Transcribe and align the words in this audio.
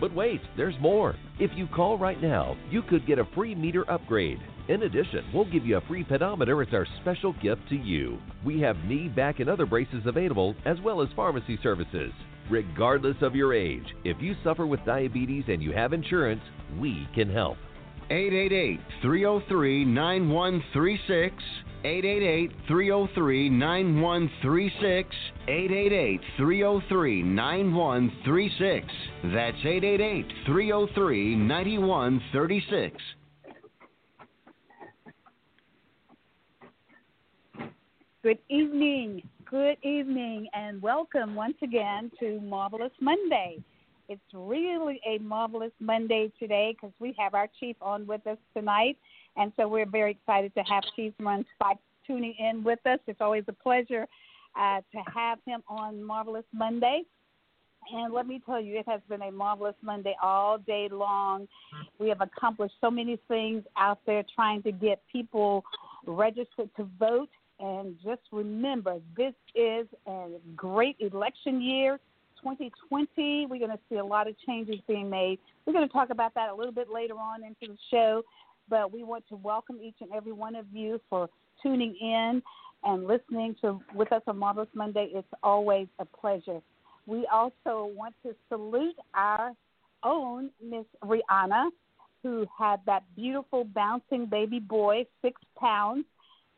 But 0.00 0.14
wait, 0.14 0.40
there's 0.56 0.78
more. 0.80 1.16
If 1.38 1.50
you 1.54 1.66
call 1.66 1.98
right 1.98 2.20
now, 2.20 2.56
you 2.70 2.82
could 2.82 3.06
get 3.06 3.18
a 3.18 3.28
free 3.34 3.54
meter 3.54 3.90
upgrade. 3.90 4.38
In 4.68 4.82
addition, 4.82 5.24
we'll 5.32 5.50
give 5.50 5.64
you 5.64 5.76
a 5.76 5.80
free 5.82 6.04
pedometer 6.04 6.60
as 6.60 6.68
our 6.72 6.86
special 7.00 7.32
gift 7.34 7.62
to 7.68 7.76
you. 7.76 8.18
We 8.44 8.60
have 8.60 8.76
knee, 8.84 9.08
back, 9.08 9.40
and 9.40 9.48
other 9.48 9.64
braces 9.64 10.02
available, 10.06 10.54
as 10.64 10.76
well 10.82 11.00
as 11.00 11.08
pharmacy 11.14 11.58
services. 11.62 12.12
Regardless 12.50 13.16
of 13.22 13.34
your 13.34 13.54
age, 13.54 13.94
if 14.04 14.20
you 14.20 14.34
suffer 14.44 14.66
with 14.66 14.84
diabetes 14.84 15.44
and 15.48 15.62
you 15.62 15.72
have 15.72 15.92
insurance, 15.92 16.42
we 16.78 17.08
can 17.14 17.32
help. 17.32 17.56
888 18.10 18.80
303 19.02 19.84
9136. 19.84 21.34
888 21.86 22.50
303 22.66 23.48
9136. 23.48 25.08
888 25.46 26.20
303 26.36 27.22
9136. 27.22 28.86
That's 29.32 29.56
888 29.64 30.26
303 30.46 31.36
9136. 31.36 33.02
Good 38.24 38.38
evening, 38.48 39.22
good 39.48 39.76
evening, 39.84 40.48
and 40.54 40.82
welcome 40.82 41.36
once 41.36 41.54
again 41.62 42.10
to 42.18 42.40
Marvelous 42.40 42.90
Monday. 43.00 43.62
It's 44.08 44.20
really 44.34 45.00
a 45.06 45.18
marvelous 45.18 45.70
Monday 45.78 46.32
today 46.36 46.74
because 46.74 46.94
we 46.98 47.14
have 47.16 47.34
our 47.34 47.48
chief 47.60 47.76
on 47.80 48.08
with 48.08 48.26
us 48.26 48.38
tonight, 48.56 48.96
and 49.36 49.52
so 49.56 49.68
we're 49.68 49.86
very 49.86 50.12
excited 50.12 50.54
to 50.54 50.62
have 50.62 50.82
Chief 50.94 51.12
Run 51.20 51.44
Spike 51.54 51.78
tuning 52.06 52.34
in 52.38 52.62
with 52.62 52.78
us. 52.86 52.98
It's 53.06 53.20
always 53.20 53.44
a 53.48 53.52
pleasure 53.52 54.06
uh, 54.58 54.80
to 54.92 54.98
have 55.14 55.38
him 55.46 55.62
on 55.68 56.02
Marvelous 56.02 56.44
Monday. 56.52 57.02
And 57.92 58.12
let 58.12 58.26
me 58.26 58.40
tell 58.44 58.60
you, 58.60 58.78
it 58.78 58.88
has 58.88 59.00
been 59.08 59.22
a 59.22 59.30
marvelous 59.30 59.76
Monday 59.82 60.16
all 60.20 60.58
day 60.58 60.88
long. 60.90 61.46
We 61.98 62.08
have 62.08 62.20
accomplished 62.20 62.74
so 62.80 62.90
many 62.90 63.18
things 63.28 63.62
out 63.76 64.00
there 64.06 64.24
trying 64.34 64.62
to 64.64 64.72
get 64.72 65.02
people 65.10 65.64
registered 66.06 66.70
to 66.76 66.88
vote. 66.98 67.28
And 67.60 67.96
just 68.04 68.22
remember, 68.32 68.96
this 69.16 69.34
is 69.54 69.86
a 70.06 70.28
great 70.56 70.96
election 71.00 71.62
year. 71.62 71.98
2020, 72.42 73.46
we're 73.48 73.58
going 73.58 73.70
to 73.70 73.78
see 73.88 73.96
a 73.96 74.04
lot 74.04 74.28
of 74.28 74.34
changes 74.46 74.76
being 74.86 75.08
made. 75.08 75.38
We're 75.64 75.72
going 75.72 75.86
to 75.86 75.92
talk 75.92 76.10
about 76.10 76.34
that 76.34 76.50
a 76.50 76.54
little 76.54 76.72
bit 76.72 76.88
later 76.92 77.14
on 77.14 77.42
into 77.44 77.72
the 77.72 77.78
show, 77.90 78.22
but 78.68 78.92
we 78.92 79.02
want 79.02 79.24
to 79.28 79.36
welcome 79.36 79.78
each 79.82 79.96
and 80.00 80.10
every 80.12 80.32
one 80.32 80.56
of 80.56 80.66
you 80.72 81.00
for 81.08 81.28
tuning 81.62 81.96
in 82.00 82.42
and 82.84 83.06
listening 83.06 83.56
to 83.60 83.80
with 83.94 84.12
us 84.12 84.22
on 84.26 84.38
Marvelous 84.38 84.68
Monday. 84.74 85.10
It's 85.12 85.26
always 85.42 85.88
a 85.98 86.04
pleasure. 86.04 86.60
We 87.06 87.26
also 87.32 87.90
want 87.94 88.14
to 88.24 88.34
salute 88.48 88.96
our 89.14 89.52
own 90.02 90.50
Miss 90.62 90.84
Rihanna, 91.04 91.70
who 92.22 92.46
had 92.58 92.80
that 92.86 93.04
beautiful 93.14 93.64
bouncing 93.64 94.26
baby 94.26 94.58
boy, 94.58 95.06
six 95.22 95.40
pounds, 95.58 96.04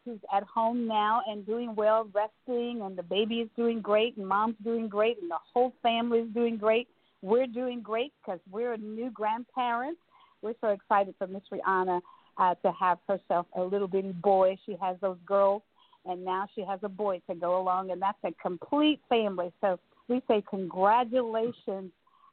who's 0.05 0.19
at 0.33 0.43
home 0.45 0.87
now 0.87 1.23
and 1.29 1.45
doing 1.45 1.75
well, 1.75 2.09
resting, 2.15 2.83
and 2.83 2.97
the 2.97 3.03
baby 3.03 3.41
is 3.41 3.49
doing 3.57 3.81
great, 3.81 4.17
and 4.17 4.27
mom's 4.27 4.57
doing 4.65 4.89
great, 4.89 5.21
and 5.21 5.31
the 5.31 5.39
whole 5.53 5.73
family 5.83 6.21
is 6.21 6.29
doing 6.33 6.57
great. 6.57 6.89
We're 7.21 7.47
doing 7.47 7.83
great 7.83 8.13
because 8.23 8.41
we're 8.51 8.77
new 8.77 9.11
grandparents. 9.11 10.01
We're 10.43 10.54
so 10.60 10.69
excited 10.69 11.15
for 11.19 11.26
Miss 11.26 11.43
Rihanna 11.53 12.00
uh, 12.38 12.54
to 12.56 12.72
have 12.72 12.99
herself 13.09 13.47
a 13.56 13.62
little 13.62 13.88
bitty 13.88 14.12
boy. 14.12 14.56
She 14.65 14.76
has 14.81 14.97
those 15.00 15.19
girls, 15.26 15.62
and 16.04 16.25
now 16.25 16.47
she 16.54 16.62
has 16.62 16.81
a 16.82 16.88
boy 16.88 17.21
to 17.28 17.34
go 17.34 17.60
along, 17.60 17.91
and 17.91 18.00
that's 18.00 18.19
a 18.25 18.32
complete 18.41 19.00
family. 19.09 19.53
So 19.60 19.78
we 20.09 20.22
say 20.28 20.43
congratulations 20.48 21.91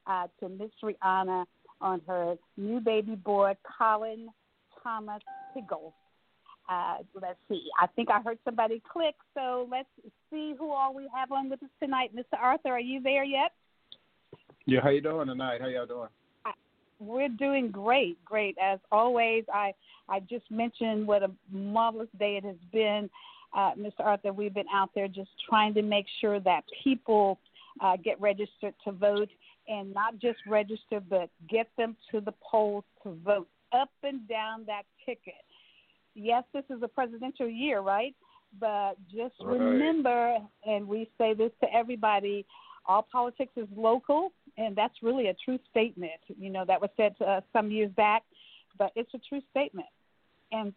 uh, 0.07 0.27
to 0.39 0.49
Miss 0.49 0.71
Rihanna 0.83 1.45
on 1.81 2.01
her 2.07 2.35
new 2.57 2.79
baby 2.79 3.15
boy, 3.15 3.53
Colin 3.77 4.29
Thomas 4.83 5.21
Higgle. 5.53 5.94
Uh, 6.67 6.97
let's 7.13 7.38
see. 7.47 7.67
I 7.79 7.88
think 7.88 8.09
I 8.09 8.21
heard 8.21 8.39
somebody 8.44 8.81
click, 8.91 9.15
so 9.35 9.67
let's 9.69 9.89
see 10.31 10.55
who 10.57 10.71
all 10.71 10.95
we 10.95 11.07
have 11.15 11.31
on 11.31 11.49
with 11.49 11.61
us 11.61 11.69
tonight. 11.81 12.15
Mr. 12.15 12.39
Arthur, 12.39 12.69
are 12.69 12.79
you 12.79 13.01
there 13.01 13.23
yet? 13.23 13.51
Yeah, 14.65 14.79
how 14.81 14.89
you 14.89 15.01
doing 15.01 15.27
tonight? 15.27 15.61
How 15.61 15.67
y'all 15.67 15.85
doing? 15.85 16.09
We're 17.00 17.29
doing 17.29 17.72
great, 17.72 18.23
great 18.23 18.57
as 18.61 18.79
always. 18.91 19.44
I 19.53 19.73
I 20.07 20.19
just 20.22 20.50
mentioned 20.50 21.07
what 21.07 21.23
a 21.23 21.31
marvelous 21.51 22.09
day 22.19 22.38
it 22.38 22.45
has 22.45 22.56
been, 22.72 23.09
uh, 23.56 23.72
Mr. 23.73 24.00
Arthur. 24.01 24.31
We've 24.33 24.53
been 24.53 24.69
out 24.73 24.91
there 24.95 25.07
just 25.07 25.31
trying 25.50 25.73
to 25.75 25.81
make 25.81 26.06
sure 26.22 26.39
that 26.41 26.63
people 26.83 27.39
uh, 27.81 27.97
get 27.97 28.19
registered 28.22 28.73
to 28.85 28.91
vote, 28.91 29.29
and 29.67 29.94
not 29.94 30.19
just 30.19 30.39
register, 30.47 31.00
but 31.09 31.29
get 31.50 31.67
them 31.78 31.95
to 32.11 32.22
the 32.22 32.33
polls 32.41 32.83
to 33.03 33.17
vote 33.25 33.47
up 33.73 33.89
and 34.03 34.27
down 34.27 34.63
that 34.67 34.83
ticket. 35.06 35.33
Yes, 36.13 36.44
this 36.53 36.63
is 36.69 36.81
a 36.81 36.88
presidential 36.88 37.47
year, 37.47 37.81
right? 37.81 38.16
But 38.59 38.95
just 39.12 39.35
Right. 39.44 39.59
remember, 39.59 40.38
and 40.66 40.88
we 40.88 41.09
say 41.17 41.33
this 41.33 41.51
to 41.62 41.73
everybody 41.73 42.45
all 42.88 43.07
politics 43.12 43.51
is 43.56 43.68
local, 43.75 44.31
and 44.57 44.75
that's 44.75 44.94
really 45.01 45.28
a 45.28 45.35
true 45.46 45.59
statement. 45.69 46.22
You 46.40 46.50
know, 46.50 46.66
that 46.66 46.79
was 46.79 46.90
said 46.97 47.16
us 47.25 47.44
some 47.53 47.72
years 47.72 47.91
back, 47.91 48.23
but 48.78 48.91
it's 48.96 49.13
a 49.13 49.19
true 49.29 49.41
statement. 49.51 49.88
And 50.51 50.73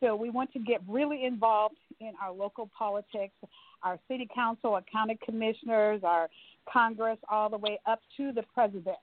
so 0.00 0.14
we 0.14 0.30
want 0.30 0.52
to 0.52 0.58
get 0.58 0.80
really 0.86 1.24
involved 1.24 1.76
in 2.00 2.12
our 2.22 2.32
local 2.32 2.70
politics, 2.76 3.34
our 3.82 3.98
city 4.08 4.28
council, 4.32 4.74
our 4.74 4.84
county 4.90 5.18
commissioners, 5.24 6.02
our 6.04 6.28
Congress, 6.70 7.18
all 7.30 7.48
the 7.48 7.58
way 7.58 7.80
up 7.86 8.00
to 8.16 8.32
the 8.32 8.42
president 8.54 8.96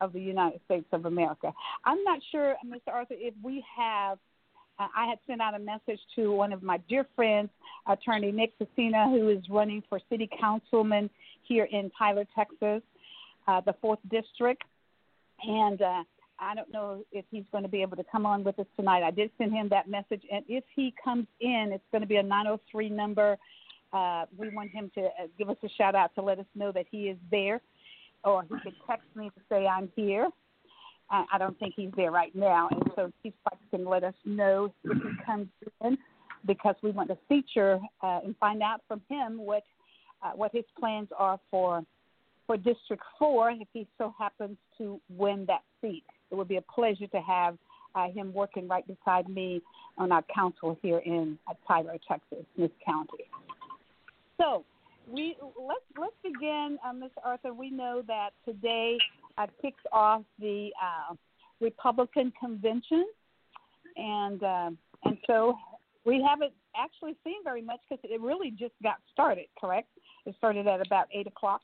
of 0.00 0.12
the 0.12 0.20
United 0.20 0.60
States 0.64 0.86
of 0.92 1.06
America. 1.06 1.52
I'm 1.84 2.04
not 2.04 2.20
sure, 2.30 2.54
Mr. 2.66 2.92
Arthur, 2.92 3.14
if 3.18 3.34
we 3.42 3.64
have. 3.76 4.18
Uh, 4.78 4.86
I 4.96 5.06
had 5.06 5.18
sent 5.26 5.40
out 5.40 5.54
a 5.54 5.58
message 5.58 6.00
to 6.16 6.32
one 6.32 6.52
of 6.52 6.62
my 6.62 6.78
dear 6.88 7.06
friends, 7.16 7.50
Attorney 7.86 8.30
Nick 8.30 8.52
Pacina, 8.58 9.10
who 9.10 9.28
is 9.28 9.42
running 9.50 9.82
for 9.88 10.00
city 10.08 10.28
councilman 10.40 11.10
here 11.42 11.64
in 11.64 11.90
Tyler, 11.98 12.24
Texas, 12.34 12.82
uh, 13.46 13.60
the 13.62 13.74
fourth 13.80 13.98
district, 14.10 14.62
and 15.42 15.82
uh, 15.82 16.02
I 16.38 16.54
don't 16.54 16.72
know 16.72 17.04
if 17.10 17.24
he's 17.30 17.44
going 17.50 17.64
to 17.64 17.68
be 17.68 17.82
able 17.82 17.96
to 17.96 18.04
come 18.10 18.26
on 18.26 18.44
with 18.44 18.58
us 18.58 18.66
tonight. 18.76 19.02
I 19.02 19.10
did 19.10 19.30
send 19.38 19.52
him 19.52 19.68
that 19.70 19.88
message, 19.88 20.22
and 20.30 20.44
if 20.48 20.64
he 20.74 20.94
comes 21.02 21.26
in, 21.40 21.70
it's 21.72 21.84
going 21.90 22.02
to 22.02 22.08
be 22.08 22.16
a 22.16 22.22
903 22.22 22.90
number. 22.90 23.36
Uh, 23.92 24.26
we 24.36 24.50
want 24.50 24.70
him 24.70 24.90
to 24.94 25.06
uh, 25.06 25.26
give 25.38 25.48
us 25.48 25.56
a 25.64 25.68
shout 25.70 25.94
out 25.94 26.14
to 26.14 26.22
let 26.22 26.38
us 26.38 26.46
know 26.54 26.70
that 26.72 26.86
he 26.90 27.08
is 27.08 27.16
there, 27.30 27.60
or 28.22 28.42
he 28.42 28.54
could 28.62 28.74
text 28.86 29.06
me 29.16 29.30
to 29.30 29.40
say 29.48 29.66
I'm 29.66 29.90
here. 29.96 30.28
I, 31.10 31.24
I 31.32 31.38
don't 31.38 31.58
think 31.58 31.74
he's 31.76 31.90
there 31.96 32.10
right 32.10 32.34
now, 32.34 32.68
and 32.70 32.82
so 32.94 33.12
Chief 33.22 33.32
Spikes 33.40 33.62
can 33.70 33.84
let 33.84 34.04
us 34.04 34.14
know 34.24 34.72
if 34.84 34.96
he 34.96 35.24
comes 35.24 35.48
in 35.84 35.98
because 36.46 36.76
we 36.82 36.90
want 36.90 37.08
to 37.08 37.18
feature 37.28 37.78
uh, 38.02 38.20
and 38.24 38.36
find 38.38 38.62
out 38.62 38.82
from 38.88 39.00
him 39.08 39.38
what 39.38 39.64
uh, 40.22 40.32
what 40.34 40.52
his 40.52 40.64
plans 40.78 41.08
are 41.16 41.38
for 41.50 41.82
for 42.46 42.56
District 42.56 43.02
Four 43.18 43.50
if 43.50 43.68
he 43.72 43.86
so 43.98 44.14
happens 44.18 44.56
to 44.78 45.00
win 45.10 45.44
that 45.46 45.62
seat. 45.80 46.04
It 46.30 46.34
would 46.34 46.48
be 46.48 46.56
a 46.56 46.62
pleasure 46.62 47.06
to 47.06 47.20
have 47.20 47.56
uh, 47.94 48.10
him 48.10 48.32
working 48.32 48.68
right 48.68 48.84
beside 48.86 49.28
me 49.28 49.62
on 49.96 50.12
our 50.12 50.24
council 50.34 50.78
here 50.82 50.98
in 50.98 51.38
uh, 51.48 51.54
Tyler, 51.66 51.96
Texas, 52.06 52.44
Smith 52.54 52.70
County. 52.84 53.24
So 54.40 54.64
we 55.10 55.36
let's 55.60 55.80
let's 55.98 56.14
begin, 56.22 56.78
uh, 56.84 56.92
Mr. 56.92 57.24
Arthur. 57.24 57.54
We 57.54 57.70
know 57.70 58.02
that 58.06 58.30
today 58.44 58.98
kicks 59.62 59.82
off 59.92 60.22
the 60.38 60.70
uh, 60.82 61.14
Republican 61.60 62.32
convention, 62.40 63.06
and 63.96 64.42
uh, 64.42 64.70
and 65.04 65.18
so 65.26 65.56
we 66.04 66.24
haven't 66.26 66.52
actually 66.76 67.16
seen 67.24 67.42
very 67.44 67.62
much 67.62 67.80
because 67.88 68.02
it 68.08 68.20
really 68.20 68.50
just 68.50 68.74
got 68.82 68.96
started. 69.12 69.46
Correct? 69.60 69.88
It 70.26 70.34
started 70.38 70.66
at 70.66 70.84
about 70.84 71.06
eight 71.12 71.26
o'clock, 71.26 71.62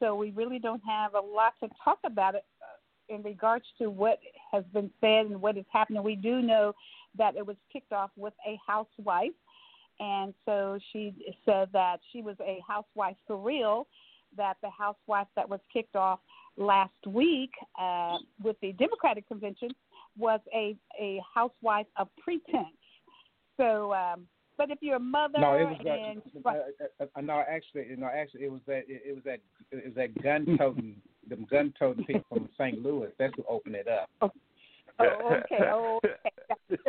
so 0.00 0.14
we 0.14 0.30
really 0.30 0.58
don't 0.58 0.82
have 0.86 1.14
a 1.14 1.20
lot 1.20 1.54
to 1.62 1.68
talk 1.82 1.98
about 2.04 2.34
it 2.34 2.44
uh, 2.62 3.14
in 3.14 3.22
regards 3.22 3.64
to 3.78 3.90
what 3.90 4.18
has 4.52 4.64
been 4.72 4.90
said 5.00 5.26
and 5.26 5.40
what 5.40 5.56
is 5.56 5.64
happening. 5.72 6.02
We 6.02 6.16
do 6.16 6.42
know 6.42 6.72
that 7.16 7.36
it 7.36 7.46
was 7.46 7.56
kicked 7.72 7.92
off 7.92 8.10
with 8.16 8.34
a 8.46 8.58
housewife, 8.66 9.30
and 10.00 10.34
so 10.44 10.78
she 10.92 11.14
said 11.44 11.68
that 11.72 11.98
she 12.12 12.22
was 12.22 12.36
a 12.40 12.60
housewife 12.66 13.16
for 13.26 13.36
real. 13.36 13.86
That 14.36 14.56
the 14.62 14.70
housewife 14.70 15.28
that 15.36 15.48
was 15.48 15.60
kicked 15.72 15.96
off 15.96 16.18
last 16.56 17.06
week 17.06 17.50
uh, 17.80 18.16
with 18.42 18.56
the 18.60 18.72
Democratic 18.72 19.26
convention 19.28 19.70
was 20.18 20.40
a 20.54 20.76
a 21.00 21.20
housewife 21.34 21.86
of 21.96 22.08
pretense. 22.22 22.66
So, 23.56 23.92
um, 23.92 24.26
but 24.56 24.70
if 24.70 24.78
you're 24.80 24.96
a 24.96 25.00
mother 25.00 25.38
no, 25.38 25.54
it 25.54 25.64
was 25.64 25.76
and 25.80 26.22
that, 26.44 26.50
uh, 26.50 27.04
uh, 27.04 27.06
uh, 27.14 27.20
no, 27.20 27.42
actually, 27.48 27.86
no, 27.96 28.06
actually, 28.06 28.44
it 28.44 28.52
was 28.52 28.60
that 28.66 28.84
it, 28.88 29.14
was 29.14 29.24
that 29.24 29.40
it 29.70 29.84
was 29.84 29.94
that 29.94 30.22
gun 30.22 30.56
toting 30.58 30.96
them 31.28 31.46
gun 31.50 31.72
toting 31.78 32.04
people 32.04 32.24
from 32.28 32.48
St. 32.58 32.82
Louis. 32.82 33.10
That's 33.18 33.34
who 33.36 33.44
opened 33.48 33.74
it 33.74 33.88
up. 33.88 34.08
Oh, 34.22 34.30
oh 34.98 35.40
okay. 35.44 35.64
Oh, 35.72 36.00
okay. 36.04 36.20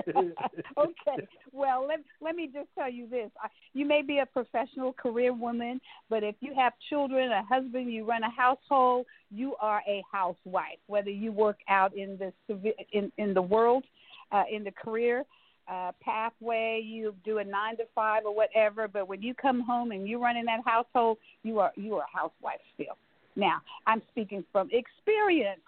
okay. 0.77 1.27
Well, 1.51 1.85
let 1.87 1.99
let 2.21 2.35
me 2.35 2.49
just 2.51 2.69
tell 2.77 2.91
you 2.91 3.07
this: 3.07 3.29
you 3.73 3.85
may 3.85 4.01
be 4.01 4.19
a 4.19 4.25
professional 4.25 4.93
career 4.93 5.33
woman, 5.33 5.79
but 6.09 6.23
if 6.23 6.35
you 6.39 6.53
have 6.55 6.73
children, 6.89 7.31
a 7.31 7.43
husband, 7.43 7.91
you 7.91 8.05
run 8.05 8.23
a 8.23 8.31
household, 8.31 9.05
you 9.31 9.55
are 9.59 9.81
a 9.87 10.03
housewife. 10.11 10.79
Whether 10.87 11.11
you 11.11 11.31
work 11.31 11.57
out 11.69 11.95
in 11.95 12.17
the 12.19 12.73
in 12.91 13.11
in 13.17 13.33
the 13.33 13.41
world, 13.41 13.83
uh, 14.31 14.43
in 14.51 14.63
the 14.63 14.71
career 14.71 15.25
uh, 15.67 15.91
pathway, 16.01 16.81
you 16.83 17.13
do 17.25 17.39
a 17.39 17.43
nine 17.43 17.77
to 17.77 17.83
five 17.93 18.23
or 18.25 18.35
whatever, 18.35 18.87
but 18.87 19.07
when 19.07 19.21
you 19.21 19.33
come 19.33 19.61
home 19.61 19.91
and 19.91 20.07
you 20.07 20.21
run 20.21 20.37
in 20.37 20.45
that 20.45 20.61
household, 20.65 21.17
you 21.43 21.59
are 21.59 21.71
you 21.75 21.95
are 21.95 22.03
a 22.03 22.17
housewife 22.17 22.59
still. 22.73 22.97
Now, 23.35 23.61
I'm 23.85 24.01
speaking 24.09 24.43
from 24.51 24.69
experience 24.71 25.61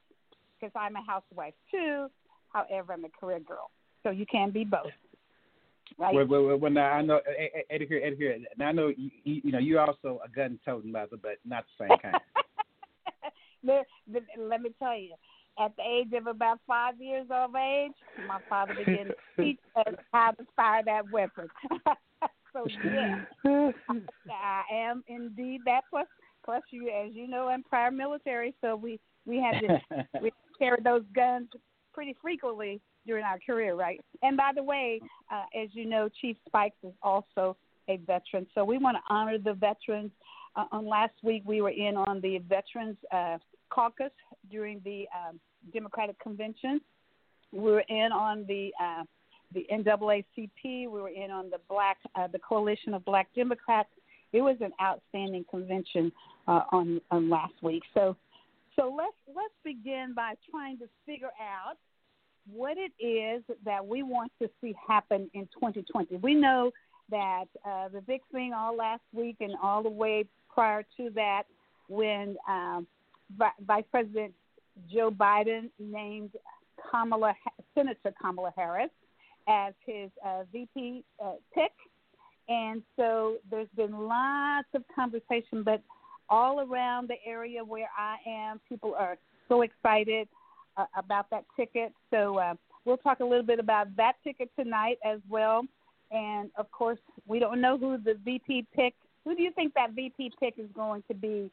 because 0.60 0.72
I'm 0.76 0.96
a 0.96 1.04
housewife 1.06 1.54
too. 1.70 2.08
However, 2.50 2.94
I'm 2.94 3.06
a 3.06 3.10
career 3.10 3.40
girl, 3.40 3.70
so 4.04 4.10
you 4.10 4.26
can 4.26 4.52
be 4.52 4.64
both. 4.64 4.92
Right. 5.98 6.14
Well, 6.14 6.28
well, 6.28 6.58
well, 6.58 6.72
now 6.72 6.92
I 6.92 7.02
know 7.02 7.18
eh, 7.18 7.44
eh, 7.44 7.48
eh, 7.56 7.62
Eddie 7.70 7.88
here, 7.88 8.02
Eddie 8.04 8.16
here. 8.16 8.38
Now 8.58 8.70
I 8.70 8.72
know 8.72 8.88
you, 8.96 9.12
you 9.24 9.52
know 9.52 9.60
you're 9.60 9.82
also 9.82 10.20
a 10.24 10.30
gun 10.30 10.60
toting 10.64 10.92
mother, 10.92 11.18
but 11.22 11.38
not 11.46 11.66
the 11.78 11.88
same 11.88 11.98
kind. 12.00 12.22
let, 13.64 13.86
let 14.38 14.62
me 14.62 14.70
tell 14.80 14.98
you, 14.98 15.16
at 15.60 15.76
the 15.76 15.84
age 15.84 16.14
of 16.14 16.28
about 16.28 16.60
five 16.68 17.00
years 17.00 17.28
of 17.30 17.56
age, 17.56 17.92
my 18.28 18.40
father 18.48 18.76
began 18.76 19.08
to 19.08 19.16
teach 19.44 19.60
us 19.76 19.96
how 20.14 20.32
to 20.32 20.46
fire 20.56 20.84
that 20.86 21.12
weapon. 21.12 21.48
so 22.54 22.66
yeah, 22.86 23.24
I 24.32 24.64
am 24.74 25.04
indeed 25.08 25.62
that. 25.66 25.82
Plus, 25.90 26.08
plus 26.46 26.62
you, 26.72 26.90
as 26.90 27.14
you 27.14 27.28
know, 27.28 27.48
I'm 27.48 27.64
prior 27.64 27.92
military, 27.92 28.56
so 28.62 28.76
we 28.76 29.00
we 29.26 29.38
had 29.38 29.60
to 29.60 30.06
we 30.22 30.32
carried 30.58 30.84
those 30.84 31.04
guns 31.14 31.50
pretty 32.00 32.16
frequently 32.22 32.80
during 33.06 33.26
our 33.26 33.38
career, 33.46 33.76
right? 33.76 34.00
And 34.24 34.38
by 34.38 34.52
the 34.56 34.64
way, 34.64 35.02
uh, 35.30 35.44
as 35.62 35.68
you 35.74 35.86
know, 35.86 36.08
Chief 36.22 36.38
Spikes 36.48 36.78
is 36.82 36.94
also 37.04 37.58
a 37.90 37.98
veteran, 37.98 38.48
so 38.56 38.64
we 38.64 38.78
want 38.78 38.96
to 38.96 39.14
honor 39.14 39.38
the 39.38 39.54
veterans. 39.54 40.12
Uh, 40.56 40.64
on 40.72 40.88
last 40.88 41.12
week, 41.24 41.44
we 41.46 41.62
were 41.62 41.72
in 41.72 41.98
on 41.98 42.22
the 42.22 42.38
Veterans 42.48 42.96
uh, 43.12 43.38
Caucus 43.70 44.14
during 44.50 44.80
the 44.86 45.08
um, 45.14 45.42
Democratic 45.74 46.18
Convention. 46.22 46.80
We 47.52 47.70
were 47.70 47.84
in 47.90 48.14
on 48.14 48.46
the 48.48 48.72
uh, 48.82 49.04
the 49.54 49.68
NAACP. 49.70 50.50
We 50.64 50.88
were 50.88 51.10
in 51.10 51.32
on 51.32 51.50
the 51.50 51.60
Black 51.68 51.98
uh, 52.16 52.28
the 52.28 52.40
Coalition 52.40 52.94
of 52.94 53.04
Black 53.04 53.28
Democrats. 53.36 53.90
It 54.32 54.40
was 54.42 54.56
an 54.62 54.72
outstanding 54.82 55.44
convention 55.52 56.14
uh, 56.48 56.62
on 56.72 57.02
on 57.12 57.30
last 57.30 57.56
week. 57.62 57.84
So 57.94 58.16
so 58.78 58.94
let's 58.96 59.18
let's 59.36 59.54
begin 59.66 60.14
by 60.16 60.36
trying 60.50 60.78
to 60.78 60.86
figure 61.06 61.32
out 61.42 61.76
what 62.54 62.78
it 62.78 62.92
is 63.04 63.44
that 63.66 63.86
we 63.86 64.04
want 64.04 64.32
to 64.42 64.50
see 64.62 64.74
happen 64.88 65.30
in 65.34 65.48
2020. 65.54 66.18
We 66.18 66.34
know 66.34 66.72
that 67.10 67.46
uh, 67.66 67.90
the 67.90 68.02
big 68.02 68.22
thing 68.32 68.54
all 68.54 68.76
last 68.76 69.02
week 69.14 69.38
and 69.40 69.54
all 69.62 69.84
the 69.84 69.90
way 69.90 70.26
prior 70.54 70.84
to 70.98 71.10
that, 71.16 71.44
when 71.88 72.36
um, 72.48 72.88
Vice 73.66 73.84
President 73.92 74.34
Joe 74.92 75.12
Biden 75.12 75.70
named 75.80 76.32
Kamala 76.92 77.34
Senator 77.76 78.14
Kamala 78.22 78.54
Harris 78.56 78.92
as 79.48 79.74
his 79.86 80.10
uh, 80.26 80.44
VP 80.52 81.04
uh, 81.24 81.34
pick, 81.54 81.72
and 82.48 82.82
so 82.96 83.38
there's 83.50 83.68
been 83.76 84.08
lots 84.08 84.68
of 84.74 84.84
conversation, 84.96 85.64
but 85.64 85.82
all 86.30 86.62
around 86.62 87.10
the 87.10 87.16
area 87.26 87.64
where 87.64 87.90
I 87.98 88.18
am, 88.28 88.60
people 88.70 88.96
are 88.96 89.18
so 89.48 89.62
excited 89.62 90.28
uh, 90.80 90.86
about 90.98 91.30
that 91.32 91.46
ticket. 91.56 91.94
So 92.12 92.38
uh, 92.38 92.54
we'll 92.86 92.98
talk 92.98 93.20
a 93.20 93.26
little 93.26 93.46
bit 93.46 93.60
about 93.60 93.96
that 93.98 94.14
ticket 94.24 94.50
tonight 94.58 94.98
as 95.06 95.20
well. 95.30 95.66
And 96.12 96.50
of 96.58 96.72
course, 96.72 97.00
we 97.28 97.40
don't 97.40 97.62
know 97.62 97.78
who 97.78 97.98
the 97.98 98.16
VP 98.26 98.68
pick. 98.76 98.96
Who 99.26 99.36
do 99.36 99.44
you 99.44 99.52
think 99.52 99.74
that 99.76 99.92
VP 99.92 100.32
pick 100.40 100.56
is 100.58 100.70
going 100.74 101.04
to 101.08 101.14
be 101.14 101.52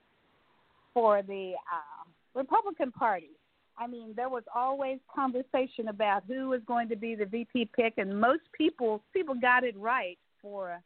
for 0.96 1.20
the 1.20 1.52
uh, 1.70 2.08
Republican 2.34 2.90
Party. 2.90 3.32
I 3.76 3.86
mean, 3.86 4.14
there 4.16 4.30
was 4.30 4.44
always 4.54 4.98
conversation 5.14 5.88
about 5.88 6.22
who 6.26 6.48
was 6.48 6.62
going 6.66 6.88
to 6.88 6.96
be 6.96 7.14
the 7.14 7.26
VP 7.26 7.70
pick, 7.76 7.98
and 7.98 8.18
most 8.18 8.44
people 8.56 9.02
people 9.12 9.34
got 9.34 9.62
it 9.62 9.76
right 9.76 10.18
for 10.40 10.80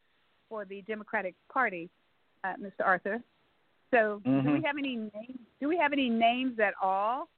for 0.49 0.65
the 0.65 0.83
Democratic 0.83 1.37
Party, 1.53 1.89
uh, 2.43 2.55
Mr. 2.61 2.85
Arthur. 2.85 3.23
So, 3.93 4.21
mm-hmm. 4.27 4.49
do 4.49 4.53
we 4.55 4.63
have 4.65 4.77
any 4.77 4.97
names? 4.97 5.39
Do 5.61 5.69
we 5.69 5.77
have 5.77 5.93
any 5.93 6.09
names 6.09 6.59
at 6.59 6.75
all 6.83 7.29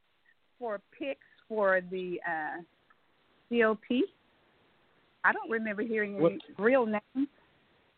for 0.59 0.81
picks 0.99 1.21
for 1.49 1.81
the 1.91 2.21
uh, 2.27 2.63
GOP? 3.51 4.01
I 5.25 5.33
don't 5.33 5.51
remember 5.51 5.83
hearing 5.83 6.15
any 6.15 6.23
what? 6.23 6.33
real 6.59 6.87
names. 6.87 7.29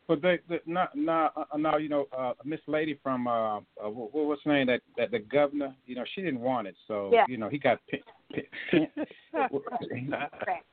But 0.06 0.20
they, 0.20 0.38
they 0.48 0.60
now, 0.66 0.88
now, 0.94 1.30
uh, 1.34 1.56
now, 1.56 1.78
you 1.78 1.88
know, 1.88 2.06
uh, 2.16 2.32
Miss 2.44 2.60
Lady 2.66 2.98
from 3.02 3.26
uh, 3.26 3.58
uh, 3.58 3.60
what, 3.88 4.12
what's 4.12 4.42
her 4.44 4.52
name? 4.52 4.66
That 4.66 4.82
that 4.98 5.10
the 5.10 5.20
governor, 5.20 5.74
you 5.86 5.94
know, 5.94 6.04
she 6.14 6.20
didn't 6.20 6.40
want 6.40 6.66
it, 6.66 6.76
so 6.86 7.10
yeah. 7.12 7.24
you 7.26 7.38
know, 7.38 7.48
he 7.48 7.58
got 7.58 7.78
pin, 7.88 8.00
pin, 8.30 8.42
pin, 8.70 8.86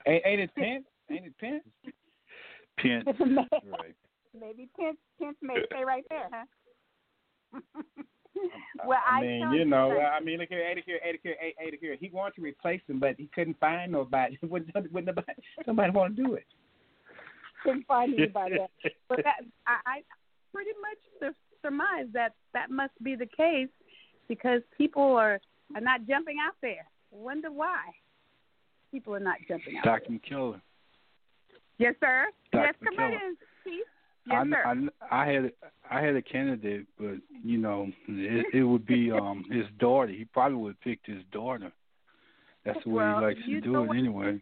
ain't, 0.06 0.24
ain't 0.26 0.42
it 0.42 0.56
Pence? 0.56 0.84
Ain't 1.10 1.26
it 1.28 1.38
Pence? 1.40 1.64
Pence, 2.78 3.06
right? 3.72 3.96
Maybe 4.38 4.68
Pence, 4.78 4.98
Pence 5.18 5.38
may 5.42 5.56
stay 5.68 5.86
right 5.86 6.04
there, 6.10 6.28
huh? 7.54 7.62
well, 8.86 9.00
I, 9.10 9.18
I 9.18 9.22
mean, 9.22 9.52
you 9.52 9.66
know, 9.66 9.92
I 10.00 10.20
mean, 10.20 10.40
look 10.40 10.50
here, 10.50 10.64
Eddie 10.70 10.84
here, 10.86 11.00
Eddie 11.08 11.20
here, 11.22 11.36
Eddie 11.66 11.78
here. 11.80 11.98
He 12.00 12.10
wanted 12.10 12.36
to 12.36 12.42
replace 12.42 12.82
him, 12.88 13.00
but 13.00 13.16
he 13.18 13.30
couldn't 13.34 13.60
find 13.60 13.92
nobody. 13.92 14.38
wouldn't, 14.44 14.74
wouldn't 14.92 15.06
nobody, 15.06 15.34
somebody 15.66 15.92
want 15.92 16.16
to 16.16 16.24
do 16.24 16.34
it 16.36 16.46
couldn't 17.64 17.86
find 17.88 18.14
anybody. 18.18 18.56
but 19.08 19.20
that, 19.24 19.42
I, 19.68 19.78
I 19.86 20.02
pretty 20.54 20.72
much 20.82 21.34
surmise 21.62 22.08
that 22.14 22.34
that 22.54 22.70
must 22.70 22.94
be 23.04 23.16
the 23.16 23.26
case 23.26 23.70
because 24.28 24.62
people 24.78 25.16
are 25.16 25.40
are 25.76 25.82
not 25.82 26.06
jumping 26.08 26.38
out 26.46 26.56
there. 26.62 26.86
Wonder 27.12 27.52
why 27.52 27.80
people 28.92 29.16
are 29.16 29.20
not 29.20 29.38
jumping 29.48 29.78
out. 29.78 29.86
Dr. 29.86 30.12
McKellar. 30.12 30.62
Yes, 31.78 31.96
sir. 32.00 32.28
Dr. 32.52 32.66
Yes, 32.66 32.76
come 32.84 32.98
McKellar. 32.98 33.06
on 33.06 33.14
in, 33.14 33.36
Chief. 33.64 33.86
Yes, 34.28 34.46
I, 34.46 34.50
sir. 34.50 34.90
I, 35.12 35.22
I 35.24 35.32
had 35.32 35.51
I 35.90 36.01
had 36.01 36.16
a 36.16 36.22
candidate, 36.22 36.86
but 36.98 37.16
you 37.44 37.58
know, 37.58 37.92
it, 38.08 38.46
it 38.54 38.63
would 38.63 38.86
be 38.86 39.12
um 39.12 39.46
his 39.51 39.66
daughter. 39.80 40.12
He 40.12 40.25
probably 40.25 40.58
would 40.58 40.70
have 40.70 40.82
picked 40.82 41.08
his 41.08 41.24
daughter. 41.32 41.72
That's 42.66 42.80
the 42.84 42.90
way 42.90 43.04
well, 43.04 43.20
he 43.20 43.25
likes 43.25 43.40
to 43.46 43.62
do 43.62 43.84
it 43.84 43.98
anyway. 43.98 44.42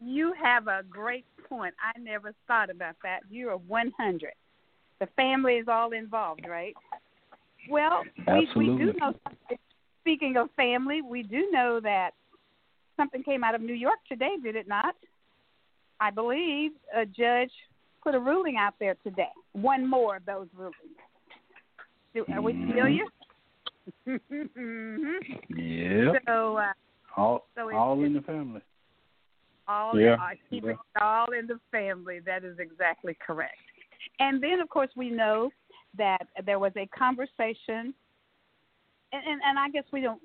You 0.00 0.32
have 0.42 0.66
a 0.68 0.82
great 0.88 1.26
point. 1.48 1.74
I 1.82 1.98
never 1.98 2.32
thought 2.46 2.70
about 2.70 2.96
that. 3.02 3.20
You're 3.30 3.56
100. 3.56 4.32
The 4.98 5.06
family 5.16 5.54
is 5.54 5.68
all 5.68 5.92
involved, 5.92 6.46
right? 6.48 6.74
Well, 7.68 8.04
we, 8.26 8.48
we 8.56 8.64
do 8.66 8.92
know. 8.98 9.14
Speaking 10.00 10.38
of 10.38 10.48
family, 10.56 11.02
we 11.02 11.22
do 11.22 11.50
know 11.50 11.80
that 11.82 12.12
something 12.96 13.22
came 13.22 13.44
out 13.44 13.54
of 13.54 13.60
New 13.60 13.74
York 13.74 13.98
today, 14.08 14.36
did 14.42 14.56
it 14.56 14.66
not? 14.66 14.94
I 16.00 16.10
believe 16.10 16.72
a 16.96 17.04
judge 17.04 17.52
put 18.02 18.14
a 18.14 18.20
ruling 18.20 18.56
out 18.56 18.74
there 18.78 18.96
today. 19.02 19.28
One 19.52 19.88
more 19.88 20.16
of 20.16 20.26
those 20.26 20.48
rulings. 20.54 20.76
Do, 22.14 22.24
are 22.32 22.42
we 22.42 22.52
familiar? 22.52 23.04
mm-hmm. 24.08 25.56
Yeah. 25.56 26.12
So, 26.26 26.56
uh, 26.56 26.72
all 27.16 27.46
so 27.56 27.74
all 27.74 28.02
in 28.04 28.14
the 28.14 28.20
family 28.20 28.62
all 29.70 29.98
yeah. 29.98 30.14
uh, 30.14 30.30
keep 30.48 30.64
yeah. 30.64 30.72
it 30.72 30.76
all 31.00 31.32
in 31.32 31.46
the 31.46 31.60
family. 31.70 32.20
That 32.20 32.44
is 32.44 32.58
exactly 32.58 33.16
correct. 33.24 33.56
And 34.18 34.42
then, 34.42 34.60
of 34.60 34.68
course, 34.68 34.90
we 34.96 35.10
know 35.10 35.50
that 35.96 36.26
there 36.44 36.58
was 36.58 36.72
a 36.76 36.86
conversation 36.96 37.94
and, 39.12 39.22
and 39.26 39.40
and 39.44 39.58
I 39.58 39.68
guess 39.70 39.84
we 39.92 40.00
don't. 40.00 40.20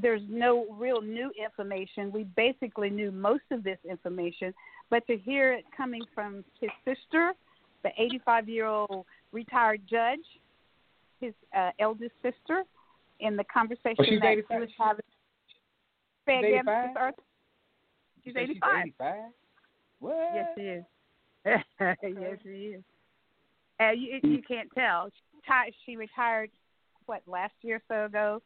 There's 0.00 0.22
no 0.28 0.66
real 0.72 1.00
new 1.00 1.30
information. 1.42 2.10
We 2.10 2.24
basically 2.36 2.90
knew 2.90 3.12
most 3.12 3.44
of 3.52 3.62
this 3.62 3.78
information, 3.88 4.52
but 4.90 5.06
to 5.06 5.16
hear 5.16 5.52
it 5.52 5.64
coming 5.76 6.02
from 6.14 6.44
his 6.60 6.70
sister, 6.84 7.32
the 7.82 7.90
85 7.98 8.48
year 8.48 8.66
old 8.66 9.06
retired 9.32 9.80
judge, 9.88 10.24
his 11.20 11.34
uh, 11.56 11.70
eldest 11.78 12.12
sister, 12.22 12.64
in 13.20 13.36
the 13.36 13.44
conversation 13.44 13.94
well, 13.98 14.20
that 14.20 14.32
85. 14.32 14.56
he 14.56 14.60
was 14.60 14.70
having. 14.78 15.04
She's 16.26 16.38
again, 16.38 16.68
85? 16.68 16.94
Mr. 16.94 17.12
She's 18.24 18.36
85. 18.36 18.48
She's 18.48 18.94
85. 19.00 19.20
What? 20.00 20.30
Yes, 20.34 20.46
she 20.56 20.62
is. 20.62 20.84
yes, 22.20 22.38
she 22.42 22.48
is. 22.48 22.82
Uh, 23.80 23.90
you, 23.90 24.20
you 24.22 24.42
can't 24.46 24.68
tell. 24.74 25.08
She, 25.08 25.40
ti- 25.50 25.76
she 25.84 25.96
retired, 25.96 26.50
what, 27.06 27.22
last 27.26 27.52
year 27.62 27.76
or 27.76 27.82
so 27.88 28.06
ago 28.06 28.42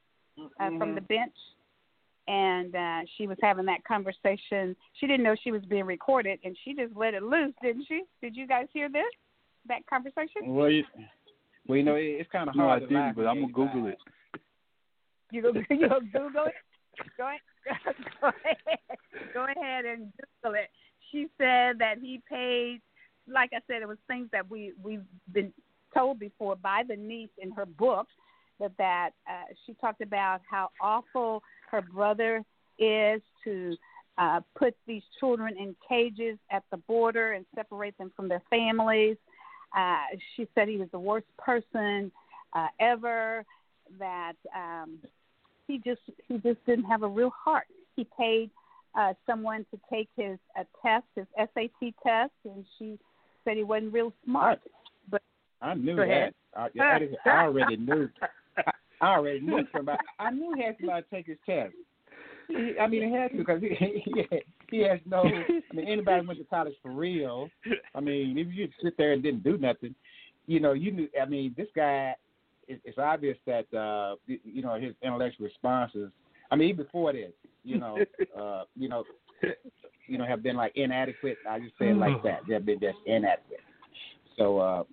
uh, 0.60 0.70
from 0.78 0.94
the 0.94 1.00
bench. 1.00 1.34
And 2.28 2.74
uh, 2.74 3.00
she 3.16 3.26
was 3.26 3.38
having 3.42 3.64
that 3.66 3.82
conversation. 3.84 4.76
She 5.00 5.06
didn't 5.06 5.22
know 5.22 5.34
she 5.42 5.50
was 5.50 5.62
being 5.64 5.86
recorded, 5.86 6.38
and 6.44 6.54
she 6.62 6.74
just 6.74 6.94
let 6.94 7.14
it 7.14 7.22
loose, 7.22 7.54
didn't 7.62 7.86
she? 7.88 8.02
Did 8.20 8.36
you 8.36 8.46
guys 8.46 8.66
hear 8.72 8.90
this? 8.90 9.02
That 9.66 9.86
conversation? 9.88 10.42
Well, 10.44 10.70
you, 10.70 10.84
well, 11.66 11.78
you 11.78 11.84
know, 11.84 11.94
it, 11.94 12.20
it's 12.20 12.30
kind 12.30 12.48
of 12.48 12.54
hard. 12.54 12.56
No, 12.56 12.64
I 12.64 12.78
hard 12.78 12.82
to 12.82 12.88
didn't, 12.88 13.16
but 13.16 13.26
I'm 13.26 13.40
gonna 13.40 13.52
Google 13.52 13.86
it. 13.88 13.98
You 15.30 15.42
go, 15.42 15.52
you 15.70 15.88
go 15.88 16.00
Google 16.00 16.46
it. 16.46 16.54
Go 17.16 17.28
ahead, 17.28 17.40
go 18.20 18.28
ahead, 18.28 18.78
go 19.32 19.44
ahead 19.44 19.84
and 19.84 20.12
Google 20.42 20.58
it. 20.58 20.68
She 21.10 21.28
said 21.38 21.78
that 21.78 21.94
he 22.00 22.20
paid, 22.28 22.80
like 23.26 23.50
I 23.54 23.60
said, 23.66 23.82
it 23.82 23.88
was 23.88 23.98
things 24.06 24.28
that 24.32 24.50
we 24.50 24.72
we've 24.82 25.04
been 25.32 25.52
told 25.94 26.18
before 26.18 26.56
by 26.56 26.82
the 26.86 26.96
niece 26.96 27.30
in 27.38 27.50
her 27.52 27.66
book, 27.66 28.06
that 28.60 28.72
that 28.78 29.10
uh, 29.28 29.52
she 29.64 29.74
talked 29.74 30.02
about 30.02 30.40
how 30.50 30.70
awful 30.80 31.42
her 31.70 31.82
brother 31.82 32.42
is 32.78 33.20
to 33.44 33.76
uh, 34.18 34.40
put 34.56 34.74
these 34.86 35.02
children 35.20 35.56
in 35.58 35.76
cages 35.88 36.38
at 36.50 36.64
the 36.70 36.76
border 36.76 37.32
and 37.32 37.46
separate 37.54 37.96
them 37.98 38.12
from 38.16 38.28
their 38.28 38.42
families. 38.50 39.16
Uh, 39.76 39.96
she 40.36 40.48
said 40.54 40.68
he 40.68 40.76
was 40.76 40.88
the 40.92 40.98
worst 40.98 41.26
person 41.38 42.10
uh, 42.54 42.66
ever. 42.80 43.44
That 43.98 44.34
um, 44.54 44.98
he 45.66 45.78
just 45.78 46.00
he 46.26 46.38
just 46.38 46.64
didn't 46.66 46.84
have 46.84 47.02
a 47.02 47.08
real 47.08 47.32
heart. 47.44 47.66
He 47.96 48.06
paid 48.18 48.50
uh, 48.98 49.14
someone 49.26 49.64
to 49.70 49.80
take 49.90 50.08
his 50.16 50.38
uh, 50.58 50.64
test, 50.82 51.06
his 51.14 51.26
SAT 51.36 51.94
test, 52.02 52.32
and 52.44 52.64
she 52.78 52.98
said 53.44 53.56
he 53.56 53.64
wasn't 53.64 53.92
real 53.92 54.12
smart. 54.24 54.60
But 55.10 55.22
I 55.62 55.74
knew 55.74 55.96
that. 55.96 56.34
I, 56.54 56.68
I, 56.80 57.08
I 57.24 57.44
already 57.44 57.76
knew. 57.76 58.08
I, 59.00 59.14
already 59.14 59.40
knew 59.40 59.64
somebody. 59.74 59.98
I 60.18 60.30
knew 60.30 60.54
he 60.56 60.62
had 60.62 60.76
somebody 60.80 61.06
take 61.12 61.26
his 61.26 61.38
test. 61.46 61.74
He, 62.48 62.74
I 62.80 62.86
mean, 62.86 63.08
he 63.08 63.14
had 63.14 63.30
to 63.32 63.38
because 63.38 63.60
he, 63.60 63.68
he 64.04 64.24
he 64.70 64.78
has 64.80 65.00
no. 65.06 65.22
I 65.22 65.74
mean, 65.74 65.88
anybody 65.88 66.26
went 66.26 66.38
to 66.38 66.44
college 66.46 66.74
for 66.82 66.90
real. 66.90 67.48
I 67.94 68.00
mean, 68.00 68.38
if 68.38 68.48
you 68.52 68.68
sit 68.82 68.96
there 68.96 69.12
and 69.12 69.22
didn't 69.22 69.44
do 69.44 69.58
nothing, 69.58 69.94
you 70.46 70.60
know, 70.60 70.72
you 70.72 70.92
knew. 70.92 71.08
I 71.20 71.26
mean, 71.26 71.54
this 71.56 71.68
guy. 71.74 72.14
It, 72.66 72.82
it's 72.84 72.98
obvious 72.98 73.38
that 73.46 73.72
uh, 73.74 74.16
you 74.26 74.60
know 74.62 74.78
his 74.78 74.94
intellectual 75.02 75.46
responses. 75.46 76.10
I 76.50 76.56
mean, 76.56 76.68
even 76.70 76.84
before 76.84 77.12
this, 77.12 77.32
you 77.64 77.78
know, 77.78 77.98
uh, 78.38 78.64
you 78.76 78.88
know, 78.88 79.04
you 80.06 80.18
know, 80.18 80.26
have 80.26 80.42
been 80.42 80.56
like 80.56 80.72
inadequate. 80.74 81.38
I 81.48 81.60
just 81.60 81.78
say 81.78 81.88
it 81.88 81.96
like 81.96 82.22
that. 82.24 82.40
They 82.46 82.54
have 82.54 82.66
been 82.66 82.80
just 82.80 82.98
inadequate. 83.06 83.60
So, 84.36 84.58
uh, 84.58 84.84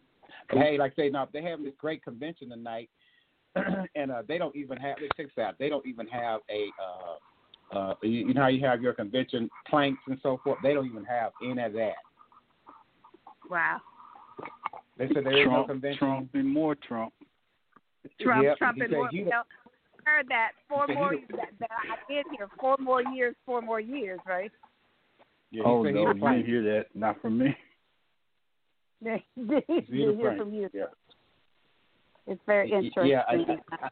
but 0.50 0.59
hey, 0.59 0.77
like 0.77 0.93
I 0.93 1.03
say, 1.03 1.09
now 1.09 1.27
they 1.31 1.41
have 1.43 1.63
this 1.63 1.74
great 1.77 2.03
convention 2.03 2.50
tonight, 2.50 2.89
and 3.95 4.12
uh, 4.12 4.21
they 4.27 4.38
don't 4.38 4.55
even 4.55 4.77
have. 4.77 4.97
Check 4.97 5.12
this 5.17 5.27
out. 5.43 5.55
They 5.59 5.69
don't 5.69 5.85
even 5.85 6.07
have 6.07 6.41
a. 6.50 6.67
Uh, 6.81 7.77
uh, 7.77 7.93
you, 8.03 8.27
you 8.27 8.33
know 8.33 8.41
how 8.43 8.47
you 8.47 8.65
have 8.65 8.81
your 8.81 8.93
convention 8.93 9.50
planks 9.67 10.00
and 10.07 10.17
so 10.21 10.39
forth. 10.43 10.59
They 10.62 10.74
don't 10.74 10.85
even 10.85 11.03
have 11.05 11.31
any 11.43 11.62
of 11.62 11.74
that. 11.74 11.93
wow, 13.50 13.79
They 14.97 15.07
said 15.13 15.25
there 15.25 15.41
is 15.41 15.47
no 15.50 15.63
convention. 15.65 15.97
Trump, 15.97 16.29
and 16.35 16.47
more 16.47 16.75
Trump. 16.75 17.12
Trump, 18.21 18.43
Yep, 18.43 18.57
Trump, 18.59 18.75
he 18.77 18.81
and 18.83 18.91
said 18.91 18.95
more. 18.97 19.09
he 19.09 19.17
You 19.17 19.24
don't- 19.24 19.31
know, 19.31 19.43
heard 20.05 20.27
that 20.29 20.51
four 20.69 20.85
He 20.88 20.93
more. 20.93 21.15
That, 21.31 21.50
that 21.59 21.69
I 21.71 22.13
did 22.13 22.25
hear 22.38 22.47
four 22.59 22.75
more 22.79 23.01
years, 23.01 23.35
four 23.45 23.62
more 23.62 23.79
years, 23.79 24.19
right? 24.27 24.51
Yeah, 25.51 25.63
oh 25.65 25.81
no, 25.81 25.89
you 25.89 26.13
didn't 26.13 26.45
hear 26.45 26.63
that. 26.63 26.85
Not 26.93 27.19
from 27.21 27.38
me. 27.39 27.55
Did 29.03 29.21
He's 29.35 29.83
hear 29.88 30.35
from 30.38 30.53
you. 30.53 30.69
Yeah. 30.74 30.85
It's 32.27 32.41
very 32.46 32.72
interesting. 32.72 33.08
Yeah, 33.08 33.24
I, 33.27 33.36
I, 33.86 33.89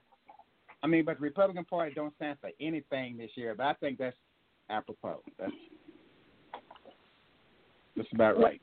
I 0.82 0.88
mean, 0.88 1.06
but 1.06 1.18
the 1.18 1.24
Republican 1.24 1.66
Party 1.66 1.94
don't 1.94 2.16
stand 2.16 2.38
for 2.42 2.50
anything 2.60 3.18
this 3.18 3.32
year. 3.36 3.54
But 3.56 3.68
I 3.68 3.74
think 3.74 4.00
that's 4.00 4.18
apropos. 4.70 5.22
That's 5.40 5.52
that's 7.96 8.10
about 8.14 8.40
right. 8.40 8.62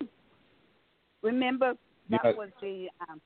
Remember 1.22 1.74
that 2.10 2.20
Yeah. 2.24 2.32
was 2.32 2.50
the 2.60 2.88
um, 3.08 3.20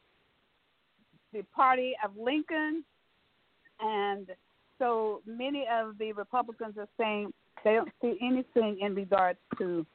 the 1.33 1.43
party 1.55 1.95
of 2.05 2.17
Lincoln, 2.17 2.85
and 3.81 4.29
so 4.79 5.23
many 5.27 5.67
of 5.73 5.97
the 5.99 6.13
Republicans 6.13 6.77
are 6.77 6.89
saying 6.99 7.33
they 7.65 7.75
don't 7.75 7.91
see 8.03 8.19
anything 8.21 8.79
in 8.81 8.95
regards 8.95 9.39
to 9.59 9.87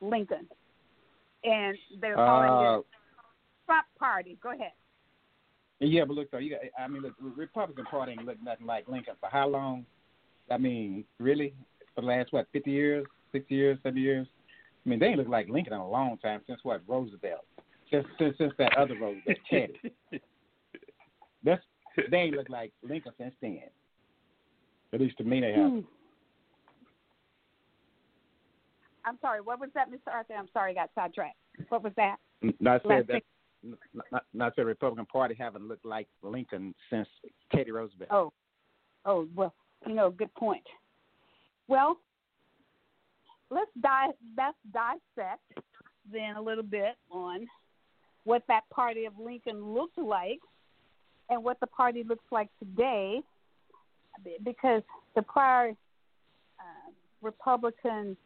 Lincoln, 0.00 0.48
and 1.44 1.76
they're 2.00 2.16
calling 2.16 2.50
Uh, 2.50 2.78
it 2.78 2.86
Trump 3.66 3.86
Party. 3.98 4.36
Go 4.42 4.50
ahead. 4.50 4.72
Yeah, 5.88 6.04
but 6.04 6.14
look 6.14 6.30
though, 6.30 6.38
you 6.38 6.50
got. 6.50 6.60
I 6.78 6.86
mean, 6.88 7.02
look, 7.02 7.14
the 7.18 7.30
Republican 7.30 7.84
Party 7.86 8.12
ain't 8.12 8.26
looked 8.26 8.42
nothing 8.42 8.66
like 8.66 8.88
Lincoln 8.88 9.14
for 9.18 9.30
how 9.30 9.48
long? 9.48 9.86
I 10.50 10.58
mean, 10.58 11.04
really, 11.18 11.54
for 11.94 12.02
the 12.02 12.06
last 12.06 12.32
what, 12.32 12.46
fifty 12.52 12.70
years, 12.70 13.06
sixty 13.32 13.54
years, 13.54 13.78
seventy 13.82 14.02
years? 14.02 14.26
I 14.84 14.88
mean, 14.88 14.98
they 14.98 15.06
ain't 15.06 15.18
looked 15.18 15.30
like 15.30 15.48
Lincoln 15.48 15.72
in 15.72 15.80
a 15.80 15.88
long 15.88 16.18
time 16.18 16.40
since 16.46 16.60
what 16.62 16.82
Roosevelt, 16.86 17.44
since 17.90 18.06
since, 18.18 18.36
since 18.36 18.52
that 18.58 18.76
other 18.76 18.94
Roosevelt, 19.00 19.38
Teddy. 19.48 19.80
That's 21.44 21.62
they 22.10 22.16
ain't 22.16 22.36
looked 22.36 22.50
like 22.50 22.72
Lincoln 22.82 23.12
since 23.18 23.34
then. 23.40 23.62
At 24.92 25.00
least 25.00 25.16
to 25.18 25.24
me, 25.24 25.40
they 25.40 25.52
have. 25.52 25.70
Hmm. 25.70 25.80
I'm 29.04 29.18
sorry. 29.22 29.40
What 29.40 29.60
was 29.60 29.70
that, 29.74 29.90
Mr. 29.90 30.12
Arthur? 30.12 30.34
I'm 30.34 30.48
sorry, 30.52 30.72
I 30.72 30.74
got 30.74 30.90
sidetracked. 30.94 31.36
What 31.68 31.82
was 31.82 31.92
that? 31.96 32.16
Not 32.60 32.84
Last 32.84 33.06
said 33.06 33.06
that. 33.08 33.22
Not, 34.10 34.24
not 34.32 34.54
said 34.56 34.66
Republican 34.66 35.06
Party 35.06 35.34
haven't 35.38 35.68
looked 35.68 35.84
like 35.84 36.08
Lincoln 36.22 36.74
since 36.88 37.06
Katie 37.52 37.72
Roosevelt. 37.72 38.10
Oh, 38.10 38.32
oh 39.04 39.28
well, 39.34 39.52
you 39.86 39.94
know, 39.94 40.10
good 40.10 40.34
point. 40.34 40.64
Well, 41.68 41.98
let's 43.50 43.70
di- 43.80 44.12
let's 44.36 44.56
dissect 44.72 45.42
then 46.10 46.36
a 46.36 46.42
little 46.42 46.64
bit 46.64 46.96
on 47.10 47.46
what 48.24 48.42
that 48.48 48.62
party 48.70 49.04
of 49.04 49.12
Lincoln 49.18 49.74
looked 49.74 49.98
like 49.98 50.40
and 51.28 51.44
what 51.44 51.60
the 51.60 51.66
party 51.66 52.02
looks 52.02 52.24
like 52.30 52.48
today, 52.58 53.20
because 54.44 54.82
the 55.14 55.22
prior 55.22 55.70
uh, 55.70 56.90
Republican 57.22 58.16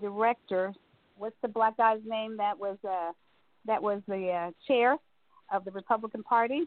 director, 0.00 0.72
what's 1.16 1.36
the 1.42 1.48
black 1.48 1.76
guy's 1.76 2.00
name 2.06 2.36
that 2.36 2.58
was 2.58 2.78
uh, 2.88 3.12
that 3.68 3.80
was 3.80 4.02
the 4.08 4.28
uh, 4.30 4.50
chair 4.66 4.96
of 5.52 5.64
the 5.64 5.70
Republican 5.70 6.22
Party 6.24 6.62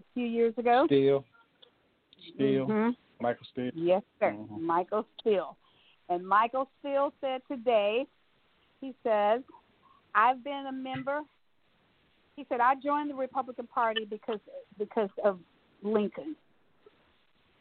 a 0.00 0.04
few 0.14 0.26
years 0.26 0.54
ago? 0.58 0.84
Steele, 0.86 1.24
Steele, 2.34 2.66
Mhm. 2.66 2.96
Michael 3.20 3.46
Steele. 3.50 3.72
Yes, 3.74 4.02
sir. 4.20 4.32
Mhm. 4.32 4.60
Michael 4.60 5.04
Steele. 5.18 5.56
And 6.08 6.26
Michael 6.26 6.68
Steele 6.78 7.12
said 7.20 7.42
today, 7.48 8.06
he 8.80 8.94
says, 9.02 9.42
I've 10.14 10.44
been 10.44 10.66
a 10.66 10.72
member. 10.72 11.22
He 12.36 12.44
said, 12.48 12.60
I 12.60 12.74
joined 12.76 13.10
the 13.10 13.14
Republican 13.14 13.66
Party 13.66 14.04
because 14.04 14.40
because 14.78 15.10
of 15.24 15.40
Lincoln. 15.82 16.36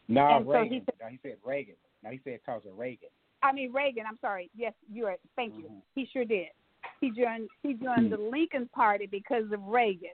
No, 0.07 0.27
And 0.27 0.45
so 0.45 0.51
he 0.51 0.57
Reagan. 0.59 0.85
said- 0.85 0.95
no, 0.99 1.07
he 1.07 1.17
said 1.23 1.37
Reagan. 1.43 1.75
No, 2.03 2.09
he 2.09 2.17
said 2.23 2.39
because 2.43 2.65
of 2.65 2.77
Reagan. 2.77 3.09
I 3.43 3.51
mean 3.53 3.71
Reagan, 3.71 4.05
I'm 4.05 4.17
sorry. 4.19 4.49
Yes, 4.55 4.73
you're 4.91 5.07
right. 5.07 5.19
Thank 5.35 5.55
you. 5.55 5.63
Mhm. 5.69 5.81
He 5.95 6.05
sure 6.05 6.25
did. 6.25 6.49
He 7.01 7.09
joined 7.09 7.49
he 7.63 7.73
joined 7.73 8.11
the 8.11 8.17
Lincoln 8.17 8.69
Party 8.73 9.07
because 9.07 9.51
of 9.51 9.61
Reagan. 9.63 10.09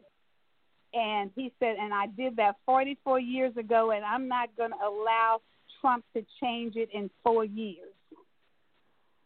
And 0.93 1.29
he 1.35 1.51
said, 1.59 1.75
and 1.79 1.93
I 1.93 2.07
did 2.17 2.37
that 2.37 2.55
44 2.65 3.19
years 3.19 3.55
ago, 3.57 3.91
and 3.91 4.05
I'm 4.05 4.27
not 4.27 4.49
going 4.57 4.71
to 4.71 4.77
allow 4.77 5.41
Trump 5.81 6.05
to 6.15 6.25
change 6.41 6.77
it 6.77 6.89
in 6.93 7.09
four 7.23 7.43
years. 7.43 7.91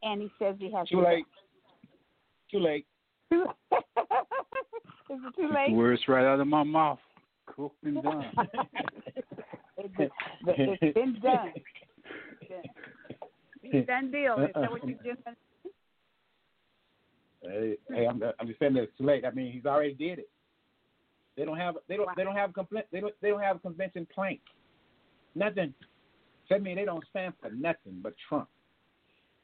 And 0.01 0.21
he 0.21 0.31
says 0.39 0.55
he 0.57 0.71
has 0.71 0.87
Too 0.89 1.03
late. 1.03 1.25
Too 2.49 2.59
late. 2.59 2.85
Is 3.31 3.39
it 5.09 5.35
too 5.35 5.49
late? 5.53 5.71
Words 5.71 6.01
right 6.07 6.25
out 6.25 6.39
of 6.39 6.47
my 6.47 6.63
mouth. 6.63 6.99
Cooked 7.45 7.83
and 7.83 8.01
done. 8.01 8.25
It- 9.77 10.11
it's 10.47 10.93
been 10.95 11.19
done. 11.21 11.53
It's 13.63 13.87
done 13.87 14.11
deal. 14.11 14.35
Is 14.39 14.49
that 14.55 14.71
what 14.71 14.87
you 14.87 14.95
uh-uh. 14.95 15.15
just 15.15 15.37
Hey, 17.43 17.77
hey 17.93 18.07
I'm, 18.07 18.21
I'm 18.39 18.47
just 18.47 18.59
saying 18.59 18.73
that 18.73 18.83
it's 18.83 18.97
too 18.97 19.05
late. 19.05 19.25
I 19.25 19.31
mean, 19.31 19.51
he's 19.51 19.65
already 19.65 19.93
did 19.93 20.19
it. 20.19 20.29
They 21.37 21.45
don't 21.45 21.57
have 21.57 21.75
they 21.87 21.97
don't 21.97 22.09
they 22.15 22.23
don't 22.23 22.35
have 22.35 22.51
a 22.51 22.53
compl- 22.53 22.83
they 22.91 22.99
don't 22.99 23.13
they 23.21 23.29
don't 23.29 23.41
have 23.41 23.55
a 23.55 23.59
convention 23.59 24.07
plank. 24.13 24.41
Nothing. 25.33 25.73
So 26.47 26.55
that 26.55 26.61
means 26.61 26.77
they 26.77 26.85
don't 26.85 27.03
stand 27.09 27.33
for 27.41 27.49
nothing 27.51 27.99
but 28.03 28.13
Trump. 28.27 28.49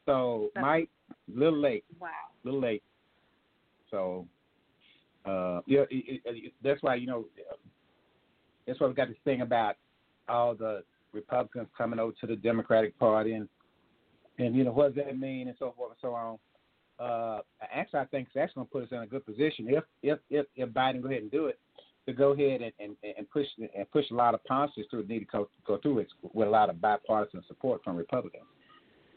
So 0.05 0.51
Mike, 0.59 0.89
little 1.33 1.59
late, 1.59 1.85
Wow. 1.99 2.09
little 2.43 2.59
late. 2.59 2.83
So 3.89 4.27
uh, 5.25 5.61
yeah, 5.65 5.81
it, 5.89 6.21
it, 6.21 6.21
it, 6.25 6.53
that's 6.63 6.83
why 6.83 6.95
you 6.95 7.07
know 7.07 7.25
that's 8.65 8.79
why 8.79 8.87
we 8.87 8.93
got 8.93 9.07
this 9.07 9.17
thing 9.23 9.41
about 9.41 9.75
all 10.27 10.55
the 10.55 10.83
Republicans 11.13 11.67
coming 11.77 11.99
over 11.99 12.13
to 12.19 12.27
the 12.27 12.35
Democratic 12.35 12.97
Party 12.99 13.33
and 13.33 13.47
and 14.39 14.55
you 14.55 14.63
know 14.63 14.71
what 14.71 14.93
does 14.93 15.05
that 15.05 15.17
mean 15.17 15.47
and 15.47 15.57
so 15.57 15.73
forth 15.75 15.91
and 15.91 15.97
so 16.01 16.13
on. 16.13 16.37
Uh, 16.99 17.39
actually, 17.73 17.99
I 17.99 18.05
think 18.05 18.27
actually 18.29 18.49
going 18.55 18.67
to 18.67 18.71
put 18.71 18.83
us 18.83 18.89
in 18.91 18.97
a 18.97 19.07
good 19.07 19.25
position 19.25 19.67
if 19.67 19.83
if 20.01 20.19
if, 20.29 20.45
if 20.55 20.69
Biden 20.69 21.01
go 21.01 21.09
ahead 21.09 21.21
and 21.21 21.31
do 21.31 21.45
it 21.47 21.59
to 22.07 22.13
go 22.13 22.31
ahead 22.31 22.61
and, 22.61 22.71
and, 22.79 22.95
and 23.17 23.29
push 23.29 23.45
and 23.57 23.91
push 23.91 24.05
a 24.11 24.13
lot 24.13 24.33
of 24.33 24.43
policies 24.45 24.85
through 24.89 25.05
need 25.07 25.19
to 25.19 25.25
go, 25.25 25.49
go 25.65 25.77
through 25.77 25.99
it 25.99 26.07
with 26.33 26.47
a 26.47 26.51
lot 26.51 26.69
of 26.69 26.79
bipartisan 26.81 27.43
support 27.47 27.83
from 27.83 27.97
Republicans. 27.97 28.45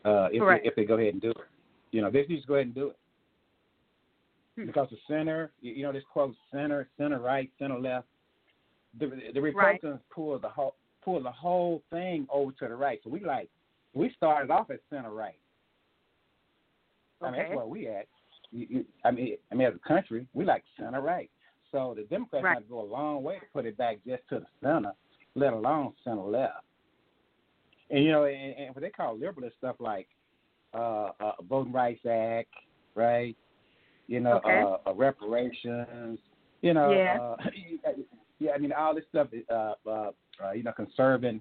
Uh, 0.04 0.28
if 0.32 0.40
they, 0.62 0.68
if 0.68 0.74
they 0.74 0.84
go 0.84 0.94
ahead 0.94 1.12
and 1.12 1.22
do 1.22 1.30
it, 1.30 1.36
you 1.92 2.00
know, 2.00 2.10
they 2.10 2.24
to 2.24 2.40
go 2.46 2.54
ahead 2.54 2.66
and 2.66 2.74
do 2.74 2.88
it 2.88 2.96
Hmm. 4.60 4.66
because 4.66 4.88
the 4.90 4.98
center, 5.08 5.52
you 5.60 5.82
know, 5.82 5.92
this 5.92 6.04
quote 6.12 6.34
center, 6.50 6.88
center 6.98 7.18
right, 7.18 7.50
center 7.58 7.78
left. 7.78 8.06
The 8.98 9.10
the 9.34 9.40
Republicans 9.40 10.00
pull 10.12 10.38
the 10.38 10.48
whole 10.48 10.74
pull 11.04 11.22
the 11.22 11.30
whole 11.30 11.82
thing 11.90 12.26
over 12.30 12.52
to 12.52 12.68
the 12.68 12.74
right. 12.74 13.00
So 13.04 13.10
we 13.10 13.20
like 13.20 13.48
we 13.94 14.12
started 14.16 14.50
off 14.50 14.70
at 14.70 14.80
center 14.90 15.12
right. 15.12 15.38
I 17.22 17.30
mean, 17.30 17.40
that's 17.40 17.54
where 17.56 17.66
we 17.66 17.86
at. 17.88 18.06
You, 18.52 18.66
you, 18.68 18.84
I 19.04 19.10
mean, 19.10 19.36
I 19.52 19.54
mean, 19.54 19.68
as 19.68 19.74
a 19.74 19.88
country, 19.88 20.26
we 20.34 20.44
like 20.44 20.64
center 20.78 21.00
right. 21.00 21.30
So 21.72 21.94
the 21.96 22.02
Democrats 22.04 22.44
Right. 22.44 22.54
have 22.54 22.62
to 22.64 22.68
go 22.68 22.80
a 22.80 22.84
long 22.90 23.22
way 23.22 23.38
to 23.38 23.44
put 23.52 23.64
it 23.66 23.76
back 23.76 23.98
just 24.06 24.22
to 24.30 24.40
the 24.40 24.46
center, 24.62 24.92
let 25.34 25.52
alone 25.52 25.92
center 26.02 26.22
left. 26.22 26.64
And 27.90 28.04
you 28.04 28.10
know, 28.10 28.24
and, 28.24 28.54
and 28.56 28.74
what 28.74 28.82
they 28.82 28.90
call 28.90 29.16
liberal 29.18 29.46
is 29.46 29.52
stuff 29.58 29.76
like 29.78 30.08
uh, 30.74 31.10
uh, 31.20 31.32
Voting 31.48 31.72
Rights 31.72 32.04
Act, 32.06 32.48
right? 32.94 33.36
You 34.08 34.20
know, 34.20 34.40
Okay. 34.44 34.62
uh, 34.62 34.90
uh, 34.90 34.94
reparations. 34.94 36.18
You 36.62 36.74
know, 36.74 36.92
Yeah. 36.92 37.18
uh, 37.20 37.36
yeah. 38.38 38.52
I 38.52 38.58
mean, 38.58 38.72
all 38.72 38.94
this 38.94 39.04
stuff. 39.10 39.28
Uh, 39.50 39.74
uh, 39.86 40.10
uh, 40.42 40.52
you 40.52 40.62
know, 40.62 40.72
conserving 40.72 41.40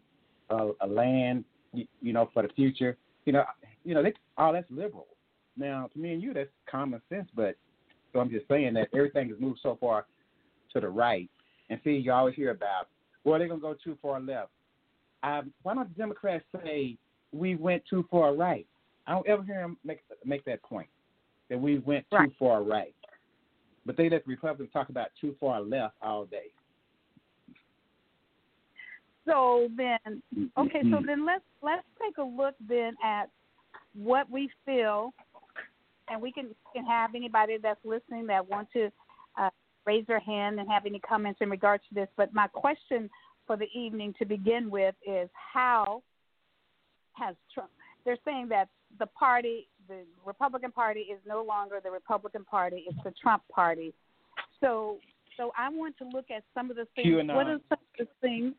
uh, 0.50 0.70
a 0.82 0.88
land. 0.88 1.44
You, 1.74 1.86
you 2.02 2.14
know, 2.14 2.30
for 2.34 2.44
the 2.44 2.50
future. 2.50 2.98
You 3.26 3.34
know, 3.34 3.44
you 3.84 3.94
know, 3.94 4.02
they, 4.04 4.14
all 4.38 4.54
that's 4.54 4.70
liberal. 4.72 5.08
Now, 5.60 5.90
to 5.94 6.00
me 6.00 6.14
and 6.14 6.24
you, 6.24 6.34
that's 6.34 6.50
common 6.70 7.02
sense. 7.10 7.28
But 7.36 7.56
so 8.14 8.20
I'm 8.20 8.30
just 8.30 8.48
saying 8.48 8.74
that 8.76 8.88
everything 8.94 9.30
has 9.30 9.40
moved 9.40 9.60
so 9.62 9.78
far 9.80 10.06
to 10.74 10.80
the 10.80 10.90
right. 10.90 11.30
And 11.70 11.80
see, 11.84 11.92
you 11.92 12.12
always 12.12 12.36
hear 12.36 12.52
about, 12.52 12.88
well, 13.24 13.38
they're 13.38 13.48
gonna 13.48 13.60
go 13.60 13.76
too 13.84 13.98
far 14.02 14.20
left. 14.20 14.52
Um, 15.22 15.54
why 15.64 15.76
don't 15.76 15.90
the 15.90 16.00
Democrats 16.00 16.46
say 16.64 16.98
we 17.34 17.56
went 17.56 17.84
too 17.90 18.06
far 18.10 18.34
right? 18.34 18.66
I 19.06 19.14
don't 19.14 19.28
ever 19.28 19.44
hear 19.44 19.62
them 19.62 19.78
make 19.84 20.00
make 20.24 20.46
that 20.46 20.64
point 20.64 20.88
that 21.50 21.60
we 21.60 21.80
went 21.80 22.06
too 22.10 22.18
Right. 22.18 22.32
far 22.40 22.64
right. 22.64 22.96
But 23.86 23.98
they 23.98 24.10
let 24.10 24.26
the 24.26 24.30
Republicans 24.30 24.72
talk 24.72 24.90
about 24.90 25.10
too 25.20 25.36
far 25.40 25.62
left 25.62 25.96
all 26.02 26.26
day. 26.26 26.52
So 29.26 29.70
then, 29.76 30.24
okay, 30.58 30.82
so 30.90 31.02
then 31.06 31.26
let's 31.26 31.44
let's 31.62 31.86
take 32.02 32.18
a 32.18 32.24
look 32.24 32.56
then 32.68 32.96
at 33.04 33.30
what 33.94 34.30
we 34.30 34.50
feel, 34.66 35.14
and 36.10 36.22
we 36.22 36.32
can 36.32 36.50
can 36.74 36.86
have 36.86 37.16
anybody 37.16 37.58
that's 37.62 37.84
listening 37.84 38.28
that 38.28 38.48
want 38.48 38.68
to 38.74 38.90
uh, 39.40 39.50
raise 39.86 40.06
their 40.08 40.20
hand 40.20 40.60
and 40.60 40.70
have 40.70 40.86
any 40.86 41.00
comments 41.00 41.40
in 41.42 41.50
regards 41.50 41.84
to 41.90 41.96
this. 41.96 42.08
But 42.18 42.34
my 42.34 42.48
question 42.48 43.10
for 43.48 43.58
the 43.58 43.68
evening 43.74 44.14
to 44.20 44.26
begin 44.26 44.70
with 44.70 44.96
is 45.06 45.30
how 45.34 46.04
has 47.14 47.36
Trump? 47.54 47.70
They're 48.06 48.18
saying 48.26 48.48
that 48.50 48.70
the 48.98 49.08
party, 49.08 49.68
the 49.88 50.02
Republican 50.26 50.72
Party, 50.72 51.02
is 51.02 51.20
no 51.28 51.44
longer 51.44 51.80
the 51.84 51.92
Republican 51.92 52.46
Party; 52.46 52.86
it's 52.88 52.98
the 53.04 53.14
Trump 53.22 53.44
Party. 53.52 53.94
So, 54.62 54.98
so 55.38 55.52
I 55.58 55.70
want 55.70 55.98
to 56.00 56.06
look 56.06 56.26
at 56.36 56.44
some 56.54 56.70
of 56.70 56.76
the 56.76 56.88
things. 56.96 57.08
QAnon. 57.08 57.36
What 57.36 57.48
are 57.48 57.60
some 57.70 57.80
of 58.00 58.08
the 58.08 58.08
things? 58.22 58.54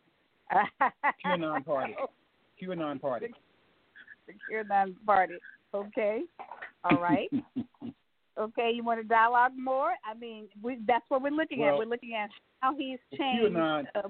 QAnon 1.25 1.65
party. 1.65 1.95
QAnon 2.63 3.01
party. 3.01 3.27
the 4.27 4.33
QAnon 4.51 4.95
party. 5.07 5.35
Okay. 5.75 6.23
All 6.85 6.99
right. 6.99 7.29
Okay. 8.39 8.71
You 8.75 8.83
want 8.85 9.01
to 9.01 9.07
dialogue 9.07 9.53
more? 9.57 9.93
I 10.09 10.19
mean, 10.19 10.49
we, 10.63 10.79
that's 10.87 11.05
what 11.09 11.23
we're 11.23 11.31
looking 11.31 11.65
at. 11.65 11.77
We're 11.77 11.85
looking 11.85 12.15
at 12.15 12.31
how 12.61 12.77
he's 12.77 12.99
changed. 13.17 13.55
QAnon, 13.55 13.85
uh, 13.95 14.03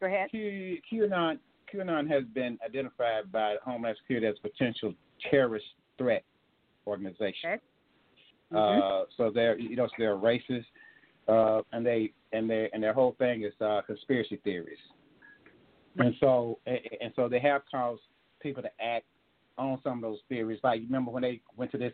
go 0.00 0.06
ahead. 0.06 0.30
Q, 0.30 0.78
QAnon, 0.92 1.38
QAnon 1.72 2.08
has 2.08 2.24
been 2.34 2.58
identified 2.64 3.32
by 3.32 3.56
Homeland 3.64 3.96
Security 4.02 4.26
as 4.26 4.36
a 4.44 4.48
potential 4.48 4.94
terrorist 5.30 5.66
threat 5.98 6.22
organization. 6.86 7.58
Okay. 8.54 8.80
Uh, 8.80 9.04
so 9.16 9.30
they're 9.34 9.58
you 9.58 9.74
know 9.74 9.86
so 9.86 9.92
they're 9.98 10.16
racist, 10.16 10.64
uh, 11.26 11.62
and 11.72 11.84
they 11.84 12.12
and 12.32 12.48
they 12.48 12.70
and 12.72 12.82
their 12.82 12.92
whole 12.92 13.16
thing 13.18 13.42
is 13.42 13.52
uh, 13.60 13.80
conspiracy 13.86 14.38
theories. 14.44 14.78
And 15.98 16.14
so 16.20 16.58
and, 16.66 16.78
and 17.00 17.12
so 17.16 17.28
they 17.28 17.40
have 17.40 17.62
caused 17.70 18.02
people 18.40 18.62
to 18.62 18.70
act 18.80 19.06
on 19.58 19.80
some 19.82 19.98
of 19.98 20.02
those 20.02 20.18
theories. 20.28 20.60
Like 20.62 20.80
you 20.80 20.86
remember 20.86 21.10
when 21.10 21.22
they 21.22 21.40
went 21.56 21.70
to 21.72 21.78
this 21.78 21.92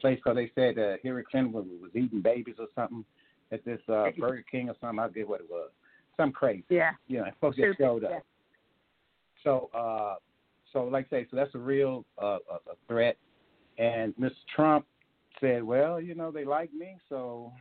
place 0.00 0.18
because 0.22 0.36
they 0.36 0.50
said 0.54 0.78
uh, 0.78 0.96
Hillary 1.02 1.24
Clinton 1.30 1.52
was, 1.52 1.64
was 1.80 1.90
eating 1.94 2.20
babies 2.22 2.56
or 2.58 2.66
something 2.74 3.04
at 3.50 3.64
this 3.64 3.80
uh, 3.88 4.06
Burger 4.18 4.44
King 4.50 4.68
or 4.68 4.74
something. 4.80 4.98
I 4.98 5.08
forget 5.08 5.28
what 5.28 5.40
it 5.40 5.46
was. 5.50 5.70
Some 6.16 6.32
crazy. 6.32 6.64
Yeah. 6.68 6.92
You 7.08 7.18
know, 7.18 7.24
folks 7.40 7.56
just 7.56 7.78
showed 7.78 8.04
up. 8.04 8.10
yeah. 8.10 8.18
So, 9.44 9.70
uh, 9.74 10.14
so 10.72 10.84
like 10.84 11.06
I 11.08 11.10
say, 11.22 11.26
so 11.30 11.36
that's 11.36 11.54
a 11.54 11.58
real 11.58 12.04
uh, 12.20 12.38
a, 12.50 12.54
a 12.70 12.74
threat. 12.88 13.16
And 13.78 14.14
Mr. 14.16 14.30
Trump 14.54 14.86
said, 15.40 15.62
"Well, 15.62 16.00
you 16.00 16.14
know, 16.14 16.30
they 16.30 16.44
like 16.44 16.72
me, 16.72 16.96
so 17.08 17.52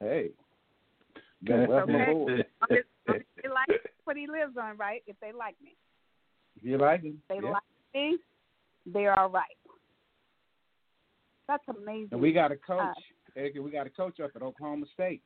hey, 0.00 0.30
better 1.42 1.66
welcome 1.68 1.94
Okay. 1.94 2.10
aboard. 2.10 2.46
If 2.70 2.86
they 3.08 3.48
like 3.48 3.80
what 4.04 4.16
he 4.16 4.26
lives 4.26 4.56
on, 4.60 4.76
right? 4.78 5.02
If 5.06 5.16
they 5.20 5.32
like 5.32 5.56
me, 5.62 5.76
If 6.56 6.64
you 6.64 6.78
like 6.78 7.02
him, 7.02 7.20
they 7.28 7.36
yeah. 7.42 7.50
like 7.50 7.62
me, 7.94 8.16
they're 8.86 9.18
all 9.18 9.28
right. 9.28 9.56
That's 11.48 11.64
amazing. 11.68 12.08
And 12.12 12.20
we 12.20 12.32
got 12.32 12.52
a 12.52 12.56
coach, 12.56 12.96
Uh, 13.36 13.62
we 13.62 13.70
got 13.70 13.86
a 13.86 13.90
coach 13.90 14.20
up 14.20 14.30
at 14.34 14.42
Oklahoma 14.42 14.86
State. 14.94 15.22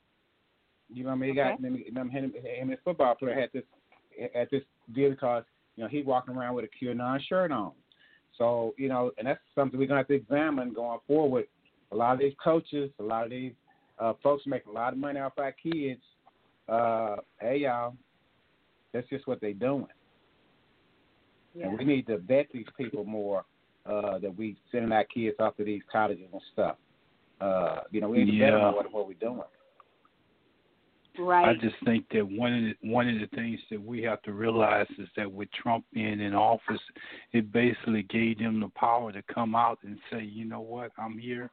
You 0.89 1.03
know, 1.03 1.11
what 1.11 1.17
I 1.17 1.19
mean, 1.19 1.31
he 1.31 1.37
got 1.37 1.55
Okay. 1.55 1.67
him, 1.67 1.77
him, 1.77 2.11
him, 2.11 2.33
him, 2.33 2.69
his 2.69 2.79
football 2.85 3.15
player 3.15 3.35
had 3.35 3.53
this 3.53 3.65
at 4.35 4.51
this 4.51 4.63
deal 4.93 5.11
because 5.11 5.45
you 5.77 5.83
know 5.83 5.89
he 5.89 6.03
walking 6.03 6.35
around 6.35 6.55
with 6.55 6.65
a 6.65 6.69
QAnon 6.69 7.21
shirt 7.21 7.53
on. 7.53 7.73
So 8.39 8.75
you 8.79 8.89
know, 8.89 9.13
and 9.19 9.27
that's 9.27 9.41
something 9.55 9.79
we're 9.79 9.87
gonna 9.87 10.01
have 10.01 10.09
to 10.09 10.15
examine 10.15 10.73
going 10.73 11.01
forward. 11.07 11.47
A 11.93 11.97
lot 11.97 12.15
of 12.15 12.21
these 12.21 12.35
coaches, 12.43 12.91
a 12.99 13.03
lot 13.03 13.25
of 13.25 13.31
these 13.31 13.53
uh, 13.99 14.15
folks 14.23 14.45
making 14.47 14.71
a 14.71 14.75
lot 14.75 14.93
of 14.93 14.99
money 14.99 15.21
off 15.21 15.39
our 15.39 15.53
kids. 15.53 16.03
Uh, 16.69 17.17
hey 17.41 17.59
y'all, 17.59 17.95
that's 18.93 19.09
just 19.09 19.27
what 19.27 19.41
they're 19.41 19.53
doing. 19.53 19.87
Yeah. 21.57 21.67
And 21.69 21.79
we 21.79 21.85
need 21.85 22.07
to 22.09 22.19
vet 22.19 22.47
these 22.53 22.67
people 22.77 23.05
more 23.05 23.45
uh, 23.87 24.19
that 24.19 24.37
we 24.37 24.57
sending 24.73 24.93
our 24.93 25.05
kids 25.05 25.37
off 25.41 25.57
to 25.57 25.65
these 25.65 25.83
colleges 25.91 26.27
and 26.33 26.43
stuff. 26.53 26.77
Uh, 27.41 27.81
you 27.91 28.01
know, 28.01 28.09
we 28.09 28.25
need 28.25 28.33
to 28.33 28.39
vet 28.39 28.51
them 28.53 28.61
Yeah. 28.61 28.71
what, 28.73 28.93
what 28.93 29.07
we're 29.07 29.15
doing. 29.15 29.41
right. 31.19 31.49
I 31.49 31.55
just 31.55 31.77
think 31.85 32.05
that 32.13 32.27
one 32.27 32.53
of 32.53 32.63
the, 32.83 32.91
one 32.93 33.09
of 33.09 33.19
the 33.19 33.35
things 33.37 33.59
that 33.71 33.83
we 33.83 34.03
have 34.03 34.21
to 34.23 34.33
realize 34.33 34.87
is 34.99 35.09
that 35.17 35.31
with 35.31 35.49
Trump 35.53 35.85
being 35.93 36.21
in 36.21 36.35
office, 36.35 36.81
it 37.33 37.51
basically 37.53 38.03
gave 38.05 38.39
them 38.39 38.61
the 38.61 38.69
power 38.71 39.13
to 39.13 39.23
come 39.33 39.55
out 39.55 39.79
and 39.83 39.99
say, 40.13 40.23
you 40.23 40.45
know 40.45 40.61
what, 40.61 40.91
I'm 40.99 41.17
here, 41.17 41.51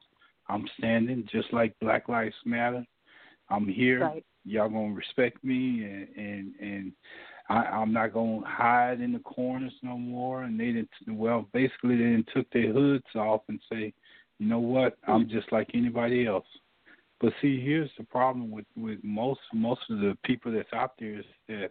I'm 0.49 0.65
standing, 0.77 1.27
just 1.31 1.53
like 1.53 1.73
Black 1.79 2.09
Lives 2.09 2.35
Matter. 2.45 2.85
I'm 3.49 3.67
here. 3.67 4.01
right. 4.01 4.25
Y'all 4.45 4.67
gonna 4.69 4.93
respect 4.93 5.41
me, 5.43 5.83
and 5.85 6.07
and 6.17 6.53
and 6.59 6.91
I, 7.53 7.65
I'm 7.77 7.93
not 7.93 8.13
gonna 8.13 8.41
hide 8.45 8.99
in 9.01 9.13
the 9.13 9.19
corners 9.19 9.73
no 9.81 9.97
more. 9.97 10.43
And 10.43 10.59
they 10.59 10.71
didn't. 10.71 10.89
Well, 11.07 11.47
basically, 11.53 11.95
they 11.97 12.03
didn't 12.03 12.29
took 12.33 12.49
their 12.51 12.71
hoods 12.73 13.05
off 13.15 13.41
and 13.47 13.59
say, 13.71 13.93
you 14.39 14.47
know 14.47 14.59
what, 14.59 14.97
I'm 15.07 15.29
just 15.29 15.51
like 15.51 15.69
anybody 15.73 16.25
else. 16.25 16.45
But 17.21 17.33
see, 17.41 17.61
here's 17.61 17.91
the 17.97 18.03
problem 18.03 18.51
with 18.51 18.65
with 18.75 18.99
most 19.03 19.41
most 19.53 19.81
of 19.89 19.99
the 19.99 20.17
people 20.23 20.51
that's 20.51 20.73
out 20.73 20.93
there 20.99 21.19
is 21.19 21.25
that 21.47 21.69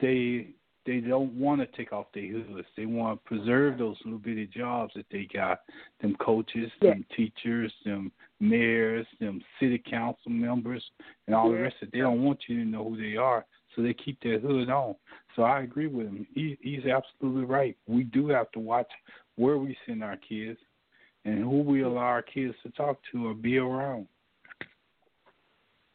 they 0.00 0.48
they 0.84 0.98
don't 0.98 1.32
want 1.34 1.60
to 1.60 1.76
take 1.76 1.92
off 1.92 2.06
their 2.12 2.26
hoods. 2.26 2.66
They 2.76 2.86
want 2.86 3.22
to 3.22 3.28
preserve 3.28 3.78
those 3.78 3.96
little 4.04 4.18
bitty 4.18 4.46
jobs 4.46 4.92
that 4.96 5.06
they 5.12 5.28
got. 5.32 5.60
Them 6.00 6.16
coaches, 6.16 6.72
Yeah. 6.80 6.94
them 6.94 7.04
teachers, 7.16 7.72
them 7.84 8.10
mayors, 8.40 9.06
them 9.20 9.40
city 9.60 9.78
council 9.78 10.32
members, 10.32 10.84
and 11.26 11.36
all 11.36 11.50
the 11.50 11.58
rest 11.58 11.76
of 11.82 11.88
it. 11.88 11.92
They 11.92 12.00
don't 12.00 12.24
want 12.24 12.40
you 12.48 12.58
to 12.58 12.64
know 12.64 12.88
who 12.88 12.96
they 12.96 13.16
are, 13.16 13.44
so 13.74 13.82
they 13.82 13.94
keep 13.94 14.20
their 14.22 14.38
hood 14.38 14.70
on. 14.70 14.94
So 15.36 15.42
I 15.42 15.62
agree 15.62 15.86
with 15.86 16.06
him. 16.06 16.26
He, 16.34 16.58
he's 16.60 16.84
absolutely 16.86 17.44
right. 17.44 17.76
We 17.86 18.04
do 18.04 18.28
have 18.28 18.50
to 18.52 18.58
watch 18.58 18.90
where 19.36 19.58
we 19.58 19.76
send 19.86 20.04
our 20.04 20.16
kids 20.16 20.58
and 21.24 21.38
who 21.40 21.62
we 21.62 21.82
allow 21.82 22.00
our 22.00 22.22
kids 22.22 22.54
to 22.62 22.70
talk 22.70 22.98
to 23.12 23.28
or 23.28 23.34
be 23.34 23.58
around. 23.58 24.06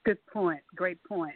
Good 0.06 0.26
point. 0.28 0.62
Great 0.76 1.04
point. 1.04 1.36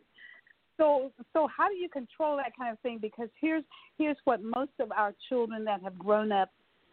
So, 0.77 1.11
so 1.33 1.47
how 1.55 1.67
do 1.67 1.75
you 1.75 1.89
control 1.89 2.37
that 2.37 2.53
kind 2.57 2.71
of 2.71 2.79
thing? 2.79 2.97
Because 2.99 3.29
here's 3.39 3.63
here's 3.97 4.17
what 4.23 4.41
most 4.41 4.71
of 4.79 4.91
our 4.91 5.13
children 5.29 5.63
that 5.65 5.83
have 5.83 5.99
grown 5.99 6.31
up 6.31 6.49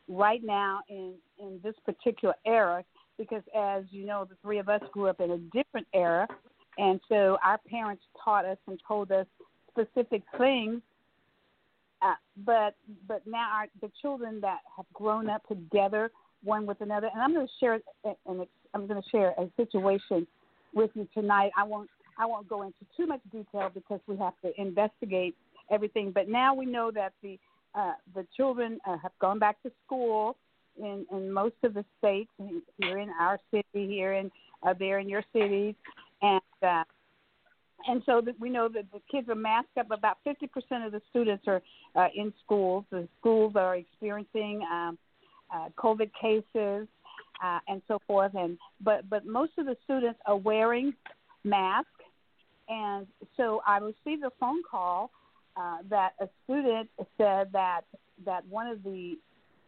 right 0.09 0.43
now 0.45 0.81
in 0.89 1.15
in 1.39 1.61
this 1.63 1.75
particular 1.87 2.35
era. 2.45 2.85
Because 3.17 3.43
as 3.57 3.85
you 3.91 4.05
know, 4.05 4.27
the 4.29 4.37
three 4.43 4.59
of 4.59 4.69
us 4.69 4.83
grew 4.93 5.07
up 5.07 5.21
in 5.21 5.31
a 5.31 5.39
different 5.57 5.87
era, 5.95 6.27
and 6.77 7.01
so 7.09 7.39
our 7.45 7.59
parents 7.69 8.03
taught 8.23 8.45
us 8.45 8.59
and 8.67 8.79
told 8.87 9.11
us 9.11 9.27
specific 9.79 10.23
things. 10.37 10.81
Uh, 12.01 12.15
but 12.47 12.75
but 13.09 13.23
now 13.27 13.49
our, 13.53 13.67
the 13.81 13.91
children 14.01 14.41
that 14.41 14.59
have 14.77 14.87
grown 14.93 15.29
up 15.29 15.47
together 15.49 16.11
one 16.45 16.65
with 16.67 16.81
another, 16.81 17.09
and 17.13 17.21
I'm 17.21 17.35
going 17.35 17.47
to 17.47 17.53
share 17.59 17.81
and 18.05 18.47
I'm 18.75 18.87
going 18.87 19.03
to 19.03 19.09
share 19.11 19.31
a 19.31 19.49
situation 19.57 20.27
with 20.75 20.91
you 20.95 21.09
tonight. 21.15 21.51
I 21.57 21.65
won't 21.65 21.91
I 22.19 22.27
won't 22.27 22.49
go 22.49 22.63
into 22.63 22.79
too 22.97 23.07
much 23.07 23.21
detail 23.33 23.71
because 23.73 24.01
we 24.07 24.17
have 24.19 24.35
to 24.45 24.53
investigate 24.61 25.35
everything. 25.71 26.13
But 26.13 26.29
now 26.29 26.55
we 26.55 26.67
know 26.67 26.91
that 26.93 27.13
the 27.23 27.39
uh, 27.75 27.93
the 28.15 28.25
children 28.37 28.79
uh, 28.87 28.97
have 28.99 29.13
gone 29.21 29.41
back 29.41 29.61
to 29.65 29.73
school 29.85 30.37
in 30.81 31.05
in 31.11 31.33
most 31.33 31.57
of 31.65 31.75
the 31.75 31.85
states 31.99 32.31
here 32.81 32.99
in 32.99 33.11
our 33.21 33.41
city, 33.51 33.87
here 33.89 34.13
in 34.13 34.31
uh, 34.63 34.75
there 34.79 35.01
in 35.01 35.09
your 35.09 35.25
cities, 35.33 35.75
and 36.23 36.41
uh, 36.63 36.85
and 37.87 38.03
so 38.05 38.21
that 38.21 38.39
we 38.41 38.51
know 38.51 38.69
that 38.69 38.87
the 38.93 39.01
kids 39.11 39.29
are 39.29 39.35
masked 39.35 39.79
up. 39.79 39.91
About 39.91 40.19
50% 40.27 40.85
of 40.85 40.93
the 40.93 41.01
students 41.11 41.45
are 41.47 41.63
uh, 41.95 42.09
in 42.15 42.33
schools. 42.45 42.85
The 42.91 43.09
schools 43.21 43.53
are 43.57 43.77
experiencing 43.77 44.63
um, 44.71 44.99
uh, 45.55 45.69
COVID 45.79 46.11
cases 46.21 46.89
uh, 47.43 47.59
and 47.69 47.81
so 47.89 47.99
forth. 48.07 48.33
And 48.35 48.59
but 48.83 49.09
but 49.09 49.27
most 49.27 49.53
of 49.59 49.67
the 49.67 49.77
students 49.85 50.19
are 50.27 50.37
wearing 50.37 50.93
masks. 51.45 51.89
And 52.69 53.07
so 53.37 53.63
I 53.67 53.79
received 53.79 54.25
a 54.25 54.33
phone 54.39 54.63
call 54.69 55.11
uh, 55.57 55.79
that 55.89 56.11
a 56.21 56.29
student 56.45 56.91
said 57.17 57.49
that 57.53 57.83
that 58.25 58.45
one 58.49 58.67
of 58.67 58.83
the, 58.83 59.17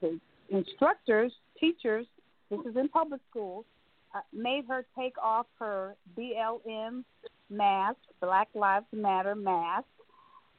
the 0.01 0.19
instructors, 0.51 1.33
teachers, 1.59 2.07
this 2.51 2.61
is 2.69 2.77
in 2.77 2.89
public 2.89 3.21
schools, 3.31 3.65
uh, 4.15 4.21
made 4.33 4.65
her 4.69 4.85
take 4.99 5.15
off 5.23 5.47
her 5.59 5.95
BLM 6.19 7.05
mask, 7.51 7.99
Black 8.21 8.49
Lives 8.55 8.87
Matter 8.93 9.35
mask, 9.35 9.87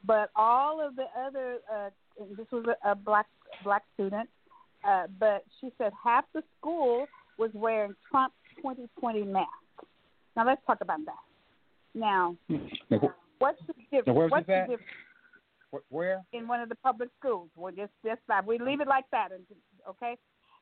but 0.06 0.30
all 0.36 0.80
of 0.86 0.96
the 0.96 1.06
other, 1.18 1.58
uh, 1.72 1.90
this 2.36 2.46
was 2.52 2.66
a, 2.84 2.90
a 2.90 2.94
black 2.94 3.26
black 3.64 3.82
student, 3.94 4.28
uh, 4.86 5.06
but 5.18 5.44
she 5.60 5.70
said 5.78 5.92
half 6.02 6.24
the 6.34 6.42
school 6.58 7.06
was 7.38 7.50
wearing 7.54 7.94
Trump 8.10 8.32
2020 8.56 9.22
masks. 9.24 9.50
Now 10.36 10.46
let's 10.46 10.60
talk 10.66 10.78
about 10.80 11.00
that. 11.06 11.14
Now, 11.94 12.36
what's 13.38 13.60
the 13.66 13.74
difference? 13.90 14.16
Where 14.16 14.28
what's 14.28 14.46
the 14.46 14.54
at? 14.54 14.68
difference 14.68 14.88
Where? 15.90 16.22
in 16.32 16.48
one 16.48 16.60
of 16.60 16.68
the 16.68 16.74
public 16.76 17.08
schools? 17.18 17.48
Well, 17.56 17.72
just 17.72 17.92
just 18.04 18.20
that 18.28 18.46
we 18.46 18.58
leave 18.58 18.80
it 18.80 18.88
like 18.88 19.04
that, 19.12 19.30
and 19.32 19.42
okay. 19.88 20.16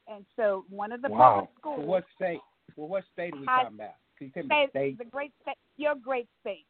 And 0.09 0.25
so 0.37 0.65
one 0.69 0.93
of 0.93 1.03
the 1.03 1.09
Wow. 1.09 1.19
public 1.35 1.51
schools, 1.59 1.79
Well, 1.79 1.87
what 1.87 2.05
state? 2.17 2.41
Well, 2.77 2.89
what 2.89 3.05
state 3.13 3.33
are 3.35 3.37
we 3.41 3.47
I- 3.49 3.63
talking 3.63 3.77
about? 3.77 3.95
You 4.21 4.29
tell 4.31 4.43
me 4.45 4.67
state, 4.71 4.99
the 4.99 5.05
great 5.05 5.33
state, 5.43 5.57
your 5.79 5.95
great 5.95 6.29
state, 6.43 6.67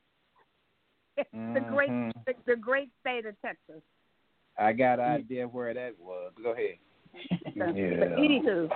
the 1.17 1.61
great 1.69 1.91
the, 2.27 2.35
the 2.47 2.57
great 2.57 2.89
state 3.01 3.27
of 3.27 3.35
Texas. 3.43 3.83
I 4.59 4.73
got 4.73 5.01
an 5.01 5.07
idea 5.07 5.47
where 5.47 5.75
that 5.75 5.95
was. 5.99 6.33
Go 6.43 6.53
ahead. 6.53 6.77
But 7.57 7.77
Yeah. 7.77 8.17
anywho, 8.17 8.71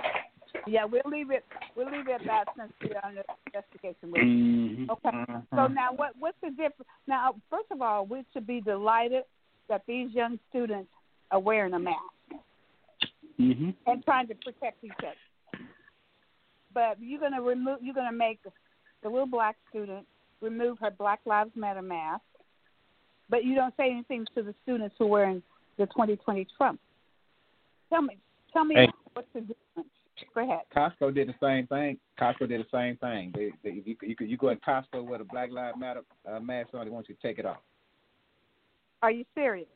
yeah, 0.67 0.83
we'll 0.83 1.01
leave 1.05 1.31
it. 1.31 1.45
We'll 1.75 1.89
leave 1.89 2.07
it 2.09 2.13
at 2.13 2.25
that 2.25 2.45
since 2.57 2.73
we're 2.83 2.99
under 3.03 3.23
investigation. 3.45 4.11
Mhm. 4.11 4.89
Okay. 4.89 5.09
So 5.51 5.67
Mhm. 5.67 5.73
now, 5.73 5.93
what 5.93 6.15
what's 6.17 6.39
the 6.41 6.49
difference? 6.49 6.89
Now, 7.07 7.35
first 7.49 7.71
of 7.71 7.81
all, 7.81 8.05
we 8.05 8.25
should 8.33 8.45
be 8.45 8.59
delighted 8.59 9.23
that 9.69 9.85
these 9.87 10.11
young 10.13 10.37
students 10.49 10.91
are 11.31 11.39
wearing 11.39 11.73
a 11.73 11.79
mask 11.79 12.01
Mhm. 13.39 13.73
and 13.87 14.03
trying 14.03 14.27
to 14.27 14.35
protect 14.35 14.83
each 14.83 14.91
other. 14.99 15.15
But 16.73 16.99
you're 16.99 17.21
gonna 17.21 17.41
remove. 17.41 17.81
You're 17.81 17.95
gonna 17.95 18.11
make 18.11 18.41
the 19.05 19.09
little 19.11 19.27
black 19.27 19.55
student 19.69 20.03
remove 20.41 20.79
her 20.81 20.89
Black 20.89 21.19
Lives 21.25 21.51
Matter 21.55 21.83
mask, 21.83 22.23
but 23.29 23.43
you 23.45 23.53
don't 23.53 23.73
say 23.77 23.91
anything 23.91 24.25
to 24.35 24.41
the 24.41 24.53
students 24.63 24.95
who 24.97 25.05
are 25.05 25.09
wearing 25.09 25.43
the 25.77 25.85
2020 25.85 26.47
Trump. 26.57 26.79
Tell 27.89 28.01
me. 28.01 28.17
Tell 28.51 28.65
me 28.65 28.73
Hey. 28.75 28.87
what's 29.13 29.27
the 29.33 29.41
difference. 29.41 29.89
Go 30.33 30.41
ahead. 30.43 30.61
Costco 30.75 31.13
did 31.13 31.27
the 31.27 31.35
same 31.39 31.67
thing. 31.67 31.99
Costco 32.19 32.49
did 32.49 32.61
the 32.61 32.69
same 32.71 32.97
thing. 32.97 33.31
They, 33.35 33.51
they, 33.63 33.81
you, 33.85 33.95
you, 34.01 34.15
you 34.19 34.37
go 34.37 34.49
in 34.49 34.57
Costco 34.57 35.05
with 35.05 35.21
a 35.21 35.25
Black 35.25 35.51
Lives 35.51 35.77
Matter 35.79 36.01
uh, 36.27 36.39
mask 36.39 36.69
on, 36.73 36.85
they 36.85 36.91
want 36.91 37.07
you 37.07 37.13
to 37.15 37.21
take 37.21 37.37
it 37.37 37.45
off. 37.45 37.57
Are 39.03 39.11
you 39.11 39.23
serious? 39.35 39.67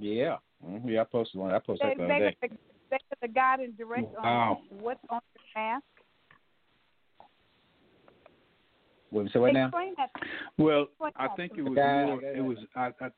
Yeah. 0.00 0.38
Mm-hmm. 0.66 0.88
Yeah, 0.88 1.02
I 1.02 1.04
posted 1.04 1.38
one. 1.40 1.52
I 1.54 1.60
posted 1.60 1.90
They, 1.90 1.94
that 1.94 2.02
the 2.02 2.08
they, 2.08 2.14
other 2.14 2.24
got 2.24 2.40
day. 2.40 2.48
the, 2.48 2.56
they 2.90 2.96
got 3.08 3.20
the 3.20 3.28
guide 3.28 3.60
and 3.60 3.76
direct 3.78 4.08
Wow. 4.14 4.58
on 4.72 4.78
what's 4.80 5.00
on 5.10 5.20
the 5.34 5.40
mask. 5.60 5.84
What, 9.12 9.30
so 9.32 9.42
what 9.42 9.52
now? 9.52 9.70
That. 9.70 10.10
Well, 10.56 10.86
What 10.98 11.12
I 11.16 11.28
think 11.36 11.52
it 11.56 11.62
was 11.62 11.76
guy- 11.76 12.06
more. 12.06 12.22
It 12.22 12.40
was. 12.40 12.58
I. 12.74 12.90
I 13.00 13.10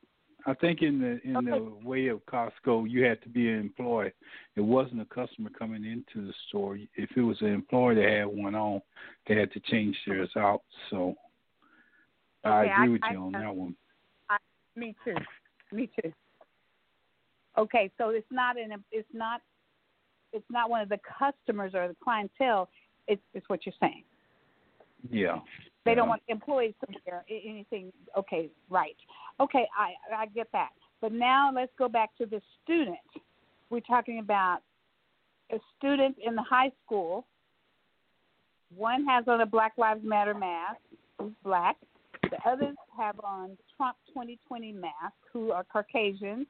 I 0.47 0.53
think 0.53 0.83
in 0.83 0.99
the 1.01 1.19
in 1.27 1.33
the 1.45 1.73
way 1.83 2.05
of 2.07 2.23
Costco, 2.27 2.87
you 2.87 3.03
had 3.03 3.19
to 3.23 3.29
be 3.29 3.49
an 3.49 3.59
employee. 3.59 4.11
It 4.55 4.61
wasn't 4.61 5.01
a 5.01 5.05
customer 5.05 5.49
coming 5.49 5.83
into 5.83 6.27
the 6.27 6.33
store. 6.47 6.77
If 6.95 7.09
it 7.17 7.21
was 7.21 7.41
an 7.41 7.47
employee 7.47 7.95
that 7.95 8.07
had 8.07 8.25
one 8.27 8.53
on, 8.53 8.79
they 9.27 9.35
had 9.35 9.51
to 9.53 9.59
change 9.61 9.97
theirs 10.05 10.29
out. 10.37 10.61
So 10.91 11.15
I 12.43 12.65
agree 12.65 12.73
I- 12.73 12.87
with 12.89 13.03
I- 13.05 13.11
you 13.13 13.17
on 13.17 13.31
that 13.31 13.55
one. 13.55 13.75
Me 14.75 14.95
too. 15.03 15.15
Me 15.71 15.89
too. 15.99 16.13
Okay, 17.57 17.89
so 17.97 18.09
it's 18.09 18.31
not 18.31 18.55
an 18.59 18.83
it's 18.91 19.07
not 19.13 19.41
it's 20.31 20.45
not 20.51 20.69
one 20.69 20.81
of 20.81 20.89
the 20.89 20.99
customers 21.17 21.73
or 21.73 21.87
the 21.87 21.95
clientele. 22.03 22.69
It's 23.07 23.21
it's 23.33 23.49
what 23.49 23.65
you're 23.65 23.73
saying. 23.79 24.03
Yeah. 25.09 25.39
They 25.85 25.93
don't 25.93 26.05
mm-hmm. 26.05 26.09
want 26.09 26.21
employees 26.27 26.73
to 26.81 26.97
wear 27.05 27.23
anything. 27.29 27.93
Okay, 28.17 28.49
right. 28.69 28.95
Okay, 29.39 29.67
I 29.77 29.93
I 30.15 30.25
get 30.27 30.47
that. 30.51 30.69
But 30.99 31.11
now 31.11 31.51
let's 31.53 31.71
go 31.77 31.87
back 31.87 32.09
to 32.17 32.25
the 32.25 32.41
student. 32.63 32.97
We're 33.69 33.81
talking 33.81 34.19
about 34.19 34.59
a 35.51 35.57
student 35.77 36.15
in 36.25 36.35
the 36.35 36.41
high 36.41 36.71
school. 36.83 37.25
One 38.75 39.05
has 39.05 39.25
on 39.27 39.41
a 39.41 39.45
Black 39.45 39.73
Lives 39.77 40.01
Matter 40.03 40.33
mask, 40.33 40.79
who's 41.19 41.33
black. 41.43 41.75
The 42.23 42.37
others 42.49 42.75
have 42.97 43.19
on 43.23 43.55
Trump 43.77 43.97
2020 44.07 44.71
masks, 44.71 45.15
who 45.31 45.51
are 45.51 45.63
Caucasians. 45.71 46.47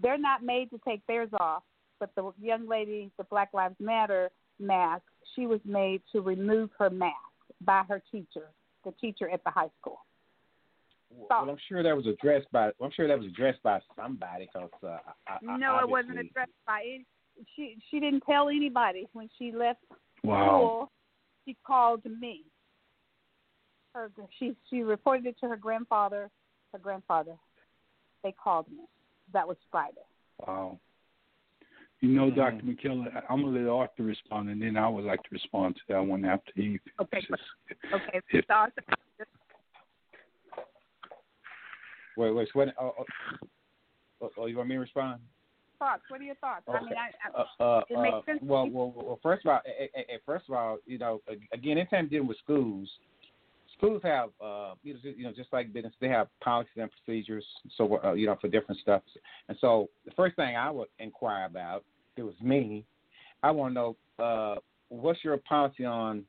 They're 0.00 0.18
not 0.18 0.44
made 0.44 0.70
to 0.70 0.80
take 0.86 1.04
theirs 1.06 1.30
off, 1.40 1.64
but 1.98 2.10
the 2.14 2.32
young 2.40 2.68
lady, 2.68 3.10
the 3.18 3.24
Black 3.24 3.48
Lives 3.52 3.76
Matter 3.80 4.30
mask, 4.60 5.02
she 5.34 5.46
was 5.46 5.60
made 5.64 6.02
to 6.12 6.20
remove 6.20 6.70
her 6.78 6.90
mask 6.90 7.33
by 7.60 7.82
her 7.88 8.02
teacher, 8.10 8.50
the 8.84 8.92
teacher 9.00 9.28
at 9.28 9.42
the 9.44 9.50
high 9.50 9.70
school. 9.80 10.00
Well, 11.10 11.48
I'm 11.48 11.56
sure 11.68 11.82
that 11.82 11.96
was 11.96 12.06
addressed 12.06 12.50
by. 12.50 12.70
I'm 12.82 12.90
sure 12.94 13.06
that 13.06 13.18
was 13.18 13.28
addressed 13.28 13.62
by 13.62 13.80
somebody 13.96 14.48
because. 14.52 14.70
Uh, 14.82 14.98
I, 15.28 15.38
I, 15.48 15.56
No, 15.58 15.78
it 15.78 15.88
wasn't 15.88 16.18
addressed 16.18 16.50
by 16.66 16.80
any. 16.80 17.06
She 17.56 17.76
she 17.90 18.00
didn't 18.00 18.22
tell 18.22 18.48
anybody 18.48 19.08
when 19.12 19.28
she 19.38 19.52
left 19.52 19.80
Wow. 20.22 20.46
school. 20.46 20.92
She 21.44 21.56
called 21.66 22.04
me. 22.04 22.44
Her 23.94 24.10
she 24.38 24.56
she 24.70 24.82
reported 24.82 25.26
it 25.26 25.36
to 25.40 25.48
her 25.48 25.56
grandfather. 25.56 26.30
Her 26.72 26.78
grandfather. 26.78 27.36
They 28.22 28.32
called 28.32 28.66
me. 28.70 28.84
That 29.32 29.46
was 29.46 29.56
Friday. 29.70 30.06
Wow. 30.46 30.78
You 32.04 32.10
know, 32.10 32.30
Mhm. 32.30 32.34
Dr. 32.34 32.64
McKellar, 32.64 33.16
I- 33.16 33.24
I'm 33.30 33.40
gonna 33.40 33.58
let 33.58 33.66
Arthur 33.66 34.02
respond, 34.02 34.50
and 34.50 34.60
then 34.60 34.76
I 34.76 34.86
would 34.86 35.04
like 35.04 35.22
to 35.22 35.28
respond 35.30 35.76
to 35.76 35.82
that 35.88 36.00
one 36.00 36.26
after 36.26 36.52
he. 36.54 36.78
Okay, 37.00 37.22
finishes. 37.22 37.46
Okay, 37.90 38.20
If- 38.28 38.44
so 38.46 38.68
Wait, 42.18 42.30
wait. 42.30 42.48
So 42.48 42.58
what, 42.58 42.74
oh, 42.78 42.94
oh, 42.98 43.06
oh, 44.20 44.30
oh, 44.36 44.46
you 44.46 44.58
want 44.58 44.68
me 44.68 44.74
to 44.74 44.82
respond? 44.82 45.22
thoughts. 45.78 46.02
What 46.08 46.20
are 46.20 46.24
your 46.24 46.34
thoughts? 46.36 46.68
I 46.68 46.80
mean, 46.82 46.94
I, 46.94 47.10
I, 47.24 47.40
Uh, 47.40 47.62
uh, 47.62 47.84
It 47.88 47.98
makes 47.98 48.14
uh, 48.14 48.22
sense 48.22 48.40
to 48.40 48.46
well, 48.46 48.68
well, 48.68 48.92
well, 48.94 49.18
first 49.22 49.46
of 49.46 49.50
all, 49.50 49.60
first 50.26 50.48
of 50.48 50.54
all, 50.54 50.78
you 50.86 50.98
know, 50.98 51.22
again, 51.52 51.78
anytime 51.78 52.08
dealing 52.08 52.28
with 52.28 52.38
schools, 52.38 52.98
schools 53.76 54.02
have, 54.02 54.30
uh, 54.42 54.74
you 54.82 54.92
know, 54.94 55.00
just- 55.00 55.18
you 55.18 55.24
know, 55.24 55.32
just 55.32 55.52
like 55.54 55.72
business, 55.72 55.94
they 56.00 56.08
have 56.08 56.28
policies 56.40 56.76
and 56.76 56.90
procedures. 56.92 57.46
So, 57.76 58.02
uh, 58.04 58.12
you 58.12 58.26
know, 58.26 58.36
for 58.36 58.48
different 58.48 58.80
stuff. 58.80 59.02
And 59.48 59.58
so, 59.58 59.88
the 60.04 60.12
first 60.12 60.36
thing 60.36 60.54
I 60.54 60.70
would 60.70 60.88
inquire 60.98 61.46
about, 61.46 61.80
if 61.80 61.93
it 62.16 62.22
was 62.22 62.34
me, 62.40 62.84
I 63.42 63.50
want 63.50 63.74
to 63.74 63.74
know, 63.74 63.96
uh, 64.24 64.56
what's 64.88 65.22
your 65.24 65.36
policy 65.38 65.84
on 65.84 66.24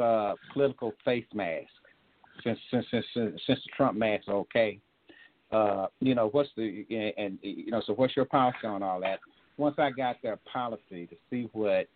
uh, 0.00 0.34
political 0.52 0.92
face 1.04 1.26
mask? 1.34 1.68
Since 2.42 2.58
since 2.70 2.86
since 2.90 3.04
since, 3.14 3.40
the 3.46 3.56
Trump 3.76 3.96
mask 3.96 4.28
are 4.28 4.36
okay, 4.36 4.80
uh, 5.52 5.86
you 6.00 6.14
know, 6.14 6.28
what's 6.32 6.48
the 6.56 6.84
and, 6.90 7.12
and 7.16 7.38
you 7.42 7.70
know, 7.70 7.82
so 7.86 7.92
what's 7.92 8.16
your 8.16 8.24
policy 8.24 8.66
on 8.66 8.82
all 8.82 9.00
that? 9.00 9.20
Once 9.58 9.76
I 9.78 9.90
got 9.90 10.16
their 10.22 10.38
policy 10.50 11.06
to 11.06 11.16
see 11.30 11.48
what 11.52 11.86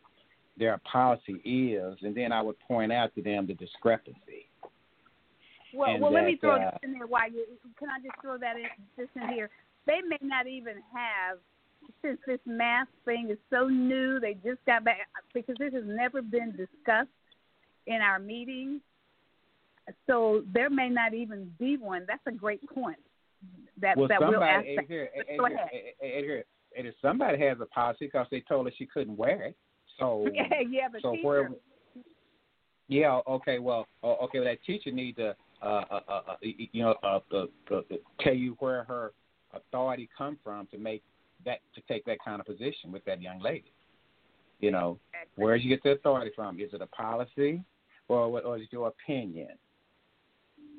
their 0.59 0.79
policy 0.91 1.35
is, 1.45 1.97
and 2.03 2.15
then 2.15 2.33
I 2.33 2.43
would 2.43 2.59
point 2.61 2.93
out 2.93 3.15
to 3.15 3.23
them 3.23 3.47
the 3.47 3.55
discrepancy. 3.55 4.49
Well, 5.75 5.91
And 5.91 6.03
well, 6.03 6.13
let 6.13 6.25
me 6.25 6.37
throw 6.41 6.57
uh, 6.57 6.71
this 6.71 6.81
in 6.83 6.93
there. 6.93 7.07
Why 7.07 7.27
you? 7.27 7.45
Can 7.79 7.89
I 7.89 7.99
just 8.01 8.21
throw 8.23 8.39
that 8.39 8.57
in 8.57 8.65
this 8.97 9.09
in 9.15 9.29
here? 9.29 9.51
They 9.87 10.01
may 10.07 10.19
not 10.23 10.47
even 10.47 10.75
have, 10.93 11.39
since 12.03 12.19
this 12.27 12.41
mask 12.47 12.91
thing 13.05 13.29
is 13.31 13.39
so 13.51 13.69
new. 13.69 14.21
They 14.21 14.35
just 14.35 14.65
got 14.67 14.85
back 14.85 15.09
because 15.35 15.57
this 15.59 15.73
has 15.73 15.85
never 15.87 16.23
been 16.23 16.51
discussed 16.53 17.09
in 17.87 18.01
our 18.03 18.19
meetings. 18.19 18.81
So 20.07 20.43
there 20.53 20.71
may 20.71 20.89
not 20.89 21.15
even 21.15 21.53
be 21.59 21.77
one. 21.77 22.05
That's 22.07 22.27
a 22.27 22.33
great 22.33 22.67
point. 22.71 22.99
That 23.81 23.97
well, 23.97 24.09
that 24.09 24.21
we'll 24.21 24.43
ask. 24.43 24.67
somebody, 24.67 24.77
that. 24.77 24.87
here, 24.89 25.09
Go 25.39 25.47
here, 25.47 25.57
ahead. 25.57 25.69
here, 26.01 26.25
here, 26.25 26.45
here, 26.75 26.95
somebody 27.03 27.39
has 27.45 27.59
a 27.61 27.67
policy 27.67 28.07
because 28.07 28.27
they 28.31 28.41
told 28.49 28.67
her 28.67 28.73
she 28.77 28.87
couldn't 28.87 29.17
wear 29.17 29.43
it. 29.45 29.57
So, 29.99 30.27
yeah, 30.35 30.43
yeah, 30.69 30.89
the 30.93 31.01
so 31.03 31.12
teacher. 31.12 31.27
where? 31.27 31.51
Yeah. 32.89 33.21
Okay. 33.27 33.59
Well. 33.59 33.87
Okay. 34.03 34.39
Well, 34.39 34.49
that 34.49 34.65
teacher 34.65 34.91
need 34.91 35.17
to, 35.17 35.37
uh, 35.62 35.67
uh, 35.67 36.01
uh, 36.09 36.21
uh, 36.29 36.37
you 36.41 36.83
know, 36.83 36.95
uh, 37.03 37.21
uh, 37.33 37.47
uh, 37.71 37.81
tell 38.21 38.35
you 38.35 38.57
where 38.59 38.85
her 38.85 39.12
authority 39.53 40.09
come 40.17 40.39
from 40.43 40.67
to 40.69 40.79
make 40.79 41.03
that 41.44 41.61
to 41.75 41.81
take 41.88 42.05
that 42.07 42.18
kind 42.25 42.40
of 42.40 42.46
position 42.46 42.92
with 42.92 43.05
that 43.05 43.20
young 43.20 43.40
lady. 43.40 43.72
You 44.61 44.70
know, 44.70 44.99
where 45.37 45.57
did 45.57 45.64
you 45.64 45.68
get 45.68 45.83
the 45.83 45.90
authority 45.90 46.31
from? 46.35 46.59
Is 46.59 46.72
it 46.72 46.81
a 46.81 46.87
policy, 46.87 47.62
or 48.09 48.31
what- 48.31 48.44
or 48.44 48.57
is 48.57 48.62
it 48.62 48.72
your 48.72 48.88
opinion? 48.88 49.59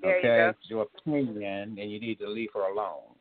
There 0.01 0.11
you 0.11 0.17
okay, 0.17 0.37
go. 0.37 0.49
It's 0.49 0.69
your 0.69 0.81
opinion, 0.83 1.77
and 1.79 1.91
you 1.91 1.99
need 1.99 2.19
to 2.19 2.27
leave 2.27 2.51
her 2.53 2.61
alone. 2.61 3.15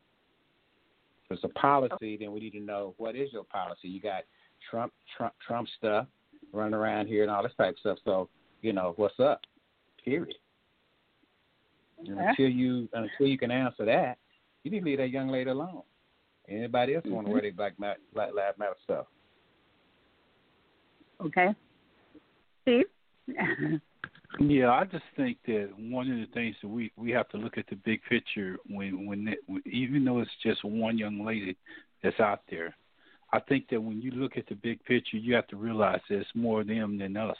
If 1.25 1.31
it's 1.31 1.43
a 1.43 1.49
policy, 1.49 2.17
then 2.17 2.31
we 2.31 2.39
need 2.39 2.53
to 2.53 2.59
know 2.59 2.93
what 2.97 3.15
is 3.15 3.31
your 3.33 3.43
policy. 3.43 3.89
You 3.89 3.99
got 3.99 4.23
Trump, 4.69 4.93
Trump, 5.15 5.33
Trump 5.45 5.67
stuff 5.77 6.07
running 6.53 6.73
around 6.73 7.07
here 7.07 7.23
and 7.23 7.31
all 7.31 7.43
this 7.43 7.53
type 7.55 7.73
of 7.73 7.79
stuff. 7.79 7.99
So 8.05 8.29
you 8.61 8.73
know 8.73 8.93
what's 8.95 9.19
up. 9.19 9.41
Period. 10.03 10.37
Yeah. 12.01 12.29
Until 12.29 12.49
you 12.49 12.87
until 12.93 13.27
you 13.27 13.37
can 13.37 13.51
answer 13.51 13.85
that, 13.85 14.17
you 14.63 14.71
need 14.71 14.79
to 14.79 14.85
leave 14.85 14.97
that 14.99 15.09
young 15.09 15.29
lady 15.29 15.49
alone. 15.49 15.83
Anybody 16.49 16.95
else 16.95 17.05
want 17.05 17.25
to 17.25 17.29
mm-hmm. 17.29 17.33
wear 17.33 17.41
their 17.41 17.51
black, 17.53 17.73
Ma- 17.77 17.93
black 18.13 18.29
lives 18.33 18.57
matter 18.57 18.75
stuff? 18.83 19.05
Okay. 21.21 21.49
Steve. 22.63 22.85
Yeah, 24.39 24.71
I 24.71 24.85
just 24.85 25.05
think 25.15 25.37
that 25.47 25.69
one 25.77 26.11
of 26.11 26.17
the 26.17 26.27
things 26.33 26.55
that 26.61 26.67
we 26.67 26.91
we 26.95 27.11
have 27.11 27.29
to 27.29 27.37
look 27.37 27.57
at 27.57 27.65
the 27.69 27.75
big 27.75 28.01
picture 28.07 28.57
when 28.67 29.07
when, 29.07 29.29
it, 29.29 29.39
when 29.47 29.63
even 29.65 30.03
though 30.05 30.19
it's 30.19 30.29
just 30.43 30.63
one 30.63 30.97
young 30.97 31.25
lady 31.25 31.57
that's 32.03 32.19
out 32.19 32.41
there, 32.49 32.75
I 33.33 33.39
think 33.39 33.67
that 33.69 33.81
when 33.81 34.01
you 34.01 34.11
look 34.11 34.37
at 34.37 34.45
the 34.47 34.55
big 34.55 34.83
picture, 34.83 35.17
you 35.17 35.33
have 35.33 35.47
to 35.47 35.55
realize 35.55 36.01
that 36.09 36.19
it's 36.19 36.29
more 36.35 36.63
them 36.63 36.97
than 36.97 37.17
us 37.17 37.37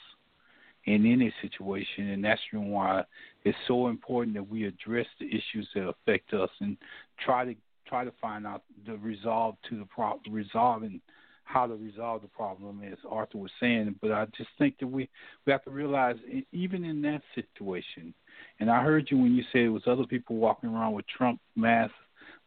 in 0.86 1.06
any 1.06 1.32
situation, 1.42 2.10
and 2.10 2.24
that's 2.24 2.40
reason 2.52 2.70
why 2.70 3.04
it's 3.44 3.58
so 3.68 3.88
important 3.88 4.34
that 4.34 4.48
we 4.48 4.64
address 4.64 5.06
the 5.20 5.26
issues 5.26 5.68
that 5.74 5.88
affect 5.88 6.32
us 6.32 6.50
and 6.60 6.76
try 7.24 7.44
to 7.44 7.54
try 7.88 8.04
to 8.04 8.12
find 8.20 8.46
out 8.46 8.62
the 8.86 8.96
resolve 8.98 9.56
to 9.68 9.78
the 9.78 9.84
problem, 9.86 10.34
resolving 10.34 11.00
how 11.44 11.66
to 11.66 11.74
resolve 11.74 12.20
the 12.20 12.28
problem, 12.28 12.82
as 12.84 12.98
Arthur 13.08 13.38
was 13.38 13.50
saying. 13.58 13.94
But 14.02 14.12
I 14.12 14.26
just 14.36 14.50
think 14.58 14.78
that 14.80 14.86
we 14.86 15.08
we 15.46 15.52
have 15.52 15.64
to 15.64 15.70
realize, 15.70 16.16
even 16.52 16.84
in 16.84 17.00
that 17.02 17.22
situation, 17.34 18.12
and 18.60 18.70
I 18.70 18.82
heard 18.82 19.10
you 19.10 19.16
when 19.18 19.34
you 19.34 19.42
said 19.50 19.62
it 19.62 19.68
was 19.70 19.82
other 19.86 20.04
people 20.04 20.36
walking 20.36 20.68
around 20.68 20.92
with 20.92 21.06
Trump 21.06 21.40
masks, 21.56 21.94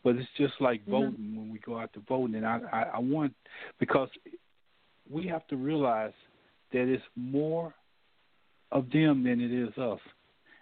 but 0.04 0.16
it's 0.16 0.30
just 0.38 0.54
like 0.60 0.86
Mhm. 0.86 0.92
voting 0.92 1.36
when 1.36 1.50
we 1.50 1.60
go 1.60 1.80
out 1.80 1.92
to 1.94 2.00
vote, 2.02 2.30
and 2.30 2.46
I, 2.46 2.62
I 2.72 2.82
I 2.96 3.00
want 3.00 3.34
because 3.80 4.10
we 5.10 5.26
have 5.28 5.48
to 5.48 5.58
realize 5.58 6.14
that 6.72 6.88
it's 6.88 7.04
more 7.16 7.74
of 8.72 8.90
them 8.92 9.24
than 9.24 9.42
it 9.42 9.52
is 9.52 9.76
us, 9.78 10.00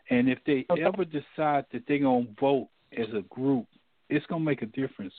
and 0.10 0.30
if 0.30 0.39
they 0.46 0.65
Okay. 0.70 0.84
ever 0.84 1.04
decide 1.04 1.65
that 1.72 1.86
they're 1.88 2.00
gonna 2.00 2.26
vote 2.39 2.70
as 2.98 3.13
a 3.13 3.22
group, 3.24 3.68
it's 4.10 4.26
gonna 4.28 4.43
make 4.43 4.62
a 4.62 4.67
difference. 4.67 5.13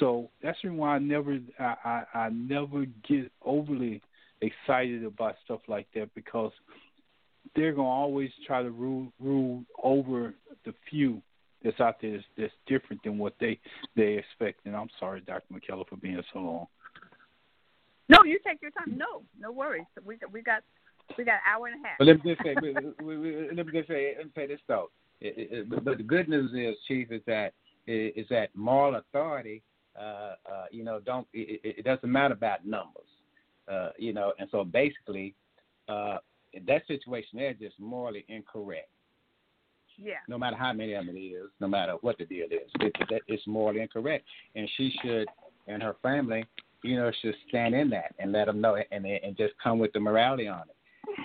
So 0.00 0.30
that's 0.42 0.58
the 0.62 0.68
reason 0.68 0.78
why 0.78 0.96
I 0.96 0.98
never 0.98 1.38
I, 1.58 1.74
I, 1.84 2.18
I 2.18 2.28
never 2.30 2.86
get 3.08 3.30
overly 3.44 4.02
excited 4.40 5.04
about 5.04 5.36
stuff 5.44 5.60
like 5.68 5.86
that 5.94 6.12
because 6.14 6.52
they're 7.54 7.72
gonna 7.72 7.88
always 7.88 8.30
try 8.46 8.62
to 8.62 8.70
rule 8.70 9.12
rule 9.20 9.64
over 9.82 10.34
the 10.64 10.74
few 10.90 11.20
that's 11.62 11.80
out 11.80 11.96
there 12.00 12.12
that's, 12.12 12.24
that's 12.36 12.52
different 12.66 13.02
than 13.04 13.18
what 13.18 13.34
they 13.40 13.58
they 13.96 14.14
expect. 14.18 14.66
And 14.66 14.74
I'm 14.74 14.88
sorry, 14.98 15.20
Dr. 15.20 15.44
McKellar, 15.52 15.88
for 15.88 15.96
being 15.96 16.22
so 16.32 16.38
long. 16.40 16.66
No, 18.08 18.24
you 18.24 18.38
take 18.46 18.60
your 18.62 18.72
time. 18.72 18.96
No, 18.96 19.22
no 19.38 19.52
worries. 19.52 19.84
We 20.04 20.16
got 20.16 20.32
we 20.32 20.42
got 20.42 20.62
we 21.16 21.24
got 21.24 21.34
an 21.34 21.40
hour 21.48 21.66
and 21.66 21.84
a 21.84 21.88
half. 21.88 21.98
But 21.98 22.06
let 22.06 22.24
me 22.24 22.34
just 22.34 22.42
say, 22.44 22.56
we- 22.62 22.74
we- 23.04 23.18
we- 23.18 23.50
let 23.54 23.66
me 23.66 23.72
just 23.72 23.88
say, 23.88 24.14
let 24.16 24.26
me 24.26 24.32
say 24.34 24.46
this 24.46 24.60
though. 24.66 24.90
It, 25.20 25.34
it, 25.38 25.58
it- 25.58 25.70
but 25.70 25.84
but 25.84 25.98
the 25.98 26.02
good 26.02 26.28
news 26.28 26.52
is, 26.54 26.76
Chief, 26.88 27.10
is 27.12 27.22
that 27.26 27.52
is 27.86 28.26
that 28.30 28.48
moral 28.54 28.96
authority. 28.96 29.62
Uh, 29.98 30.34
uh, 30.50 30.64
you 30.70 30.82
know, 30.82 31.00
don't 31.00 31.26
it, 31.34 31.60
it 31.62 31.84
doesn't 31.84 32.10
matter 32.10 32.34
about 32.34 32.66
numbers. 32.66 33.04
Uh, 33.70 33.90
you 33.98 34.12
know, 34.12 34.32
and 34.38 34.48
so 34.50 34.64
basically, 34.64 35.34
uh, 35.88 36.18
that 36.66 36.86
situation 36.86 37.38
there 37.38 37.50
is 37.50 37.58
just 37.58 37.78
morally 37.78 38.24
incorrect. 38.28 38.88
Yeah. 39.98 40.14
No 40.28 40.38
matter 40.38 40.56
how 40.56 40.72
many 40.72 40.94
of 40.94 41.06
them 41.06 41.14
it 41.14 41.20
is, 41.20 41.50
no 41.60 41.68
matter 41.68 41.96
what 42.00 42.18
the 42.18 42.24
deal 42.24 42.46
is, 42.46 42.70
it, 42.80 42.92
it, 43.10 43.22
it's 43.28 43.46
morally 43.46 43.80
incorrect, 43.80 44.24
and 44.56 44.68
she 44.76 44.92
should 45.02 45.28
and 45.68 45.82
her 45.82 45.96
family, 46.02 46.44
you 46.82 46.96
know, 46.96 47.10
should 47.20 47.34
stand 47.48 47.74
in 47.74 47.88
that 47.90 48.14
and 48.18 48.32
let 48.32 48.46
them 48.46 48.60
know, 48.60 48.76
and 48.90 49.06
and 49.06 49.36
just 49.36 49.54
come 49.62 49.78
with 49.78 49.92
the 49.92 50.00
morality 50.00 50.48
on 50.48 50.62
it. 50.62 50.76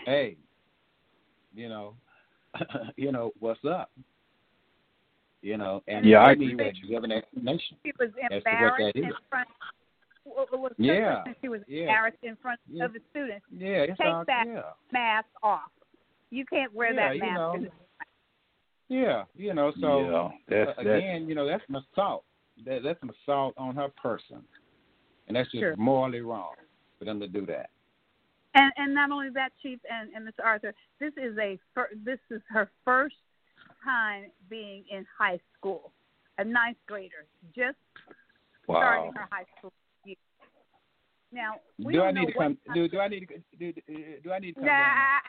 Hey, 0.05 0.37
you 1.55 1.69
know, 1.69 1.95
you 2.95 3.11
know 3.11 3.31
what's 3.39 3.63
up. 3.65 3.91
You 5.47 5.55
know, 5.55 5.81
and 5.87 6.05
Yeah, 6.05 6.23
I 6.23 6.25
they 6.27 6.31
agree 6.33 6.47
need 6.47 6.55
with 6.57 6.75
to 6.81 6.87
give 6.87 7.03
an 7.05 7.11
explanation. 7.13 7.77
She 7.85 7.93
was 7.97 8.09
to 8.09 8.21
what 8.21 8.43
that 8.43 8.47
embarrassed 8.51 8.95
in 8.97 9.11
front. 9.29 9.47
Well, 10.25 10.45
was 10.51 10.73
Yeah, 10.77 11.23
she 11.41 11.47
was 11.47 11.61
yeah. 11.69 11.83
embarrassed 11.83 12.17
in 12.21 12.35
front 12.35 12.59
Yeah. 12.67 12.83
of 12.83 12.91
the 12.91 12.99
students. 13.11 13.45
Yeah, 13.49 13.87
it's 13.87 13.97
Take 13.97 14.07
all, 14.07 14.25
that 14.25 14.43
yeah, 14.45 14.63
mask 14.91 15.29
off. 15.41 15.71
You 16.31 16.45
can't 16.47 16.73
wear 16.73 16.93
Yeah, 16.93 17.13
that 17.13 17.19
mask. 17.19 17.33
know. 17.39 17.51
'cause 17.53 17.63
it's- 17.63 18.07
yeah. 18.89 19.23
You 19.35 19.53
know, 19.53 19.71
so 19.79 20.01
yeah, 20.01 20.37
that's 20.49 20.77
uh, 20.79 20.83
that's 20.83 20.97
again, 20.99 21.29
you 21.29 21.35
know, 21.35 21.45
that's 21.47 21.63
an 21.69 21.77
assault. 21.77 22.25
That, 22.65 22.83
that's 22.83 23.01
an 23.01 23.09
assault 23.11 23.53
on 23.57 23.73
her 23.75 23.87
person, 23.87 24.45
and 25.27 25.37
that's 25.37 25.49
just 25.51 25.61
Sure. 25.61 25.77
morally 25.77 26.19
wrong 26.19 26.55
for 26.99 27.05
them 27.05 27.21
to 27.21 27.27
do 27.29 27.45
that. 27.45 27.69
And 28.53 28.73
and 28.75 28.93
not 28.93 29.11
only 29.11 29.29
that, 29.29 29.53
Chief 29.61 29.79
and, 29.89 30.13
and 30.13 30.27
Mr. 30.27 30.43
Arthur, 30.43 30.73
this 30.99 31.13
is 31.15 31.37
a 31.37 31.57
fir- 31.73 31.93
this 32.03 32.19
is 32.31 32.41
her 32.49 32.69
first 32.83 33.15
time 33.83 34.25
being 34.49 34.83
in 34.89 35.05
high 35.17 35.39
school, 35.57 35.91
a 36.37 36.43
ninth 36.43 36.77
grader, 36.87 37.25
just 37.55 37.77
wow. 38.67 38.79
starting 38.79 39.13
her 39.13 39.27
high 39.31 39.45
school 39.57 39.73
year. 40.05 40.15
Now, 41.31 41.55
we 41.83 41.93
do 41.93 42.01
I 42.01 42.11
need 42.11 42.27
to 42.27 42.33
come? 42.33 42.57
Do, 42.73 42.87
do 42.87 42.99
I 42.99 43.07
need 43.07 43.27
to? 43.27 43.57
Do, 43.57 43.73
do 44.23 44.31
I 44.31 44.39
need 44.39 44.53
to 44.53 44.59
come? 44.59 44.65
Nah, 44.65 45.19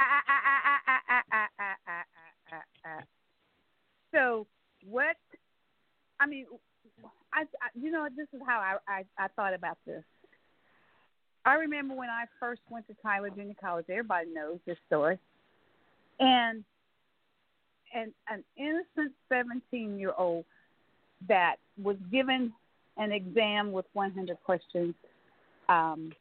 so 4.15 4.47
what? 4.87 5.17
I 6.21 6.27
mean, 6.27 6.47
I, 7.33 7.43
I 7.43 7.69
you 7.75 7.91
know 7.91 8.07
this 8.17 8.29
is 8.33 8.41
how 8.47 8.59
I, 8.61 8.77
I 8.93 9.05
I 9.19 9.29
thought 9.35 9.55
about 9.55 9.79
this. 9.87 10.03
I 11.45 11.55
remember 11.55 11.95
when 11.95 12.11
I 12.11 12.25
first 12.39 12.61
went 12.71 12.87
to 12.89 12.95
Tyler 13.03 13.31
Junior 13.31 13.55
College. 13.61 13.87
Everybody 13.89 14.29
knows 14.33 14.59
this 14.67 14.77
story, 14.87 15.19
and 16.21 16.65
and 17.94 18.12
an 18.29 18.44
innocent 18.57 19.14
seventeen 19.29 19.98
year 19.98 20.12
old 20.16 20.44
that 21.29 21.57
was 21.83 21.96
given 22.11 22.53
an 22.96 23.12
exam 23.12 23.72
with 23.72 23.87
100 23.92 24.37
questions. 24.44 24.94
Um, 25.68 26.12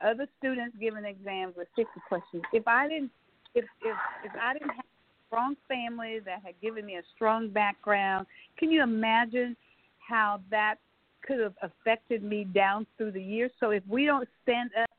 other 0.00 0.26
students 0.38 0.76
given 0.80 1.04
exams 1.04 1.54
with 1.56 1.68
50 1.76 1.90
questions. 2.08 2.42
If 2.52 2.66
I 2.66 2.88
didn't, 2.88 3.10
if 3.54 3.64
if 3.82 3.96
if 4.24 4.32
I 4.40 4.52
didn't 4.54 4.70
have 4.70 4.78
a 4.80 5.26
strong 5.28 5.56
family 5.68 6.18
that 6.20 6.42
had 6.44 6.60
given 6.60 6.86
me 6.86 6.96
a 6.96 7.02
strong 7.14 7.48
background, 7.48 8.26
can 8.58 8.70
you 8.70 8.82
imagine 8.82 9.56
how 9.98 10.40
that 10.50 10.76
could 11.24 11.38
have 11.38 11.54
affected 11.62 12.22
me 12.22 12.44
down 12.44 12.86
through 12.96 13.12
the 13.12 13.22
years? 13.22 13.52
So 13.60 13.70
if 13.70 13.82
we 13.88 14.06
don't 14.06 14.28
stand 14.42 14.70
up 14.80 14.90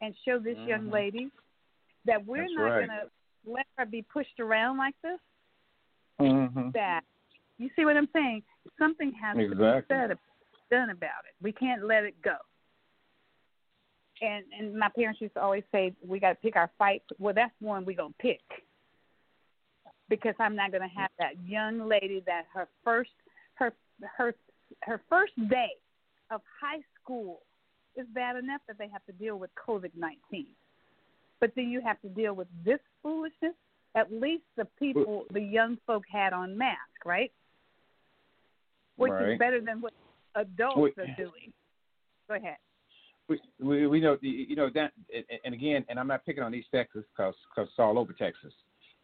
and 0.00 0.14
show 0.24 0.38
this 0.38 0.58
young 0.66 0.86
Mhm. 0.86 0.92
lady 0.92 1.30
that 2.04 2.24
we're 2.26 2.42
That's 2.42 2.54
not 2.54 2.70
right. 2.70 2.88
going 2.88 3.00
to 3.00 3.10
let 3.46 3.66
her 3.78 3.86
be 3.86 4.02
pushed 4.02 4.40
around 4.40 4.78
like 4.78 5.00
this, 5.02 5.20
Mm-hmm. 6.20 6.70
that 6.74 7.02
you 7.58 7.70
see 7.76 7.84
what 7.84 7.96
I'm 7.96 8.08
saying? 8.12 8.42
Something 8.78 9.12
has 9.20 9.36
to 9.36 9.48
be 9.48 9.64
said, 9.88 10.16
done 10.70 10.90
about 10.90 11.24
it. 11.28 11.34
We 11.42 11.52
can't 11.52 11.86
let 11.86 12.04
it 12.04 12.14
go. 12.22 12.36
And 14.22 14.44
and 14.58 14.78
my 14.78 14.88
parents 14.94 15.20
used 15.20 15.34
to 15.34 15.42
always 15.42 15.64
say 15.72 15.92
we 16.06 16.20
got 16.20 16.30
to 16.30 16.34
pick 16.36 16.56
our 16.56 16.70
fight. 16.78 17.02
Well, 17.18 17.34
that's 17.34 17.54
one 17.60 17.84
we 17.84 17.94
gonna 17.94 18.14
pick 18.20 18.40
because 20.08 20.34
I'm 20.38 20.54
not 20.54 20.72
gonna 20.72 20.88
have 20.96 21.10
that 21.18 21.32
young 21.46 21.88
lady 21.88 22.22
that 22.26 22.44
her 22.54 22.68
first 22.84 23.10
her 23.54 23.72
her 24.16 24.34
her 24.82 25.00
first 25.08 25.32
day 25.48 25.70
of 26.30 26.40
high 26.60 26.80
school 27.00 27.40
is 27.96 28.06
bad 28.14 28.36
enough 28.36 28.60
that 28.66 28.78
they 28.78 28.88
have 28.88 29.04
to 29.06 29.12
deal 29.12 29.38
with 29.38 29.50
COVID 29.66 29.90
nineteen. 29.96 30.46
but 31.40 31.52
then 31.56 31.70
you 31.70 31.80
have 31.80 32.00
to 32.02 32.08
deal 32.08 32.34
with 32.34 32.48
this 32.64 32.80
foolishness. 33.02 33.54
At 33.94 34.12
least 34.12 34.44
the 34.56 34.64
people, 34.78 35.24
the 35.32 35.40
young 35.40 35.78
folk 35.86 36.04
had 36.10 36.32
on 36.32 36.58
masks, 36.58 36.80
right? 37.04 37.32
Which 38.96 39.12
Right. 39.12 39.32
is 39.32 39.38
better 39.38 39.60
than 39.60 39.80
what 39.80 39.92
adults 40.34 40.98
are 40.98 41.06
doing. 41.16 41.52
Go 42.28 42.34
ahead. 42.34 42.56
we, 43.28 43.40
we, 43.60 43.86
we 43.86 44.00
know 44.00 44.18
you 44.20 44.56
know 44.56 44.68
that 44.74 44.92
and- 45.44 45.54
again 45.54 45.84
and 45.88 45.98
I'm 45.98 46.06
not 46.08 46.24
picking 46.26 46.42
on 46.42 46.54
East 46.54 46.68
Texas 46.74 47.04
because 47.16 47.34
cause 47.54 47.68
it's 47.68 47.78
all 47.78 47.98
over 47.98 48.12
Texas, 48.12 48.52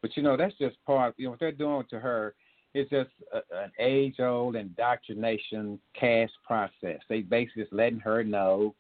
but 0.03 0.17
you 0.17 0.23
know 0.23 0.37
that's 0.37 0.57
just 0.59 0.77
part 0.85 1.15
you 1.17 1.27
know 1.27 1.31
what 1.33 1.41
they're 1.41 1.53
doing 1.53 1.85
to 1.91 2.01
her 2.01 2.35
is 2.75 2.89
just 2.89 3.11
a, 3.33 3.39
an 3.57 3.73
age 3.79 4.21
old 4.21 4.57
indoctrination 4.57 5.79
caste 5.99 6.33
process. 6.45 7.01
They 7.09 7.21
basically 7.23 7.63
just 7.63 7.73
letting 7.73 8.01
her 8.01 8.23
know 8.23 8.75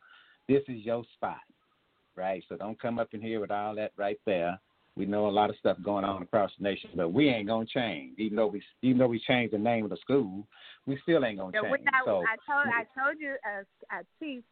this 0.48 0.62
is 0.68 0.84
your 0.84 1.04
spot, 1.14 1.40
right? 2.16 2.42
So 2.48 2.56
don't 2.56 2.80
come 2.80 2.98
up 2.98 3.08
in 3.12 3.20
here 3.20 3.40
with 3.40 3.50
all 3.50 3.74
that 3.76 3.92
right 3.96 4.20
there. 4.26 4.60
We 4.96 5.07
know 5.07 5.29
a 5.29 5.31
lot 5.31 5.50
of 5.50 5.57
stuff 5.57 5.79
going 5.83 6.05
on 6.05 6.22
across 6.22 6.50
the 6.59 6.64
nation, 6.64 6.90
but 6.94 7.12
we 7.12 7.29
ain't 7.29 7.46
gonna 7.48 7.66
change. 7.66 8.18
Even 8.18 8.37
though 8.37 8.48
we 8.48 8.62
even 8.83 8.98
though 8.98 9.07
we 9.07 9.20
changed 9.20 9.55
the 9.55 9.59
name 9.59 9.85
of 9.85 9.90
the 9.90 9.96
school, 9.98 10.46
we 10.87 10.98
still 11.03 11.24
ain't 11.24 11.38
gonna 11.38 11.53
change. 11.53 11.85
not, 11.85 12.05
so 12.05 12.24
I 12.26 12.37
told 12.53 12.66
I 12.74 13.00
told 13.00 13.20
you 13.20 13.37
as 13.44 13.66
uh, 13.92 14.03
chief. 14.18 14.42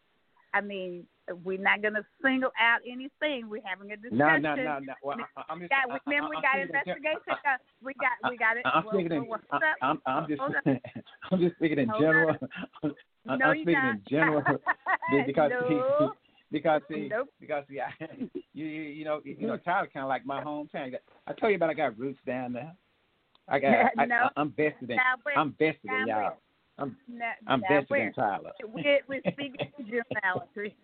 I 0.54 0.60
mean, 0.60 1.04
we're 1.44 1.60
not 1.60 1.82
going 1.82 1.94
to 1.94 2.04
single 2.22 2.50
out 2.60 2.80
anything. 2.90 3.48
We're 3.48 3.60
having 3.64 3.92
a 3.92 3.96
discussion. 3.96 4.16
no, 4.18 4.38
no, 4.38 4.54
no, 4.54 4.78
no. 4.78 4.94
Well, 5.02 5.18
I, 5.36 5.42
I'm 5.48 5.60
just, 5.60 5.70
got, 5.70 5.90
I- 5.90 5.98
remember, 6.06 6.30
we 6.30 6.36
I'm 6.36 6.42
got 6.42 6.56
in 6.56 6.62
investigation. 6.62 7.20
Uh, 7.28 7.56
we 7.82 7.92
got, 7.94 8.30
we 8.30 8.36
got 8.36 8.56
it. 8.56 8.64
I'm 8.64 8.84
Well, 8.84 8.94
speaking 8.94 9.12
in. 9.12 9.18
well, 9.28 9.38
what's 9.50 9.62
I, 9.82 9.86
I'm, 9.86 10.00
I'm 10.06 10.26
just. 10.26 10.40
I'm 11.30 11.40
just 11.40 11.56
speaking 11.56 11.78
in 11.80 11.88
Hold 11.88 12.00
general. 12.00 12.30
up. 12.30 12.50
I'm, 12.82 13.38
no, 13.38 13.46
I'm 13.46 13.56
speaking 13.56 13.72
not. 13.74 13.94
in 13.94 14.02
general 14.08 14.42
because 15.26 15.50
no. 15.50 16.14
Because 16.50 16.82
see 16.88 17.08
Nope. 17.10 17.28
because 17.40 17.64
I, 17.70 18.04
you 18.54 18.64
you 18.64 19.04
know 19.04 19.20
you 19.24 19.46
know 19.46 19.56
mm. 19.56 19.64
Tyler 19.64 19.88
kind 19.92 20.04
of 20.04 20.08
like 20.08 20.26
my 20.26 20.42
hometown. 20.42 20.94
I 21.26 21.32
told 21.32 21.50
you 21.50 21.56
about 21.56 21.70
I 21.70 21.74
got 21.74 21.98
roots 21.98 22.18
down 22.26 22.52
there. 22.52 22.74
I 23.48 23.58
got 23.60 24.08
No. 24.08 24.14
I, 24.14 24.28
I'm 24.36 24.50
vested 24.50 24.90
in 24.90 24.98
I'm 25.36 25.54
vested 25.58 25.90
in 25.90 26.08
y'all. 26.08 26.36
I'm 26.78 26.96
No, 27.08 27.26
I'm 27.46 27.60
now, 27.60 27.80
vested 27.80 27.98
in 27.98 28.12
Tyler. 28.12 28.52
We're, 28.64 29.00
we're 29.08 29.20
speaking 29.32 29.72
in 29.78 29.84
generalities. 29.84 30.78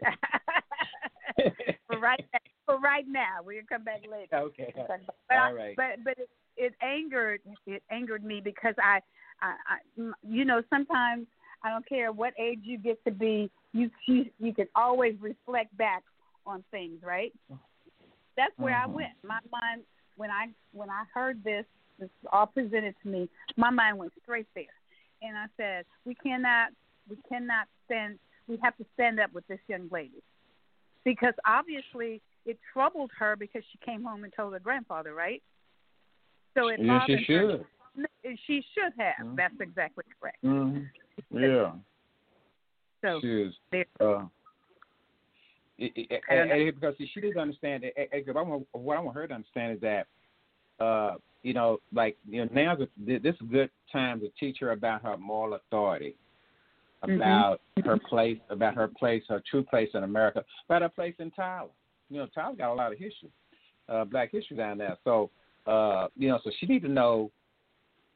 for 1.87 1.99
right 1.99 2.25
for 2.67 2.79
right 2.79 3.05
now, 3.09 3.43
we'll 3.45 3.63
come 3.69 3.85
back 3.85 4.01
later. 4.11 4.37
okay. 4.37 4.73
But 4.77 5.01
All 5.31 5.39
I, 5.39 5.53
right. 5.53 5.77
but 5.77 6.05
but 6.05 6.19
it, 6.19 6.29
it 6.57 6.75
angered 6.83 7.41
it 7.67 7.83
angered 7.91 8.25
me 8.25 8.41
because 8.43 8.75
I, 8.83 9.01
I, 9.41 9.55
I 9.69 10.13
you 10.23 10.45
know 10.45 10.63
sometimes 10.71 11.27
I 11.63 11.71
don't 11.71 11.89
care 11.89 12.13
what 12.13 12.35
age 12.39 12.61
you 12.63 12.79
get 12.79 13.03
to 13.05 13.11
be 13.11 13.51
you 13.75 13.91
you 14.07 14.31
you 14.39 14.55
can 14.55 14.69
always 14.75 15.17
reflect 15.21 15.77
back 15.77 16.03
on 16.47 16.65
things 16.71 17.03
right. 17.03 17.35
That's 18.37 18.57
where 18.59 18.75
I 18.75 18.87
Mhm. 18.87 18.93
went. 18.93 19.13
My 19.23 19.41
mind 19.51 19.85
when 20.17 20.31
I 20.31 20.55
when 20.73 20.89
I 20.89 21.05
heard 21.13 21.43
this 21.45 21.67
this 21.99 22.11
all 22.33 22.47
presented 22.47 22.95
to 23.03 23.09
me, 23.09 23.29
my 23.57 23.71
mind 23.71 23.99
went 23.99 24.13
straight 24.23 24.49
there, 24.55 24.75
and 25.23 25.37
I 25.37 25.47
said 25.57 25.85
we 26.07 26.15
cannot 26.15 26.71
we 27.09 27.17
cannot 27.29 27.69
stand 27.85 28.19
we 28.47 28.57
have 28.63 28.77
to 28.79 28.87
stand 28.95 29.21
up 29.21 29.33
with 29.33 29.47
this 29.49 29.61
young 29.69 29.89
lady 29.91 30.23
because 31.05 31.35
obviously 31.45 32.23
it 32.47 32.59
troubled 32.73 33.11
her 33.19 33.37
because 33.37 33.63
she 33.73 33.79
came 33.79 34.05
home 34.05 34.25
and 34.25 34.33
told 34.35 34.53
her 34.53 34.61
grandfather, 34.61 35.15
right? 35.15 35.43
So 36.55 36.69
it 36.69 36.79
Yeah, 36.81 37.05
she 37.07 37.25
should. 37.25 37.61
her. 37.61 37.67
She 38.47 38.63
should 38.75 38.93
have. 38.99 39.27
Mhm. 39.27 39.37
That's 39.37 39.61
exactly 39.61 40.05
correct. 40.21 40.43
Mm-hmm. 40.43 41.39
Yeah. 41.39 41.73
So 43.05 43.21
She 43.21 43.29
is. 43.29 43.55
Uh, 44.01 44.25
it, 45.77 45.93
it, 45.95 46.21
I 46.31 46.35
and- 46.35 46.51
and 46.51 46.75
because 46.75 46.97
see, 46.97 47.07
she 47.13 47.21
didn't 47.21 47.39
understand. 47.39 47.85
It, 47.85 47.93
it, 47.97 48.09
it- 48.13 48.37
I 48.37 48.43
want, 48.43 48.67
what 48.73 48.97
I 48.97 49.01
want 49.01 49.17
her 49.17 49.27
to 49.27 49.35
understand 49.35 49.75
is 49.75 49.81
that, 49.83 50.07
uh, 50.83 51.17
you 51.43 51.53
know, 51.53 51.79
like 51.93 52.17
you 52.27 52.43
know, 52.45 52.51
now's 52.53 52.81
a, 52.81 52.89
this 53.05 53.35
is 53.35 53.41
a 53.43 53.45
good 53.45 53.71
time 53.93 54.21
to 54.21 54.31
teach 54.41 54.59
her 54.61 54.71
about 54.71 55.03
her 55.03 55.17
moral 55.19 55.55
authority, 55.55 56.17
Mhm. 57.05 57.17
about 57.17 57.61
her 57.85 57.99
place, 58.09 58.39
about 58.49 58.75
her 58.75 58.89
place, 58.89 59.23
her 59.29 59.43
true 59.51 59.63
place 59.63 59.91
in 59.93 60.05
America, 60.05 60.43
about 60.67 60.81
her 60.81 60.89
place 60.89 61.15
in 61.19 61.31
Tyler. 61.33 61.69
You 62.09 62.21
know, 62.21 62.27
Tyler 62.35 62.55
got 62.57 62.73
a 62.73 62.75
lot 62.75 62.93
of 62.93 62.99
history, 62.99 63.31
uh, 63.91 64.05
Black 64.07 64.31
history 64.31 64.57
down 64.57 64.79
there. 64.79 64.97
So, 65.05 65.31
uh, 65.67 66.09
you 66.17 66.29
know, 66.29 66.39
so 66.43 66.51
she 66.59 66.67
need 66.67 66.83
to 66.83 66.89
know 66.89 67.31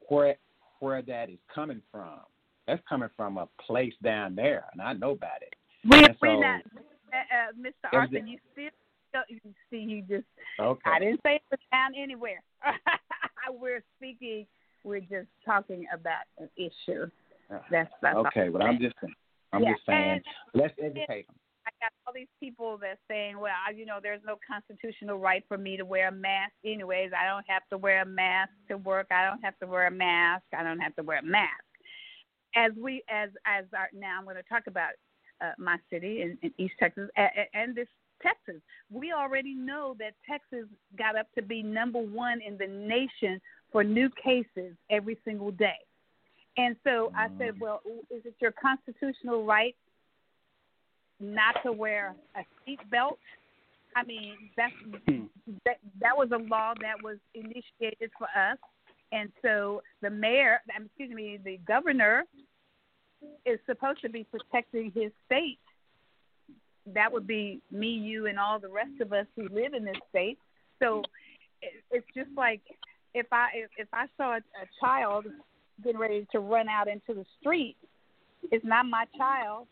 where 0.07 0.37
where 0.79 1.03
that 1.03 1.29
is 1.29 1.37
coming 1.53 1.81
from. 1.91 2.21
That's 2.69 2.83
coming 2.87 3.09
from 3.17 3.39
a 3.39 3.47
place 3.65 3.93
down 4.03 4.35
there, 4.35 4.65
and 4.71 4.79
I 4.79 4.93
know 4.93 5.11
about 5.11 5.41
it. 5.41 5.55
We 5.83 6.01
so- 6.21 6.39
not, 6.39 6.61
uh, 7.11 7.17
uh, 7.17 7.51
Mr. 7.59 7.91
Arthur. 7.91 8.19
You 8.19 8.37
still 8.51 8.69
you 9.27 9.39
see 9.71 9.77
you 9.77 10.03
just. 10.03 10.25
Okay. 10.59 10.81
I 10.85 10.99
didn't 10.99 11.19
say 11.23 11.35
it 11.37 11.41
was 11.49 11.59
down 11.71 11.93
anywhere. 11.99 12.43
we're 13.59 13.81
speaking. 13.97 14.45
We're 14.83 14.99
just 14.99 15.27
talking 15.43 15.85
about 15.91 16.25
an 16.37 16.47
issue. 16.57 17.07
That's 17.71 17.89
that's 18.03 18.17
okay, 18.17 18.49
but 18.49 18.61
I'm 18.61 18.79
just 18.79 18.95
saying. 19.01 19.15
I'm 19.51 19.63
Yeah, 19.63 19.71
just 19.71 19.85
saying. 19.87 20.11
and- 20.11 20.23
let's 20.53 20.73
educate 20.79 21.25
them. 21.25 21.35
I 21.65 21.71
got 21.81 21.91
all 22.05 22.13
these 22.13 22.27
people 22.39 22.77
that 22.79 22.99
saying, 23.07 23.39
well, 23.39 23.53
I- 23.67 23.71
you 23.71 23.85
know, 23.85 23.99
there's 24.01 24.21
no 24.25 24.37
constitutional 24.47 25.17
right 25.17 25.43
for 25.47 25.57
me 25.57 25.75
to 25.77 25.85
wear 25.85 26.09
a 26.09 26.11
mask. 26.11 26.53
Anyways, 26.63 27.11
I 27.19 27.25
don't 27.25 27.45
have 27.47 27.63
to 27.71 27.77
wear 27.79 28.03
a 28.03 28.05
mask 28.05 28.51
to 28.67 28.77
work. 28.77 29.07
I 29.11 29.25
don't 29.25 29.41
have 29.43 29.57
to 29.59 29.65
wear 29.65 29.87
a 29.87 29.91
mask. 29.91 30.43
I 30.55 30.61
don't 30.61 30.79
have 30.79 30.95
to 30.97 31.03
wear 31.03 31.17
a 31.17 31.23
mask. 31.23 31.63
As 32.55 32.71
we, 32.81 33.03
as 33.09 33.29
as 33.45 33.65
our, 33.77 33.89
now, 33.93 34.17
I'm 34.17 34.23
going 34.23 34.35
to 34.35 34.43
talk 34.43 34.67
about 34.67 34.91
uh, 35.41 35.51
my 35.57 35.77
city 35.89 36.21
in, 36.21 36.37
in 36.41 36.51
East 36.57 36.73
Texas 36.79 37.09
and, 37.15 37.29
and 37.53 37.75
this 37.75 37.87
Texas. 38.21 38.61
We 38.91 39.13
already 39.13 39.53
know 39.53 39.95
that 39.99 40.13
Texas 40.29 40.67
got 40.97 41.17
up 41.17 41.27
to 41.35 41.41
be 41.41 41.63
number 41.63 41.99
one 41.99 42.41
in 42.45 42.57
the 42.57 42.67
nation 42.67 43.39
for 43.71 43.83
new 43.83 44.09
cases 44.21 44.75
every 44.89 45.17
single 45.23 45.51
day. 45.51 45.77
And 46.57 46.75
so 46.83 47.13
I 47.15 47.27
said, 47.37 47.59
well, 47.61 47.81
is 48.11 48.25
it 48.25 48.33
your 48.41 48.51
constitutional 48.51 49.45
right 49.45 49.75
not 51.19 51.55
to 51.63 51.71
wear 51.71 52.15
a 52.35 52.41
seat 52.65 52.79
belt. 52.89 53.19
I 53.95 54.03
mean, 54.03 54.35
that's 54.55 54.73
that 55.65 55.77
that 55.99 56.15
was 56.15 56.29
a 56.31 56.37
law 56.37 56.73
that 56.81 57.03
was 57.03 57.17
initiated 57.33 58.11
for 58.17 58.25
us, 58.25 58.57
and 59.11 59.31
so 59.41 59.81
the 60.01 60.09
mayor, 60.09 60.61
um, 60.75 60.85
excuse 60.85 61.11
me, 61.11 61.39
the 61.43 61.59
governor 61.67 62.23
is 63.45 63.59
supposed 63.65 64.01
to 64.01 64.09
be 64.09 64.23
protecting 64.25 64.91
his 64.93 65.11
state. 65.25 65.59
That 66.93 67.11
would 67.11 67.27
be 67.27 67.61
me, 67.71 67.89
you, 67.89 68.27
and 68.27 68.39
all 68.39 68.59
the 68.59 68.69
rest 68.69 69.01
of 69.01 69.13
us 69.13 69.25
who 69.35 69.43
live 69.49 69.73
in 69.73 69.85
this 69.85 69.97
state. 70.09 70.37
So 70.79 71.03
it's 71.91 72.07
just 72.15 72.29
like 72.37 72.61
if 73.13 73.27
I 73.31 73.47
if, 73.77 73.87
I 73.93 74.05
saw 74.17 74.33
a, 74.33 74.37
a 74.37 74.67
child 74.81 75.25
getting 75.83 75.99
ready 75.99 76.27
to 76.31 76.39
run 76.39 76.67
out 76.67 76.87
into 76.87 77.13
the 77.13 77.25
street, 77.39 77.75
it's 78.51 78.65
not 78.65 78.85
my 78.85 79.05
child. 79.17 79.67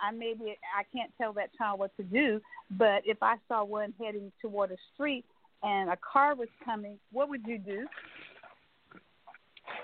I 0.00 0.12
maybe 0.12 0.56
I 0.76 0.84
can't 0.96 1.12
tell 1.20 1.32
that 1.34 1.50
child 1.56 1.80
what 1.80 1.96
to 1.96 2.02
do, 2.04 2.40
but 2.70 3.02
if 3.04 3.18
I 3.22 3.36
saw 3.48 3.64
one 3.64 3.92
heading 4.00 4.32
toward 4.40 4.70
a 4.70 4.76
street 4.94 5.24
and 5.62 5.90
a 5.90 5.96
car 5.96 6.34
was 6.36 6.48
coming, 6.64 6.98
what 7.10 7.28
would 7.28 7.44
you 7.46 7.58
do? 7.58 7.86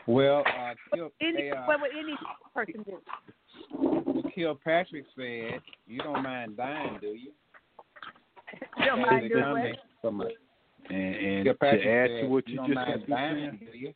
Well, 0.07 0.45
uh, 0.47 0.75
Kill, 0.95 1.11
Any, 1.21 1.43
hey, 1.45 1.51
uh, 1.51 1.67
what 1.67 1.81
would 1.81 1.91
any 1.97 2.15
person 2.55 2.85
do? 2.85 3.01
well, 3.73 4.23
Kilpatrick 4.35 5.05
said, 5.17 5.61
"You 5.87 5.99
don't 6.01 6.23
mind 6.23 6.57
dying, 6.57 6.99
do 7.01 7.09
you?" 7.09 7.33
Don't 8.85 8.99
Save 8.99 9.07
mind 9.07 9.29
doing 9.31 9.51
what? 9.51 9.79
from 10.01 10.21
a- 10.21 10.29
And, 10.91 11.15
and 11.17 11.45
Kilpatrick 11.47 11.83
to 11.83 11.89
add 11.89 12.09
said, 12.11 12.21
to 12.23 12.29
what 12.29 12.49
you, 12.49 12.57
don't 12.57 12.67
just 12.67 12.75
mind 12.75 12.89
got 12.99 13.07
through 13.07 13.15
dying, 13.17 13.69
do 13.73 13.79
you? 13.79 13.95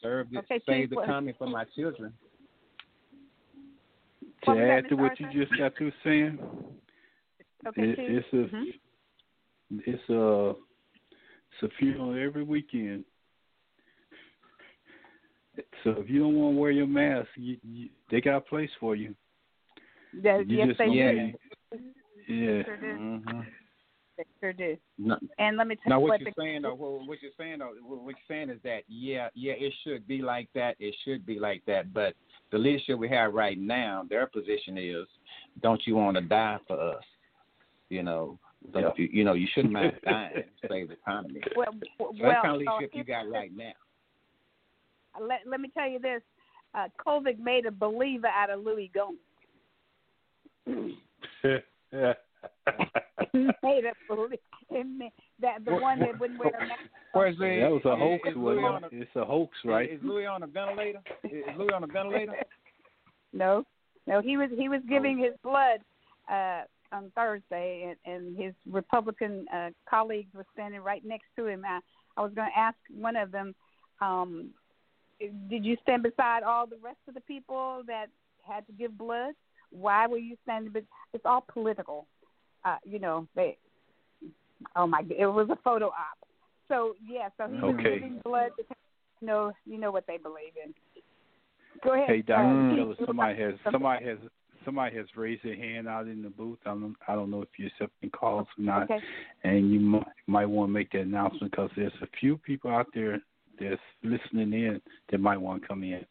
Serve 0.00 0.30
the, 0.30 0.38
Okay, 0.38 0.54
Chief, 0.58 0.62
save 0.66 0.90
the 0.90 0.96
what- 0.96 1.06
coming 1.06 1.34
for 1.36 1.46
my 1.48 1.64
children. 1.74 2.12
to 4.44 4.50
What 4.50 4.58
add 4.58 4.88
to 4.88 4.96
Mr. 4.96 4.98
what 5.00 5.20
you 5.20 5.26
just 5.32 5.58
got 5.58 5.74
through 5.76 5.92
saying, 6.04 6.38
Okay, 7.66 7.82
it, 7.82 7.98
it's 7.98 8.32
a 8.32 8.36
Mhm. 8.56 8.80
it's 9.86 10.08
a 10.08 10.54
it's 11.52 11.62
a 11.62 11.68
funeral 11.76 12.14
every 12.14 12.42
weekend. 12.44 13.04
So 15.84 15.90
if 15.98 16.08
you 16.10 16.20
don't 16.20 16.34
want 16.34 16.54
to 16.56 16.60
wear 16.60 16.70
your 16.70 16.86
mask, 16.86 17.28
you, 17.36 17.56
you, 17.62 17.88
they 18.10 18.20
got 18.20 18.36
a 18.36 18.40
place 18.40 18.70
for 18.78 18.94
you. 18.96 19.14
Yes, 20.12 20.44
You 20.46 20.58
yes, 20.58 20.68
they 20.78 20.86
don't 20.86 20.96
Yeah. 20.96 21.12
yeah. 22.28 22.62
Sure 22.64 22.76
do. 22.76 22.86
Mm-hmm. 22.86 23.40
They 24.16 24.24
sure 24.40 24.52
do. 24.52 24.76
No, 24.98 25.16
And 25.38 25.56
let 25.56 25.66
me 25.66 25.76
tell 25.76 25.90
Now, 25.90 25.96
you 25.96 26.02
what 26.02 26.08
what 26.10 26.20
you're 26.20 26.30
the, 26.36 26.42
saying, 26.42 26.62
though, 26.62 26.74
what 26.74 27.06
what 27.06 27.22
you're 27.22 27.30
saying, 27.38 27.60
though, 27.60 27.72
what 27.82 28.02
what 28.02 28.14
you're 28.16 28.36
saying 28.36 28.50
is 28.50 28.58
that, 28.64 28.82
yeah, 28.88 29.28
yeah, 29.34 29.54
it 29.56 29.72
should 29.84 30.06
be 30.06 30.20
like 30.20 30.48
that. 30.54 30.76
It 30.78 30.94
should 31.04 31.24
be 31.24 31.38
like 31.38 31.62
that. 31.66 31.92
But 31.94 32.14
the 32.52 32.58
leadership 32.58 32.98
we 32.98 33.08
have 33.08 33.32
right 33.34 33.58
now, 33.58 34.04
their 34.08 34.26
position 34.26 34.76
is, 34.76 35.06
don't 35.62 35.80
you 35.86 35.94
want 35.96 36.16
to 36.16 36.22
die 36.22 36.58
for 36.66 36.78
us? 36.96 37.04
You 37.88 38.02
know, 38.02 38.38
Yeah. 38.74 38.90
you, 38.96 39.08
you 39.12 39.24
know, 39.24 39.32
you 39.34 39.46
shouldn't 39.54 39.72
mind 39.72 39.92
dying 40.04 40.34
to 40.62 40.68
save 40.68 40.88
the 40.88 40.94
economy. 40.94 41.40
well, 41.56 41.68
So 41.72 41.80
well, 41.98 42.12
that's 42.20 42.42
kind 42.42 42.46
of 42.60 42.66
uh, 42.68 42.72
leadership 42.76 42.90
you 42.94 43.04
got 43.04 43.28
right 43.28 43.50
now. 43.56 43.72
Let, 45.20 45.40
let 45.46 45.60
me 45.60 45.70
tell 45.72 45.88
you 45.88 45.98
this. 45.98 46.22
Uh, 46.74 46.86
COVID 47.06 47.38
made 47.38 47.66
a 47.66 47.70
believer 47.70 48.28
out 48.28 48.50
of 48.50 48.64
Louis 48.64 48.90
Gohmert. 48.94 49.16
made 53.62 53.86
up 53.86 53.96
believe 54.08 54.38
that 55.40 55.64
the 55.64 55.74
one 55.74 55.98
that 56.00 56.18
wouldn't 56.20 56.38
wear 56.38 56.50
a 56.50 56.60
mask. 56.60 56.80
Where's 57.12 57.36
Louis? 57.38 57.60
That 57.60 57.70
was 57.70 57.82
a 57.84 57.96
hoax, 57.96 58.28
is, 58.28 58.32
is 58.32 58.36
Louis 58.36 58.62
wasn't 58.62 58.84
on 58.84 58.84
it? 58.84 58.90
It's 58.92 59.16
a 59.16 59.24
hoax, 59.24 59.56
right? 59.64 59.90
Is 59.90 60.00
Louis 60.02 60.26
on 60.26 60.42
a 60.42 60.46
ventilator? 60.46 61.00
Is 61.24 61.42
Louis 61.58 61.72
on 61.72 61.84
a 61.84 61.86
ventilator? 61.86 62.34
No, 63.32 63.62
no, 64.08 64.20
he 64.20 64.36
was 64.36 64.50
he 64.58 64.68
was 64.68 64.80
giving 64.88 65.16
his 65.16 65.34
blood 65.44 65.78
uh 66.28 66.62
on 66.92 67.12
Thursday, 67.14 67.94
and, 68.06 68.14
and 68.14 68.36
his 68.36 68.54
Republican 68.68 69.46
uh, 69.54 69.70
colleagues 69.88 70.34
were 70.34 70.46
standing 70.52 70.80
right 70.80 71.04
next 71.04 71.26
to 71.36 71.46
him. 71.46 71.64
I, 71.64 71.80
I 72.16 72.22
was 72.22 72.32
going 72.34 72.48
to 72.50 72.58
ask 72.58 72.76
one 72.92 73.16
of 73.16 73.30
them, 73.30 73.54
um, 74.00 74.50
did 75.48 75.64
you 75.64 75.76
stand 75.82 76.02
beside 76.02 76.42
all 76.42 76.66
the 76.66 76.78
rest 76.82 76.98
of 77.08 77.14
the 77.14 77.20
people 77.20 77.82
that 77.86 78.06
had 78.42 78.66
to 78.66 78.72
give 78.72 78.96
blood? 78.96 79.34
Why 79.70 80.06
were 80.06 80.18
you 80.18 80.36
standing? 80.42 80.72
But 80.72 80.84
it's 81.12 81.24
all 81.24 81.44
political. 81.52 82.06
Uh, 82.64 82.76
you 82.84 82.98
know, 82.98 83.26
they. 83.34 83.56
Oh 84.76 84.86
my! 84.86 85.02
It 85.16 85.26
was 85.26 85.48
a 85.50 85.56
photo 85.62 85.86
op. 85.86 86.18
So 86.68 86.94
yeah, 87.06 87.28
so 87.36 87.48
he 87.48 87.60
was 87.60 87.74
Okay. 87.74 88.00
giving 88.00 88.20
blood. 88.24 88.50
To, 88.58 88.64
you 89.20 89.26
know, 89.26 89.52
you 89.66 89.78
know 89.78 89.90
what 89.90 90.06
they 90.06 90.18
believe 90.18 90.52
in. 90.62 90.74
Go 91.82 91.94
ahead. 91.94 92.08
Hey, 92.08 92.22
Doctor 92.22 92.44
uh, 92.44 92.74
Miller, 92.74 92.94
somebody 93.06 93.40
has 93.40 93.54
somebody 93.70 94.04
has 94.04 94.18
somebody 94.64 94.96
has 94.96 95.06
raised 95.16 95.44
their 95.44 95.56
hand 95.56 95.88
out 95.88 96.06
in 96.06 96.22
the 96.22 96.28
booth. 96.28 96.58
I 96.66 96.70
don't 96.70 96.96
I 97.08 97.14
don't 97.14 97.30
know 97.30 97.42
if 97.42 97.48
you're 97.56 97.68
accepting 97.68 98.10
calls 98.10 98.46
or 98.58 98.64
not, 98.64 98.82
Okay. 98.84 99.00
and 99.44 99.70
you 99.70 99.80
might, 99.80 100.06
might 100.26 100.46
want 100.46 100.68
to 100.68 100.72
make 100.72 100.92
that 100.92 101.02
announcement 101.02 101.52
because 101.52 101.70
there's 101.76 101.92
a 102.02 102.08
few 102.18 102.36
people 102.36 102.70
out 102.70 102.88
there 102.94 103.20
that's 103.60 103.80
listening 104.02 104.52
in 104.52 104.80
that 105.10 105.20
might 105.20 105.40
want 105.40 105.62
to 105.62 105.68
come 105.68 105.82
in. 105.82 106.04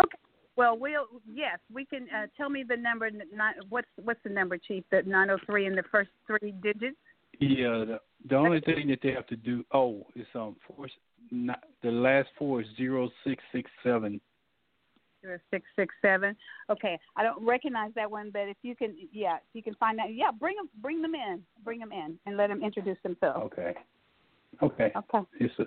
Okay. 0.00 0.18
Well, 0.56 0.78
we'll 0.78 1.06
yes, 1.30 1.58
we 1.72 1.84
can. 1.84 2.06
Uh, 2.14 2.26
tell 2.36 2.48
me 2.48 2.64
the 2.66 2.76
number. 2.76 3.10
Nine, 3.10 3.54
what's 3.68 3.88
what's 4.02 4.20
the 4.24 4.30
number, 4.30 4.56
Chief? 4.58 4.84
The 4.90 5.02
nine 5.02 5.28
hundred 5.28 5.46
three 5.46 5.66
in 5.66 5.74
the 5.74 5.82
first 5.90 6.10
three 6.26 6.52
digits. 6.62 6.96
Yeah, 7.38 7.84
the, 7.84 8.00
the 8.28 8.36
only 8.36 8.60
thing 8.60 8.88
that 8.88 9.00
they 9.02 9.12
have 9.12 9.26
to 9.26 9.36
do 9.36 9.64
oh, 9.72 10.06
it's 10.14 10.28
um 10.34 10.56
four 10.66 10.88
not 11.30 11.64
the 11.82 11.90
last 11.90 12.28
four 12.38 12.62
is 12.62 12.66
zero 12.76 13.10
six 13.24 13.42
six 13.52 13.70
seven. 13.82 14.20
Zero 15.20 15.38
six 15.50 15.66
six 15.76 15.94
seven. 16.00 16.36
Okay, 16.70 16.98
I 17.16 17.22
don't 17.22 17.44
recognize 17.44 17.90
that 17.94 18.10
one, 18.10 18.30
but 18.32 18.48
if 18.48 18.56
you 18.62 18.74
can, 18.74 18.94
yeah, 19.12 19.36
if 19.36 19.42
you 19.52 19.62
can 19.62 19.74
find 19.74 19.98
that, 19.98 20.14
yeah, 20.14 20.30
bring 20.30 20.56
them, 20.56 20.70
bring 20.80 21.02
them 21.02 21.14
in, 21.14 21.42
bring 21.64 21.80
them 21.80 21.92
in, 21.92 22.18
and 22.26 22.36
let 22.36 22.48
them 22.48 22.62
introduce 22.62 22.98
themselves. 23.02 23.40
Okay. 23.44 23.74
Okay. 24.62 24.92
Okay. 24.96 25.26
It's 25.38 25.52
a, 25.58 25.64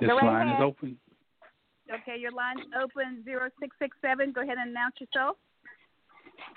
this 0.00 0.08
Go 0.08 0.16
right 0.16 0.24
line 0.44 0.48
is 0.48 0.60
open. 0.62 0.98
Okay, 1.92 2.18
your 2.18 2.32
line's 2.32 2.62
open. 2.82 3.22
Zero 3.24 3.48
six 3.60 3.76
six 3.80 3.96
seven. 4.02 4.32
Go 4.32 4.42
ahead 4.42 4.56
and 4.58 4.70
announce 4.70 4.94
yourself. 5.00 5.36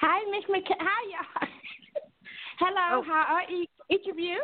Hi, 0.01 0.19
Miss 0.31 0.43
McK. 0.49 0.73
Hi, 0.79 1.09
y'all. 1.11 1.49
Hello, 2.59 2.99
Oh. 2.99 3.03
how 3.07 3.25
are 3.35 3.43
each, 3.49 3.69
each 3.89 4.07
of 4.11 4.19
you? 4.19 4.41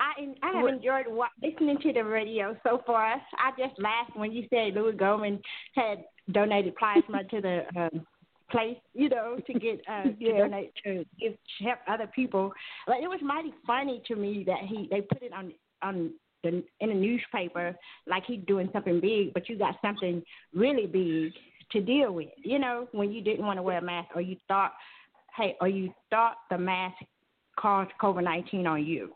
I 0.00 0.28
I 0.42 0.52
have 0.56 0.64
Good. 0.66 0.74
enjoyed 0.74 1.06
wa- 1.08 1.28
listening 1.42 1.78
to 1.82 1.92
the 1.92 2.04
radio 2.04 2.56
so 2.62 2.82
far. 2.86 3.14
I 3.38 3.50
just 3.58 3.78
laughed 3.80 4.16
when 4.16 4.32
you 4.32 4.46
said 4.50 4.74
Louis 4.74 4.92
Gohmert 4.92 5.40
had 5.74 6.04
donated 6.32 6.74
plasma 6.76 7.24
to 7.24 7.40
the 7.40 7.62
um, 7.80 8.06
place, 8.50 8.76
you 8.94 9.08
know, 9.08 9.38
to 9.46 9.52
get 9.54 9.80
uh, 9.88 10.02
to 10.04 10.14
Yeah. 10.18 10.38
donate 10.38 10.72
to 10.84 11.04
give 11.20 11.32
to 11.58 11.64
help 11.64 11.78
other 11.88 12.08
people. 12.14 12.52
But 12.86 12.96
it 12.96 13.08
was 13.08 13.20
mighty 13.22 13.52
funny 13.66 14.02
to 14.08 14.16
me 14.16 14.44
that 14.46 14.60
he 14.68 14.88
they 14.90 15.00
put 15.02 15.22
it 15.22 15.32
on 15.32 15.52
on 15.82 16.12
the 16.42 16.62
in 16.80 16.90
a 16.90 16.94
newspaper 16.94 17.74
like 18.06 18.24
he's 18.26 18.40
doing 18.46 18.68
something 18.72 19.00
big, 19.00 19.34
but 19.34 19.48
you 19.48 19.58
got 19.58 19.76
something 19.82 20.22
really 20.54 20.86
big 20.86 21.32
to 21.72 21.80
deal 21.80 22.12
with. 22.12 22.28
You 22.42 22.58
know, 22.58 22.88
when 22.92 23.12
you 23.12 23.22
didn't 23.22 23.46
want 23.46 23.58
to 23.58 23.62
wear 23.62 23.78
a 23.78 23.82
mask 23.82 24.10
or 24.14 24.20
you 24.20 24.36
thought, 24.48 24.72
hey, 25.36 25.56
or 25.60 25.68
you 25.68 25.92
thought 26.10 26.36
the 26.50 26.58
mask 26.58 26.96
caused 27.58 27.90
COVID 28.00 28.24
nineteen 28.24 28.66
on 28.66 28.84
you. 28.84 29.12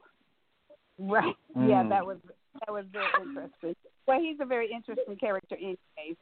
Right. 0.99 1.37
Yeah, 1.55 1.83
Mm. 1.83 1.89
that 1.91 2.05
was 2.07 2.19
that 2.61 2.73
was 2.73 2.85
very 2.93 3.07
interesting. 3.23 3.77
Well, 4.07 4.21
he's 4.21 4.39
a 4.41 4.45
very 4.45 4.71
interesting 4.73 5.17
character, 5.17 5.57
anyways. 5.57 6.17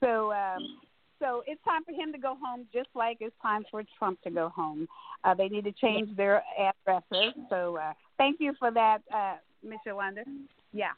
So, 0.00 0.32
um, 0.32 0.80
so 1.20 1.42
it's 1.46 1.62
time 1.62 1.84
for 1.84 1.92
him 1.92 2.10
to 2.12 2.18
go 2.18 2.36
home, 2.42 2.66
just 2.72 2.88
like 2.94 3.18
it's 3.20 3.34
time 3.42 3.64
for 3.70 3.84
Trump 3.98 4.20
to 4.22 4.30
go 4.30 4.48
home. 4.48 4.88
Uh, 5.24 5.34
they 5.34 5.48
need 5.48 5.64
to 5.64 5.72
change 5.72 6.16
their 6.16 6.42
addresses. 6.58 7.34
So, 7.50 7.76
uh, 7.76 7.92
thank 8.16 8.40
you 8.40 8.54
for 8.58 8.70
that, 8.70 9.02
uh, 9.14 9.36
Miss 9.64 9.78
Yolanda. 9.86 10.22
Yeah. 10.72 10.92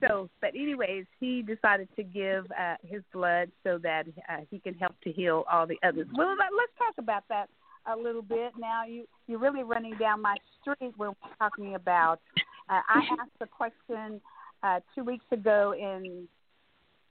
So, 0.00 0.28
but 0.40 0.50
anyways, 0.50 1.06
he 1.18 1.42
decided 1.42 1.88
to 1.96 2.02
give 2.04 2.46
uh, 2.52 2.76
his 2.86 3.02
blood 3.12 3.50
so 3.64 3.78
that 3.78 4.06
uh, 4.28 4.38
he 4.50 4.60
can 4.60 4.74
help 4.74 4.94
to 5.02 5.10
heal 5.10 5.44
all 5.50 5.66
the 5.66 5.78
others. 5.82 6.06
Well, 6.16 6.28
let- 6.38 6.54
let's 6.56 6.72
talk 6.78 6.94
about 6.98 7.24
that 7.28 7.48
a 7.86 7.96
little 7.96 8.22
bit. 8.22 8.52
Now, 8.58 8.84
you 8.84 9.06
you're 9.26 9.38
really 9.38 9.62
running 9.62 9.96
down 9.98 10.22
my 10.22 10.36
street 10.60 10.92
when 10.96 11.10
we're 11.10 11.36
talking 11.38 11.74
about. 11.74 12.20
Uh, 12.68 12.80
I 12.88 13.00
asked 13.20 13.30
a 13.40 13.46
question 13.46 14.20
uh, 14.62 14.80
two 14.94 15.04
weeks 15.04 15.24
ago 15.32 15.74
in 15.76 16.28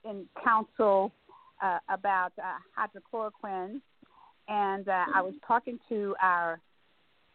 in 0.08 0.26
council 0.42 1.12
uh, 1.62 1.78
about 1.88 2.32
uh, 2.38 2.58
hydrochloroquine, 2.78 3.80
and 4.48 4.88
uh, 4.88 5.04
I 5.14 5.20
was 5.20 5.34
talking 5.46 5.78
to 5.88 6.14
our 6.22 6.60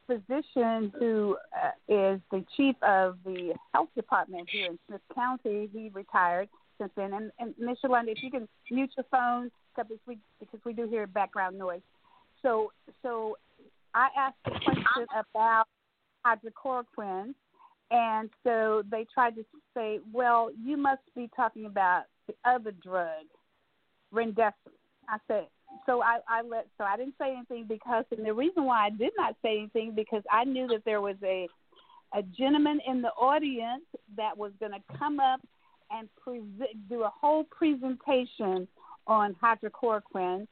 physician 0.08 0.92
who 1.00 1.38
uh, 1.56 1.70
is 1.88 2.20
the 2.32 2.44
chief 2.56 2.76
of 2.82 3.18
the 3.26 3.54
health 3.74 3.90
department 3.96 4.50
here 4.52 4.68
in 4.68 4.80
Smith 4.88 5.02
County. 5.14 5.70
He 5.72 5.90
retired 5.94 6.50
since 6.78 6.92
then. 6.96 7.14
And, 7.14 7.32
and 7.40 7.54
Ms. 7.58 7.78
Yolanda, 7.84 8.12
if 8.12 8.22
you 8.22 8.32
can 8.32 8.48
mute 8.70 8.92
your 8.98 9.06
phone 9.12 9.52
because 9.76 9.92
we 10.08 10.18
because 10.40 10.60
we 10.66 10.74
do 10.74 10.88
hear 10.88 11.08
background 11.08 11.58
noise. 11.58 11.82
So 12.42 12.72
so 13.02 13.38
I 13.94 14.10
asked 14.18 14.36
a 14.46 14.52
question 14.52 15.08
about 15.16 15.66
hydrochloroquine, 16.26 17.34
and 17.92 18.30
so 18.44 18.84
they 18.90 19.06
tried 19.14 19.36
to 19.36 19.46
say, 19.74 20.00
well, 20.12 20.50
you 20.64 20.78
must 20.78 21.02
be 21.16 21.30
talking 21.36 21.66
about 21.66 22.04
the 22.28 22.34
other 22.46 22.72
drug, 22.72 23.26
Remdesivir. 24.14 24.54
I 25.10 25.18
said, 25.28 25.48
so 25.86 26.02
I, 26.02 26.20
I 26.28 26.42
let 26.42 26.68
so 26.78 26.84
I 26.84 26.98
didn't 26.98 27.16
say 27.20 27.34
anything 27.36 27.66
because, 27.68 28.06
and 28.16 28.26
the 28.26 28.34
reason 28.34 28.66
why 28.66 28.86
I 28.86 28.90
did 28.90 29.12
not 29.18 29.36
say 29.42 29.58
anything 29.58 29.94
because 29.96 30.24
I 30.32 30.44
knew 30.44 30.68
that 30.68 30.84
there 30.86 31.02
was 31.02 31.16
a 31.24 31.48
a 32.16 32.22
gentleman 32.38 32.80
in 32.88 33.02
the 33.02 33.10
audience 33.10 33.84
that 34.16 34.38
was 34.38 34.52
going 34.60 34.72
to 34.72 34.98
come 34.98 35.20
up 35.20 35.42
and 35.92 36.08
present, 36.24 36.90
do 36.90 37.04
a 37.04 37.10
whole 37.10 37.44
presentation 37.46 38.68
on 39.08 39.36
hydrochloroquine 39.44 40.48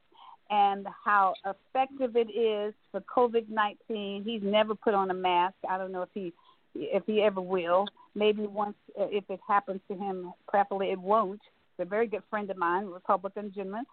and 0.49 0.86
how 1.05 1.34
effective 1.45 2.15
it 2.15 2.30
is 2.32 2.74
for 2.91 3.01
COVID 3.01 3.47
nineteen. 3.49 4.24
He's 4.24 4.41
never 4.43 4.76
put 4.76 4.93
on 4.93 5.11
a 5.11 5.13
mask. 5.13 5.55
I 5.69 5.78
don't 5.78 5.91
know 5.91 6.01
if 6.01 6.09
he 6.13 6.34
if 6.76 7.03
he 7.05 7.22
ever 7.22 7.41
will. 7.41 7.86
Maybe 8.15 8.45
once 8.45 8.76
if 8.97 9.24
it 9.30 9.39
happens 9.47 9.82
to 9.89 9.95
him, 9.95 10.34
preferably 10.47 10.91
it 10.91 10.99
won't. 10.99 11.41
He's 11.78 11.86
a 11.86 11.89
very 11.89 12.07
good 12.07 12.24
friend 12.30 12.49
of 12.49 12.57
mine, 12.57 12.86
Republican 12.88 13.51
gentleman, 13.55 13.86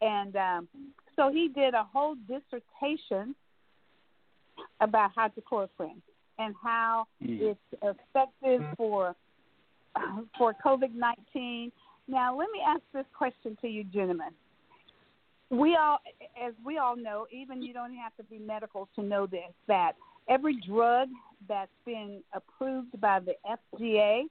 and 0.00 0.36
um, 0.36 0.68
so 1.16 1.30
he 1.30 1.48
did 1.48 1.74
a 1.74 1.84
whole 1.84 2.16
dissertation 2.28 3.34
about 4.80 5.10
hydrochloroquine 5.14 6.00
and 6.38 6.54
how 6.62 7.06
Mm. 7.22 7.40
it's 7.40 7.82
effective 7.82 8.62
for 8.76 9.14
for 10.38 10.54
COVID 10.64 10.94
nineteen. 10.94 11.72
Now, 12.08 12.36
let 12.36 12.48
me 12.50 12.60
ask 12.66 12.80
this 12.92 13.04
question 13.16 13.56
to 13.60 13.68
you, 13.68 13.84
gentlemen. 13.84 14.30
We 15.50 15.76
all, 15.76 15.98
as 16.40 16.54
we 16.64 16.78
all 16.78 16.96
know, 16.96 17.26
even 17.32 17.62
you 17.62 17.72
don't 17.72 17.94
have 17.94 18.16
to 18.16 18.24
be 18.24 18.38
medical 18.38 18.88
to 18.96 19.02
know 19.02 19.26
this, 19.26 19.52
that 19.68 19.92
every 20.28 20.56
drug 20.60 21.08
that's 21.48 21.70
been 21.84 22.22
approved 22.32 23.00
by 23.00 23.20
the 23.20 23.34
FDA, 23.46 24.22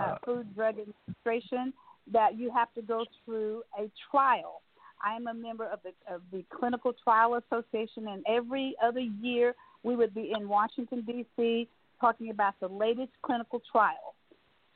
uh, 0.00 0.16
Food 0.24 0.54
Drug 0.54 0.76
Administration, 0.78 1.72
that 2.12 2.36
you 2.38 2.50
have 2.52 2.72
to 2.74 2.82
go 2.82 3.04
through 3.24 3.62
a 3.78 3.90
trial. 4.10 4.62
I 5.02 5.14
am 5.14 5.26
a 5.26 5.34
member 5.34 5.66
of 5.66 5.80
the 5.82 6.14
of 6.14 6.22
the 6.32 6.44
Clinical 6.50 6.92
Trial 7.04 7.34
Association, 7.34 8.08
and 8.08 8.24
every 8.28 8.74
other 8.82 9.00
year 9.00 9.54
we 9.82 9.96
would 9.96 10.14
be 10.14 10.32
in 10.36 10.48
Washington 10.48 11.02
D.C. 11.06 11.68
talking 12.00 12.30
about 12.30 12.54
the 12.60 12.68
latest 12.68 13.12
clinical 13.22 13.62
trial. 13.70 14.14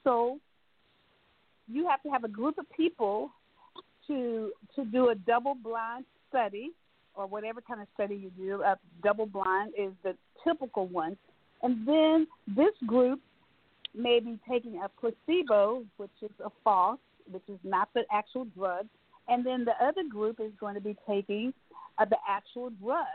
So 0.03 0.39
you 1.69 1.89
have 1.89 2.03
to 2.03 2.11
have 2.11 2.25
a 2.25 2.29
group 2.29 2.59
of 2.59 2.71
people 2.73 3.31
to 4.07 4.53
to 4.77 4.85
do 4.87 5.09
a 5.11 5.15
double 5.15 5.55
blind 5.55 6.05
study 6.29 6.73
or 7.15 7.27
whatever 7.27 7.61
kind 7.61 7.81
of 7.81 7.89
study 7.95 8.17
you 8.17 8.31
do. 8.37 8.63
A 8.63 8.77
double 9.03 9.27
blind 9.27 9.73
is 9.79 9.93
the 10.03 10.17
typical 10.43 10.87
one, 10.87 11.17
and 11.63 11.87
then 11.87 12.27
this 12.47 12.73
group 12.87 13.21
may 13.95 14.21
be 14.21 14.39
taking 14.49 14.81
a 14.83 14.89
placebo, 14.89 15.85
which 15.97 16.11
is 16.23 16.31
a 16.45 16.51
false, 16.65 16.99
which 17.31 17.45
is 17.49 17.59
not 17.63 17.89
the 17.95 18.03
actual 18.11 18.45
drug, 18.57 18.87
and 19.29 19.45
then 19.45 19.65
the 19.65 19.73
other 19.85 20.03
group 20.09 20.41
is 20.41 20.53
going 20.59 20.75
to 20.75 20.81
be 20.81 20.97
taking 21.09 21.53
uh, 21.99 22.05
the 22.05 22.17
actual 22.29 22.71
drug 22.83 23.07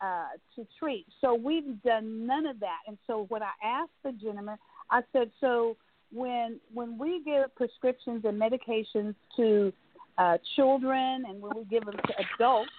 uh, 0.00 0.28
to 0.56 0.66
treat. 0.78 1.06
So 1.20 1.34
we've 1.34 1.82
done 1.82 2.26
none 2.26 2.46
of 2.46 2.60
that. 2.60 2.78
And 2.86 2.96
so 3.06 3.26
what 3.28 3.42
I 3.42 3.50
asked 3.62 3.90
the 4.04 4.12
gentleman, 4.12 4.56
I 4.90 5.02
said, 5.12 5.30
so 5.40 5.76
when 6.12 6.58
when 6.72 6.98
we 6.98 7.22
give 7.24 7.54
prescriptions 7.54 8.24
and 8.24 8.40
medications 8.40 9.14
to 9.36 9.72
uh, 10.16 10.38
children 10.56 11.24
and 11.28 11.40
when 11.40 11.52
we 11.54 11.64
give 11.64 11.84
them 11.84 11.96
to 11.96 12.14
adults, 12.34 12.70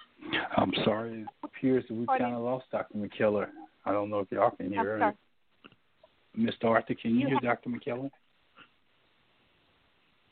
I'm 0.56 0.72
sorry. 0.84 1.22
It 1.22 1.26
appears 1.44 1.84
that 1.88 1.94
we 1.94 2.04
Pardon? 2.04 2.26
kind 2.26 2.36
of 2.36 2.42
lost 2.42 2.66
Dr. 2.70 2.98
McKellar. 2.98 3.48
I 3.84 3.92
don't 3.92 4.10
know 4.10 4.20
if 4.20 4.30
y'all 4.30 4.50
can 4.50 4.70
hear. 4.70 5.14
Mr. 6.38 6.64
Arthur, 6.64 6.94
can 6.94 7.14
you 7.14 7.20
You 7.20 7.26
hear 7.28 7.38
Dr. 7.42 7.70
McKellar? 7.70 8.10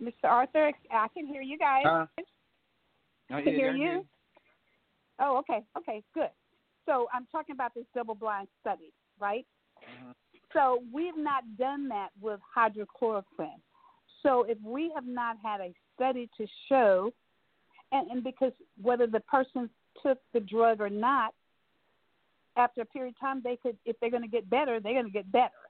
Mr. 0.03 0.25
Arthur, 0.25 0.73
I 0.93 1.09
can 1.09 1.27
hear 1.27 1.43
you 1.43 1.59
guys. 1.59 1.85
Huh? 1.85 2.07
I 3.31 3.43
can 3.43 3.55
hear 3.55 3.75
you. 3.75 4.07
Oh, 5.21 5.39
okay, 5.39 5.65
okay, 5.77 6.03
good. 6.15 6.31
So 6.87 7.09
I'm 7.13 7.27
talking 7.31 7.55
about 7.55 7.75
this 7.75 7.85
double-blind 7.95 8.49
study, 8.61 8.93
right? 9.19 9.47
Mhm. 9.83 10.15
So 10.53 10.83
we've 10.93 11.17
not 11.17 11.57
done 11.57 11.89
that 11.89 12.11
with 12.21 12.41
hydrochloroquine. 12.57 13.61
So 14.23 14.45
if 14.45 14.59
we 14.63 14.91
have 14.95 15.07
not 15.07 15.37
had 15.43 15.61
a 15.61 15.75
study 15.95 16.29
to 16.37 16.47
show, 16.69 17.13
and, 17.93 18.11
and 18.11 18.25
because 18.25 18.53
whether 18.81 19.07
the 19.07 19.21
person 19.21 19.69
took 20.03 20.19
the 20.33 20.41
drug 20.41 20.81
or 20.81 20.91
not, 20.91 21.35
after 22.57 22.83
a 22.83 22.87
period 22.87 23.15
of 23.15 23.21
time, 23.21 23.41
they 23.43 23.57
could, 23.57 23.77
if 23.85 23.99
they're 24.01 24.11
going 24.11 24.23
to 24.23 24.29
get 24.29 24.49
better, 24.49 24.81
they're 24.81 24.95
going 24.95 25.05
to 25.05 25.11
get 25.11 25.31
better, 25.31 25.69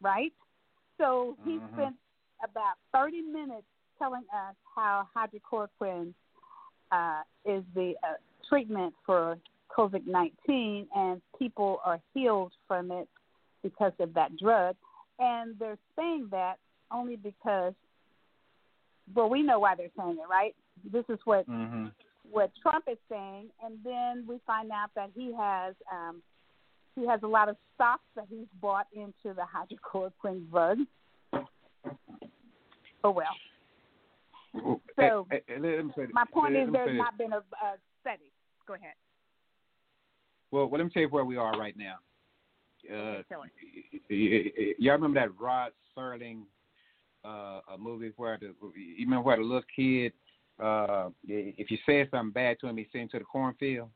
right? 0.00 0.32
So 0.98 1.36
he 1.44 1.58
Mhm. 1.58 1.72
spent 1.72 1.96
about 2.42 2.74
30 2.94 3.22
minutes 3.22 3.66
telling 3.98 4.24
us 4.32 4.54
how 4.74 5.08
hydrochloroquine 5.16 6.12
uh, 6.90 7.22
is 7.44 7.62
the 7.74 7.94
uh, 8.02 8.14
treatment 8.48 8.94
for 9.06 9.38
COVID 9.76 10.06
19, 10.06 10.86
and 10.94 11.22
people 11.38 11.80
are 11.84 11.98
healed 12.12 12.52
from 12.68 12.90
it 12.90 13.08
because 13.62 13.92
of 14.00 14.12
that 14.14 14.36
drug. 14.36 14.76
And 15.18 15.54
they're 15.58 15.78
saying 15.96 16.28
that 16.30 16.56
only 16.90 17.16
because, 17.16 17.74
well, 19.14 19.30
we 19.30 19.42
know 19.42 19.58
why 19.60 19.74
they're 19.74 19.88
saying 19.96 20.18
it, 20.18 20.28
right? 20.28 20.54
This 20.90 21.04
is 21.08 21.18
what 21.24 21.48
Mm-hmm. 21.48 21.86
what 22.30 22.50
Trump 22.62 22.84
is 22.90 22.98
saying, 23.10 23.48
and 23.64 23.78
then 23.84 24.24
we 24.26 24.40
find 24.46 24.70
out 24.70 24.90
that 24.94 25.10
he 25.14 25.34
has 25.38 25.74
um, 25.90 26.22
he 26.94 27.06
has 27.06 27.20
a 27.22 27.26
lot 27.26 27.48
of 27.48 27.56
stocks 27.74 28.04
that 28.16 28.26
he's 28.28 28.46
bought 28.60 28.86
into 28.92 29.34
the 29.34 29.42
hydrochloroquine 29.42 30.50
drug. 30.50 30.78
Oh 33.04 33.10
well. 33.10 33.26
So, 34.96 35.26
Hey, 35.30 35.40
hey, 35.46 35.58
let 35.58 35.96
say- 35.96 36.12
My 36.12 36.24
point 36.30 36.52
let 36.52 36.64
is 36.68 36.72
there's 36.72 36.98
not 36.98 37.16
been 37.16 37.32
a, 37.32 37.38
a 37.38 37.78
study. 38.02 38.30
Go 38.66 38.74
ahead. 38.74 38.92
Well, 40.50 40.66
well, 40.66 40.78
let 40.78 40.84
me 40.84 40.90
tell 40.90 41.00
you 41.02 41.08
where 41.08 41.24
we 41.24 41.38
are 41.38 41.52
right 41.52 41.74
now. 41.76 41.96
Uh, 42.92 43.22
y'all 44.10 44.92
remember 44.94 45.20
that 45.20 45.40
Rod 45.40 45.72
Serling 45.96 46.42
uh, 47.24 47.60
a 47.72 47.78
movie 47.78 48.12
where 48.16 48.38
the 48.38 48.54
you 48.76 49.04
remember 49.06 49.22
where 49.22 49.36
the 49.36 49.42
little 49.42 49.62
kid, 49.74 50.12
uh, 50.62 51.08
if 51.26 51.70
you 51.70 51.78
said 51.86 52.08
something 52.10 52.32
bad 52.32 52.58
to 52.60 52.66
him, 52.68 52.76
he 52.76 52.86
sent 52.92 53.04
him 53.04 53.08
to 53.10 53.18
the 53.20 53.24
cornfield, 53.24 53.88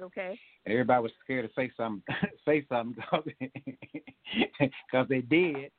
Okay. 0.00 0.38
and 0.66 0.72
everybody 0.72 1.02
was 1.02 1.12
scared 1.24 1.48
to 1.48 1.54
say 1.54 1.70
something, 1.76 2.02
say 2.44 2.64
something 2.68 3.02
because 4.60 5.08
they 5.08 5.20
did. 5.22 5.70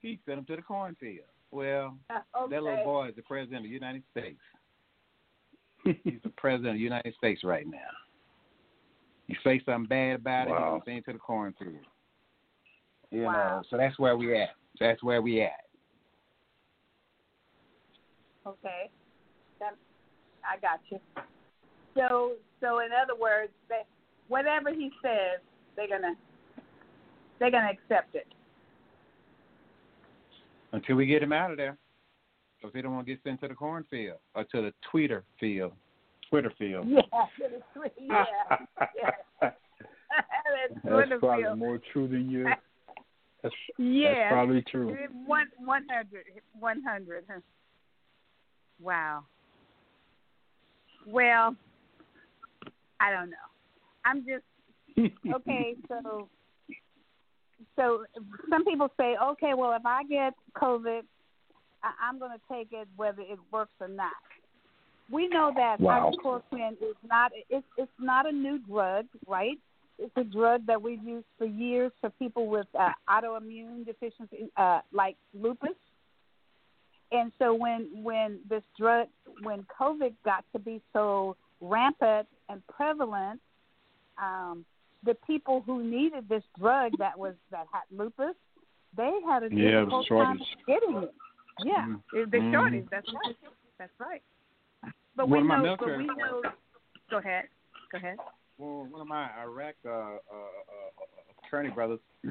He 0.00 0.20
sent 0.26 0.38
him 0.40 0.44
to 0.46 0.56
the 0.56 0.62
cornfield. 0.62 1.26
Well, 1.50 1.98
Uh, 2.10 2.20
okay. 2.36 2.50
that 2.50 2.62
little 2.62 2.84
boy 2.84 3.08
is 3.08 3.16
the 3.16 3.22
president 3.22 3.58
of 3.58 3.62
the 3.64 3.68
United 3.68 4.02
States. 4.10 4.40
He's 5.84 6.20
the 6.22 6.30
president 6.36 6.70
of 6.70 6.74
the 6.74 6.80
United 6.80 7.14
States 7.14 7.44
right 7.44 7.66
now. 7.66 7.78
You 9.28 9.36
say 9.42 9.60
something 9.64 9.88
bad 9.88 10.16
about 10.20 10.48
Wow. 10.48 10.76
it, 10.76 10.82
he's 10.86 10.96
into 10.96 11.12
the 11.12 11.18
cornfield. 11.18 11.86
You 13.10 13.22
Wow. 13.22 13.32
know, 13.32 13.62
so 13.70 13.76
that's 13.76 13.98
where 13.98 14.16
we 14.16 14.36
at. 14.40 14.50
That's 14.80 15.02
where 15.02 15.22
we 15.22 15.42
at. 15.42 15.64
Okay. 18.46 18.90
That, 19.58 19.74
I 20.44 20.58
got 20.58 20.80
you. 20.90 21.00
So, 21.94 22.36
so 22.60 22.80
in 22.80 22.90
other 22.92 23.16
words, 23.18 23.52
they, 23.68 23.82
whatever 24.28 24.70
he 24.70 24.90
says, 25.02 25.40
they're 25.76 25.88
gonna 25.88 26.14
they're 27.38 27.50
gonna 27.50 27.70
accept 27.70 28.14
it. 28.14 28.26
Until 30.76 30.96
we 30.96 31.06
get 31.06 31.20
them 31.20 31.32
out 31.32 31.50
of 31.50 31.56
there. 31.56 31.78
Because 32.60 32.72
they 32.74 32.82
don't 32.82 32.92
want 32.94 33.06
to 33.06 33.12
get 33.14 33.22
sent 33.24 33.40
to 33.40 33.48
the 33.48 33.54
cornfield 33.54 34.18
or 34.34 34.44
to 34.44 34.60
the 34.62 34.74
Twitter 34.90 35.24
field. 35.40 35.72
Twitter 36.30 36.52
field. 36.58 36.86
Yeah, 37.98 38.22
yeah, 38.48 38.56
yeah. 38.96 39.10
That's 39.40 39.56
That's 40.84 41.10
probably 41.20 41.44
field. 41.44 41.58
more 41.58 41.80
true 41.92 42.08
than 42.08 42.30
you. 42.30 42.44
That's, 42.44 42.60
that's 43.42 43.54
Yeah. 43.78 44.28
probably 44.30 44.62
true. 44.70 44.96
One 45.26 45.46
one 45.64 45.84
hundred 45.90 46.24
one 46.58 46.82
hundred. 46.82 47.24
Huh? 47.28 47.40
Wow. 48.80 49.24
Well, 51.06 51.54
I 53.00 53.12
don't 53.12 53.30
know. 53.30 53.36
I'm 54.04 54.24
just 54.24 55.12
okay. 55.34 55.76
So, 55.88 56.28
so 57.76 58.04
some 58.50 58.64
people 58.64 58.88
say, 58.98 59.16
okay, 59.22 59.52
well, 59.54 59.72
if 59.72 59.84
I 59.84 60.02
get 60.04 60.32
COVID, 60.56 61.02
I, 61.82 61.90
I'm 62.02 62.18
going 62.18 62.32
to 62.32 62.40
take 62.52 62.68
it 62.72 62.88
whether 62.96 63.20
it 63.22 63.38
works 63.52 63.72
or 63.80 63.88
not. 63.88 64.12
We 65.10 65.28
know 65.28 65.52
that 65.54 65.78
Wow. 65.80 66.10
hydrochloroquine 66.24 66.72
is 66.72 66.96
not 67.08 67.30
it's 67.48 67.66
it's 67.78 67.92
not 68.00 68.26
a 68.28 68.32
new 68.32 68.58
drug, 68.58 69.06
right? 69.28 69.56
It's 69.98 70.16
a 70.16 70.24
drug 70.24 70.66
that 70.66 70.80
we've 70.82 71.02
used 71.02 71.26
for 71.38 71.46
years 71.46 71.92
for 72.00 72.10
people 72.10 72.48
with 72.48 72.66
uh, 72.78 72.90
autoimmune 73.08 73.86
deficiency, 73.86 74.50
uh, 74.56 74.80
like 74.92 75.16
lupus. 75.32 75.76
And 77.12 77.30
so 77.38 77.54
when 77.54 77.88
when 78.02 78.40
this 78.48 78.64
drug 78.78 79.06
when 79.42 79.64
COVID 79.80 80.14
got 80.24 80.44
to 80.52 80.58
be 80.58 80.82
so 80.92 81.36
rampant 81.60 82.26
and 82.48 82.66
prevalent, 82.66 83.40
um, 84.20 84.64
the 85.06 85.14
people 85.26 85.62
who 85.64 85.82
needed 85.82 86.28
this 86.28 86.42
drug 86.58 86.92
that 86.98 87.18
was 87.18 87.34
that 87.50 87.66
had 87.72 87.82
lupus, 87.96 88.34
they 88.96 89.12
had 89.26 89.44
a 89.44 89.48
Yeah, 89.54 89.80
difficult 89.80 90.08
the 90.08 90.14
time 90.16 90.40
getting 90.66 90.96
it. 90.96 91.14
Yeah, 91.64 91.96
it- 92.12 92.30
the 92.30 92.40
shortage. 92.52 92.86
That's 92.90 93.08
right. 93.14 93.36
That's 93.78 93.92
right. 93.98 94.22
But 95.14 95.28
One 95.28 95.42
we 95.42 95.48
know. 95.48 95.76
But 95.78 95.96
we 95.96 96.06
know. 96.06 96.42
Go 97.10 97.18
ahead. 97.18 97.44
Go 97.92 97.98
ahead. 97.98 98.18
Well, 98.58 98.86
one 98.90 99.00
of 99.00 99.06
my 99.06 99.30
Iraq 99.40 99.74
uh, 99.86 99.90
uh, 99.90 99.94
uh, 99.94 101.46
attorney 101.46 101.70
brothers, 101.70 102.00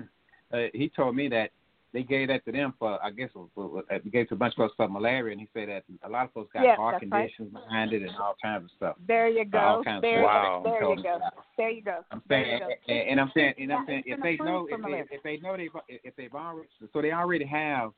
uh, 0.54 0.58
he 0.74 0.90
told 0.90 1.16
me 1.16 1.28
that 1.30 1.52
they 1.96 2.04
gave 2.04 2.28
that 2.28 2.44
to 2.44 2.52
them 2.52 2.74
for, 2.78 3.02
I 3.02 3.10
guess, 3.10 3.30
it 3.34 3.38
was- 3.56 3.86
uh, 3.90 3.98
they 4.04 4.10
gave 4.10 4.24
it 4.24 4.30
to 4.30 4.34
a 4.34 4.38
bunch 4.38 4.54
of 4.54 4.58
folks 4.58 4.76
for 4.76 4.90
malaria, 4.90 5.32
and 5.32 5.40
he 5.40 5.48
said 5.54 5.70
that 5.70 5.86
a 6.04 6.10
lot 6.10 6.26
of 6.26 6.34
folks 6.34 6.52
got 6.52 6.64
Yes, 6.64 6.76
heart 6.78 6.96
that's 7.00 7.10
right. 7.10 7.22
conditions 7.32 7.54
behind 7.54 7.94
it 7.94 8.02
and 8.02 8.12
all 8.18 8.36
kinds 8.42 8.66
of 8.66 8.72
stuff. 8.72 8.98
There 9.08 9.30
you 9.30 9.46
go. 9.46 9.58
All 9.58 9.84
kinds 9.84 10.02
there, 10.02 10.22
stuff. 10.22 10.26
Wow. 10.26 10.62
there 10.66 10.90
you 10.90 11.04
go. 11.04 11.20
There 11.58 11.70
you 11.70 11.82
go. 11.82 12.06
I'm 12.12 12.22
saying, 12.28 12.60
go. 12.60 12.70
and, 12.90 13.10
and 13.10 13.22
I'm 13.22 13.32
saying, 13.34 13.54
and 13.58 13.72
I'm 13.72 13.86
saying, 13.88 14.04
if 14.06 14.22
they 14.22 14.34
approved 14.34 14.52
know, 14.52 14.68
for 14.68 14.76
if 14.76 14.82
they, 14.82 14.88
malaria. 14.90 15.06
if 15.10 15.24
they 15.24 15.38
know 15.38 15.56
they, 15.56 15.70
if 16.04 16.16
they've 16.18 16.36
already, 16.36 16.68
so 16.92 17.02
they 17.02 17.14
already 17.14 17.46
have 17.46 17.94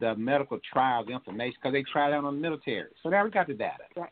the 0.00 0.16
medical 0.16 0.58
trials 0.72 1.08
information 1.10 1.54
because 1.60 1.74
they 1.74 1.82
tried 1.92 2.14
out 2.14 2.24
on 2.24 2.36
the 2.36 2.40
military, 2.40 2.88
so 3.02 3.10
they 3.10 3.16
already 3.16 3.34
got 3.34 3.46
the 3.46 3.52
data. 3.52 3.84
Right. 3.94 4.08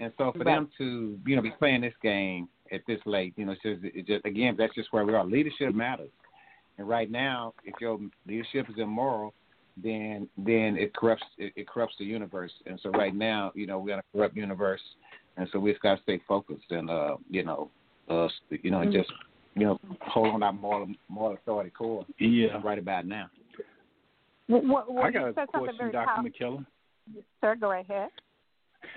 And 0.00 0.12
so 0.18 0.32
for 0.32 0.38
Right. 0.40 0.44
them 0.56 0.68
to, 0.78 1.20
you 1.24 1.36
know, 1.36 1.42
be 1.42 1.52
playing 1.52 1.82
this 1.82 1.94
game 2.02 2.48
at 2.72 2.84
this 2.88 3.00
late, 3.06 3.32
you 3.36 3.44
know, 3.46 3.52
it's 3.52 3.62
just, 3.62 3.84
it 3.84 4.06
just 4.08 4.24
again, 4.26 4.56
that's 4.58 4.74
just 4.74 4.92
where 4.92 5.04
we 5.06 5.14
are. 5.14 5.24
Leadership 5.24 5.72
matters, 5.72 6.10
and 6.78 6.88
right 6.88 7.10
now, 7.10 7.54
if 7.64 7.74
your 7.80 7.98
leadership 8.26 8.66
is 8.68 8.76
immoral, 8.78 9.32
then 9.82 10.28
then 10.36 10.76
it 10.78 10.94
corrupts 10.94 11.24
it, 11.38 11.52
it 11.56 11.68
corrupts 11.68 11.94
the 11.98 12.04
universe. 12.04 12.52
And 12.66 12.78
so 12.82 12.90
right 12.90 13.14
now, 13.14 13.52
you 13.54 13.66
know, 13.66 13.78
we're 13.78 13.94
in 13.94 13.98
a 13.98 14.02
corrupt 14.14 14.36
universe, 14.36 14.80
and 15.36 15.48
so 15.52 15.58
we've 15.58 15.80
got 15.80 15.96
to 15.96 16.02
stay 16.02 16.20
focused 16.26 16.70
and 16.70 16.90
uh, 16.90 17.16
you 17.30 17.44
know, 17.44 17.70
uh, 18.08 18.28
you 18.50 18.70
know, 18.70 18.80
and 18.80 18.92
just 18.92 19.10
you 19.54 19.64
know, 19.64 19.78
hold 20.02 20.28
on 20.28 20.40
to 20.40 20.46
our 20.46 20.52
moral 20.52 20.88
moral 21.08 21.34
authority 21.34 21.70
core 21.70 22.04
Yeah. 22.18 22.60
right 22.62 22.78
about 22.78 23.06
now. 23.06 23.30
Well, 24.48 24.62
well, 24.64 24.84
well, 24.88 25.04
I 25.04 25.10
got 25.10 25.28
a 25.28 25.32
question, 25.46 25.92
Dr. 25.92 26.06
powerful. 26.06 26.30
McKellar. 26.30 26.66
Sir, 27.40 27.56
go 27.56 27.72
ahead. 27.72 28.10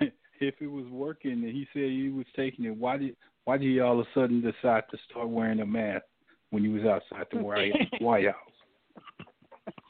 if 0.40 0.54
it 0.60 0.66
was 0.66 0.86
working 0.86 1.32
and 1.32 1.44
he 1.44 1.66
said 1.72 1.84
he 1.90 2.08
was 2.08 2.26
taking 2.36 2.64
it, 2.66 2.76
why 2.76 2.96
did 2.96 3.16
why 3.44 3.58
did 3.58 3.68
he 3.68 3.80
all 3.80 4.00
of 4.00 4.06
a 4.06 4.08
sudden 4.14 4.40
decide 4.40 4.84
to 4.90 4.98
start 5.10 5.28
wearing 5.28 5.60
a 5.60 5.66
mask 5.66 6.04
when 6.50 6.62
he 6.64 6.68
was 6.68 6.84
outside 6.84 7.26
the 7.32 7.38
White 7.38 7.72
White 8.00 8.26
House? 8.26 8.34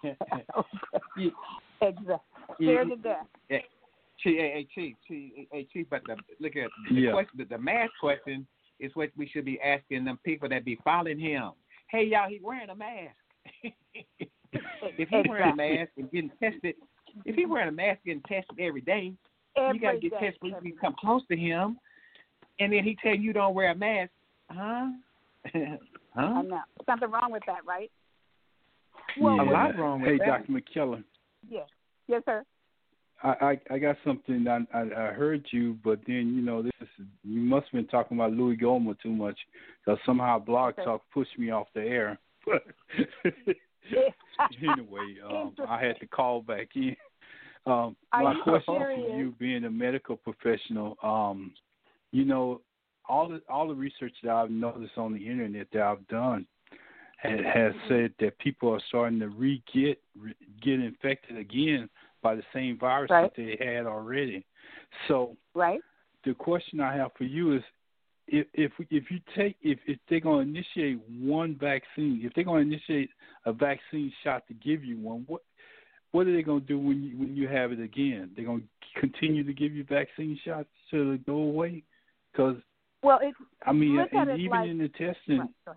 Exactly. 1.82 2.16
Scared 2.60 2.88
to 2.90 2.96
death. 2.96 3.26
Chief, 3.48 4.36
hey, 4.36 4.52
hey, 4.52 4.68
Chief, 4.74 4.96
Chief, 5.08 5.32
hey, 5.50 5.66
Chief, 5.72 5.86
but 5.88 6.02
the, 6.06 6.16
look 6.40 6.54
at 6.56 6.68
the 6.90 6.94
Yeah. 7.00 7.12
question. 7.12 7.38
The, 7.38 7.44
the 7.46 7.58
mask 7.58 7.92
question 7.98 8.46
is 8.78 8.94
what 8.94 9.08
we 9.16 9.26
should 9.28 9.46
be 9.46 9.58
asking 9.62 10.04
them 10.04 10.18
people 10.24 10.48
that 10.50 10.64
be 10.64 10.78
following 10.84 11.18
him. 11.18 11.52
Hey, 11.90 12.04
y'all, 12.04 12.28
he 12.28 12.38
wearing 12.42 12.68
a 12.68 12.74
mask. 12.74 13.16
if 13.64 15.08
he 15.08 15.22
wearing 15.26 15.52
a 15.52 15.56
mask 15.56 15.92
and 15.96 16.10
getting 16.10 16.30
tested, 16.42 16.74
if 17.24 17.34
he 17.34 17.46
wearing 17.46 17.68
a 17.68 17.72
mask 17.72 18.00
and 18.06 18.22
getting 18.22 18.42
tested 18.42 18.58
every 18.60 18.82
day, 18.82 19.14
Every 19.56 19.76
you 19.76 19.80
got 19.80 19.92
to 19.92 19.98
get 19.98 20.10
day. 20.12 20.18
tested 20.20 20.40
before 20.42 20.60
you 20.64 20.76
come 20.78 20.94
close 21.00 21.22
to 21.28 21.36
him. 21.36 21.78
And 22.58 22.72
then 22.72 22.84
he 22.84 22.96
tell 23.02 23.14
you 23.14 23.32
don't 23.32 23.54
wear 23.54 23.70
a 23.70 23.74
mask, 23.74 24.10
huh? 24.50 24.90
I 26.16 26.42
know. 26.42 26.60
Something 26.86 27.10
wrong 27.10 27.32
with 27.32 27.42
that, 27.46 27.64
right? 27.66 27.90
A 29.16 29.20
Yeah. 29.20 29.42
lot 29.42 29.78
wrong 29.78 30.00
with 30.00 30.10
hey, 30.10 30.18
that. 30.18 30.46
Dr. 30.46 30.52
McKellar, 30.52 31.04
Yes. 31.48 31.68
Yes, 32.06 32.22
sir. 32.24 32.44
I, 33.22 33.28
I 33.28 33.60
I 33.74 33.78
got 33.78 33.96
something. 34.04 34.46
I, 34.48 34.66
I 34.76 34.80
I 34.80 35.12
heard 35.12 35.46
you, 35.50 35.78
but 35.84 36.00
then 36.06 36.34
you 36.34 36.42
know 36.42 36.62
this 36.62 36.72
is 36.80 36.88
you 37.22 37.40
must 37.40 37.66
have 37.66 37.72
been 37.72 37.86
talking 37.86 38.16
about 38.16 38.32
Louis 38.32 38.56
Gohmert 38.56 38.98
too 39.00 39.12
much, 39.12 39.38
because 39.84 40.00
somehow 40.06 40.38
Blog 40.38 40.74
Okay. 40.74 40.84
Talk 40.84 41.02
pushed 41.12 41.38
me 41.38 41.50
off 41.50 41.68
the 41.74 41.82
air. 41.82 42.18
anyway, 44.62 45.16
um, 45.28 45.54
I 45.68 45.84
had 45.84 45.98
to 46.00 46.06
call 46.06 46.42
back 46.42 46.68
in. 46.74 46.96
Um, 47.66 47.94
Are 48.12 48.24
my 48.24 48.32
you 48.32 48.42
question 48.42 48.74
serious? 48.74 49.10
for 49.10 49.18
you, 49.18 49.34
being 49.38 49.64
a 49.64 49.70
medical 49.70 50.16
professional, 50.16 50.96
um, 51.02 51.52
you 52.10 52.24
know, 52.24 52.62
all 53.10 53.28
the 53.28 53.42
all 53.48 53.68
the 53.68 53.74
research 53.74 54.12
that 54.22 54.30
I've 54.30 54.50
noticed 54.50 54.96
on 54.96 55.12
the 55.12 55.26
internet 55.26 55.66
that 55.72 55.82
I've 55.82 56.06
done 56.08 56.46
has, 57.18 57.40
has 57.52 57.72
Mm-hmm. 57.74 57.88
said 57.88 58.14
that 58.20 58.38
people 58.38 58.72
are 58.72 58.80
starting 58.88 59.18
to 59.20 59.28
re 59.28 59.62
get 59.74 60.00
re- 60.18 60.34
get 60.62 60.80
infected 60.80 61.36
again 61.36 61.88
by 62.22 62.34
the 62.34 62.42
same 62.54 62.78
virus 62.78 63.10
Right. 63.10 63.32
that 63.36 63.36
they 63.36 63.64
had 63.64 63.86
already. 63.86 64.46
So 65.08 65.36
right? 65.54 65.80
the 66.24 66.34
question 66.34 66.80
I 66.80 66.94
have 66.96 67.10
for 67.18 67.24
you 67.24 67.56
is 67.56 67.62
if 68.28 68.46
if 68.54 68.72
if 68.90 69.10
you 69.10 69.20
take 69.36 69.56
if 69.60 69.78
if 69.86 69.98
they're 70.08 70.20
going 70.20 70.44
to 70.44 70.50
initiate 70.50 71.00
one 71.08 71.56
vaccine, 71.56 72.20
if 72.22 72.32
they're 72.34 72.44
going 72.44 72.68
to 72.68 72.74
initiate 72.76 73.10
a 73.44 73.52
vaccine 73.52 74.12
shot 74.22 74.46
to 74.48 74.54
give 74.54 74.84
you 74.84 74.98
one, 74.98 75.24
what 75.26 75.42
what 76.12 76.26
are 76.26 76.34
they 76.34 76.42
going 76.42 76.60
to 76.60 76.66
do 76.66 76.78
when 76.78 77.02
you 77.02 77.18
when 77.18 77.34
you 77.36 77.48
have 77.48 77.72
it 77.72 77.80
again? 77.80 78.30
They're 78.34 78.44
going 78.44 78.62
to 78.62 79.00
continue 79.00 79.42
to 79.44 79.52
give 79.52 79.72
you 79.72 79.84
vaccine 79.84 80.38
shots 80.44 80.68
till 80.90 81.12
it 81.12 81.26
go 81.26 81.34
away? 81.34 81.82
Because 82.32 82.56
Well, 83.02 83.18
it 83.22 83.34
I 83.66 83.72
mean, 83.72 83.98
and 83.98 84.40
even 84.40 84.50
like- 84.50 84.68
in 84.68 84.78
the 84.78 84.88
testing 84.88 85.48
right, 85.66 85.76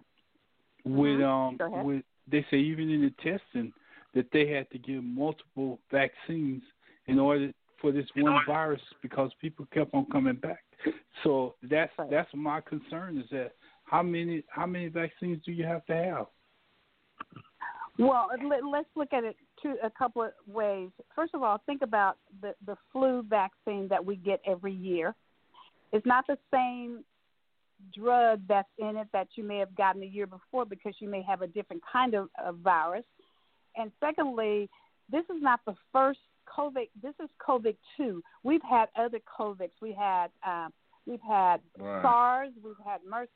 with 0.86 1.22
um 1.22 1.58
with 1.84 2.04
they 2.30 2.46
say 2.50 2.58
even 2.58 2.90
in 2.90 3.02
the 3.02 3.12
testing 3.22 3.74
that 4.14 4.28
they 4.32 4.48
had 4.48 4.70
to 4.72 4.78
give 4.78 5.04
multiple 5.04 5.80
vaccines 5.92 6.62
in 7.08 7.20
order 7.20 7.52
for 7.82 7.92
this 7.92 8.06
one 8.16 8.40
virus 8.46 8.82
because 9.02 9.32
people 9.42 9.68
kept 9.74 9.94
on 9.94 10.06
coming 10.12 10.36
back. 10.36 10.64
So 11.24 11.56
that's 11.64 11.92
Right. 11.98 12.10
that's 12.10 12.34
my 12.34 12.62
concern 12.62 13.18
is 13.18 13.30
that 13.30 13.54
how 13.86 14.04
many 14.04 14.44
how 14.50 14.66
many 14.66 14.88
vaccines 14.88 15.44
do 15.46 15.52
you 15.52 15.66
have 15.66 15.86
to 15.86 15.96
have? 15.96 16.28
Well, 18.00 18.28
let, 18.50 18.66
let's 18.66 18.90
look 18.96 19.14
at 19.14 19.24
it 19.24 19.36
two 19.62 19.76
a 19.84 19.90
couple 19.90 20.24
of 20.24 20.32
ways. 20.48 20.90
First 21.16 21.36
of 21.36 21.44
all, 21.44 21.60
think 21.66 21.82
about 21.82 22.18
the 22.42 22.56
the 22.66 22.76
flu 22.92 23.22
vaccine 23.24 23.88
that 23.90 24.04
we 24.04 24.16
get 24.16 24.42
every 24.46 24.74
year. 24.74 25.16
It's 25.92 26.06
not 26.06 26.26
the 26.26 26.38
same 26.52 27.04
drug 27.92 28.42
that's 28.48 28.70
in 28.78 28.98
it 28.98 29.08
that 29.14 29.28
you 29.36 29.44
may 29.44 29.58
have 29.58 29.76
gotten 29.76 30.02
the 30.02 30.08
year 30.08 30.28
before 30.28 30.66
because 30.66 30.96
you 31.00 31.10
may 31.10 31.22
have 31.22 31.42
a 31.42 31.48
different 31.48 31.82
kind 31.92 32.14
of, 32.14 32.30
of 32.44 32.58
virus. 32.58 33.06
And 33.76 33.92
secondly, 34.00 34.70
this 35.12 35.24
is 35.26 35.42
not 35.42 35.60
the 35.66 35.76
first 35.92 36.20
COVID. 36.58 36.90
This 37.02 37.14
is 37.24 37.30
COVID 37.48 37.76
two. 37.98 38.22
We've 38.44 38.62
had 38.68 38.90
other 38.98 39.20
COVIDs. 39.40 39.72
We 39.82 39.94
had 39.94 40.28
uh, 40.46 40.68
we've 41.06 41.22
had 41.28 41.62
Right. 41.80 42.02
SARS. 42.02 42.52
We've 42.64 42.76
had 42.86 43.00
MERS. 43.10 43.30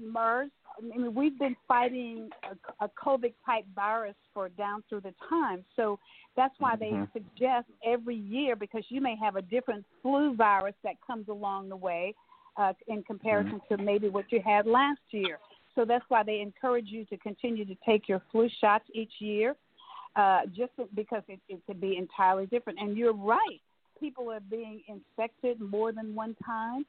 MERS. 0.00 0.50
I 0.78 0.80
mean, 0.80 1.14
we've 1.14 1.38
been 1.38 1.56
fighting 1.68 2.30
a, 2.50 2.84
a 2.84 2.88
COVID 3.04 3.34
type 3.44 3.64
virus 3.74 4.14
for 4.32 4.48
down 4.48 4.82
through 4.88 5.02
the 5.02 5.14
time. 5.28 5.64
So 5.76 5.98
that's 6.34 6.54
why 6.58 6.76
they 6.76 6.92
Mhm. 6.92 7.12
suggest 7.12 7.68
every 7.84 8.16
year 8.16 8.56
because 8.56 8.84
you 8.88 9.02
may 9.02 9.16
have 9.16 9.36
a 9.36 9.42
different 9.42 9.84
flu 10.00 10.34
virus 10.34 10.74
that 10.82 10.94
comes 11.06 11.28
along 11.28 11.68
the 11.68 11.76
way 11.76 12.14
uh, 12.56 12.72
in 12.88 13.02
comparison 13.02 13.60
to 13.68 13.76
maybe 13.76 14.08
what 14.08 14.26
you 14.30 14.40
had 14.40 14.66
last 14.66 15.00
year. 15.10 15.38
So 15.74 15.84
that's 15.84 16.04
why 16.08 16.22
they 16.22 16.40
encourage 16.40 16.88
you 16.88 17.04
to 17.06 17.16
continue 17.16 17.64
to 17.64 17.76
take 17.86 18.08
your 18.08 18.20
flu 18.30 18.48
shots 18.60 18.84
each 18.92 19.12
year, 19.20 19.56
uh, 20.16 20.40
just 20.54 20.72
because 20.94 21.22
it, 21.28 21.40
it 21.48 21.60
could 21.66 21.80
be 21.80 21.96
entirely 21.96 22.46
different. 22.46 22.78
And 22.78 22.96
you're 22.96 23.14
right, 23.14 23.60
people 23.98 24.30
are 24.30 24.40
being 24.40 24.82
infected 24.86 25.60
more 25.60 25.92
than 25.92 26.14
one 26.14 26.36
time. 26.44 26.84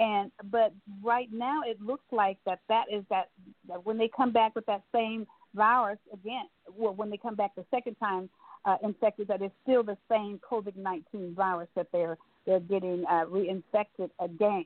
And 0.00 0.32
but 0.50 0.72
right 1.04 1.28
now 1.32 1.62
it 1.64 1.80
looks 1.80 2.04
like 2.10 2.38
that 2.46 2.58
that 2.68 2.86
is 2.92 3.04
that, 3.10 3.28
that 3.68 3.86
when 3.86 3.96
they 3.96 4.08
come 4.08 4.32
back 4.32 4.56
with 4.56 4.66
that 4.66 4.82
same 4.92 5.24
virus 5.54 6.00
again, 6.12 6.46
well 6.76 6.94
when 6.94 7.10
they 7.10 7.16
come 7.16 7.36
back 7.36 7.54
the 7.54 7.64
second 7.70 7.94
time 7.96 8.28
uh, 8.64 8.76
infected, 8.82 9.28
that 9.28 9.40
it's 9.40 9.54
still 9.62 9.84
the 9.84 9.96
same 10.10 10.40
COVID 10.50 10.76
nineteen 10.76 11.32
virus 11.36 11.68
that 11.76 11.86
they're 11.92 12.18
they're 12.44 12.58
getting 12.58 13.04
uh, 13.08 13.24
reinfected 13.26 14.10
again. 14.18 14.64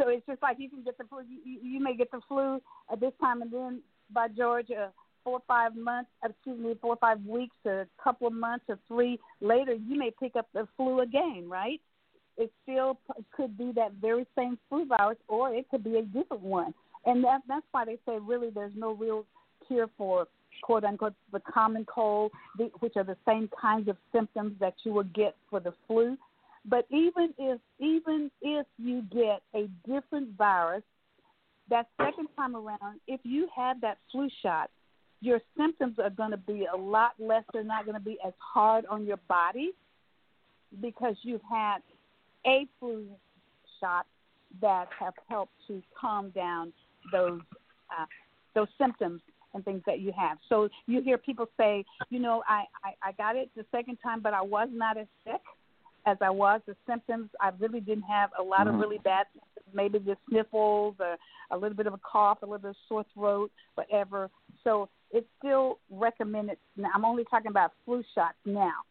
So 0.00 0.08
it's 0.08 0.24
just 0.26 0.40
like 0.42 0.56
you 0.58 0.70
can 0.70 0.82
get 0.82 0.96
the 0.96 1.04
flu. 1.04 1.18
You, 1.28 1.58
you- 1.62 1.80
may 1.80 1.94
get 1.96 2.10
the 2.10 2.20
flu 2.28 2.60
at 2.90 3.00
this 3.00 3.12
time, 3.20 3.42
and 3.42 3.52
then 3.52 3.80
by 4.12 4.28
George, 4.28 4.70
uh, 4.70 4.88
four 5.24 5.34
or 5.34 5.42
five 5.46 5.76
months, 5.76 6.10
excuse 6.24 6.58
me, 6.58 6.74
four 6.80 6.94
or 6.94 6.96
five 6.96 7.22
weeks, 7.26 7.54
a 7.66 7.86
couple 8.02 8.26
of 8.26 8.32
months, 8.32 8.64
or 8.68 8.78
three 8.88 9.18
later, 9.40 9.74
you 9.74 9.98
may 9.98 10.10
pick 10.18 10.36
up 10.36 10.48
the 10.54 10.66
flu 10.76 11.00
again, 11.00 11.46
right? 11.48 11.80
It 12.38 12.50
still 12.62 12.98
p- 13.06 13.22
could 13.36 13.58
be 13.58 13.72
that 13.76 13.92
very 14.00 14.26
same 14.36 14.58
flu 14.68 14.86
virus, 14.86 15.18
or 15.28 15.54
it 15.54 15.68
could 15.70 15.84
be 15.84 15.96
a 15.96 16.02
different 16.02 16.42
one. 16.42 16.72
And 17.04 17.22
that, 17.24 17.40
that's 17.48 17.66
why 17.72 17.84
they 17.84 17.98
say 18.06 18.18
really 18.18 18.48
there's 18.50 18.72
no 18.76 18.92
real 18.92 19.26
cure 19.66 19.88
for 19.98 20.26
quote 20.62 20.84
unquote 20.84 21.14
the 21.32 21.40
common 21.40 21.84
cold, 21.84 22.32
the, 22.56 22.70
which 22.80 22.94
are 22.96 23.04
the 23.04 23.16
same 23.26 23.48
kinds 23.60 23.88
of 23.88 23.96
symptoms 24.12 24.52
that 24.60 24.74
you 24.84 24.92
will 24.92 25.04
get 25.04 25.34
for 25.48 25.60
the 25.60 25.72
flu. 25.86 26.16
But 26.66 26.86
even 26.90 27.32
if 27.38 27.60
even 27.78 28.30
if 28.42 28.66
you 28.78 29.02
get 29.12 29.42
a 29.54 29.68
different 29.86 30.36
virus, 30.36 30.82
that 31.70 31.86
second 32.00 32.28
time 32.36 32.54
around, 32.54 33.00
if 33.06 33.20
you 33.22 33.48
have 33.56 33.80
that 33.80 33.98
flu 34.12 34.28
shot, 34.42 34.70
your 35.20 35.40
symptoms 35.56 35.98
are 35.98 36.10
going 36.10 36.32
to 36.32 36.36
be 36.36 36.66
a 36.72 36.76
lot 36.76 37.12
less. 37.18 37.44
They're 37.52 37.64
not 37.64 37.86
going 37.86 37.96
to 37.96 38.04
be 38.04 38.18
as 38.26 38.34
hard 38.38 38.84
on 38.86 39.06
your 39.06 39.18
body 39.28 39.70
because 40.80 41.16
you've 41.22 41.42
had 41.50 41.78
a 42.46 42.66
flu 42.78 43.06
shot 43.80 44.06
that 44.60 44.88
have 44.98 45.14
helped 45.28 45.52
to 45.68 45.82
calm 45.98 46.30
down 46.30 46.72
those 47.10 47.40
uh, 47.90 48.04
those 48.54 48.68
symptoms 48.78 49.22
and 49.54 49.64
things 49.64 49.82
that 49.86 50.00
you 50.00 50.12
have. 50.16 50.38
So 50.48 50.68
you 50.86 51.00
hear 51.02 51.18
people 51.18 51.46
say, 51.56 51.84
you 52.08 52.20
know, 52.20 52.42
I, 52.46 52.64
I, 52.84 53.08
I 53.08 53.12
got 53.12 53.34
it 53.34 53.50
the 53.56 53.64
second 53.72 53.98
time, 54.02 54.20
but 54.20 54.32
I 54.32 54.42
was 54.42 54.68
not 54.72 54.96
as 54.96 55.06
sick 55.24 55.40
as 56.06 56.16
I 56.20 56.30
was. 56.30 56.60
The 56.66 56.76
symptoms, 56.86 57.30
I 57.40 57.50
really 57.58 57.80
didn't 57.80 58.04
have 58.04 58.30
a 58.38 58.42
lot 58.42 58.66
of 58.66 58.74
Mhm. 58.74 58.80
really 58.80 58.98
bad 58.98 59.26
symptoms, 59.32 59.74
maybe 59.74 59.98
the 59.98 60.16
sniffles, 60.28 60.96
or 60.98 61.16
a 61.50 61.56
little 61.56 61.76
bit 61.76 61.86
of 61.86 61.94
a 61.94 61.98
cough, 61.98 62.42
a 62.42 62.46
little 62.46 62.58
bit 62.58 62.70
of 62.70 62.76
sore 62.88 63.04
throat, 63.14 63.50
whatever. 63.74 64.30
So 64.64 64.88
it's 65.10 65.28
still 65.38 65.78
recommended. 65.90 66.58
Now, 66.76 66.90
I'm 66.94 67.04
only 67.04 67.24
talking 67.24 67.50
about 67.50 67.72
flu 67.84 68.02
shots 68.14 68.38
now. 68.44 68.82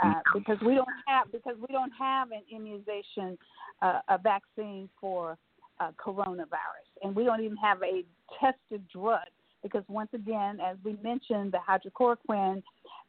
Uh, 0.00 0.20
because 0.32 0.60
we 0.62 0.74
don't 0.74 0.88
have 1.06 1.30
because 1.30 1.56
we 1.60 1.68
don't 1.68 1.92
have 1.92 2.32
an 2.32 2.42
immunization, 2.50 3.38
uh, 3.80 4.00
a 4.08 4.18
vaccine 4.18 4.88
for 5.00 5.38
uh, 5.78 5.92
coronavirus, 6.04 6.90
and 7.04 7.14
we 7.14 7.22
don't 7.22 7.40
even 7.40 7.56
have 7.56 7.80
a 7.84 8.04
tested 8.40 8.82
drug. 8.88 9.28
Because 9.62 9.84
once 9.88 10.12
again, 10.12 10.58
as 10.60 10.76
we 10.84 10.98
mentioned, 11.00 11.52
the 11.52 11.58
hydrochloroquine 11.58 12.60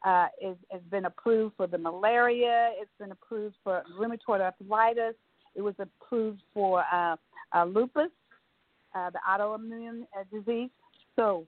uh, 0.04 0.26
is, 0.42 0.56
has 0.70 0.82
been 0.90 1.06
approved 1.06 1.56
for 1.56 1.66
the 1.66 1.78
malaria. 1.78 2.70
It's 2.76 2.90
been 2.98 3.12
approved 3.12 3.56
for 3.64 3.82
rheumatoid 3.98 4.40
arthritis. 4.40 5.14
It 5.54 5.62
was 5.62 5.74
approved 5.78 6.42
for 6.52 6.84
uh, 6.92 7.16
uh, 7.52 7.64
lupus, 7.64 8.10
uh, 8.94 9.10
the 9.10 9.18
autoimmune 9.28 10.02
uh, 10.18 10.24
disease. 10.32 10.70
So 11.16 11.46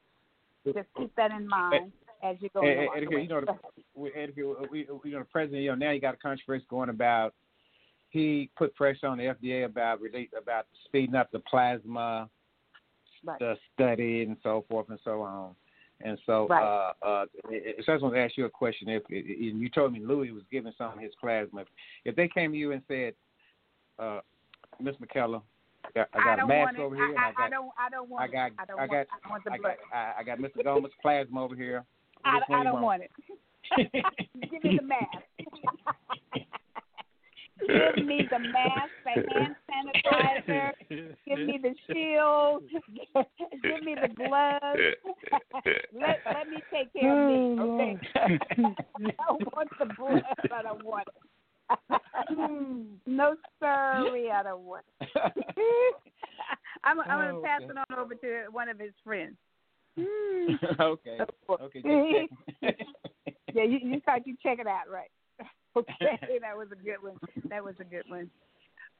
just 0.65 0.89
keep 0.97 1.15
that 1.17 1.31
in 1.31 1.47
mind 1.47 1.93
as 2.23 2.37
you 2.41 2.49
go. 2.55 2.63
Hey, 2.63 2.75
along 2.75 2.89
hey, 2.95 3.01
the 3.01 3.07
Edgar, 3.07 3.19
you 3.19 3.29
know, 3.29 3.41
the, 3.41 3.55
we, 3.95 4.13
Edgar, 4.13 4.55
we, 4.71 4.87
we, 4.91 5.11
you 5.11 5.13
know, 5.13 5.21
the 5.21 5.25
president, 5.31 5.63
you 5.63 5.71
know, 5.71 5.77
now 5.77 5.91
you 5.91 6.01
got 6.01 6.15
a 6.15 6.19
controversy 6.19 6.65
going 6.69 6.89
about 6.89 7.35
he 8.11 8.49
put 8.57 8.75
pressure 8.75 9.07
on 9.07 9.19
the 9.19 9.25
FDA 9.25 9.67
about 9.67 10.01
relate 10.01 10.31
about 10.37 10.67
speeding 10.87 11.15
up 11.15 11.31
the 11.31 11.41
plasma 11.41 12.31
Right. 13.25 13.39
the 13.41 13.57
study 13.75 14.23
and 14.23 14.37
so 14.43 14.65
forth 14.69 14.89
and 14.91 14.99
so 15.05 15.23
on. 15.23 15.55
And 16.01 16.19
so, 16.27 16.47
Right. 16.47 16.63
uh, 16.63 16.93
uh, 17.05 17.27
so 17.43 17.93
I 17.93 17.95
just 17.95 18.03
want 18.03 18.15
to 18.15 18.21
ask 18.21 18.37
you 18.37 18.45
a 18.45 18.51
question. 18.51 18.89
If 18.89 19.03
and 19.09 19.61
you 19.61 19.69
told 19.69 19.93
me 19.93 20.01
Louis 20.01 20.31
was 20.31 20.45
giving 20.51 20.73
some 20.79 20.93
of 20.93 20.99
his 20.99 21.13
plasma, 21.21 21.65
if 22.05 22.15
they 22.15 22.29
came 22.29 22.53
to 22.53 22.59
you 22.59 22.73
and 22.73 22.83
said, 22.87 23.15
uh, 23.99 24.21
Miss 24.81 24.95
McKellar, 24.97 25.43
I 25.85 25.91
got, 25.95 26.09
I 26.13 26.25
got 26.25 26.39
a 26.41 26.47
mask 26.47 26.67
want 26.67 26.79
it. 26.79 26.83
over 26.83 26.97
here. 26.97 27.17
I, 27.19 27.33
got, 27.33 27.43
I 27.43 27.51
don't. 27.51 27.71
I 27.79 27.91
don't 27.91 28.09
want 28.09 28.23
I 28.23 28.27
got. 28.33 28.53
I 28.59 28.65
don't 28.65 28.79
I 28.79 28.87
want. 28.87 28.91
got, 28.93 29.07
I 29.25 29.31
want 29.31 29.45
the 29.45 29.53
I 29.53 29.59
got, 29.59 29.77
I, 30.19 30.23
got 30.23 30.39
Mr. 30.39 30.65
Gohmert's 30.65 30.95
plasma 31.03 31.43
over 31.43 31.57
here. 31.57 31.85
I, 32.25 32.41
I 32.53 32.63
don't 32.63 32.83
want 32.83 33.03
it. 33.03 33.11
Give 34.51 34.65
me 34.65 34.79
the 34.79 34.83
mask. 34.83 35.09
Give 37.69 38.07
me 38.07 38.27
the 38.31 38.39
mask, 38.39 38.93
the 39.05 39.11
hand 39.33 39.57
sanitizer. 39.71 40.73
Give 40.89 41.39
me 41.39 41.59
the 41.63 41.75
shield. 41.93 42.63
Give 43.63 43.83
me 43.85 43.95
the 43.95 44.09
gloves. 44.15 44.81
let 45.93 46.23
let 46.33 46.49
me 46.49 46.63
take 46.73 46.93
care 46.95 47.13
of 47.13 47.29
me, 47.29 47.61
okay? 47.61 48.01
I 49.19 49.33
want 49.55 49.69
the 49.79 49.87
blood. 49.97 50.23
I 50.53 50.63
don't 50.63 50.85
want 50.85 51.09
it. 51.09 51.15
no 53.07 53.37
sorry, 53.61 54.31
I 54.31 54.43
don't 54.43 54.63
want 54.63 54.85
it. 55.01 55.09
I'm, 56.85 57.01
I'm 57.01 57.07
gonna 57.07 57.37
Oh, 57.37 57.43
pass 57.45 57.61
it 57.63 57.77
on 57.77 57.99
over 57.99 58.15
to 58.15 58.45
one 58.51 58.69
of 58.69 58.79
his 58.79 58.93
friends. 59.05 59.37
okay. 60.81 61.19
Okay. 61.51 62.29
Yeah, 63.55 63.65
you 63.65 63.79
you 63.83 64.01
thought 64.05 64.27
you 64.27 64.37
check 64.43 64.59
it 64.59 64.67
out, 64.67 64.89
right? 64.91 65.11
Okay, 65.77 66.39
that 66.41 66.57
was 66.57 66.69
a 66.73 66.77
good 66.77 67.03
one. 67.03 67.19
That 67.49 67.63
was 67.63 67.75
a 67.79 67.85
good 67.85 68.05
one. 68.09 68.31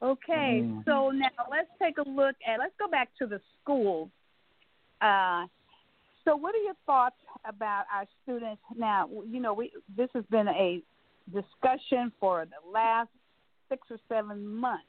Okay, 0.01 0.61
Mhm. 0.63 0.85
so 0.85 1.09
now 1.11 1.27
let's 1.51 1.69
take 1.81 1.97
a 1.97 2.07
look 2.09 2.35
at. 2.47 2.59
Let's 2.59 2.75
go 2.79 2.87
back 2.87 3.09
to 3.17 3.27
the 3.27 3.41
schools. 3.61 4.09
Uh, 5.01 5.45
so, 6.23 6.35
what 6.35 6.55
are 6.55 6.59
your 6.59 6.75
thoughts 6.85 7.17
about 7.43 7.85
our 7.93 8.05
students 8.23 8.61
now? 8.75 9.09
You 9.25 9.39
know, 9.41 9.53
we 9.53 9.73
this 9.97 10.09
has 10.13 10.23
been 10.27 10.47
a 10.47 10.81
discussion 11.33 12.11
for 12.19 12.45
the 12.45 12.71
last 12.71 13.09
six 13.67 13.85
or 13.91 13.97
seven 14.07 14.45
months. 14.47 14.85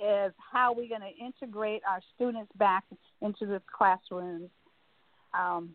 Is 0.00 0.32
how 0.52 0.72
we're 0.72 0.88
going 0.88 1.00
to 1.00 1.16
integrate 1.24 1.82
our 1.88 2.00
students 2.14 2.50
back 2.56 2.84
into 3.22 3.46
the 3.46 3.62
classrooms. 3.76 4.50
Um, 5.32 5.74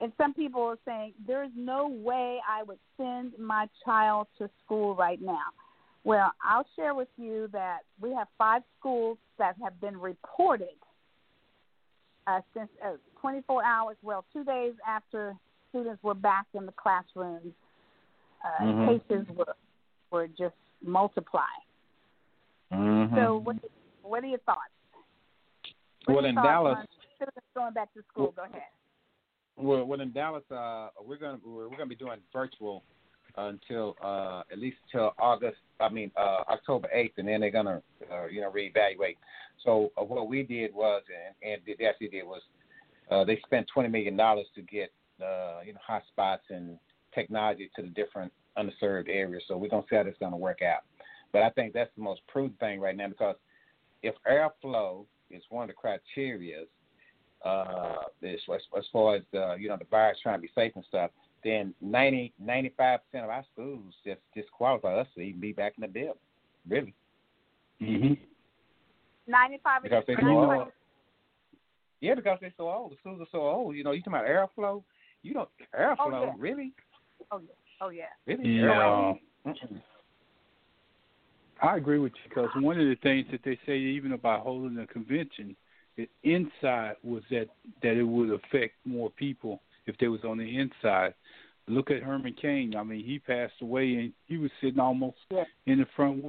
and 0.00 0.12
some 0.16 0.32
people 0.34 0.62
are 0.62 0.78
saying 0.84 1.12
there's 1.26 1.50
no 1.54 1.88
way 1.88 2.38
I 2.48 2.62
would 2.62 2.78
send 2.96 3.32
my 3.38 3.68
child 3.84 4.28
to 4.38 4.48
school 4.64 4.94
right 4.94 5.20
now. 5.20 5.52
Well, 6.04 6.32
I'll 6.42 6.66
share 6.76 6.94
with 6.94 7.08
you 7.18 7.48
that 7.52 7.80
we 8.00 8.10
have 8.14 8.28
five 8.38 8.62
schools 8.78 9.18
that 9.38 9.56
have 9.62 9.78
been 9.80 9.96
reported 9.98 10.68
uh, 12.26 12.40
since 12.54 12.68
uh, 12.84 12.92
24 13.20 13.64
hours, 13.64 13.96
well, 14.02 14.24
two 14.32 14.44
days 14.44 14.72
after 14.86 15.34
students 15.68 16.02
were 16.02 16.14
back 16.14 16.46
in 16.54 16.66
the 16.66 16.72
classrooms. 16.72 17.52
Uh, 18.44 18.64
Mhm. 18.64 18.86
Cases 18.86 19.28
were 19.36 19.54
were 20.10 20.26
just 20.26 20.56
multiplying. 20.82 21.66
Mhm. 22.72 23.14
So, 23.14 23.36
what 23.36 23.56
what 24.02 24.24
are 24.24 24.26
your 24.26 24.38
thoughts? 24.40 24.72
What 26.06 26.14
well, 26.14 26.22
your 26.22 26.28
in 26.30 26.34
thoughts 26.36 26.46
Dallas, 26.46 26.86
going 27.54 27.74
back 27.74 27.92
to 27.94 28.02
school? 28.04 28.32
Go 28.32 28.42
ahead. 28.42 28.62
Well, 29.60 29.84
well, 29.84 30.00
in 30.00 30.12
Dallas, 30.12 30.44
uh, 30.50 30.88
we're 31.04 31.16
gonna 31.16 31.38
we're, 31.44 31.68
we're 31.68 31.76
gonna 31.76 31.86
be 31.86 31.94
doing 31.94 32.18
virtual 32.32 32.82
until 33.36 33.96
uh, 34.02 34.42
at 34.50 34.58
least 34.58 34.78
till 34.90 35.12
August. 35.18 35.58
I 35.80 35.88
mean 35.88 36.10
uh, 36.16 36.42
October 36.48 36.88
eighth, 36.92 37.14
and 37.18 37.28
then 37.28 37.40
they're 37.40 37.50
gonna 37.50 37.82
uh, 38.12 38.26
you 38.26 38.40
know 38.40 38.50
reevaluate. 38.50 39.16
So 39.64 39.92
uh, 39.98 40.04
what 40.04 40.28
we 40.28 40.42
did 40.42 40.74
was, 40.74 41.02
and, 41.42 41.52
and 41.52 41.78
they 41.78 41.84
actually 41.84 42.08
did 42.08 42.24
was, 42.24 42.42
uh, 43.10 43.24
they 43.24 43.38
spent 43.44 43.66
twenty 43.72 43.88
million 43.88 44.16
dollars 44.16 44.46
to 44.54 44.62
get 44.62 44.92
uh, 45.22 45.60
you 45.64 45.74
know 45.74 45.80
hotspots 45.88 46.48
and 46.50 46.78
technology 47.14 47.70
to 47.76 47.82
the 47.82 47.88
different 47.88 48.32
underserved 48.58 49.08
areas. 49.08 49.42
So 49.48 49.56
we're 49.56 49.68
gonna 49.68 49.84
see 49.88 49.96
how 49.96 50.02
this 50.02 50.14
gonna 50.20 50.36
work 50.36 50.62
out. 50.62 50.82
But 51.32 51.42
I 51.42 51.50
think 51.50 51.72
that's 51.72 51.90
the 51.96 52.02
most 52.02 52.22
prudent 52.26 52.58
thing 52.58 52.80
right 52.80 52.96
now 52.96 53.08
because 53.08 53.36
if 54.02 54.14
airflow 54.28 55.04
is 55.30 55.42
one 55.50 55.68
of 55.68 55.74
the 55.74 55.88
criterias, 56.20 56.66
uh, 57.44 57.96
as, 58.22 58.38
as 58.76 58.84
far 58.92 59.16
as 59.16 59.22
the 59.32 59.56
you 59.58 59.68
know 59.68 59.76
the 59.76 59.86
virus 59.90 60.18
trying 60.22 60.36
to 60.38 60.42
be 60.42 60.50
safe 60.54 60.72
and 60.74 60.84
stuff, 60.88 61.10
then 61.42 61.74
90 61.80 62.32
95 62.38 63.00
percent 63.04 63.24
of 63.24 63.30
our 63.30 63.44
schools 63.52 63.94
just 64.04 64.20
disqualify 64.34 64.94
us 64.94 65.06
to 65.14 65.20
even 65.20 65.40
be 65.40 65.52
back 65.52 65.74
in 65.76 65.82
the 65.82 65.88
building. 65.88 66.14
Really, 66.68 66.94
Mhm. 67.80 68.18
Ninety-five. 69.26 69.82
because 69.82 70.04
they're 70.06 70.16
so 70.20 70.26
95 70.26 70.58
old. 70.58 70.72
Yeah, 72.00 72.14
because 72.14 72.38
they're 72.40 72.54
so 72.56 72.70
old. 72.70 72.92
The 72.92 72.96
schools 72.96 73.20
are 73.20 73.26
so 73.30 73.40
old. 73.42 73.76
You 73.76 73.84
know, 73.84 73.92
you 73.92 74.02
talking 74.02 74.14
about 74.14 74.26
airflow. 74.26 74.82
You 75.22 75.34
don't 75.34 75.48
airflow 75.78 76.26
yeah. 76.26 76.32
really, 76.38 76.72
Oh 77.30 77.38
yeah. 77.38 77.48
Oh 77.80 77.88
yeah. 77.90 78.04
really. 78.26 78.48
Yeah. 78.48 79.14
Airflow? 79.46 79.80
I 81.62 81.76
agree 81.76 81.98
with 81.98 82.12
you 82.14 82.28
because 82.28 82.48
one 82.56 82.80
of 82.80 82.86
the 82.86 82.96
things 83.02 83.26
that 83.30 83.40
they 83.44 83.58
say 83.66 83.76
even 83.76 84.12
about 84.12 84.40
holding 84.40 84.78
a 84.78 84.86
convention, 84.86 85.48
the 85.48 85.54
inside 86.22 86.96
was 87.02 87.22
that 87.30 87.48
that 87.82 87.96
it 87.96 88.02
would 88.04 88.30
affect 88.30 88.74
more 88.84 89.10
people 89.10 89.60
if 89.86 89.96
they 89.98 90.08
was 90.08 90.20
on 90.24 90.38
the 90.38 90.58
inside. 90.58 91.14
Look 91.68 91.90
at 91.92 92.02
Herman 92.02 92.34
Cain. 92.40 92.74
I 92.76 92.82
mean, 92.82 93.04
he 93.04 93.20
passed 93.20 93.52
away 93.60 93.94
and 93.94 94.12
he 94.26 94.38
was 94.38 94.50
sitting 94.60 94.80
almost 94.80 95.18
Yeah. 95.30 95.44
in 95.66 95.78
the 95.78 95.86
front 95.94 96.24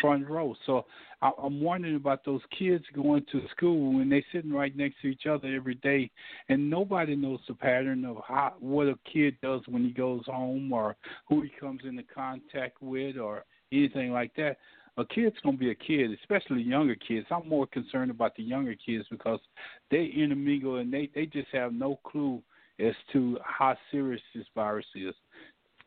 front 0.00 0.28
row. 0.28 0.56
So 0.66 0.84
I, 1.22 1.30
I'm 1.40 1.60
wondering 1.60 1.94
about 1.94 2.24
those 2.24 2.40
kids 2.58 2.84
going 2.92 3.24
to 3.30 3.42
school 3.50 3.92
when 3.92 4.08
they're 4.08 4.24
sitting 4.32 4.52
right 4.52 4.74
next 4.76 4.96
to 5.02 5.08
each 5.08 5.26
other 5.26 5.46
every 5.54 5.76
day, 5.76 6.10
and 6.48 6.68
nobody 6.68 7.14
knows 7.14 7.40
the 7.46 7.54
pattern 7.54 8.04
of 8.04 8.16
how 8.26 8.54
what 8.58 8.88
a 8.88 8.98
kid 9.12 9.36
does 9.42 9.60
when 9.68 9.84
he 9.84 9.90
goes 9.90 10.24
home 10.26 10.72
or 10.72 10.96
who 11.28 11.42
he 11.42 11.50
comes 11.60 11.82
into 11.84 12.02
contact 12.12 12.80
with 12.82 13.16
or 13.16 13.44
anything 13.70 14.10
like 14.10 14.34
that. 14.36 14.56
A 14.96 15.04
kid's 15.04 15.36
gonna 15.42 15.56
be 15.56 15.70
a 15.70 15.74
kid, 15.74 16.10
especially 16.20 16.62
younger 16.62 16.94
kids. 16.94 17.26
I'm 17.30 17.48
more 17.48 17.66
concerned 17.66 18.10
about 18.10 18.34
the 18.36 18.42
younger 18.42 18.74
kids 18.74 19.06
because 19.10 19.40
they 19.90 20.04
intermingle 20.06 20.76
and 20.76 20.92
they 20.92 21.10
they 21.14 21.26
just 21.26 21.48
have 21.52 21.72
no 21.72 21.98
clue 22.04 22.42
as 22.78 22.94
to 23.12 23.38
how 23.44 23.76
serious 23.90 24.22
this 24.34 24.46
virus 24.54 24.86
is. 24.94 25.14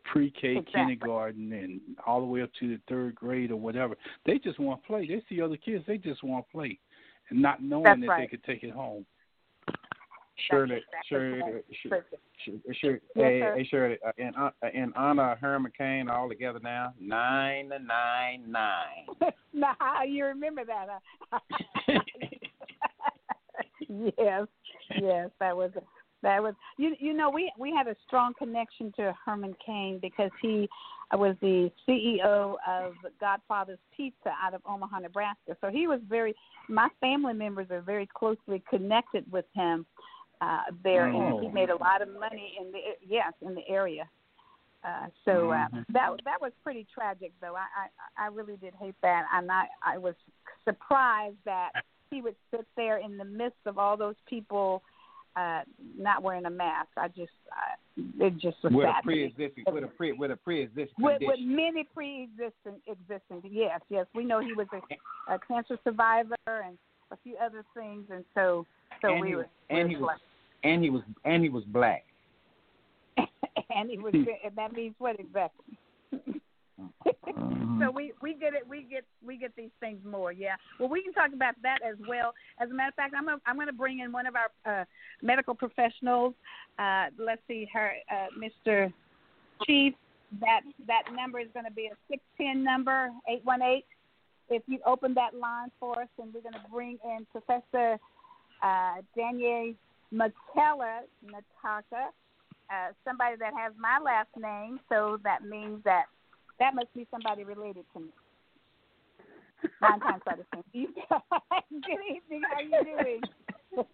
Pre-K, 0.06 0.58
Exactly. 0.58 0.74
kindergarten, 0.74 1.54
and 1.54 1.80
all 2.06 2.20
the 2.20 2.26
way 2.26 2.41
up 2.41 2.49
to 2.60 2.68
the 2.68 2.80
third 2.89 3.16
grade 3.16 3.51
or 3.51 3.56
whatever. 3.56 3.95
They 4.26 4.38
just 4.38 4.60
want 4.60 4.82
to 4.82 4.88
play. 4.88 5.08
They 5.08 5.24
see 5.30 5.41
other 5.41 5.56
kids. 5.58 5.86
They 5.88 5.97
just 5.97 6.24
want 6.24 6.45
to 6.45 6.51
play, 6.51 6.78
and 7.30 7.41
not 7.41 7.64
knowing 7.64 7.84
That's 7.84 8.01
that 8.01 8.08
right. 8.08 8.22
they 8.22 8.28
could 8.28 8.43
take 8.43 8.64
it 8.64 8.72
home. 8.72 9.06
Shirley, 10.50 10.82
Shirley, 11.08 11.42
right. 11.42 11.66
Shirley, 11.82 12.02
Shirley, 12.46 12.62
Shirley, 12.82 13.00
Yes, 13.16 13.26
hey, 13.26 13.40
sir. 13.40 13.56
hey, 13.56 13.68
Shirley, 13.70 13.98
uh, 14.06 14.12
in, 14.18 14.36
uh, 14.36 14.50
in 14.74 14.94
honor 14.96 15.32
of 15.32 15.40
Herman 15.40 15.72
Cain, 15.78 16.10
all 16.10 16.28
together 16.28 16.60
now, 16.62 16.94
Nine 17.00 17.70
nine 17.70 17.88
nine. 17.88 19.06
to 19.20 19.20
nine 19.20 19.22
nine. 19.22 19.32
now 19.54 20.04
you 20.04 20.26
remember 20.26 20.64
that? 20.66 20.88
Huh? 21.32 21.40
yes, 23.88 24.48
yes, 25.00 25.30
that 25.40 25.56
was 25.56 25.72
that 26.24 26.42
was 26.42 26.56
you. 26.78 26.96
You 27.00 27.14
know, 27.14 27.30
we 27.30 27.52
we 27.60 27.72
had 27.72 27.88
a 27.88 27.96
strong 28.08 28.34
connection 28.38 28.92
to 28.98 29.14
Herman 29.26 29.56
Cain 29.64 30.00
because 30.02 30.32
he 30.42 30.68
was 31.14 31.36
the 31.42 31.72
CEO 31.88 32.56
of 32.68 32.94
Godfather's 33.20 33.80
Pizza 33.96 34.32
out 34.44 34.54
of 34.56 34.62
Omaha, 34.66 35.00
Nebraska. 35.00 35.56
So 35.62 35.70
he 35.70 35.88
was 35.88 36.00
very. 36.10 36.34
My 36.70 36.90
family 37.00 37.34
members 37.34 37.68
are 37.70 37.82
very 37.82 38.08
closely 38.12 38.64
connected 38.70 39.32
with 39.32 39.46
him 39.54 39.86
uh, 40.44 40.64
there, 40.84 41.06
and 41.08 41.39
he 41.41 41.48
Oh. 41.48 41.52
made 41.60 41.70
a 41.78 41.80
lot 41.88 42.00
of 42.06 42.10
money 42.26 42.48
in 42.60 42.66
the 42.74 42.82
yes 43.18 43.34
in 43.48 43.54
the 43.60 43.66
area. 43.80 44.06
Uh, 44.89 45.08
so 45.26 45.34
uh, 45.52 45.68
Mhm. 45.70 45.86
that 45.96 46.10
that 46.30 46.39
was 46.46 46.52
pretty 46.66 46.84
tragic, 46.96 47.32
though. 47.41 47.56
I, 47.66 47.68
I 47.82 48.26
I 48.26 48.28
really 48.28 48.58
did 48.58 48.74
hate 48.84 49.00
that, 49.02 49.24
and 49.36 49.46
I 49.52 49.64
I 49.94 49.96
was 49.98 50.16
surprised 50.70 51.41
that 51.46 51.72
he 52.12 52.22
would 52.22 52.36
sit 52.52 52.66
there 52.76 52.98
in 52.98 53.18
the 53.22 53.30
midst 53.41 53.64
of 53.66 53.78
all 53.82 53.96
those 54.06 54.20
people 54.34 54.68
uh, 55.36 55.62
not 56.08 56.22
wearing 56.22 56.46
a 56.46 56.56
mask. 56.66 56.91
I 56.98 57.08
just 57.08 57.39
uh, 57.60 57.76
it 58.26 58.34
just 58.46 58.58
was 58.64 58.74
With 58.74 58.86
sad. 58.86 59.06
me. 59.06 59.14
pre-existing, 59.14 59.64
with 59.76 59.84
a 59.84 59.88
pre, 59.88 60.12
with 60.12 60.32
a 60.32 60.36
pre-existing 60.36 61.04
With, 61.08 61.22
with 61.22 61.39
many 61.39 61.84
pre-existing 61.96 62.78
existing, 62.86 63.41
yes, 63.50 63.82
yes, 63.89 64.06
we 64.14 64.24
know 64.26 64.39
he 64.41 64.54
was 64.54 64.68
a, 64.74 64.82
a 65.34 65.39
cancer 65.48 65.78
survivor 65.84 66.36
and 66.68 66.78
a 67.12 67.18
few 67.24 67.36
other 67.38 67.64
things, 67.74 68.06
and 68.16 68.24
so 68.36 68.66
so 69.02 69.08
and 69.14 69.22
we 69.22 69.30
he, 69.30 69.36
were 69.36 69.48
and 69.70 69.88
we 69.88 69.96
he 69.96 70.02
was, 70.02 70.20
and 70.64 70.84
he 70.84 70.89
was, 70.89 71.01
and 71.26 71.43
he 71.43 71.49
was 71.49 71.64
black. 71.66 72.05
and 73.18 73.89
he 73.89 73.97
was 73.97 74.14
and 74.14 74.55
that 74.55 74.74
means 74.74 74.95
what 74.97 75.20
exactly? 75.20 75.78
Mm-hmm. 76.14 76.38
so 77.82 77.91
we 77.91 78.14
we 78.22 78.34
get 78.34 78.53
it 78.53 78.68
we 78.68 78.84
get 78.84 79.03
we 79.26 79.38
get 79.38 79.55
these 79.55 79.70
things 79.80 79.99
more 80.05 80.32
yeah 80.32 80.55
well 80.80 80.89
we 80.89 81.03
can 81.03 81.14
talk 81.14 81.32
about 81.34 81.55
that 81.61 81.80
as 81.88 81.95
well 82.07 82.34
as 82.59 82.70
a 82.70 82.74
matter 82.74 82.89
of 82.89 82.95
fact 82.95 83.14
i'm 83.18 83.26
gonna, 83.26 83.38
i'm 83.45 83.55
going 83.55 83.68
to 83.68 83.74
bring 83.74 83.99
in 83.99 84.11
one 84.11 84.26
of 84.26 84.36
our 84.36 84.49
uh 84.82 84.86
medical 85.22 85.53
professionals 85.53 86.34
uh 86.80 87.05
let's 87.18 87.41
see 87.47 87.68
her 87.72 87.93
uh 88.11 88.28
mr 88.38 88.91
chief 89.66 89.93
that 90.39 90.61
that 90.88 91.03
number 91.14 91.39
is 91.39 91.47
going 91.53 91.66
to 91.66 91.72
be 91.72 91.88
a 91.88 91.95
six 92.09 92.24
ten 92.38 92.64
number 92.64 93.09
eight 93.30 93.41
one 93.43 93.61
eight 93.61 93.86
if 94.49 94.64
you 94.68 94.80
open 94.86 95.14
that 95.14 95.36
line 95.36 95.72
for 95.80 96.01
us 96.01 96.07
and 96.22 96.34
we're 96.34 96.41
going 96.41 96.53
to 96.53 96.72
bring 96.72 96.97
in 97.05 97.26
professor 97.32 97.97
uh 98.64 98.95
danielle 99.16 99.74
mckellar 100.14 101.01
nataka 101.26 102.03
uh 102.70 102.91
somebody 103.05 103.36
that 103.38 103.53
has 103.57 103.74
my 103.78 103.99
last 103.99 104.30
name 104.38 104.80
so 104.89 105.18
that 105.24 105.43
means 105.43 105.84
that 105.84 106.05
that 106.59 106.76
must 106.76 106.93
be 106.93 107.07
somebody 107.11 107.43
related 107.43 107.86
to 107.93 107.99
me. 107.99 108.09
Nine 109.82 109.99
times 109.99 110.22
out 110.30 110.39
of 110.39 110.45
ten. 110.51 110.64
Good 110.74 111.99
evening. 112.09 112.41
How 112.49 112.57
are 112.57 112.61
you 112.61 112.97
doing? 112.97 113.22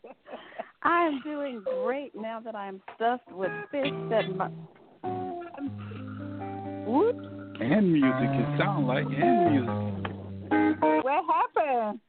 I 0.84 1.06
am 1.06 1.22
doing 1.24 1.64
great 1.84 2.16
now 2.16 2.40
that 2.42 2.56
I'm 2.56 2.82
stuffed 2.96 3.32
with 3.32 3.52
fish 3.72 3.92
that 4.10 4.36
my 4.36 4.50
Whoop. 6.86 7.16
And 7.62 7.92
music, 7.92 8.30
it 8.32 8.58
sounds 8.58 8.88
like, 8.88 9.06
and 9.06 9.52
music. 9.52 10.80
What 11.04 11.24
happened? 11.56 12.00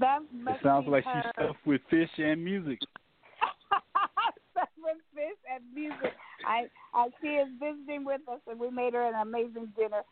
That 0.00 0.20
It 0.46 0.56
sounds 0.62 0.88
like 0.88 1.04
her. 1.04 1.22
she's 1.22 1.32
stuffed 1.32 1.66
with 1.66 1.80
fish 1.90 2.10
and 2.18 2.44
music. 2.44 2.78
Stuffed 4.52 4.72
with 4.78 4.96
fish 5.14 5.38
and 5.52 5.62
music. 5.74 6.12
I, 6.46 6.66
I 6.94 7.08
she 7.20 7.28
is 7.28 7.48
visiting 7.60 8.04
with 8.04 8.20
us, 8.30 8.40
and 8.48 8.58
we 8.58 8.70
made 8.70 8.94
her 8.94 9.06
an 9.06 9.14
amazing 9.14 9.72
dinner. 9.76 10.02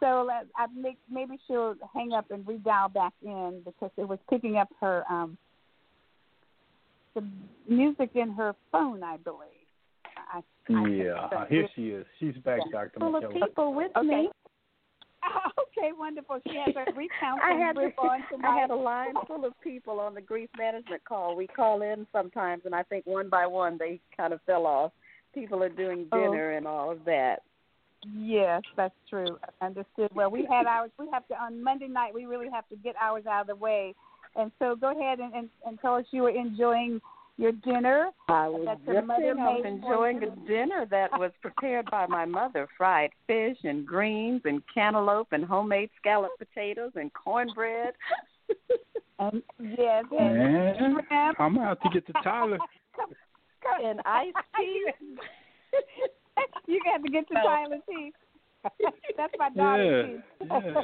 So 0.00 0.24
let, 0.26 0.46
I 0.56 0.66
make, 0.74 0.98
maybe 1.10 1.38
she'll 1.46 1.74
hang 1.94 2.12
up 2.12 2.30
and 2.30 2.44
redial 2.44 2.92
back 2.92 3.12
in 3.22 3.62
because 3.64 3.90
it 3.96 4.08
was 4.08 4.18
picking 4.30 4.56
up 4.56 4.68
her 4.80 5.04
um 5.10 5.36
the 7.14 7.24
music 7.68 8.10
in 8.14 8.30
her 8.32 8.54
phone, 8.70 9.02
I 9.02 9.16
believe. 9.18 9.48
I 10.32 10.42
Yeah, 10.68 11.46
here 11.48 11.68
she 11.74 11.88
is. 11.88 12.06
She's 12.18 12.36
back, 12.44 12.60
Dr. 12.70 13.00
Full 13.00 13.16
of 13.16 13.24
people 13.32 13.74
with 13.74 13.90
Okay. 13.96 14.06
me. 14.06 14.30
okay, 15.78 15.90
wonderful. 15.96 16.38
She 16.46 16.56
has 16.56 16.74
her 16.74 16.92
recount 16.96 17.40
I 17.42 17.54
had 17.58 17.76
group 17.76 17.94
on 17.98 18.20
tonight. 18.30 18.48
I 18.48 18.60
had 18.60 18.70
a 18.70 18.74
line 18.74 19.14
full 19.26 19.44
of 19.44 19.52
people 19.62 20.00
on 20.00 20.14
the 20.14 20.20
grief 20.20 20.48
management 20.56 21.04
call. 21.04 21.36
We 21.36 21.46
call 21.46 21.82
in 21.82 22.06
sometimes, 22.12 22.62
and 22.64 22.74
I 22.74 22.82
think 22.82 23.06
one 23.06 23.28
by 23.28 23.46
one 23.46 23.76
they 23.78 24.00
kind 24.16 24.32
of 24.32 24.40
fell 24.46 24.66
off. 24.66 24.92
People 25.34 25.62
are 25.62 25.68
doing 25.68 26.06
Oh. 26.12 26.18
dinner 26.18 26.52
and 26.52 26.66
all 26.66 26.90
of 26.90 27.04
that. 27.04 27.42
Yes, 28.16 28.62
that's 28.76 28.94
true. 29.10 29.38
Understood. 29.60 30.10
Well, 30.14 30.30
we 30.30 30.46
had 30.46 30.66
ours. 30.66 30.90
We 30.98 31.06
have 31.12 31.26
to 31.28 31.34
on 31.34 31.62
Monday 31.62 31.86
night. 31.86 32.14
We 32.14 32.24
really 32.24 32.48
have 32.50 32.66
to 32.70 32.76
get 32.76 32.94
ours 33.00 33.26
out 33.26 33.42
of 33.42 33.46
the 33.48 33.56
way. 33.56 33.94
And 34.36 34.50
so, 34.58 34.74
go 34.74 34.90
ahead 34.98 35.18
and, 35.18 35.34
and, 35.34 35.50
and 35.66 35.78
tell 35.80 35.96
us 35.96 36.06
you 36.10 36.22
were 36.22 36.30
enjoying 36.30 37.00
your 37.36 37.52
dinner. 37.52 38.10
I 38.28 38.48
was 38.48 38.62
That's 38.66 38.80
your 38.86 38.94
just 38.96 39.06
mother 39.06 39.34
I 39.38 39.54
was 39.54 39.64
enjoying 39.66 40.22
a 40.22 40.48
dinner 40.48 40.86
that 40.90 41.10
was 41.12 41.32
prepared 41.40 41.90
by 41.90 42.06
my 42.06 42.24
mother: 42.24 42.68
fried 42.76 43.10
fish 43.26 43.56
and 43.64 43.86
greens 43.86 44.42
and 44.44 44.62
cantaloupe 44.72 45.28
and 45.32 45.44
homemade 45.44 45.90
scalloped 45.98 46.38
potatoes 46.38 46.92
and 46.94 47.12
cornbread. 47.12 47.94
And 49.22 49.42
yes, 49.78 50.04
and 50.18 50.38
Man. 50.38 51.34
I'm 51.38 51.54
gonna 51.54 51.66
have 51.68 51.80
to 51.80 51.90
get 51.92 52.06
to 52.06 52.12
Tyler. 52.24 52.56
and 53.84 54.00
iced 54.06 54.34
tea. 54.56 54.86
you 56.66 56.80
got 56.82 57.04
to 57.04 57.10
get 57.12 57.28
to 57.28 57.34
So- 57.34 57.42
Tyler 57.46 57.76
T. 57.86 58.12
That's 59.16 59.32
my 59.38 59.50
daughter 59.50 60.20
Yeah, 60.40 60.60
yeah. 60.60 60.80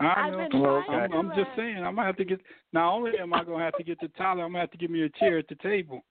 I 0.00 0.26
I've 0.28 0.32
know. 0.32 0.48
been 0.50 0.60
Well, 0.60 0.84
trying 0.86 1.02
I'm, 1.02 1.10
to, 1.10 1.16
I'm 1.16 1.28
just 1.28 1.50
uh, 1.52 1.56
saying. 1.56 1.76
I'm 1.78 1.94
gonna 1.94 2.06
have 2.06 2.16
to 2.16 2.24
get. 2.24 2.40
Not 2.72 2.94
only 2.94 3.12
am 3.18 3.32
I 3.32 3.44
gonna 3.44 3.64
have 3.64 3.76
to 3.76 3.82
get 3.84 4.00
to 4.00 4.08
Tyler, 4.08 4.44
I'm 4.44 4.52
gonna 4.52 4.60
have 4.60 4.70
to 4.72 4.78
give 4.78 4.90
me 4.90 5.02
a 5.02 5.08
chair 5.18 5.38
at 5.38 5.48
the 5.48 5.54
table. 5.56 6.04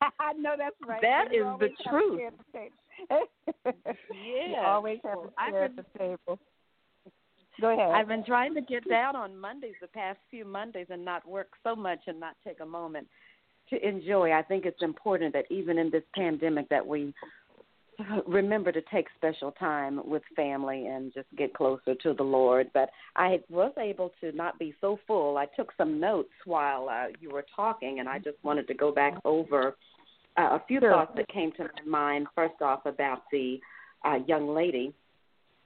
I 0.20 0.32
know 0.34 0.54
that's 0.58 0.76
right. 0.86 1.02
That 1.02 1.26
You 1.32 1.44
is 1.44 1.60
the 1.60 1.68
always 1.68 1.72
have 1.84 1.94
a 1.94 1.98
truth. 1.98 2.18
chair 2.18 2.30
the 2.30 2.58
table. 2.58 3.26
You 4.24 4.52
Yeah. 4.52 4.66
always 4.66 4.98
have 5.04 5.16
Well, 5.16 5.32
a 5.36 5.40
I've 5.40 5.52
chair 5.52 5.64
at 5.64 5.76
the 5.76 5.84
table. 5.98 6.38
Go 7.60 7.72
ahead. 7.72 7.90
I've 7.94 8.08
been 8.08 8.24
trying 8.24 8.54
to 8.54 8.60
get 8.60 8.86
down 8.88 9.16
on 9.16 9.36
Mondays 9.36 9.74
the 9.80 9.88
past 9.88 10.18
few 10.30 10.44
Mondays 10.44 10.88
and 10.90 11.04
not 11.04 11.26
work 11.26 11.48
so 11.62 11.74
much 11.74 12.00
and 12.06 12.20
not 12.20 12.36
take 12.44 12.60
a 12.60 12.66
moment 12.66 13.08
to 13.70 13.86
enjoy. 13.88 14.32
I 14.32 14.42
think 14.42 14.66
it's 14.66 14.82
important 14.82 15.32
that 15.32 15.46
even 15.50 15.78
in 15.78 15.90
this 15.90 16.02
pandemic 16.14 16.68
that 16.68 16.86
we 16.86 17.14
remember 18.26 18.72
to 18.72 18.82
take 18.92 19.06
special 19.16 19.52
time 19.52 20.00
with 20.08 20.22
family 20.34 20.86
and 20.86 21.12
just 21.14 21.26
get 21.36 21.54
closer 21.54 21.94
to 21.94 22.14
the 22.14 22.22
Lord. 22.22 22.70
But 22.74 22.90
I 23.16 23.40
was 23.48 23.72
able 23.78 24.12
to 24.20 24.32
not 24.32 24.58
be 24.58 24.74
so 24.80 24.98
full. 25.06 25.36
I 25.38 25.46
took 25.56 25.72
some 25.76 26.00
notes 26.00 26.30
while 26.44 26.88
uh, 26.88 27.06
you 27.20 27.30
were 27.30 27.44
talking, 27.54 28.00
and 28.00 28.08
I 28.08 28.18
just 28.18 28.36
wanted 28.42 28.66
to 28.68 28.74
go 28.74 28.92
back 28.92 29.14
over 29.24 29.76
uh, 30.38 30.42
a 30.42 30.62
few 30.68 30.80
Sure. 30.80 30.90
thoughts 30.90 31.12
that 31.16 31.28
came 31.28 31.52
to 31.52 31.64
my 31.64 32.12
mind. 32.14 32.26
First 32.34 32.60
off, 32.60 32.86
about 32.86 33.22
the 33.32 33.58
uh, 34.04 34.18
young 34.26 34.54
lady 34.54 34.92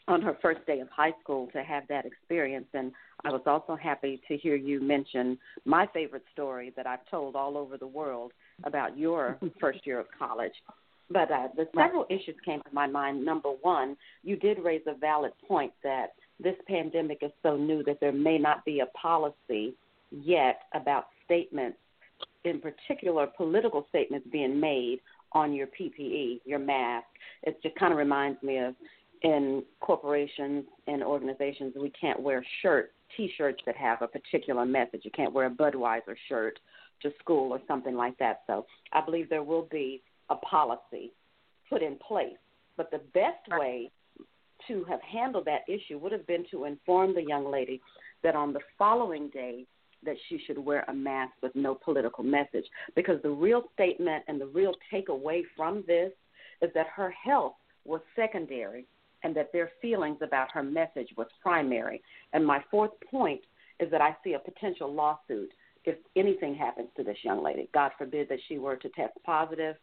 on 0.08 0.22
her 0.22 0.36
first 0.42 0.64
day 0.66 0.80
of 0.80 0.88
high 0.90 1.12
school 1.22 1.48
to 1.52 1.62
have 1.62 1.84
that 1.88 2.04
experience. 2.04 2.66
And 2.74 2.92
I 3.24 3.30
was 3.30 3.42
also 3.46 3.76
happy 3.76 4.20
to 4.28 4.36
hear 4.36 4.56
you 4.56 4.80
mention 4.80 5.38
my 5.64 5.86
favorite 5.92 6.24
story 6.32 6.72
that 6.76 6.86
I've 6.86 7.06
told 7.10 7.36
all 7.36 7.56
over 7.56 7.76
the 7.76 7.86
world 7.86 8.32
about 8.64 8.98
your 8.98 9.38
first 9.60 9.86
year 9.86 10.00
of 10.00 10.06
college. 10.18 10.52
But 11.10 11.30
uh, 11.30 11.48
the 11.56 11.66
several 11.74 12.06
issues 12.08 12.36
came 12.44 12.60
to 12.60 12.68
my 12.72 12.86
mind. 12.86 13.24
Number 13.24 13.50
one, 13.62 13.96
you 14.22 14.36
did 14.36 14.58
raise 14.60 14.82
a 14.86 14.94
valid 14.94 15.32
point 15.46 15.72
that 15.82 16.14
this 16.38 16.54
pandemic 16.68 17.18
is 17.22 17.32
so 17.42 17.56
new 17.56 17.82
that 17.84 17.98
there 18.00 18.12
may 18.12 18.38
not 18.38 18.64
be 18.64 18.80
a 18.80 18.86
policy 18.86 19.74
yet 20.10 20.62
about 20.74 21.06
statements, 21.24 21.78
in 22.44 22.60
particular 22.60 23.26
political 23.26 23.86
statements 23.88 24.26
being 24.30 24.58
made 24.58 25.00
on 25.32 25.52
your 25.52 25.66
PPE, 25.68 26.40
your 26.44 26.58
mask. 26.58 27.06
It 27.42 27.60
just 27.62 27.76
kind 27.76 27.92
of 27.92 27.98
reminds 27.98 28.42
me 28.42 28.58
of 28.58 28.74
in 29.22 29.62
corporations 29.80 30.64
and 30.86 31.02
organizations, 31.02 31.74
we 31.78 31.90
can't 31.90 32.20
wear 32.20 32.44
shirts, 32.62 32.92
T-shirts 33.16 33.60
that 33.66 33.76
have 33.76 34.02
a 34.02 34.08
particular 34.08 34.64
message. 34.64 35.02
You 35.04 35.10
can't 35.10 35.32
wear 35.32 35.46
a 35.46 35.50
Budweiser 35.50 36.14
shirt 36.28 36.58
to 37.02 37.12
school 37.18 37.52
or 37.52 37.60
something 37.66 37.96
like 37.96 38.16
that. 38.18 38.42
So 38.46 38.66
I 38.92 39.04
believe 39.04 39.28
there 39.28 39.42
will 39.42 39.68
be 39.70 40.02
a 40.30 40.36
policy 40.36 41.12
put 41.68 41.82
in 41.82 41.96
place. 41.96 42.36
But 42.76 42.90
the 42.90 43.00
best 43.12 43.46
way 43.58 43.90
to 44.68 44.84
have 44.84 45.00
handled 45.02 45.46
that 45.46 45.62
issue 45.68 45.98
would 45.98 46.12
have 46.12 46.26
been 46.26 46.44
to 46.50 46.64
inform 46.64 47.14
the 47.14 47.22
young 47.22 47.50
lady 47.50 47.80
that 48.22 48.36
on 48.36 48.52
the 48.52 48.60
following 48.78 49.28
day 49.30 49.66
that 50.04 50.16
she 50.28 50.40
should 50.46 50.58
wear 50.58 50.84
a 50.88 50.94
mask 50.94 51.32
with 51.42 51.54
no 51.54 51.74
political 51.74 52.24
message 52.24 52.64
because 52.96 53.20
the 53.22 53.30
real 53.30 53.64
statement 53.74 54.24
and 54.28 54.40
the 54.40 54.46
real 54.46 54.74
takeaway 54.92 55.42
from 55.56 55.84
this 55.86 56.10
is 56.62 56.70
that 56.74 56.86
her 56.94 57.10
health 57.10 57.54
was 57.84 58.00
secondary 58.16 58.86
and 59.22 59.34
that 59.36 59.52
their 59.52 59.70
feelings 59.82 60.18
about 60.22 60.50
her 60.52 60.62
message 60.62 61.08
was 61.16 61.26
primary. 61.42 62.02
And 62.32 62.46
my 62.46 62.62
fourth 62.70 62.92
point 63.10 63.40
is 63.78 63.90
that 63.90 64.00
I 64.00 64.16
see 64.24 64.34
a 64.34 64.38
potential 64.38 64.92
lawsuit 64.92 65.50
if 65.84 65.96
anything 66.16 66.54
happens 66.54 66.88
to 66.96 67.02
this 67.02 67.16
young 67.22 67.42
lady. 67.42 67.68
God 67.72 67.92
forbid 67.96 68.28
that 68.28 68.38
she 68.48 68.58
were 68.58 68.76
to 68.76 68.88
test 68.90 69.14
positive. 69.24 69.76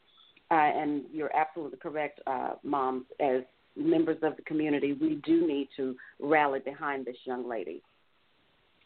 Uh, 0.50 0.56
and 0.56 1.04
you're 1.12 1.36
absolutely 1.36 1.78
correct, 1.78 2.22
uh, 2.26 2.54
moms. 2.64 3.06
As 3.20 3.41
members 3.76 4.18
of 4.24 4.36
the 4.38 4.41
community, 4.43 4.93
we 4.93 5.16
do 5.26 5.45
need 5.45 5.68
to 5.76 5.95
rally 6.20 6.60
behind 6.60 7.06
this 7.06 7.18
young 7.26 7.48
lady 7.48 7.82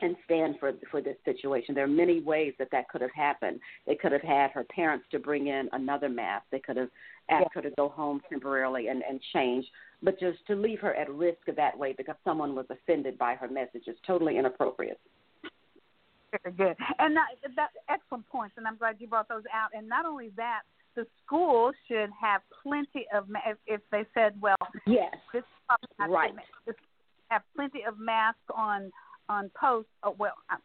and 0.01 0.15
stand 0.25 0.55
for 0.59 0.73
for 0.89 1.01
this 1.01 1.17
situation. 1.23 1.75
There 1.75 1.83
are 1.83 1.87
many 1.87 2.19
ways 2.19 2.53
that 2.59 2.69
that 2.71 2.89
could 2.89 3.01
have 3.01 3.13
happened. 3.15 3.59
They 3.85 3.95
could 3.95 4.11
have 4.11 4.21
had 4.21 4.51
her 4.51 4.63
parents 4.63 5.05
to 5.11 5.19
bring 5.19 5.47
in 5.47 5.69
another 5.73 6.09
mask. 6.09 6.45
They 6.51 6.59
could 6.59 6.77
have 6.77 6.89
asked 7.29 7.51
her 7.53 7.61
to 7.61 7.69
go 7.77 7.89
home 7.89 8.21
temporarily 8.29 8.87
and 8.87 9.03
and 9.07 9.19
change. 9.33 9.65
But 10.03 10.19
just 10.19 10.39
to 10.47 10.55
leave 10.55 10.79
her 10.79 10.95
at 10.95 11.09
risk 11.09 11.39
that 11.55 11.77
way 11.77 11.93
because 11.95 12.15
someone 12.23 12.55
was 12.55 12.65
offended 12.69 13.17
by 13.17 13.35
her 13.35 13.47
message 13.47 13.83
is 13.87 13.95
totally 14.05 14.37
inappropriate. 14.37 14.99
Very 16.43 16.55
good. 16.55 16.75
And 16.97 17.15
that, 17.15 17.27
that 17.55 17.69
excellent 17.89 18.27
points, 18.29 18.55
and 18.57 18.65
I'm 18.65 18.77
glad 18.77 18.95
you 18.99 19.07
brought 19.07 19.27
those 19.27 19.43
out. 19.53 19.69
And 19.73 19.87
not 19.87 20.05
only 20.05 20.31
that, 20.37 20.61
the 20.95 21.05
school 21.25 21.71
should 21.87 22.09
have 22.19 22.41
plenty 22.63 23.05
of 23.13 23.29
ma- 23.29 23.39
if, 23.47 23.57
if 23.67 23.81
they 23.91 24.05
said, 24.13 24.33
well, 24.41 24.55
Yes. 24.85 25.13
this 25.33 25.41
is 25.41 25.45
probably 25.67 25.87
not 25.99 26.09
Right. 26.09 26.33
this- 26.65 26.75
have 27.29 27.43
plenty 27.55 27.83
of 27.85 27.97
masks 27.97 28.39
on 28.53 28.91
on 29.29 29.49
post. 29.57 29.87
Oh, 30.03 30.13
well, 30.19 30.33
I, 30.49 30.57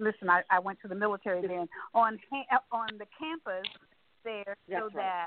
listen, 0.00 0.28
I, 0.28 0.42
I 0.50 0.58
went 0.58 0.80
to 0.82 0.88
the 0.88 0.94
military 0.96 1.40
then 1.46 1.68
on 1.94 2.18
ha- 2.32 2.58
on 2.72 2.88
the 2.98 3.06
campus 3.16 3.64
there, 4.24 4.56
so 4.68 4.74
right. 4.86 4.94
that 4.96 5.26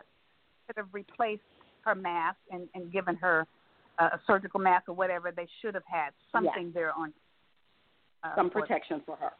could 0.67 0.75
have 0.75 0.87
replaced 0.91 1.41
her 1.85 1.95
mask 1.95 2.37
and 2.51 2.67
and 2.75 2.91
given 2.91 3.15
her 3.15 3.47
uh, 3.99 4.09
a 4.13 4.19
surgical 4.27 4.59
mask 4.59 4.89
or 4.89 4.93
whatever. 4.95 5.31
They 5.31 5.47
should 5.61 5.73
have 5.75 5.85
had 5.85 6.09
something 6.33 6.71
there 6.73 6.91
on 6.91 7.13
uh, 8.23 8.35
Some 8.35 8.49
for 8.49 8.59
protection 8.61 9.01
for 9.05 9.15
her. 9.15 9.31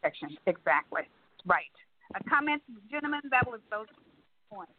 protection. 0.00 0.36
Exactly. 0.46 1.02
Right. 1.44 1.64
A 2.14 2.22
comment, 2.30 2.62
gentlemen. 2.90 3.20
That 3.30 3.46
was 3.46 3.60
those 3.70 3.86
points 4.50 4.72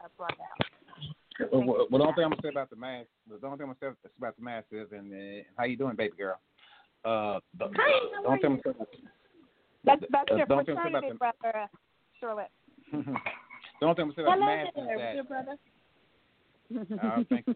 I 0.00 0.06
brought 0.16 0.32
out. 0.40 1.50
Well, 1.52 1.86
well, 1.90 1.98
the 1.98 2.04
only 2.04 2.14
thing 2.14 2.24
I'm 2.24 2.30
gonna 2.30 2.42
say 2.42 2.48
about 2.48 2.70
the 2.70 2.76
mask, 2.76 3.08
the 3.28 3.34
only 3.46 3.58
thing 3.58 3.68
I'm 3.68 3.76
gonna 3.80 3.94
say 4.02 4.08
about 4.18 4.36
the 4.36 4.42
mask 4.44 4.66
is, 4.70 4.88
and 4.92 5.12
uh, 5.12 5.42
how 5.56 5.64
you 5.64 5.76
doing, 5.76 5.96
baby 5.96 6.14
girl? 6.16 6.38
Uh, 7.04 7.40
the, 7.58 7.68
the 7.68 8.26
only 8.26 8.40
thing 8.40 8.50
I'm 8.52 8.56
gonna 8.56 8.60
say 8.64 8.70
about 8.70 8.88
That's 9.84 10.00
the- 10.00 10.06
that's 10.10 10.28
the 10.30 10.36
your 10.36 10.52
only 10.52 10.64
thing 10.64 10.76
I'm 10.78 10.92
gonna 10.92 11.00
say 11.10 11.16
fraternity, 11.16 11.16
about 11.16 11.38
brother, 11.40 11.68
Charlotte. 12.20 12.50
the, 12.92 12.98
the 13.80 13.86
only 13.86 13.94
thing 13.94 14.04
I'm 14.04 14.12
gonna 14.12 14.12
say 14.14 14.22
about 14.22 14.38
the 14.38 14.44
Hello 14.44 14.46
mask 14.46 14.74
there, 14.76 14.94
is 14.94 15.14
dear 15.14 15.24
brother. 15.24 15.56
that 16.70 17.04
uh, 17.04 17.24
thank 17.28 17.46
you. 17.46 17.54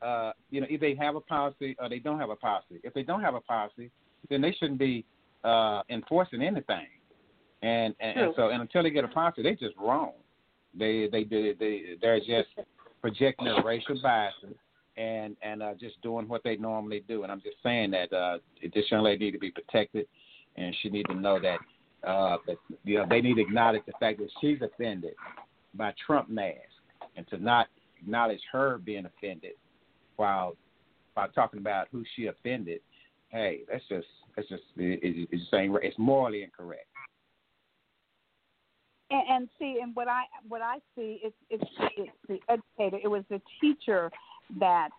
Uh, 0.00 0.32
you 0.50 0.60
know, 0.60 0.66
if 0.70 0.80
they 0.80 0.94
have 0.94 1.16
a 1.16 1.20
policy 1.20 1.74
or 1.80 1.88
they 1.88 1.98
don't 1.98 2.20
have 2.20 2.30
a 2.30 2.36
policy. 2.36 2.78
If 2.84 2.94
they 2.94 3.02
don't 3.02 3.20
have 3.20 3.34
a 3.34 3.40
policy, 3.40 3.90
then 4.30 4.40
they 4.40 4.52
shouldn't 4.52 4.78
be 4.78 5.04
uh, 5.44 5.82
enforcing 5.90 6.40
anything. 6.42 6.86
And 7.62 7.94
and, 8.00 8.18
and 8.18 8.34
so 8.36 8.50
and 8.50 8.62
until 8.62 8.82
they 8.82 8.90
get 8.90 9.04
a 9.04 9.08
policy, 9.08 9.42
they 9.42 9.54
just 9.54 9.76
wrong. 9.76 10.12
They 10.78 11.08
they 11.10 11.24
they, 11.24 11.54
they 11.58 11.82
they're 12.00 12.20
just 12.20 12.48
projecting 13.00 13.46
their 13.46 13.62
racial 13.64 14.00
biases 14.00 14.54
and 14.96 15.36
and 15.42 15.62
uh, 15.62 15.74
just 15.78 16.00
doing 16.02 16.28
what 16.28 16.42
they 16.42 16.56
normally 16.56 17.04
do. 17.08 17.22
And 17.22 17.32
I'm 17.32 17.40
just 17.40 17.56
saying 17.62 17.92
that 17.92 18.12
uh, 18.12 18.38
this 18.74 18.84
young 18.90 19.04
lady 19.04 19.26
need 19.26 19.30
to 19.32 19.38
be 19.38 19.50
protected, 19.50 20.06
and 20.56 20.74
she 20.82 20.90
need 20.90 21.06
to 21.06 21.14
know 21.14 21.38
that 21.40 21.58
uh, 22.08 22.36
that 22.46 22.56
you 22.84 22.98
know 22.98 23.06
they 23.08 23.20
need 23.20 23.34
to 23.34 23.42
acknowledge 23.42 23.82
the 23.86 23.92
fact 24.00 24.18
that 24.18 24.28
she's 24.40 24.58
offended 24.60 25.14
by 25.74 25.94
Trump 26.04 26.28
mask, 26.28 26.58
and 27.16 27.26
to 27.28 27.38
not 27.38 27.68
acknowledge 28.00 28.40
her 28.52 28.78
being 28.78 29.06
offended 29.06 29.52
while 30.16 30.56
while 31.14 31.28
talking 31.28 31.60
about 31.60 31.88
who 31.90 32.04
she 32.14 32.26
offended. 32.26 32.80
Hey, 33.30 33.60
that's 33.70 33.84
just 33.88 34.06
that's 34.36 34.48
just 34.48 34.62
it, 34.76 35.00
it, 35.02 35.28
it's 35.30 35.50
saying 35.50 35.76
it's 35.82 35.98
morally 35.98 36.42
incorrect. 36.42 36.86
And, 39.10 39.22
and 39.28 39.48
see, 39.58 39.78
and 39.82 39.94
what 39.96 40.08
I 40.08 40.24
what 40.48 40.60
I 40.62 40.78
see 40.94 41.20
is 41.24 41.32
it's 41.50 41.64
it's 41.96 42.12
the 42.28 42.38
educator. 42.48 42.98
It 43.02 43.08
was 43.08 43.24
the 43.30 43.40
teacher 43.60 44.10
that 44.58 44.90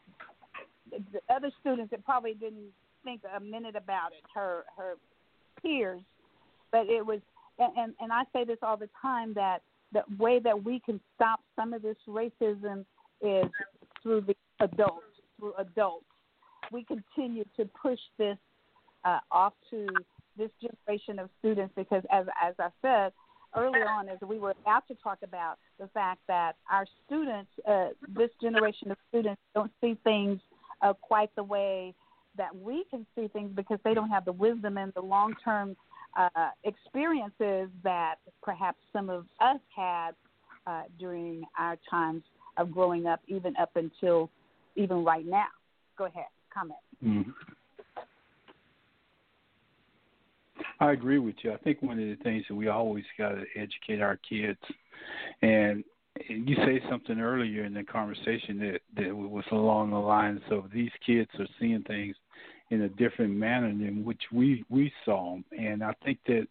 the 0.91 1.19
other 1.33 1.51
students 1.61 1.91
that 1.91 2.03
probably 2.03 2.33
didn't 2.33 2.71
think 3.03 3.21
a 3.35 3.39
minute 3.39 3.75
about 3.75 4.11
it. 4.11 4.23
Her 4.33 4.63
her 4.77 4.93
peers, 5.61 6.01
but 6.71 6.87
it 6.87 7.05
was 7.05 7.19
and 7.59 7.93
and, 7.99 8.11
I 8.11 8.23
say 8.33 8.45
this 8.45 8.57
all 8.63 8.77
the 8.77 8.89
time 9.01 9.33
that 9.35 9.61
the 9.91 10.03
way 10.17 10.39
that 10.39 10.63
we 10.63 10.79
can 10.79 10.99
stop 11.15 11.41
some 11.55 11.73
of 11.73 11.81
this 11.81 11.97
racism 12.07 12.85
is 13.21 13.45
through 14.01 14.21
the 14.21 14.35
adults, 14.59 15.03
through 15.39 15.53
adults. 15.57 16.05
We 16.71 16.83
continue 16.83 17.43
to 17.57 17.65
push 17.81 17.99
this 18.17 18.37
uh, 19.03 19.19
off 19.31 19.53
to 19.71 19.87
this 20.37 20.49
generation 20.61 21.19
of 21.19 21.29
students 21.39 21.73
because, 21.75 22.03
as 22.11 22.25
as 22.41 22.55
I 22.59 22.69
said 22.81 23.11
early 23.55 23.79
on, 23.79 24.09
as 24.09 24.17
we 24.21 24.39
were 24.39 24.53
about 24.61 24.87
to 24.87 24.95
talk 24.95 25.19
about 25.23 25.57
the 25.79 25.87
fact 25.87 26.19
that 26.27 26.53
our 26.71 26.85
students, 27.05 27.49
uh, 27.67 27.87
this 28.15 28.29
generation 28.41 28.91
of 28.91 28.97
students, 29.09 29.41
don't 29.53 29.71
see 29.81 29.97
things 30.03 30.39
uh, 30.81 30.93
quite 30.93 31.33
the 31.35 31.43
way 31.43 31.93
that 32.37 32.55
we 32.55 32.85
can 32.89 33.05
see 33.15 33.27
things 33.27 33.51
because 33.55 33.79
they 33.83 33.93
don't 33.93 34.09
have 34.09 34.25
the 34.25 34.31
wisdom 34.31 34.77
and 34.77 34.93
the 34.93 35.01
long 35.01 35.33
term 35.43 35.75
uh, 36.17 36.49
experiences 36.63 37.69
that 37.83 38.15
perhaps 38.41 38.77
some 38.93 39.09
of 39.09 39.25
us 39.41 39.59
had 39.75 40.11
uh, 40.67 40.83
during 40.99 41.43
our 41.57 41.77
times 41.89 42.23
of 42.57 42.71
growing 42.71 43.07
up, 43.07 43.21
even 43.27 43.55
up 43.57 43.71
until 43.75 44.29
even 44.75 45.03
right 45.03 45.25
now. 45.25 45.47
Go 45.97 46.05
ahead, 46.05 46.25
comment. 46.53 46.79
Mm-hmm. 47.03 47.31
I 50.79 50.93
agree 50.93 51.19
with 51.19 51.35
you. 51.43 51.51
I 51.53 51.57
think 51.57 51.81
one 51.81 51.99
of 51.99 52.07
the 52.07 52.23
things 52.23 52.45
that 52.47 52.55
we 52.55 52.69
always 52.69 53.03
got 53.17 53.31
to 53.31 53.43
educate 53.55 54.01
our 54.01 54.17
kids, 54.17 54.59
and 55.41 55.83
you 56.27 56.55
say 56.55 56.81
something 56.89 57.19
earlier 57.19 57.65
in 57.65 57.73
the 57.73 57.83
conversation 57.83 58.59
that 58.59 58.79
that 58.95 59.15
was 59.15 59.45
along 59.51 59.91
the 59.91 59.97
lines 59.97 60.41
of 60.51 60.69
these 60.73 60.91
kids 61.05 61.29
are 61.37 61.47
seeing 61.59 61.83
things 61.83 62.15
in 62.69 62.83
a 62.83 62.89
different 62.89 63.33
manner 63.33 63.69
than 63.69 64.05
which 64.05 64.21
we 64.31 64.63
we 64.69 64.91
saw 65.03 65.33
them, 65.33 65.45
and 65.57 65.83
I 65.83 65.93
think 66.03 66.19
that 66.27 66.47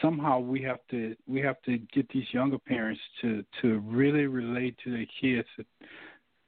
somehow 0.00 0.38
we 0.38 0.62
have 0.62 0.80
to 0.90 1.16
we 1.26 1.40
have 1.40 1.60
to 1.62 1.78
get 1.92 2.08
these 2.10 2.32
younger 2.32 2.58
parents 2.58 3.00
to 3.22 3.44
to 3.62 3.78
really 3.80 4.26
relate 4.26 4.76
to 4.84 4.92
their 4.92 5.06
kids, 5.20 5.48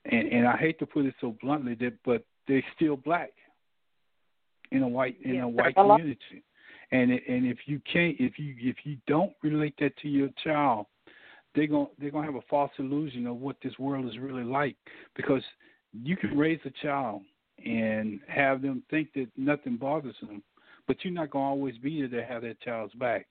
and 0.05 0.29
and 0.29 0.47
I 0.47 0.57
hate 0.57 0.79
to 0.79 0.87
put 0.87 1.07
it 1.07 1.15
so 1.21 1.37
bluntly 1.41 1.75
that 1.77 1.95
but 2.05 2.25
they're 2.47 2.65
still 2.77 2.97
black 2.97 3.33
in 4.71 4.83
a 4.83 4.89
white 4.89 5.17
in 5.23 5.35
yeah. 5.35 5.45
a 5.45 5.49
white 5.49 5.75
community 5.75 6.45
and 6.93 7.11
and 7.11 7.47
if 7.47 7.59
you 7.67 7.81
can't 7.91 8.17
if 8.19 8.39
you 8.39 8.55
if 8.59 8.77
you 8.85 8.97
don't 9.07 9.33
relate 9.43 9.75
that 9.81 9.97
to 9.99 10.09
your 10.09 10.29
child 10.45 10.87
they're 11.55 11.67
gonna 11.67 11.87
they're 11.99 12.11
going 12.11 12.27
to 12.27 12.33
have 12.33 12.43
a 12.43 12.47
false 12.49 12.71
illusion 12.79 13.27
of 13.27 13.37
what 13.37 13.57
this 13.63 13.79
world 13.79 14.07
is 14.07 14.19
really 14.19 14.45
like 14.45 14.77
because 15.17 15.43
you 15.93 16.17
can 16.17 16.39
raise 16.39 16.61
a 16.65 16.71
child 16.83 17.23
and 17.65 18.21
have 18.29 18.63
them 18.63 18.83
think 18.91 19.13
that 19.15 19.27
nothing 19.37 19.77
bothers 19.77 20.17
them 20.21 20.43
but 20.87 20.97
you're 21.03 21.13
not 21.13 21.31
going 21.31 21.45
to 21.45 21.49
always 21.49 21.79
be 21.79 22.01
there 22.07 22.21
to 22.21 22.27
have 22.27 22.43
that 22.43 22.61
child's 22.61 22.95
back. 22.95 23.27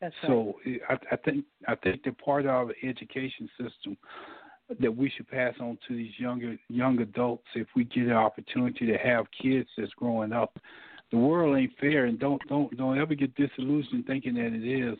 That's 0.00 0.14
so 0.26 0.54
eh, 0.66 0.76
I, 0.88 0.94
I 1.12 1.16
think 1.16 1.44
I 1.66 1.74
think 1.76 2.02
that 2.04 2.18
part 2.18 2.44
of 2.44 2.50
our 2.50 2.74
education 2.82 3.48
system 3.58 3.96
that 4.80 4.94
we 4.94 5.10
should 5.10 5.28
pass 5.28 5.54
on 5.60 5.78
to 5.86 5.96
these 5.96 6.12
younger 6.18 6.56
young 6.68 7.00
adults 7.00 7.46
if 7.54 7.66
we 7.76 7.84
get 7.84 8.04
an 8.04 8.12
opportunity 8.12 8.86
to 8.86 8.96
have 8.98 9.26
kids 9.40 9.68
that's 9.76 9.92
growing 9.92 10.32
up 10.32 10.58
the 11.14 11.20
world 11.20 11.56
ain't 11.56 11.70
fair 11.80 12.06
and 12.06 12.18
don't 12.18 12.42
don't 12.48 12.76
don't 12.76 12.98
ever 12.98 13.14
get 13.14 13.32
disillusioned 13.36 14.04
thinking 14.04 14.34
that 14.34 14.52
it 14.52 14.66
is. 14.66 14.98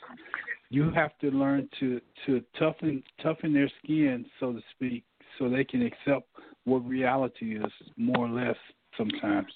You 0.71 0.91
have 0.93 1.11
to 1.21 1.31
learn 1.31 1.69
to 1.81 2.01
to 2.27 2.41
toughen 2.57 3.03
toughen 3.21 3.53
their 3.53 3.69
skin 3.83 4.25
so 4.39 4.53
to 4.53 4.61
speak 4.77 5.03
so 5.39 5.49
they 5.49 5.65
can 5.65 5.83
accept 5.85 6.29
what 6.67 6.87
reality 6.87 7.57
is 7.57 7.73
more 7.97 8.27
or 8.27 8.29
less 8.29 8.57
sometimes. 8.97 9.53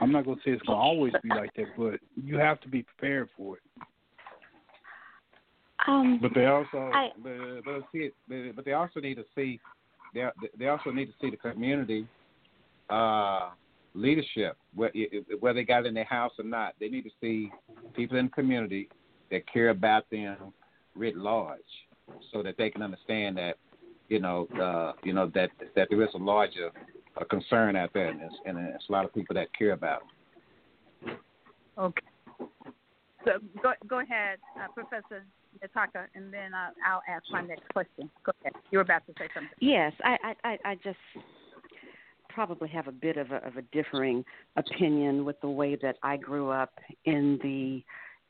I'm 0.00 0.10
not 0.10 0.24
going 0.24 0.38
to 0.38 0.42
say 0.42 0.52
it's 0.52 0.62
going 0.62 0.78
to 0.78 0.82
always 0.82 1.12
be 1.22 1.28
like 1.28 1.52
that 1.56 1.66
but 1.76 2.00
you 2.16 2.38
have 2.38 2.58
to 2.62 2.68
be 2.68 2.82
prepared 2.82 3.28
for 3.36 3.58
it. 3.58 3.62
Um, 5.86 6.20
but 6.22 6.30
they 6.32 6.46
also, 6.46 6.90
I, 6.94 7.08
but, 7.22 7.64
but 7.64 7.82
see, 7.92 8.10
but, 8.28 8.56
but 8.56 8.64
they 8.64 8.72
also 8.72 9.00
need 9.00 9.16
to 9.16 9.24
see, 9.34 9.60
they 10.14 10.24
they 10.58 10.68
also 10.68 10.90
need 10.90 11.06
to 11.06 11.12
see 11.20 11.28
the 11.30 11.36
community 11.36 12.06
uh, 12.88 13.50
leadership, 13.94 14.56
whether 14.74 15.54
they 15.54 15.64
got 15.64 15.84
it 15.84 15.88
in 15.88 15.94
their 15.94 16.04
house 16.04 16.32
or 16.38 16.44
not. 16.44 16.74
They 16.80 16.88
need 16.88 17.02
to 17.02 17.10
see 17.20 17.50
people 17.94 18.16
in 18.16 18.26
the 18.26 18.30
community 18.30 18.88
that 19.30 19.50
care 19.52 19.70
about 19.70 20.08
them 20.10 20.36
writ 20.94 21.16
large, 21.16 21.60
so 22.32 22.42
that 22.42 22.56
they 22.58 22.70
can 22.70 22.82
understand 22.82 23.36
that, 23.38 23.56
you 24.08 24.20
know, 24.20 24.46
uh, 24.60 24.92
you 25.04 25.12
know 25.12 25.30
that 25.34 25.50
that 25.74 25.88
there 25.90 26.02
is 26.02 26.10
a 26.14 26.18
larger 26.18 26.70
a 27.18 27.24
concern 27.24 27.76
out 27.76 27.90
there, 27.92 28.08
and 28.08 28.20
it's, 28.22 28.34
and 28.46 28.56
there's 28.56 28.82
a 28.88 28.92
lot 28.92 29.04
of 29.04 29.14
people 29.14 29.34
that 29.34 29.48
care 29.56 29.72
about. 29.72 30.02
Okay. 31.78 32.02
So 33.24 33.32
go 33.62 33.72
go 33.86 34.00
ahead, 34.00 34.38
uh, 34.60 34.68
Professor 34.74 35.24
Nataka, 35.62 36.06
and 36.14 36.32
then 36.32 36.54
uh, 36.54 36.70
I'll 36.86 37.02
ask 37.08 37.24
my 37.30 37.42
next 37.42 37.68
question. 37.72 38.10
Go 38.24 38.32
ahead. 38.40 38.54
You 38.70 38.78
were 38.78 38.82
about 38.82 39.06
to 39.06 39.12
say 39.18 39.28
something. 39.34 39.50
Yes, 39.60 39.92
I 40.04 40.34
I, 40.44 40.58
I 40.64 40.74
just 40.76 40.98
probably 42.34 42.68
have 42.68 42.88
a 42.88 42.92
bit 42.92 43.16
of 43.16 43.30
a, 43.30 43.36
of 43.46 43.56
a 43.56 43.62
differing 43.72 44.24
opinion 44.56 45.24
with 45.24 45.40
the 45.40 45.48
way 45.48 45.76
that 45.82 45.96
I 46.02 46.16
grew 46.16 46.50
up 46.50 46.72
in 47.04 47.38
the 47.42 47.82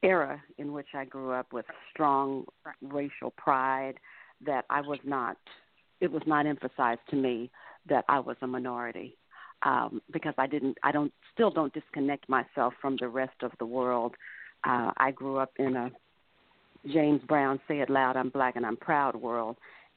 era 0.07 0.43
in 0.59 0.73
which 0.73 0.89
I 0.95 1.05
grew 1.05 1.31
up 1.31 1.53
with 1.53 1.65
strong 1.93 2.45
racial 2.81 3.31
pride 3.37 3.95
that 4.45 4.65
I 4.69 4.81
was 4.81 4.99
not 5.05 5.37
it 6.01 6.11
was 6.11 6.23
not 6.27 6.47
emphasized 6.47 7.01
to 7.11 7.17
me 7.17 7.51
that 7.89 8.05
I 8.09 8.19
was 8.19 8.37
a 8.43 8.47
minority 8.47 9.17
um, 9.63 10.03
because 10.13 10.35
I 10.39 10.49
didn't 10.49 10.77
I 10.83 10.91
don't 10.91 11.13
still 11.33 11.51
don't 11.51 11.73
disconnect 11.73 12.29
myself 12.29 12.75
from 12.81 12.97
the 13.01 13.09
rest 13.09 13.37
of 13.43 13.53
the 13.59 13.67
world. 13.67 14.15
Uh, 14.65 14.91
I 14.97 15.13
grew 15.13 15.37
up 15.39 15.53
in 15.59 15.77
a 15.77 15.91
James 16.93 17.23
Brown 17.29 17.61
say 17.69 17.79
it 17.79 17.91
loud 17.91 18.17
I'm 18.17 18.31
black 18.31 18.57
and 18.57 18.67
I'm 18.67 18.77
proud 18.77 19.15
world 19.15 19.57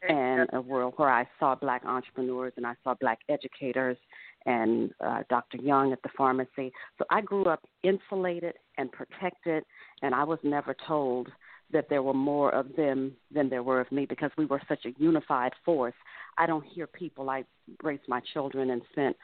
and 0.10 0.50
a 0.54 0.62
world 0.62 0.94
where 0.98 1.10
I 1.10 1.28
saw 1.40 1.56
black 1.56 1.84
entrepreneurs 1.86 2.54
and 2.58 2.66
I 2.66 2.74
saw 2.84 2.96
black 3.00 3.20
educators 3.30 3.98
and 4.46 4.92
uh, 5.04 5.24
Dr. 5.30 5.58
Young 5.58 5.92
at 5.92 6.02
the 6.04 6.10
pharmacy. 6.18 6.72
So 6.98 7.06
I 7.10 7.22
grew 7.22 7.46
up 7.46 7.64
insulated 7.84 8.54
and 8.78 8.92
protected, 8.92 9.64
and 10.02 10.14
I 10.14 10.24
was 10.24 10.40
never 10.44 10.76
told 10.88 11.30
that 11.72 11.90
there 11.90 12.04
were 12.04 12.14
more 12.14 12.54
of 12.54 12.76
them 12.76 13.14
than 13.34 13.50
there 13.50 13.64
were 13.64 13.82
of 13.82 13.92
me 13.92 14.06
because 14.06 14.32
we 14.38 14.46
were 14.46 14.62
such 14.68 14.86
a 14.86 14.94
unified 14.98 15.52
force. 15.64 15.96
I 16.38 16.46
don't 16.46 16.64
hear 16.64 16.86
people. 16.86 17.30
I 17.30 17.44
raised 17.84 18.08
my 18.08 18.22
children 18.34 18.70
and 18.70 18.82
spent 18.92 19.16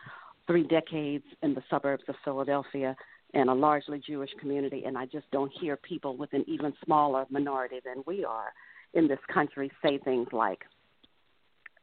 three 0.48 0.64
decades 0.64 1.24
in 1.44 1.54
the 1.54 1.64
suburbs 1.70 2.04
of 2.08 2.16
Philadelphia 2.26 2.96
in 3.34 3.48
a 3.48 3.56
largely 3.56 4.02
Jewish 4.06 4.32
community, 4.40 4.84
and 4.86 4.98
I 4.98 5.06
just 5.06 5.30
don't 5.32 5.52
hear 5.62 5.78
people 5.78 6.18
with 6.18 6.34
an 6.34 6.44
even 6.48 6.74
smaller 6.84 7.26
minority 7.30 7.80
than 7.86 8.04
we 8.06 8.26
are 8.26 8.52
in 8.94 9.08
this 9.08 9.20
country 9.34 9.72
say 9.84 9.98
things 9.98 10.28
like, 10.32 10.60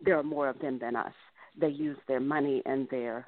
there 0.04 0.18
are 0.18 0.22
more 0.22 0.48
of 0.48 0.58
them 0.60 0.78
than 0.80 0.96
us. 0.96 1.12
They 1.60 1.68
use 1.68 1.98
their 2.06 2.20
money 2.20 2.62
and 2.66 2.88
their 2.90 3.26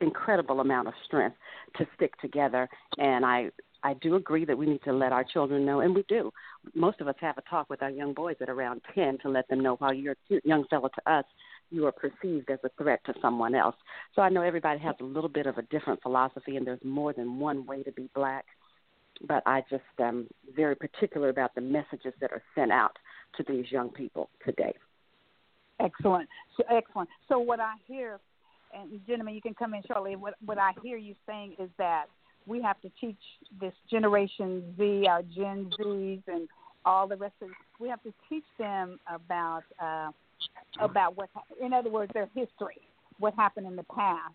incredible 0.00 0.60
amount 0.60 0.88
of 0.88 0.94
strength 1.06 1.36
to 1.76 1.86
stick 1.96 2.18
together. 2.20 2.68
And 2.98 3.24
I, 3.24 3.50
I 3.82 3.94
do 3.94 4.16
agree 4.16 4.44
that 4.44 4.58
we 4.58 4.66
need 4.66 4.82
to 4.84 4.92
let 4.92 5.12
our 5.12 5.24
children 5.24 5.64
know, 5.64 5.80
and 5.80 5.94
we 5.94 6.04
do. 6.08 6.30
Most 6.74 7.00
of 7.00 7.08
us 7.08 7.14
have 7.20 7.38
a 7.38 7.42
talk 7.42 7.70
with 7.70 7.82
our 7.82 7.90
young 7.90 8.12
boys 8.12 8.36
at 8.40 8.50
around 8.50 8.82
10 8.94 9.18
to 9.22 9.28
let 9.28 9.48
them 9.48 9.60
know 9.60 9.76
while 9.76 9.94
you're 9.94 10.16
a 10.30 10.40
young 10.44 10.64
fellow 10.68 10.88
to 10.88 11.12
us, 11.12 11.24
you 11.70 11.86
are 11.86 11.92
perceived 11.92 12.50
as 12.50 12.58
a 12.64 12.70
threat 12.80 13.00
to 13.06 13.14
someone 13.20 13.54
else. 13.54 13.74
So 14.14 14.22
I 14.22 14.28
know 14.28 14.42
everybody 14.42 14.78
has 14.80 14.94
a 15.00 15.04
little 15.04 15.28
bit 15.28 15.46
of 15.46 15.58
a 15.58 15.62
different 15.62 16.02
philosophy, 16.02 16.56
and 16.56 16.66
there's 16.66 16.84
more 16.84 17.12
than 17.12 17.38
one 17.38 17.66
way 17.66 17.82
to 17.82 17.92
be 17.92 18.08
black 18.14 18.44
but 19.26 19.42
I 19.46 19.62
just 19.70 19.82
am 19.98 20.26
very 20.54 20.74
particular 20.74 21.28
about 21.28 21.54
the 21.54 21.60
messages 21.60 22.12
that 22.20 22.32
are 22.32 22.42
sent 22.54 22.72
out 22.72 22.96
to 23.36 23.44
these 23.48 23.70
young 23.70 23.90
people 23.90 24.28
today. 24.44 24.74
Excellent, 25.80 26.28
so, 26.56 26.64
excellent. 26.70 27.08
So 27.28 27.38
what 27.38 27.60
I 27.60 27.74
hear, 27.86 28.18
and 28.74 29.00
gentlemen, 29.06 29.34
you 29.34 29.42
can 29.42 29.54
come 29.54 29.74
in 29.74 29.82
shortly. 29.86 30.16
What 30.16 30.34
what 30.44 30.58
I 30.58 30.72
hear 30.82 30.96
you 30.96 31.14
saying 31.26 31.56
is 31.58 31.68
that 31.78 32.06
we 32.46 32.62
have 32.62 32.80
to 32.80 32.90
teach 33.00 33.18
this 33.60 33.74
Generation 33.90 34.74
Z, 34.78 35.06
our 35.08 35.22
Gen 35.22 35.70
Zs, 35.78 36.22
and 36.28 36.48
all 36.84 37.06
the 37.06 37.16
rest 37.16 37.34
of. 37.42 37.48
We 37.78 37.88
have 37.90 38.02
to 38.04 38.12
teach 38.28 38.44
them 38.58 38.98
about 39.06 39.64
uh, 39.82 40.10
about 40.80 41.16
what, 41.16 41.28
in 41.60 41.72
other 41.72 41.90
words, 41.90 42.10
their 42.14 42.28
history, 42.34 42.80
what 43.18 43.34
happened 43.34 43.66
in 43.66 43.76
the 43.76 43.84
past, 43.84 44.34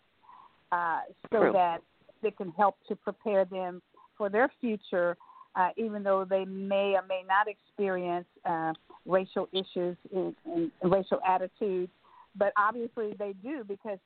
uh, 0.72 1.00
so 1.32 1.40
True. 1.40 1.54
that 1.54 1.82
it 2.24 2.38
can 2.38 2.52
help 2.52 2.76
to 2.88 2.96
prepare 2.96 3.46
them 3.46 3.82
for 4.22 4.30
their 4.30 4.52
future, 4.62 5.18
uh, 5.56 5.70
even 5.78 6.04
though 6.04 6.24
they 6.30 6.46
may 6.46 6.94
or 6.94 7.02
may 7.10 7.24
not 7.28 7.48
experience 7.48 8.28
uh, 8.46 8.72
racial 9.08 9.50
issues 9.52 9.98
and, 10.16 10.36
and 10.46 10.72
racial 10.84 11.20
attitudes. 11.28 11.92
But 12.36 12.54
obviously 12.56 13.16
they 13.18 13.34
do 13.42 13.64
because 13.68 13.98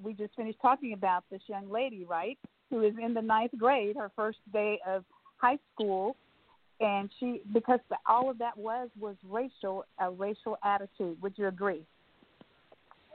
we 0.00 0.14
just 0.14 0.36
finished 0.36 0.58
talking 0.62 0.92
about 0.92 1.24
this 1.32 1.40
young 1.48 1.68
lady, 1.68 2.04
right, 2.04 2.38
who 2.70 2.82
is 2.82 2.94
in 3.04 3.12
the 3.12 3.20
ninth 3.20 3.50
grade, 3.58 3.96
her 3.96 4.12
first 4.14 4.38
day 4.52 4.78
of 4.86 5.04
high 5.38 5.58
school, 5.74 6.14
and 6.78 7.10
she 7.18 7.42
because 7.52 7.80
all 8.08 8.30
of 8.30 8.38
that 8.38 8.56
was 8.56 8.88
was 9.00 9.16
racial 9.28 9.84
a 9.98 10.12
racial 10.12 10.58
attitude. 10.64 11.20
Would 11.20 11.34
you 11.36 11.48
agree? 11.48 11.82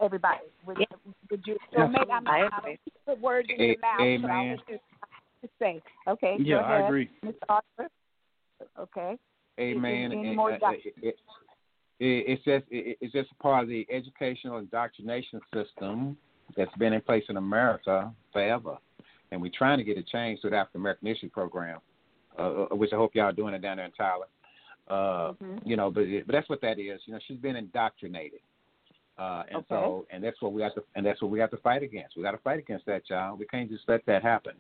Everybody, 0.01 0.39
would, 0.65 0.79
Yeah. 0.79 0.97
would 1.31 1.43
you? 1.47 1.57
So 1.73 1.87
maybe 1.87 2.11
I'm 2.11 2.27
I 2.27 2.41
not 2.41 2.53
I 2.53 2.57
agree. 2.57 2.79
don't 3.07 3.15
put 3.15 3.21
words 3.21 3.47
in 3.49 3.61
A- 3.61 3.67
your 3.67 3.79
mouth, 3.79 4.21
but 4.21 4.31
I'll 4.31 4.43
amen. 4.43 4.59
To 5.45 5.53
say. 5.59 5.81
Okay. 6.07 6.37
Yeah, 6.39 6.57
I 6.57 6.77
ahead, 6.77 6.85
agree. 6.85 7.09
Mr. 7.23 7.33
Arthur. 7.49 7.89
Okay. 8.79 9.17
Amen. 9.59 10.11
Any 10.11 10.27
And, 10.29 10.35
more 10.35 10.53
uh, 10.53 10.71
it, 10.71 10.93
it, 11.01 11.15
it, 11.99 12.05
it's 12.27 12.43
just 12.43 12.65
it, 12.69 12.97
it's 13.01 13.13
just 13.13 13.29
a 13.31 13.41
part 13.43 13.63
of 13.63 13.69
the 13.69 13.85
educational 13.89 14.57
indoctrination 14.57 15.39
system 15.53 16.17
that's 16.57 16.73
been 16.77 16.93
in 16.93 17.01
place 17.01 17.23
in 17.29 17.37
America 17.37 18.11
forever, 18.33 18.77
and 19.31 19.41
we're 19.41 19.51
trying 19.57 19.77
to 19.77 19.83
get 19.83 19.97
it 19.97 20.07
changed 20.07 20.41
through 20.41 20.51
the 20.51 20.57
African 20.57 20.81
American 20.81 21.07
History 21.07 21.29
Program, 21.29 21.79
uh, 22.37 22.63
uh, 22.71 22.75
which 22.75 22.91
I 22.93 22.97
hope 22.97 23.15
y'all 23.15 23.25
are 23.25 23.31
doing 23.33 23.53
it 23.53 23.61
down 23.61 23.77
there 23.77 23.85
in 23.85 23.91
Tyler. 23.93 24.27
Uh, 24.87 25.33
Mm-hmm. 25.41 25.67
You 25.67 25.75
know, 25.77 25.89
but 25.89 26.03
but 26.27 26.33
that's 26.33 26.49
what 26.49 26.61
that 26.61 26.77
is. 26.79 27.01
You 27.05 27.13
know, 27.13 27.19
she's 27.27 27.37
been 27.39 27.55
indoctrinated. 27.55 28.39
Uh, 29.17 29.43
and 29.47 29.55
Okay. 29.57 29.65
so, 29.69 30.05
and 30.11 30.21
that's 30.23 30.39
what 30.41 30.51
we 30.51 30.61
have 30.61 30.75
to, 30.75 30.83
and 30.95 31.05
that's 31.05 31.21
what 31.21 31.31
we 31.31 31.39
have 31.39 31.49
to 31.49 31.57
fight 31.57 31.81
against. 31.81 32.17
We 32.17 32.23
got 32.23 32.31
to 32.31 32.37
fight 32.39 32.59
against 32.59 32.85
that, 32.85 33.05
child. 33.05 33.39
We 33.39 33.45
can't 33.47 33.69
just 33.69 33.83
let 33.87 34.05
that 34.07 34.21
happen. 34.21 34.53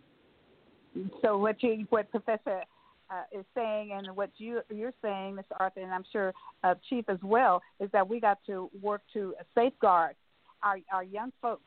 So 1.21 1.37
what 1.37 1.61
you 1.61 1.85
what 1.89 2.09
Professor 2.11 2.61
uh, 3.09 3.23
is 3.31 3.45
saying 3.53 3.91
and 3.91 4.15
what 4.15 4.31
you 4.37 4.61
you're 4.73 4.93
saying, 5.01 5.35
Mr. 5.35 5.55
Arthur, 5.59 5.81
and 5.81 5.93
I'm 5.93 6.05
sure 6.11 6.33
uh, 6.63 6.75
Chief 6.89 7.05
as 7.09 7.19
well, 7.23 7.61
is 7.79 7.89
that 7.91 8.07
we 8.07 8.19
got 8.19 8.39
to 8.47 8.69
work 8.81 9.01
to 9.13 9.35
safeguard 9.53 10.15
our 10.63 10.79
our 10.91 11.03
young 11.03 11.31
folk, 11.41 11.61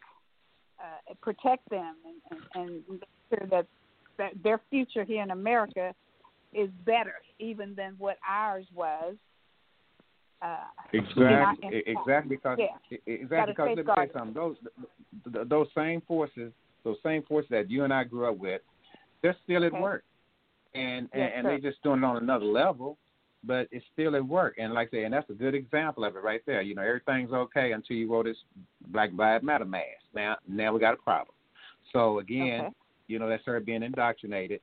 uh, 0.81 1.15
protect 1.23 1.69
them, 1.71 1.95
and, 2.05 2.41
and, 2.55 2.63
and 2.89 3.01
make 3.01 3.09
sure 3.29 3.49
that, 3.51 3.67
that 4.19 4.33
their 4.43 4.61
future 4.71 5.05
here 5.05 5.23
in 5.23 5.31
America 5.31 5.95
is 6.53 6.71
better 6.85 7.15
even 7.39 7.75
than 7.75 7.95
what 7.99 8.17
ours 8.29 8.67
was. 8.75 9.15
Uh, 10.41 10.57
Exactly, 10.93 11.83
exactly 11.87 12.37
because 12.37 12.59
Yeah. 12.59 12.99
exactly 13.07 13.53
because 13.53 13.77
let 13.77 13.99
me 13.99 14.05
you 14.05 14.11
something. 14.13 14.35
Those 14.35 14.57
th- 14.59 15.35
th- 15.35 15.49
those 15.49 15.67
same 15.75 16.01
forces, 16.03 16.53
those 16.85 16.97
same 17.03 17.23
forces 17.25 17.51
that 17.51 17.71
you 17.71 17.85
and 17.85 17.93
I 17.93 18.05
grew 18.05 18.27
up 18.29 18.39
with, 18.39 18.63
they're 19.23 19.37
still 19.45 19.65
at 19.65 19.73
Okay. 19.73 19.81
work, 19.81 20.05
and 20.75 21.09
and, 21.13 21.23
and 21.23 21.47
they're 21.47 21.59
just 21.59 21.83
doing 21.83 21.99
it 22.01 22.05
on 22.05 22.17
another 22.17 22.45
level, 22.45 22.99
but 23.45 23.69
it's 23.71 23.85
still 23.93 24.17
at 24.17 24.27
work. 24.27 24.57
And 24.59 24.75
like 24.75 24.89
I 24.89 24.99
say, 24.99 25.05
and 25.05 25.15
that's 25.15 25.29
a 25.31 25.35
good 25.35 25.55
example 25.55 26.05
of 26.05 26.17
it 26.17 26.23
right 26.23 26.43
there. 26.47 26.63
You 26.63 26.75
know, 26.75 26.83
everything's 26.83 27.33
okay 27.33 27.73
until 27.73 27.97
you 27.97 28.09
wore 28.09 28.25
this 28.25 28.37
Black 28.89 29.11
Lives 29.15 29.45
Matter 29.45 29.65
mask. 29.65 29.87
Now, 30.15 30.37
now 30.47 30.73
we 30.73 30.81
got 30.81 30.95
a 30.95 30.99
problem. 30.99 31.35
So 31.93 32.19
again, 32.19 32.61
Okay. 32.61 32.75
you 33.07 33.19
know, 33.19 33.29
that's 33.29 33.45
her 33.47 33.59
being 33.61 33.83
indoctrinated 33.83 34.61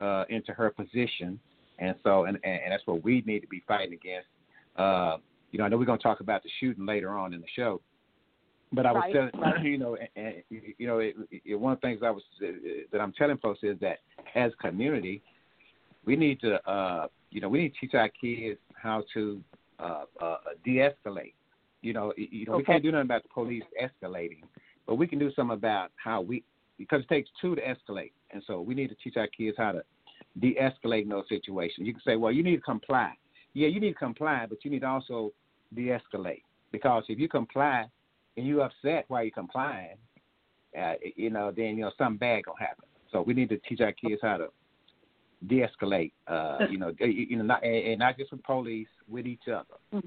uh, 0.00 0.24
into 0.28 0.52
her 0.52 0.70
position, 0.70 1.40
and 1.78 1.94
so 2.02 2.24
and, 2.24 2.38
and 2.44 2.60
and 2.62 2.72
that's 2.72 2.86
what 2.86 3.02
we 3.02 3.22
need 3.26 3.40
to 3.40 3.48
be 3.48 3.62
fighting 3.66 3.94
against. 3.94 4.28
Uh, 4.76 5.16
you 5.52 5.58
know, 5.58 5.64
I 5.64 5.68
know 5.68 5.78
we're 5.78 5.86
going 5.86 5.98
to 5.98 6.02
talk 6.02 6.20
about 6.20 6.42
the 6.42 6.50
shooting 6.60 6.84
later 6.84 7.10
on 7.16 7.32
in 7.32 7.40
the 7.40 7.46
show, 7.54 7.80
but 8.72 8.86
I 8.86 8.92
was 8.92 9.02
Right, 9.04 9.32
telling 9.32 9.64
you 9.64 9.78
know, 9.78 9.96
and, 10.16 10.34
you 10.50 10.86
know, 10.86 10.98
it, 10.98 11.14
it, 11.30 11.54
one 11.54 11.72
of 11.72 11.80
the 11.80 11.86
things 11.86 12.00
I 12.04 12.10
was 12.10 12.22
uh, 12.42 12.46
that 12.92 13.00
I'm 13.00 13.12
telling 13.12 13.38
folks 13.38 13.60
is 13.62 13.78
that 13.80 13.98
as 14.34 14.52
community, 14.60 15.22
we 16.04 16.16
need 16.16 16.40
to, 16.40 16.54
uh, 16.68 17.08
you 17.30 17.40
know, 17.40 17.48
we 17.48 17.60
need 17.60 17.74
to 17.74 17.80
teach 17.80 17.94
our 17.94 18.08
kids 18.08 18.58
how 18.74 19.04
to 19.14 19.40
uh, 19.78 20.04
uh, 20.20 20.36
de-escalate. 20.64 21.34
You 21.82 21.92
know, 21.92 22.12
you 22.16 22.46
know, 22.46 22.56
we 22.56 22.64
can't 22.64 22.82
do 22.82 22.90
nothing 22.90 23.06
about 23.06 23.22
the 23.22 23.28
police 23.28 23.62
escalating, 23.80 24.42
but 24.86 24.96
we 24.96 25.06
can 25.06 25.18
do 25.18 25.30
something 25.34 25.56
about 25.56 25.92
how 26.02 26.20
we 26.20 26.42
because 26.78 27.02
it 27.02 27.08
takes 27.08 27.30
two 27.40 27.54
to 27.54 27.62
escalate, 27.62 28.12
and 28.32 28.42
so 28.46 28.60
we 28.60 28.74
need 28.74 28.88
to 28.88 28.96
teach 29.02 29.16
our 29.16 29.28
kids 29.28 29.56
how 29.58 29.72
to 29.72 29.82
de-escalate 30.40 31.02
in 31.02 31.08
those 31.08 31.24
situations. 31.28 31.86
You 31.86 31.94
can 31.94 32.02
say, 32.04 32.16
well, 32.16 32.32
you 32.32 32.42
need 32.42 32.56
to 32.56 32.62
comply. 32.62 33.12
Yeah, 33.54 33.68
you 33.68 33.80
need 33.80 33.92
to 33.92 33.98
comply, 33.98 34.44
but 34.48 34.64
you 34.64 34.70
need 34.70 34.80
to 34.80 34.86
also 34.86 35.32
de-escalate 35.74 36.42
because 36.72 37.04
if 37.08 37.18
you 37.18 37.28
comply 37.28 37.86
and 38.36 38.46
you 38.46 38.62
upset 38.62 39.04
while 39.08 39.22
you're 39.22 39.30
complying, 39.30 39.96
uh, 40.78 40.94
you 41.14 41.30
know, 41.30 41.52
then 41.54 41.76
you 41.76 41.82
know 41.82 41.92
something 41.96 42.18
bad 42.18 42.44
gonna 42.44 42.58
happen. 42.58 42.84
So 43.12 43.22
we 43.22 43.34
need 43.34 43.48
to 43.50 43.58
teach 43.58 43.80
our 43.80 43.92
kids 43.92 44.20
how 44.22 44.36
to 44.36 44.48
de-escalate. 45.46 46.12
Uh, 46.26 46.58
you 46.70 46.78
know, 46.78 46.92
you 47.00 47.06
you 47.06 47.36
know, 47.36 47.44
not, 47.44 47.64
and 47.64 47.74
and 47.74 47.98
not 47.98 48.18
just 48.18 48.32
with 48.32 48.42
police, 48.42 48.88
with 49.08 49.26
each 49.26 49.48
other. 49.48 50.02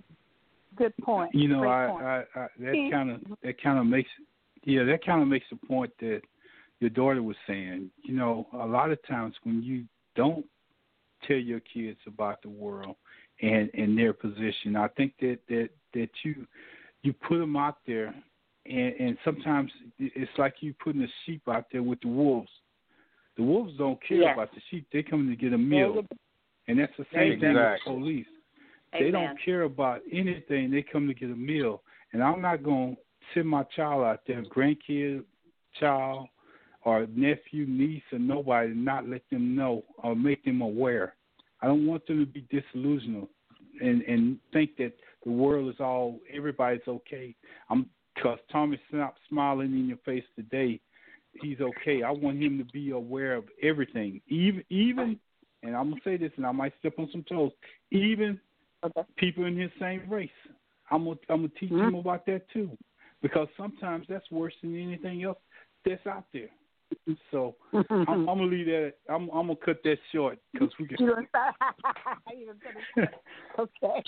Good 0.76 0.96
point. 0.98 1.34
You 1.34 1.48
know, 1.48 1.68
I, 1.68 1.88
point. 1.88 2.04
I, 2.04 2.24
I 2.36 2.48
that 2.60 2.90
kind 2.92 3.12
of 3.12 3.22
that 3.44 3.62
kind 3.62 3.80
of 3.80 3.86
makes 3.86 4.10
yeah 4.64 4.84
that 4.84 5.06
kind 5.06 5.22
of 5.22 5.28
makes 5.28 5.46
the 5.50 5.68
point 5.68 5.92
that 6.00 6.22
your 6.80 6.90
daughter 6.90 7.24
was 7.24 7.38
saying. 7.48 7.90
You 8.04 8.16
know, 8.16 8.48
a 8.54 8.66
lot 8.66 8.92
of 8.92 9.06
times 9.08 9.36
when 9.44 9.64
you 9.64 9.86
don't 10.16 10.46
tell 11.28 11.38
your 11.38 11.62
kids 11.62 12.00
about 12.08 12.42
the 12.42 12.50
world 12.50 12.96
and 13.42 13.70
and 13.74 13.98
their 13.98 14.14
position, 14.14 14.76
I 14.76 14.88
think 14.90 15.14
that 15.22 15.40
that 15.48 15.70
that 15.94 16.10
you 16.24 16.46
you 17.04 17.14
put 17.14 17.40
them 17.40 17.56
out 17.56 17.78
there, 17.88 18.14
and 18.66 18.94
and 19.00 19.18
sometimes 19.24 19.72
it's 19.98 20.32
like 20.38 20.56
you 20.62 20.74
putting 20.84 21.02
a 21.02 21.08
sheep 21.26 21.42
out 21.48 21.66
there 21.72 21.84
with 21.84 22.00
the 22.02 22.08
wolves. 22.08 22.50
The 23.38 23.44
wolves 23.44 23.74
don't 23.78 24.02
care 24.04 24.22
Yes. 24.22 24.34
about 24.34 24.54
the 24.54 24.62
sheep; 24.70 24.88
they 24.92 25.04
come 25.04 25.30
to 25.30 25.36
get 25.36 25.54
a 25.54 25.58
meal, 25.58 26.04
and 26.68 26.80
that's 26.80 26.96
the 26.98 27.06
There 27.12 27.26
you 27.26 27.32
same 27.34 27.40
thing 27.40 27.50
with 27.50 27.58
the 27.58 27.72
Exactly. 27.74 27.94
police. 27.94 28.28
They 28.92 29.12
don't 29.12 29.40
care 29.46 29.64
about 29.64 30.02
anything. 30.12 30.72
They 30.72 30.82
come 30.82 31.08
to 31.08 31.14
get 31.14 31.30
a 31.30 31.36
meal, 31.36 31.84
and 32.12 32.24
I'm 32.24 32.42
not 32.42 32.64
going 32.64 32.96
to 32.96 33.02
send 33.34 33.48
my 33.48 33.64
child 33.76 34.04
out 34.04 34.22
there, 34.28 34.44
grandkid, 34.44 35.24
child, 35.80 36.28
or 36.84 37.06
nephew, 37.16 37.66
niece, 37.68 38.04
or 38.12 38.20
nobody, 38.20 38.72
and 38.72 38.84
not 38.84 39.08
let 39.08 39.22
them 39.30 39.56
know 39.56 39.84
or 39.98 40.16
make 40.16 40.44
them 40.44 40.62
aware. 40.62 41.16
I 41.62 41.68
don't 41.68 41.86
want 41.86 42.08
them 42.08 42.20
to 42.20 42.26
be 42.26 42.46
disillusioned 42.50 43.28
and 43.82 44.02
and 44.02 44.38
think 44.52 44.76
that 44.78 44.94
the 45.26 45.32
world 45.32 45.70
is 45.74 45.80
all 45.80 46.20
everybody's 46.34 46.88
okay. 46.88 47.36
I'm 47.70 47.90
because 48.16 48.40
Tommy 48.52 48.80
stopped 48.90 49.20
smiling 49.30 49.72
in 49.72 49.88
your 49.88 49.98
face 50.06 50.26
today. 50.36 50.80
He's 51.42 51.62
okay. 51.62 52.04
I 52.04 52.12
want 52.12 52.42
him 52.42 52.58
to 52.58 52.66
be 52.66 52.92
aware 52.92 53.36
of 53.36 53.46
everything, 53.62 54.22
even 54.28 54.64
even. 54.70 55.20
And 55.62 55.76
I'm 55.76 55.90
gonna 55.90 56.02
say 56.06 56.16
this, 56.16 56.32
and 56.38 56.46
I 56.46 56.52
might 56.52 56.74
step 56.80 56.94
on 56.98 57.10
some 57.12 57.24
toes. 57.24 57.52
Even 57.92 58.40
Okay. 58.84 59.02
people 59.18 59.46
in 59.46 59.58
his 59.58 59.72
same 59.80 60.04
race. 60.10 60.30
I'm 60.92 61.04
gonna 61.04 61.18
I'm 61.30 61.38
gonna 61.38 61.50
teach 61.60 61.72
mm-hmm. 61.72 61.90
him 61.90 61.96
about 61.96 62.26
that 62.28 62.50
too, 62.52 62.78
because 63.22 63.48
sometimes 63.58 64.06
that's 64.08 64.30
worse 64.32 64.54
than 64.62 64.82
anything 64.82 65.24
else 65.24 65.38
that's 65.86 66.06
out 66.08 66.26
there. 66.34 66.50
So 67.32 67.56
I'm, 67.74 67.86
I'm 68.10 68.26
gonna 68.26 68.44
leave 68.44 68.66
that. 68.68 68.94
I'm 69.10 69.30
I'm 69.30 69.48
gonna 69.48 69.56
cut 69.56 69.82
that 69.84 69.98
short 70.12 70.38
because 70.54 70.70
we 70.80 70.86
You 70.90 70.98
can. 70.98 71.08
don't 71.08 71.30
start. 71.30 71.56
you 72.38 72.46
don't 72.48 72.62
cut 72.62 72.74
it 72.76 72.84
short. 72.96 73.10
Okay. 73.84 74.04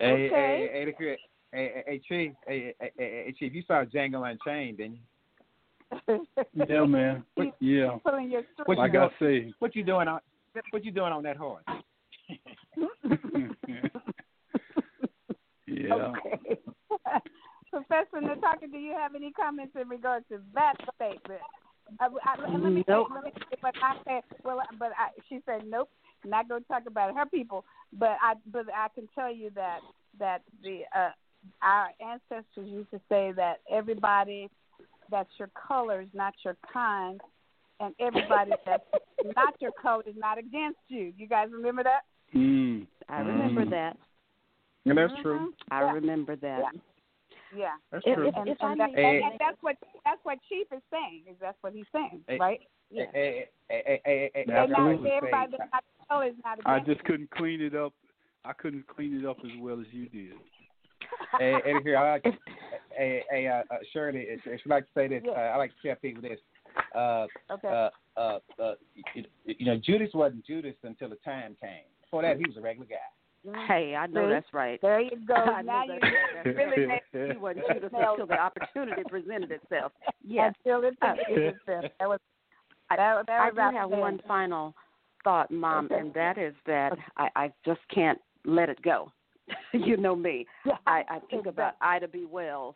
Hey, 0.00 0.06
okay. 0.06 0.28
hey, 0.30 0.68
hey, 0.72 0.86
look 0.86 0.94
here. 0.98 1.16
hey, 1.52 1.72
hey, 1.74 1.82
hey, 1.86 2.00
Chief, 2.08 2.32
hey, 2.46 2.74
hey, 2.80 2.90
hey, 2.98 3.22
hey, 3.26 3.34
Chief, 3.38 3.52
you 3.54 3.62
saw 3.66 3.84
Django 3.84 4.28
Unchained, 4.30 4.78
didn't 4.78 4.98
you? 6.06 6.26
Yeah, 6.68 6.84
man. 6.84 7.24
Yeah. 7.60 7.98
What 8.02 8.78
Like 8.78 8.92
you 8.92 9.00
I 9.00 9.08
doing? 9.20 9.46
say. 9.48 9.54
What 9.58 9.76
you 9.76 9.84
doing 9.84 10.08
on? 10.08 10.20
What 10.70 10.84
you 10.84 10.90
doing 10.90 11.12
on 11.12 11.22
that 11.24 11.36
horse? 11.36 11.64
yeah. 15.66 16.12
Okay. 16.12 16.58
Professor 17.70 18.16
Nataka, 18.20 18.70
do 18.70 18.78
you 18.78 18.92
have 18.92 19.14
any 19.14 19.30
comments 19.32 19.76
in 19.80 19.88
regards 19.88 20.24
to 20.30 20.40
that 20.54 20.74
statement? 20.96 21.40
I, 21.98 22.06
I, 22.06 22.58
let 22.58 22.72
me 22.72 22.84
Nope. 22.86 23.08
say, 23.08 23.14
let 23.14 23.24
me 23.24 23.30
say, 23.50 23.56
but 23.62 23.74
I 23.82 23.94
said, 24.06 24.22
well, 24.44 24.60
but 24.78 24.90
I, 24.98 25.08
she 25.28 25.40
said, 25.46 25.62
nope, 25.66 25.90
not 26.24 26.48
going 26.48 26.62
to 26.62 26.68
talk 26.68 26.82
about 26.86 27.14
her 27.16 27.26
people. 27.26 27.64
But 27.92 28.16
I, 28.22 28.34
but 28.52 28.66
I 28.74 28.88
can 28.94 29.08
tell 29.14 29.32
you 29.32 29.50
that 29.54 29.80
that 30.18 30.42
the 30.62 30.82
uh, 30.96 31.10
our 31.62 31.88
ancestors 32.00 32.68
used 32.68 32.90
to 32.90 33.00
say 33.08 33.32
that 33.36 33.58
everybody 33.70 34.48
that's 35.10 35.30
your 35.38 35.50
color 35.54 36.00
is 36.02 36.08
not 36.12 36.34
your 36.44 36.56
kind, 36.72 37.20
and 37.80 37.94
everybody 38.00 38.52
that's 38.66 38.84
not 39.36 39.54
your 39.60 39.72
color 39.72 40.02
is 40.06 40.14
not 40.16 40.38
against 40.38 40.78
you. 40.88 41.12
You 41.16 41.26
guys 41.26 41.48
remember 41.52 41.82
that? 41.82 42.02
Mm. 42.34 42.86
I 43.08 43.20
remember 43.20 43.64
Mm. 43.64 43.70
that. 43.70 43.96
And 44.86 44.96
that's 44.96 45.12
Mhm. 45.12 45.22
true. 45.22 45.54
I 45.70 45.80
Yeah. 45.82 45.92
remember 45.92 46.36
that. 46.36 46.60
Yeah. 46.60 46.80
Yeah, 47.56 47.74
that's 47.90 48.04
If- 48.06 48.14
true. 48.16 48.28
if- 48.28 48.36
and, 48.36 48.48
if 48.48 48.56
and, 48.60 48.80
that, 48.80 48.90
and, 48.90 48.98
and 49.24 49.38
that's 49.38 49.56
what 49.62 49.76
that's 50.04 50.20
what 50.24 50.38
Chief 50.48 50.66
is 50.72 50.82
saying. 50.90 51.24
Is 51.28 51.36
that's 51.40 51.58
what 51.62 51.72
he's 51.72 51.86
saying, 51.92 52.22
right? 52.38 52.60
Hey, 52.92 53.48
They're 53.68 54.58
I 54.58 54.66
not, 54.66 54.98
would 54.98 55.02
say- 55.02 55.16
everybody 55.16 55.52
that's 55.58 55.70
not 55.72 55.84
color 56.08 56.26
is 56.26 56.34
I 56.66 56.80
just 56.80 57.02
couldn't 57.04 57.30
clean 57.30 57.60
it 57.60 57.74
up. 57.74 57.92
I 58.44 58.52
couldn't 58.52 58.86
clean 58.88 59.18
it 59.20 59.26
up 59.26 59.36
as 59.44 59.50
well 59.60 59.80
as 59.80 59.86
you 59.92 60.08
did. 60.08 60.32
hey, 61.38 61.54
hey, 61.64 61.74
look 61.74 61.82
here, 61.82 61.96
I 61.96 62.12
like, 62.12 62.24
hey, 62.96 63.22
hey, 63.30 63.46
uh, 63.48 63.62
uh, 63.72 63.78
Shirley, 63.92 64.20
if, 64.28 64.40
if 64.46 64.60
you 64.64 64.70
like 64.70 64.84
to 64.84 64.90
say 64.94 65.08
this, 65.08 65.22
Yeah. 65.24 65.32
uh, 65.32 65.52
I 65.54 65.56
like 65.56 65.70
to 65.70 65.88
tell 65.88 65.96
people 65.96 66.22
this. 66.22 66.38
Uh, 66.94 67.26
Okay. 67.50 67.68
uh, 67.68 67.90
uh, 68.18 68.38
uh, 68.62 68.74
you, 69.14 69.24
you 69.44 69.66
know, 69.66 69.76
Judas 69.76 70.10
wasn't 70.14 70.44
Judas 70.46 70.74
until 70.82 71.08
the 71.10 71.16
time 71.16 71.56
came. 71.60 71.84
Before 72.02 72.22
that, 72.22 72.38
he 72.38 72.44
was 72.46 72.56
a 72.56 72.60
regular 72.60 72.86
guy. 72.88 72.96
Hey, 73.68 73.96
I 73.96 74.06
know 74.06 74.26
See? 74.26 74.32
that's 74.34 74.52
right. 74.52 74.78
there 74.82 75.00
you 75.00 75.16
go. 75.26 75.34
I 75.34 75.62
now 75.62 75.84
you 75.84 76.52
really 76.52 76.86
made 76.86 77.00
He 77.32 77.38
wasn't 77.38 77.66
Judas 77.72 77.90
until 77.92 78.26
the 78.26 78.38
opportunity 78.38 79.02
presented 79.08 79.50
itself. 79.50 79.92
Yes. 80.26 80.54
until 80.64 80.84
it 80.84 80.94
Uh, 81.00 81.14
presented 81.14 81.54
itself. 81.56 81.84
That 81.98 82.08
was 82.08 82.20
I, 82.90 82.96
that, 82.96 83.26
that 83.26 83.40
I 83.40 83.50
was 83.50 83.72
do 83.72 83.76
have 83.76 83.90
one 83.90 84.20
final 84.26 84.74
thought, 85.24 85.50
Mom, 85.50 85.86
Okay. 85.86 85.98
and 85.98 86.12
that 86.14 86.38
is 86.38 86.54
that 86.66 86.92
I, 87.16 87.28
I 87.36 87.52
just 87.64 87.80
can't 87.88 88.18
let 88.44 88.68
it 88.68 88.80
go. 88.82 89.12
you 89.72 89.96
know 89.96 90.14
me. 90.16 90.46
I, 90.86 91.04
I 91.08 91.18
think 91.30 91.46
about 91.46 91.74
Ida 91.80 92.08
B. 92.08 92.26
Wells 92.30 92.74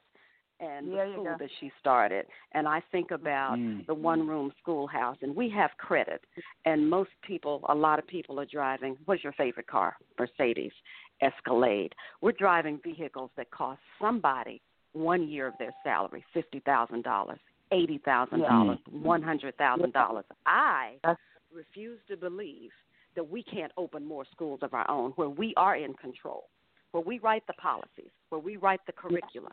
and 0.60 0.92
There 0.92 1.06
the 1.06 1.12
school 1.14 1.24
go. 1.24 1.36
that 1.38 1.50
she 1.60 1.70
started. 1.80 2.26
And 2.52 2.66
I 2.68 2.80
think 2.92 3.10
about 3.10 3.58
Mm. 3.58 3.86
the 3.86 3.94
one 3.94 4.26
room 4.26 4.52
schoolhouse, 4.60 5.16
and 5.22 5.34
we 5.34 5.48
have 5.50 5.76
credit. 5.78 6.24
And 6.64 6.88
most 6.88 7.10
people, 7.22 7.60
a 7.68 7.74
lot 7.74 7.98
of 7.98 8.06
people 8.06 8.38
are 8.40 8.46
driving. 8.46 8.96
What's 9.04 9.22
your 9.24 9.32
favorite 9.32 9.66
car? 9.66 9.96
Mercedes, 10.18 10.72
Escalade. 11.20 11.94
We're 12.20 12.32
driving 12.32 12.78
vehicles 12.78 13.30
that 13.36 13.50
cost 13.50 13.80
somebody 14.00 14.60
one 14.92 15.26
year 15.28 15.46
of 15.46 15.54
their 15.58 15.74
salary, 15.82 16.24
fifty 16.32 16.60
thousand 16.60 17.02
dollars, 17.02 17.40
eighty 17.72 17.98
thousand 17.98 18.40
dollars, 18.42 18.78
one 18.90 19.22
hundred 19.22 19.56
thousand 19.56 19.92
dollars. 19.92 20.24
I 20.46 20.98
That's- 21.02 21.18
refuse 21.52 22.00
to 22.08 22.16
believe 22.16 22.72
that 23.14 23.28
we 23.28 23.42
can't 23.42 23.72
open 23.76 24.04
more 24.04 24.24
schools 24.24 24.60
of 24.62 24.74
our 24.74 24.88
own 24.90 25.12
where 25.12 25.28
we 25.28 25.54
are 25.56 25.76
in 25.76 25.94
control, 25.94 26.48
where 26.90 27.02
we 27.02 27.18
write 27.20 27.46
the 27.46 27.52
policies, 27.54 28.10
where 28.28 28.40
we 28.40 28.56
write 28.56 28.84
the 28.86 28.92
curricula. 28.92 29.50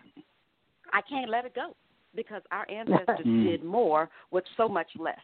I 0.94 1.02
can't 1.02 1.30
let 1.30 1.46
it 1.46 1.54
go 1.56 1.76
because 2.16 2.42
our 2.52 2.70
ancestors 2.70 3.26
Mm. 3.26 3.44
did 3.46 3.64
more 3.64 4.10
with 4.32 4.44
so 4.58 4.68
much 4.68 4.90
less. 4.98 5.20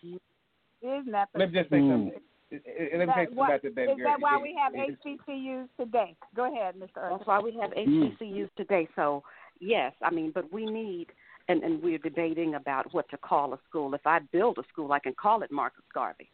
Isn't 0.81 1.11
that 1.11 1.29
Let 1.35 1.51
me 1.51 1.59
just 1.59 1.69
say 1.69 1.77
Mm. 1.79 1.91
something. 1.91 2.21
Uh, 2.49 2.55
Is 2.55 2.63
that 2.63 3.07
something 3.15 3.35
what- 3.35 3.49
about 3.49 3.61
the 3.61 3.69
baby 3.69 3.91
is 3.91 3.97
girl. 3.97 4.05
that 4.07 4.19
why 4.21 4.37
we 4.37 4.53
have 4.53 4.73
It- 4.73 4.89
it- 4.89 4.99
HBCUs 5.03 5.69
today? 5.75 6.15
Go 6.33 6.45
ahead, 6.45 6.75
Mr. 6.75 6.97
Earth. 6.97 7.11
That's 7.17 7.27
why 7.27 7.39
we 7.39 7.51
have 7.53 7.71
Mm. 7.71 7.77
HBCUs 8.17 8.49
today. 8.55 8.87
So 8.95 9.23
yes, 9.59 9.93
I 10.01 10.11
mean, 10.11 10.31
but 10.31 10.49
we 10.53 10.65
need, 10.65 11.11
and 11.49 11.61
and 11.63 11.81
we're 11.83 11.97
debating 11.97 12.55
about 12.55 12.93
what 12.93 13.09
to 13.09 13.17
call 13.17 13.53
a 13.53 13.59
school. 13.63 13.93
If 13.93 14.05
I 14.07 14.19
build 14.19 14.59
a 14.59 14.63
school, 14.65 14.93
I 14.93 14.99
can 14.99 15.13
call 15.15 15.41
it 15.43 15.51
Marcus 15.51 15.83
Garvey. 15.93 16.29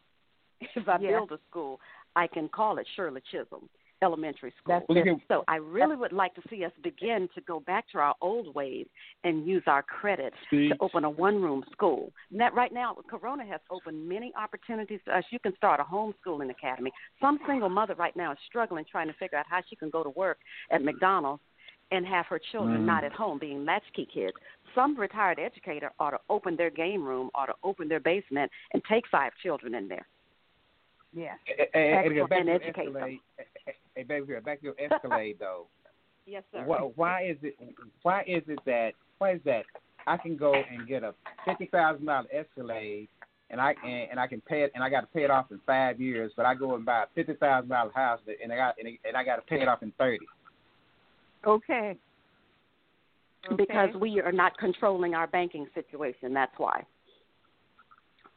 If 0.76 0.88
I 0.88 0.98
Yeah. 1.00 1.12
build 1.18 1.32
a 1.32 1.40
school, 1.50 1.82
I 2.16 2.28
can 2.28 2.48
call 2.48 2.78
it 2.78 2.88
Shirley 2.90 3.22
Chisholm 3.22 3.70
Elementary 4.04 4.54
School. 4.62 4.76
That's 4.76 4.86
Well, 4.90 5.20
So 5.28 5.44
I 5.48 5.56
really 5.56 5.96
would 5.96 6.12
like 6.12 6.36
to 6.36 6.42
see 6.50 6.64
us 6.66 6.72
begin 6.84 7.30
to 7.34 7.42
go 7.42 7.62
back 7.62 7.86
to 7.94 7.98
our 8.00 8.16
old 8.22 8.54
ways 8.54 8.86
and 9.24 9.48
use 9.48 9.64
our 9.66 9.82
credit 9.82 10.34
See, 10.52 10.70
to 10.70 10.76
open 10.82 11.06
a 11.06 11.10
one-room 11.10 11.64
school. 11.72 12.12
And 12.30 12.40
that 12.40 12.54
right 12.54 12.74
now, 12.74 12.96
Corona 13.10 13.46
has 13.46 13.62
opened 13.72 14.08
many 14.08 14.34
opportunities 14.38 15.00
to 15.06 15.18
us. 15.18 15.24
You 15.32 15.40
can 15.40 15.56
start 15.56 15.80
a 15.80 15.84
homeschooling 15.84 16.52
academy. 16.52 16.92
Some 17.22 17.40
single 17.48 17.70
mother 17.70 17.96
right 17.96 18.16
now 18.16 18.34
is 18.34 18.38
struggling 18.48 18.86
trying 18.92 19.08
to 19.08 19.14
figure 19.14 19.38
out 19.38 19.46
how 19.50 19.62
she 19.70 19.76
can 19.76 19.90
go 19.90 20.04
to 20.04 20.10
work 20.10 20.40
at 20.70 20.84
McDonald's 20.84 21.42
and 21.92 22.06
have 22.06 22.26
her 22.26 22.40
children 22.52 22.82
Mhm. 22.82 22.86
not 22.86 23.04
at 23.04 23.14
home 23.14 23.38
being 23.38 23.66
latchkey 23.66 24.06
kids. 24.06 24.36
Some 24.76 24.96
retired 24.96 25.40
educator 25.40 25.92
ought 26.00 26.12
to 26.12 26.20
open 26.30 26.56
their 26.56 26.72
game 26.72 27.06
room, 27.06 27.30
ought 27.36 27.46
to 27.46 27.56
open 27.64 27.88
their 27.88 28.00
basement, 28.00 28.52
and 28.72 28.84
take 28.86 29.08
five 29.08 29.32
children 29.38 29.76
in 29.76 29.88
there. 29.88 30.08
Yeah. 31.16 31.36
Excellent. 31.48 32.30
back 32.30 32.40
And 32.40 32.48
to 32.48 32.54
educate 32.54 32.94
them. 32.94 33.20
Escalade. 33.98 34.06
Hey, 34.08 34.14
Hey, 34.14 34.20
baby 34.20 34.28
girl, 34.28 34.42
back 34.42 34.60
to 34.60 34.66
your 34.66 34.76
Escalade 34.94 35.38
though. 35.40 35.68
Yes, 36.26 36.44
sir. 36.52 36.64
Why, 36.66 36.78
why 36.96 37.26
is 37.26 37.38
it? 37.42 37.56
Why 38.04 38.22
is 38.28 38.44
it 38.48 38.60
that? 38.66 38.92
Why 39.18 39.34
is 39.34 39.42
that? 39.46 39.64
I 40.08 40.18
can 40.18 40.38
go 40.38 40.54
and 40.54 40.88
get 40.88 41.04
a 41.04 41.14
fifty 41.46 41.66
thousand 41.66 42.06
dollar 42.06 42.28
Escalade, 42.34 43.08
and 43.50 43.60
I 43.60 43.76
and, 43.84 44.12
and 44.12 44.20
I 44.20 44.28
can 44.28 44.42
pay 44.42 44.64
it, 44.64 44.72
and 44.76 44.84
I 44.84 44.90
got 44.90 45.02
to 45.02 45.08
pay 45.08 45.24
it 45.24 45.32
off 45.32 45.52
in 45.52 45.60
five 45.66 46.00
years. 46.00 46.32
But 46.36 46.46
I 46.46 46.56
go 46.56 46.76
and 46.76 46.86
buy 46.86 47.04
a 47.04 47.06
fifty 47.16 47.34
thousand 47.34 47.70
dollar 47.70 47.92
house, 47.94 48.20
and 48.42 48.52
I 48.52 48.56
got 48.56 48.76
and, 48.80 48.88
and 49.06 49.18
I 49.18 49.24
got 49.24 49.36
to 49.38 49.42
pay 49.44 49.62
it 49.62 49.68
off 49.68 49.84
in 49.84 49.92
thirty. 49.98 50.26
Okay. 51.46 51.98
because 53.58 53.90
we 54.00 54.22
are 54.22 54.32
not 54.32 54.58
controlling 54.58 55.14
our 55.14 55.28
banking 55.28 55.68
situation. 55.76 56.34
That's 56.34 56.54
why. 56.58 56.86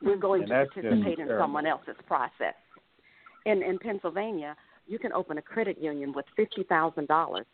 We're 0.03 0.15
hmm. 0.15 0.21
going 0.21 0.43
And 0.43 0.51
to 0.51 0.55
participate 0.67 1.19
in 1.19 1.27
terrible. 1.27 1.45
someone 1.45 1.67
else's 1.67 1.97
process. 2.07 2.55
In 3.45 3.63
in 3.63 3.79
Pennsylvania, 3.79 4.57
you 4.87 4.99
can 4.99 5.13
open 5.13 5.39
a 5.39 5.43
credit 5.43 5.79
union 5.81 6.13
with 6.13 6.27
fifty 6.37 6.63
thousand 6.65 7.09
dollars. 7.09 7.47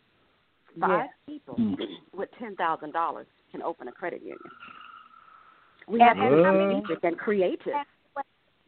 Five 0.79 1.09
people 1.27 1.55
Hmm. 1.55 1.75
with 2.15 2.29
ten 2.39 2.55
thousand 2.55 2.93
dollars 2.93 3.27
can 3.51 3.61
open 3.61 3.87
a 3.87 3.91
credit 3.91 4.21
union. 4.21 4.39
We 5.87 5.99
And- 6.01 6.09
have 6.09 6.17
and 6.17 6.37
to 6.37 6.43
how 6.43 6.53
many- 6.53 6.97
and 7.03 7.17
creative. 7.19 7.73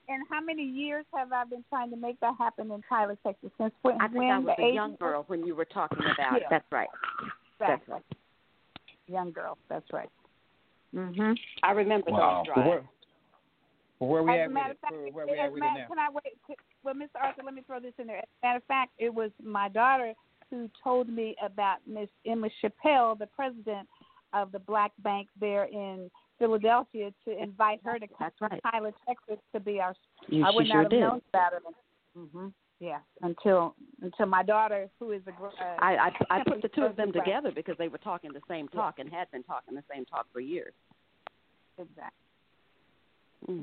And 0.07 0.21
how 0.29 0.39
many 0.39 0.61
years 0.61 1.03
have 1.15 1.33
I 1.33 1.45
been 1.45 1.63
trying 1.69 1.89
to 1.89 1.97
make 1.97 2.19
that 2.19 2.35
happen 2.37 2.69
in 2.69 2.83
Tyler, 2.83 3.17
Texas? 3.23 3.49
Since 3.57 3.73
when? 3.81 3.95
I 3.99 4.07
think 4.07 4.19
when 4.19 4.29
I 4.29 4.37
was 4.37 4.55
a 4.59 4.69
young 4.69 4.95
girl 4.97 5.23
when 5.27 5.43
you 5.47 5.55
were 5.55 5.65
talking 5.65 5.97
about. 5.97 6.41
Yeah. 6.41 6.47
That's 6.47 6.71
right. 6.71 6.87
That's 7.57 7.81
Exactly. 7.81 7.93
right. 7.93 8.03
Young 9.07 9.31
girl. 9.31 9.57
That's 9.67 9.91
right. 9.91 10.09
Mhm. 10.93 11.35
I 11.63 11.71
remember 11.71 12.11
Wow. 12.11 12.43
those 12.45 12.53
But 12.53 12.63
drives. 12.63 12.87
Where, 13.99 14.09
but 14.09 14.09
where 14.09 14.23
we 14.23 14.33
As 14.33 14.39
at 14.45 14.49
a 14.49 14.53
matter 14.53 14.71
of 14.71 14.79
fact, 14.79 14.91
Where, 14.93 15.07
it- 15.07 15.13
where 15.13 15.25
we 15.27 15.33
as 15.33 15.39
at 15.39 15.53
a 15.53 15.55
matter- 15.59 15.85
can 15.87 15.99
I 15.99 16.09
wait? 16.09 16.37
c- 16.47 16.55
Well, 16.83 16.93
Mr. 16.95 17.21
Arthur, 17.21 17.43
let 17.43 17.53
me 17.53 17.61
throw 17.65 17.79
this 17.79 17.93
in 17.97 18.07
there. 18.07 18.17
As 18.17 18.23
a 18.43 18.45
matter 18.45 18.57
of 18.57 18.63
fact, 18.65 18.91
it 18.97 19.13
was 19.13 19.31
my 19.43 19.69
daughter 19.69 20.13
who 20.49 20.69
told 20.83 21.09
me 21.09 21.35
about 21.41 21.77
Miss 21.87 22.09
Emma 22.25 22.49
Chappell, 22.61 23.15
the 23.15 23.27
president 23.27 23.87
of 24.33 24.51
the 24.51 24.59
Black 24.59 24.91
Bank 24.99 25.27
there 25.39 25.63
in 25.65 26.11
Philadelphia, 26.37 27.11
to 27.25 27.41
invite 27.41 27.79
her 27.85 27.97
to 27.97 28.07
come 28.07 28.17
That's 28.19 28.41
right. 28.41 28.51
to 28.51 28.71
Tyler, 28.71 28.91
Texas, 29.07 29.39
to 29.53 29.59
be 29.59 29.79
our. 29.79 29.95
You, 30.27 30.43
I 30.45 30.51
she 30.51 30.55
would 30.57 30.67
sure 30.67 30.75
not 30.75 30.83
have 30.83 30.89
did. 30.91 30.99
known 31.01 31.21
about 31.33 31.53
her. 31.53 31.59
hmm 32.15 32.47
Yeah, 32.79 32.99
until 33.21 33.75
until 34.01 34.25
my 34.25 34.43
daughter, 34.43 34.89
who 34.99 35.11
is 35.11 35.21
a 35.27 35.31
uh, 35.31 35.49
I, 35.79 36.11
I 36.29 36.39
I 36.39 36.43
put 36.43 36.61
the 36.61 36.67
two 36.67 36.83
of 36.83 36.95
them 36.97 37.13
together 37.13 37.51
because 37.55 37.77
they 37.77 37.87
were 37.87 37.97
talking 37.99 38.33
the 38.33 38.41
same 38.49 38.67
talk 38.67 38.99
and 38.99 39.09
had 39.09 39.31
been 39.31 39.43
talking 39.43 39.73
the 39.73 39.83
same 39.89 40.05
talk 40.05 40.27
for 40.33 40.41
years. 40.41 40.73
exactly. 41.79 42.24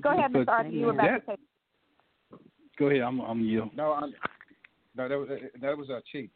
Go 0.01 0.11
ahead, 0.11 0.33
But 0.33 0.47
Mr. 0.47 0.49
Arthur. 0.49 0.69
You 0.71 0.87
were 0.87 0.93
about 0.93 1.07
that- 1.07 1.27
to 1.27 1.33
say. 1.33 2.39
go 2.79 2.87
ahead. 2.89 3.03
I'm 3.03 3.21
I'm 3.21 3.41
you. 3.41 3.71
No, 3.75 3.93
I'm, 3.93 4.13
no, 4.97 5.09
that 5.09 5.19
was 5.19 5.29
that 5.61 5.77
was 5.79 5.89
a 5.91 5.97
uh, 5.97 6.01
chief. 6.11 6.31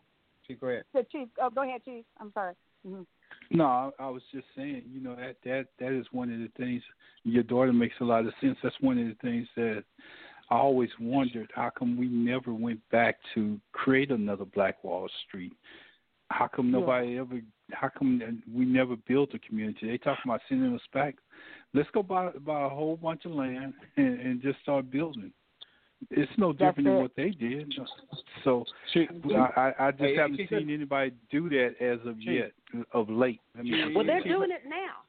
Chief, 0.47 0.61
go 0.61 0.69
ahead. 0.69 0.85
The 0.95 1.05
chief. 1.11 1.29
Oh, 1.41 1.51
go 1.51 1.63
ahead, 1.63 1.83
chief. 1.85 2.05
I'm 2.21 2.33
sorry. 2.33 2.55
hmm 2.87 3.03
No, 3.51 3.65
I, 3.65 3.91
I 3.99 4.09
was 4.09 4.23
just 4.33 4.47
saying, 4.57 4.83
you 4.93 5.01
know, 5.01 5.17
that 5.17 5.37
that 5.45 5.67
that 5.79 5.93
is 5.93 6.07
one 6.13 6.33
of 6.33 6.39
the 6.39 6.51
things. 6.57 6.83
Your 7.25 7.43
daughter 7.43 7.73
makes 7.73 7.97
a 8.01 8.05
lot 8.05 8.27
of 8.27 8.33
sense. 8.41 8.57
That's 8.63 8.77
one 8.81 8.99
of 8.99 9.07
the 9.07 9.17
things 9.23 9.49
that 9.57 9.85
I 10.51 10.57
always 10.57 10.91
wondered. 11.01 11.51
How 11.55 11.71
come 11.77 11.97
we 11.97 12.07
never 12.07 12.55
went 12.55 12.81
back 12.91 13.17
to 13.35 13.59
create 13.73 14.11
another 14.11 14.45
Black 14.45 14.83
Wall 14.85 15.09
Street? 15.27 15.53
How 16.31 16.49
come 16.49 16.71
nobody 16.71 17.19
ever? 17.19 17.41
How 17.73 17.89
come 17.89 18.43
we 18.53 18.65
never 18.65 18.97
built 19.09 19.35
a 19.35 19.39
community? 19.39 19.89
They 19.89 19.99
talking 19.99 20.23
about 20.25 20.41
sending 20.49 20.75
us 20.75 20.81
back. 20.93 21.15
Let's 21.75 21.89
go 21.93 22.03
buy 22.03 22.31
buy 22.45 22.65
a 22.65 22.69
whole 22.69 22.97
bunch 22.97 23.25
of 23.25 23.33
land 23.33 23.75
and, 23.97 24.21
and 24.21 24.43
just 24.43 24.61
start 24.61 24.91
building. 24.91 25.33
It's 26.11 26.31
no 26.37 26.53
That's 26.53 26.77
different 26.77 26.87
than 26.89 26.97
it. 26.97 27.01
what 27.03 27.17
they 27.17 27.31
did. 27.31 27.75
So 28.45 28.65
Chief, 28.93 29.09
I, 29.35 29.73
I 29.79 29.87
I 29.87 29.91
just 29.93 30.03
Hey, 30.03 30.15
hey, 30.15 30.17
haven't 30.17 30.37
Chief, 30.37 30.49
seen 30.51 30.71
anybody 30.71 31.13
do 31.31 31.49
that 31.49 31.75
as 31.81 31.99
of 32.07 32.19
Chief. 32.21 32.45
yet, 32.75 32.85
of 32.93 33.09
late. 33.09 33.41
I 33.59 33.63
mean, 33.63 33.95
Well, 33.95 34.05
they're 34.05 34.23
Chief- 34.23 34.33
doing 34.33 34.51
it 34.51 34.63
now. 34.69 35.03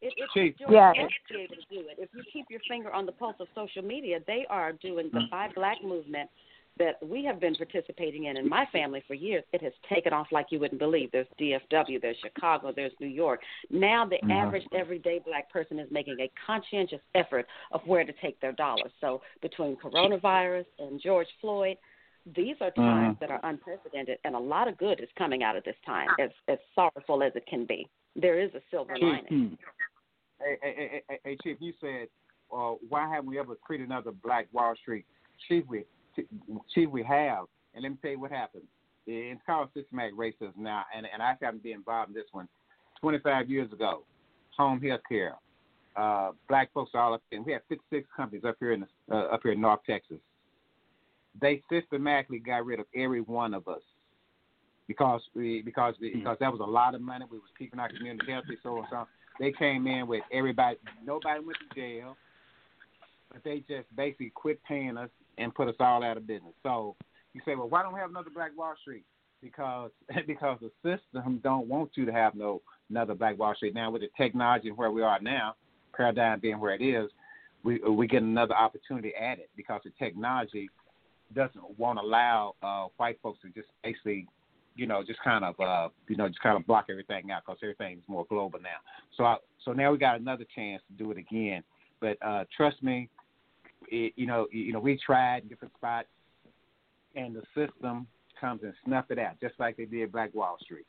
It, 0.00 0.14
it's 0.16 0.32
Chief. 0.32 0.56
George 0.58 0.72
Yeah. 0.72 0.92
Bush 0.94 1.12
to 1.28 1.34
be 1.34 1.40
able 1.42 1.56
to 1.56 1.60
do 1.70 1.80
it. 1.88 1.96
If 1.98 2.08
you 2.14 2.22
keep 2.32 2.46
your 2.48 2.60
finger 2.68 2.90
on 2.92 3.04
the 3.06 3.12
pulse 3.12 3.36
of 3.38 3.48
social 3.54 3.82
media, 3.82 4.20
they 4.26 4.46
are 4.48 4.72
doing 4.72 5.10
the 5.12 5.20
mm. 5.20 5.30
Buy 5.30 5.48
Black 5.54 5.82
movement 5.84 6.30
that 6.78 6.96
we 7.06 7.24
have 7.24 7.40
been 7.40 7.54
participating 7.54 8.24
in 8.24 8.36
in 8.36 8.48
my 8.48 8.66
family 8.72 9.02
for 9.06 9.14
years. 9.14 9.44
It 9.52 9.62
has 9.62 9.72
taken 9.88 10.12
off 10.12 10.28
like 10.32 10.46
you 10.50 10.58
wouldn't 10.58 10.78
believe. 10.78 11.10
There's 11.12 11.26
DFW, 11.38 12.00
there's 12.00 12.16
Chicago, 12.22 12.72
there's 12.74 12.92
New 13.00 13.06
York. 13.06 13.42
Now 13.70 14.06
the 14.06 14.18
Mhm. 14.18 14.30
average 14.30 14.66
everyday 14.72 15.18
black 15.18 15.50
person 15.50 15.78
is 15.78 15.90
making 15.90 16.18
a 16.20 16.28
conscientious 16.46 17.02
effort 17.14 17.46
of 17.72 17.86
where 17.86 18.04
to 18.04 18.12
take 18.14 18.40
their 18.40 18.52
dollars. 18.52 18.92
So 19.00 19.20
between 19.42 19.76
coronavirus 19.76 20.66
and 20.78 21.00
George 21.00 21.30
Floyd, 21.40 21.76
these 22.26 22.56
are 22.60 22.70
times 22.70 23.18
that 23.20 23.30
are 23.30 23.40
unprecedented, 23.42 24.18
and 24.24 24.34
a 24.34 24.38
lot 24.38 24.68
of 24.68 24.76
good 24.76 25.00
is 25.00 25.08
coming 25.16 25.42
out 25.42 25.56
of 25.56 25.64
this 25.64 25.76
time, 25.84 26.08
as 26.18 26.30
as 26.48 26.58
sorrowful 26.74 27.22
as 27.22 27.34
it 27.34 27.46
can 27.46 27.64
be. 27.64 27.88
There 28.14 28.38
is 28.38 28.54
a 28.54 28.60
silver 28.70 28.96
lining. 28.98 29.26
Hmm. 29.26 29.54
Hey, 30.40 30.58
hey, 30.62 30.74
hey, 30.74 31.02
hey, 31.08 31.18
hey, 31.24 31.36
Chief, 31.42 31.60
you 31.60 31.72
said, 31.80 32.08
uh, 32.52 32.72
why 32.88 33.08
haven't 33.08 33.26
we 33.26 33.38
ever 33.38 33.54
created 33.56 33.88
another 33.88 34.12
Black 34.12 34.48
Wall 34.52 34.74
Street? 34.76 35.04
Chief, 35.48 35.64
we, 35.66 35.84
Chief, 36.74 36.88
we 36.88 37.02
have. 37.02 37.44
And 37.74 37.82
let 37.82 37.90
me 37.90 37.98
tell 38.02 38.10
you 38.10 38.20
what 38.20 38.30
happened. 38.30 38.64
It's 39.06 39.40
called 39.46 39.68
systematic 39.74 40.16
racism 40.16 40.56
now, 40.56 40.84
and, 40.96 41.06
and 41.12 41.22
I 41.22 41.30
happen 41.40 41.58
to 41.58 41.62
be 41.62 41.72
involved 41.72 42.10
in 42.10 42.14
this 42.14 42.26
one. 42.32 42.48
25 43.00 43.48
years 43.48 43.72
ago, 43.72 44.04
home 44.56 44.80
health 44.80 45.00
care, 45.08 45.34
uh, 45.96 46.30
black 46.48 46.72
folks 46.72 46.92
are 46.94 47.00
all 47.00 47.14
up 47.14 47.22
in. 47.30 47.44
We 47.44 47.52
have 47.52 47.62
56 47.68 48.06
companies 48.16 48.44
up 48.44 48.56
here 48.60 48.72
in 48.72 48.80
the, 48.80 49.14
uh, 49.14 49.34
up 49.34 49.40
here 49.42 49.52
in 49.52 49.60
North 49.60 49.80
Texas. 49.88 50.18
They 51.40 51.62
systematically 51.70 52.38
got 52.38 52.66
rid 52.66 52.78
of 52.78 52.86
every 52.94 53.20
one 53.22 53.54
of 53.54 53.66
us 53.68 53.80
because 54.86 55.22
we 55.34 55.62
because 55.62 55.94
we, 56.00 56.14
because 56.14 56.36
that 56.40 56.50
was 56.50 56.60
a 56.60 56.70
lot 56.70 56.94
of 56.94 57.00
money. 57.00 57.24
We 57.30 57.38
was 57.38 57.48
keeping 57.58 57.80
our 57.80 57.88
community 57.88 58.30
healthy, 58.30 58.58
so 58.62 58.78
and 58.78 58.86
so. 58.90 59.06
They 59.38 59.52
came 59.52 59.86
in 59.86 60.06
with 60.06 60.22
everybody. 60.32 60.76
Nobody 61.04 61.40
went 61.40 61.56
to 61.68 61.74
jail, 61.74 62.16
but 63.32 63.42
they 63.42 63.60
just 63.60 63.86
basically 63.96 64.32
quit 64.34 64.60
paying 64.64 64.98
us 64.98 65.08
and 65.40 65.54
put 65.54 65.68
us 65.68 65.74
all 65.80 66.04
out 66.04 66.16
of 66.16 66.26
business. 66.26 66.52
So 66.62 66.96
you 67.32 67.40
say, 67.44 67.54
well, 67.54 67.68
why 67.68 67.82
don't 67.82 67.94
we 67.94 68.00
have 68.00 68.10
another 68.10 68.30
Black 68.32 68.56
Wall 68.56 68.74
Street? 68.80 69.04
Because 69.42 69.90
because 70.26 70.58
the 70.60 70.70
system 70.84 71.40
don't 71.42 71.66
want 71.68 71.90
you 71.94 72.04
to 72.06 72.12
have 72.12 72.34
no 72.34 72.62
another 72.90 73.14
Black 73.14 73.38
Wall 73.38 73.54
Street. 73.54 73.74
Now 73.74 73.90
with 73.90 74.02
the 74.02 74.08
technology 74.16 74.68
and 74.68 74.76
where 74.76 74.90
we 74.90 75.02
are 75.02 75.20
now, 75.20 75.54
paradigm 75.96 76.40
being 76.40 76.60
where 76.60 76.74
it 76.74 76.82
is, 76.82 77.10
we 77.64 77.78
we 77.78 78.06
get 78.06 78.22
another 78.22 78.54
opportunity 78.54 79.12
at 79.20 79.38
it 79.38 79.50
because 79.56 79.80
the 79.84 79.92
technology 79.98 80.68
doesn't 81.34 81.78
won't 81.78 81.98
allow 81.98 82.54
uh, 82.62 82.86
white 82.96 83.18
folks 83.22 83.40
to 83.42 83.48
just 83.48 83.68
basically 83.82 84.26
you 84.76 84.86
know, 84.86 85.02
just 85.06 85.20
kind 85.22 85.44
of, 85.44 85.58
uh, 85.60 85.88
you 86.08 86.16
know, 86.16 86.28
just 86.28 86.40
kind 86.40 86.56
of 86.56 86.66
block 86.66 86.86
everything 86.88 87.30
out 87.30 87.42
because 87.44 87.58
everything's 87.62 88.02
more 88.08 88.24
global 88.28 88.58
now. 88.60 88.78
So, 89.16 89.24
I, 89.24 89.36
so 89.64 89.72
now 89.72 89.92
we 89.92 89.98
got 89.98 90.18
another 90.18 90.46
chance 90.54 90.82
to 90.88 91.04
do 91.04 91.10
it 91.10 91.18
again. 91.18 91.62
But 92.00 92.16
uh, 92.24 92.44
trust 92.56 92.82
me, 92.82 93.10
it, 93.90 94.12
you 94.16 94.26
know, 94.26 94.46
you 94.50 94.72
know, 94.72 94.78
we 94.80 94.98
tried 95.04 95.48
different 95.48 95.74
spots, 95.74 96.08
and 97.14 97.34
the 97.34 97.42
system 97.54 98.06
comes 98.40 98.62
and 98.62 98.72
snuff 98.84 99.06
it 99.10 99.18
out, 99.18 99.34
just 99.40 99.54
like 99.58 99.76
they 99.76 99.84
did 99.84 100.12
Black 100.12 100.34
Wall 100.34 100.56
Street. 100.62 100.86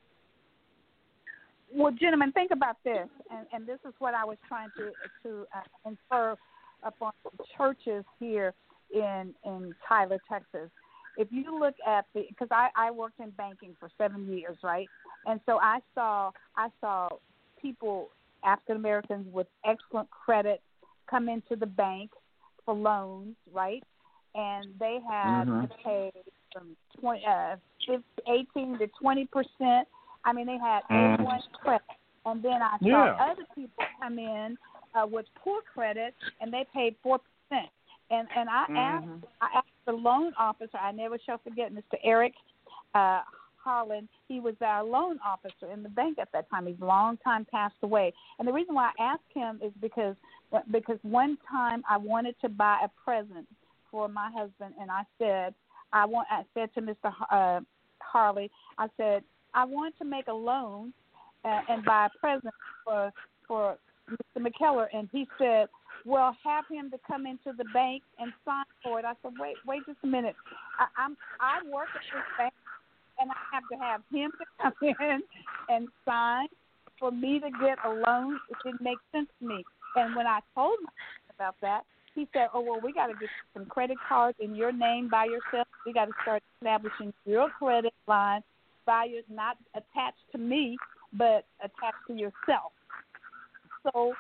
Well, 1.74 1.92
gentlemen, 1.92 2.32
think 2.34 2.52
about 2.52 2.78
this, 2.84 3.08
and, 3.32 3.48
and 3.54 3.66
this 3.66 3.80
is 3.88 3.94
what 4.00 4.14
I 4.14 4.26
was 4.26 4.38
trying 4.48 4.70
to 4.78 4.92
to 5.24 5.46
uh, 5.56 5.90
infer 5.90 6.36
upon 6.84 7.14
churches 7.58 8.04
here 8.20 8.54
in 8.94 9.34
in 9.46 9.74
Tyler, 9.88 10.20
Texas. 10.30 10.70
If 11.18 11.28
you 11.32 11.60
look 11.60 11.76
at 11.86 12.06
the, 12.14 12.26
because 12.30 12.50
I 12.52 12.70
I 12.76 12.92
worked 12.92 13.20
in 13.20 13.32
banking 13.32 13.76
for 13.80 13.90
seven 13.98 14.32
years, 14.32 14.58
right, 14.64 14.88
and 15.26 15.40
so 15.46 15.60
I 15.62 15.80
saw 15.96 16.32
I 16.58 16.70
saw 16.82 17.10
people 17.62 18.10
African 18.44 18.76
Americans 18.76 19.28
with 19.32 19.48
excellent 19.66 20.10
credit 20.10 20.62
come 21.10 21.30
into 21.30 21.56
the 21.56 21.66
bank 21.66 22.12
for 22.66 22.74
loans, 22.74 23.36
right, 23.52 23.84
and 24.36 24.74
they 24.80 25.00
had 25.08 25.46
Mhm. 25.46 25.62
to 25.70 25.76
pay 25.84 26.12
from 26.54 26.76
20, 27.00 27.26
uh, 27.26 27.56
15, 27.86 28.04
18 28.28 28.78
to 28.78 28.88
twenty 29.00 29.26
percent. 29.28 29.88
I 30.24 30.34
mean, 30.34 30.46
they 30.46 30.58
had 30.58 30.84
Mhm. 30.90 31.18
A1 31.20 31.42
credit, 31.54 31.82
and 32.26 32.44
then 32.44 32.62
I 32.62 32.78
saw 32.78 32.86
Yeah. 32.86 33.18
other 33.20 33.46
people 33.56 33.84
come 34.00 34.20
in 34.20 34.58
uh, 34.94 35.08
with 35.08 35.26
poor 35.36 35.62
credit, 35.62 36.16
and 36.40 36.52
they 36.54 36.66
paid 36.74 36.96
four 37.02 37.20
percent. 37.20 37.70
And 38.10 38.28
and 38.36 38.50
I 38.50 38.66
asked 38.76 39.06
Mhm. 39.06 39.24
I 39.42 39.48
asked 39.56 39.86
the 39.86 39.94
loan 39.94 40.34
officer. 40.38 40.78
I 40.78 40.92
never 40.92 41.18
shall 41.18 41.40
forget 41.40 41.74
Mr. 41.74 41.98
Eric 42.04 42.36
uh, 42.94 43.22
Harlan. 43.64 44.08
He 44.28 44.40
was 44.40 44.56
our 44.62 44.84
loan 44.84 45.20
officer 45.26 45.72
in 45.72 45.84
the 45.84 45.90
bank 45.90 46.20
at 46.20 46.32
that 46.34 46.50
time. 46.50 46.68
He's 46.68 46.80
long 46.80 47.18
time 47.18 47.46
passed 47.50 47.76
away. 47.84 48.14
And 48.40 48.48
the 48.48 48.54
reason 48.54 48.76
why 48.76 48.92
I 48.98 49.04
asked 49.04 49.22
him 49.34 49.60
is 49.64 49.72
because 49.82 50.16
because 50.72 50.98
one 51.04 51.38
time 51.50 51.82
I 51.90 51.98
wanted 51.98 52.36
to 52.42 52.50
buy 52.50 52.80
a 52.84 52.90
present 53.04 53.48
for 53.90 54.08
my 54.08 54.30
husband, 54.34 54.74
and 54.80 54.92
I 54.92 55.04
said 55.18 55.54
I 55.94 56.06
want. 56.06 56.28
I 56.30 56.44
said 56.54 56.74
to 56.76 56.82
Mr. 56.82 57.14
Uh, 57.30 57.62
Harley, 58.00 58.50
I 58.78 58.88
said 58.98 59.24
I 59.54 59.66
want 59.66 59.98
to 60.00 60.06
make 60.06 60.28
a 60.28 60.34
loan 60.34 60.94
uh, 61.46 61.62
and 61.70 61.84
buy 61.84 62.08
a 62.08 62.20
present 62.20 62.54
for 62.86 63.12
for 63.48 63.78
Mr. 64.10 64.46
McKellar, 64.46 64.88
and 64.94 65.10
he 65.12 65.28
said, 65.38 65.68
"Well, 66.06 66.36
have 66.44 66.66
him 66.70 66.90
to 66.92 66.98
come 67.06 67.26
into 67.26 67.56
the 67.58 67.66
bank 67.74 68.04
and 68.20 68.32
sign 68.46 68.66
for 68.84 69.00
it." 69.00 69.06
I 69.06 69.14
said, 69.22 69.34
"Wait, 69.40 69.56
wait 69.66 69.86
just 69.86 70.00
a 70.04 70.08
minute. 70.08 70.36
I, 70.80 70.88
I'm 70.98 71.18
I 71.40 71.60
work 71.70 71.88
at 71.96 72.02
this 72.02 72.24
bank, 72.38 72.54
and 73.22 73.30
I 73.30 73.36
have 73.54 73.64
to 73.72 73.78
have 73.78 74.02
him 74.12 74.32
to 74.32 74.46
come 74.62 74.74
in 74.82 75.22
and 75.70 75.88
sign 76.06 76.48
for 77.00 77.12
me 77.12 77.40
to 77.40 77.50
get 77.62 77.78
a 77.86 77.90
loan. 77.90 78.40
It 78.50 78.58
didn't 78.64 78.82
make 78.82 78.98
sense 79.12 79.30
to 79.40 79.48
me." 79.48 79.64
And 79.96 80.16
when 80.16 80.26
I 80.26 80.40
told 80.56 80.80
him 80.80 80.88
about 81.36 81.56
that, 81.62 81.82
he 82.16 82.28
said, 82.34 82.48
"Oh 82.54 82.62
well, 82.62 82.80
we 82.84 82.92
got 82.92 83.08
to 83.08 83.14
get 83.14 83.30
some 83.54 83.66
credit 83.66 83.98
cards 84.08 84.38
in 84.40 84.56
your 84.56 84.72
name 84.72 85.10
by 85.10 85.26
yourself. 85.26 85.68
We 85.86 85.94
got 85.94 86.06
to 86.06 86.14
start 86.24 86.44
establishing 86.58 87.14
your 87.26 87.50
credit 87.50 87.94
line 88.08 88.42
by 88.86 89.06
your 89.06 89.22
not 89.30 89.58
attached 89.76 90.26
to 90.32 90.38
me, 90.38 90.78
but 91.14 91.46
attached 91.60 92.04
to 92.08 92.14
yourself." 92.14 92.74
So 93.84 94.14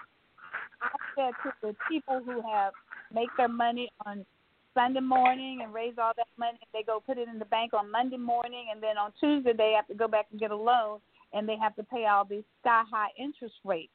I 0.82 0.90
said 1.16 1.34
to 1.44 1.54
the 1.62 1.76
people 1.90 2.22
who 2.24 2.42
have 2.42 2.74
make 3.14 3.30
their 3.38 3.48
money 3.48 3.92
on 4.06 4.26
Sunday 4.74 5.00
morning 5.02 5.62
and 5.64 5.74
raise 5.74 5.96
all 5.98 6.14
that 6.18 6.28
money, 6.38 6.60
they 6.74 6.84
go 6.84 7.02
put 7.06 7.18
it 7.18 7.28
in 7.28 7.40
the 7.40 7.46
bank 7.46 7.74
on 7.74 7.92
Monday 7.92 8.18
morning, 8.18 8.68
and 8.72 8.82
then 8.82 8.98
on 8.98 9.12
Tuesday 9.20 9.54
they 9.56 9.74
have 9.76 9.88
to 9.88 9.94
go 9.94 10.08
back 10.08 10.28
and 10.32 10.40
get 10.40 10.52
a 10.52 10.56
loan, 10.56 11.00
and 11.34 11.48
they 11.48 11.58
have 11.58 11.76
to 11.76 11.84
pay 11.84 12.06
all 12.06 12.26
these 12.26 12.44
sky 12.62 12.84
high 12.92 13.10
interest 13.18 13.56
rates. 13.66 13.92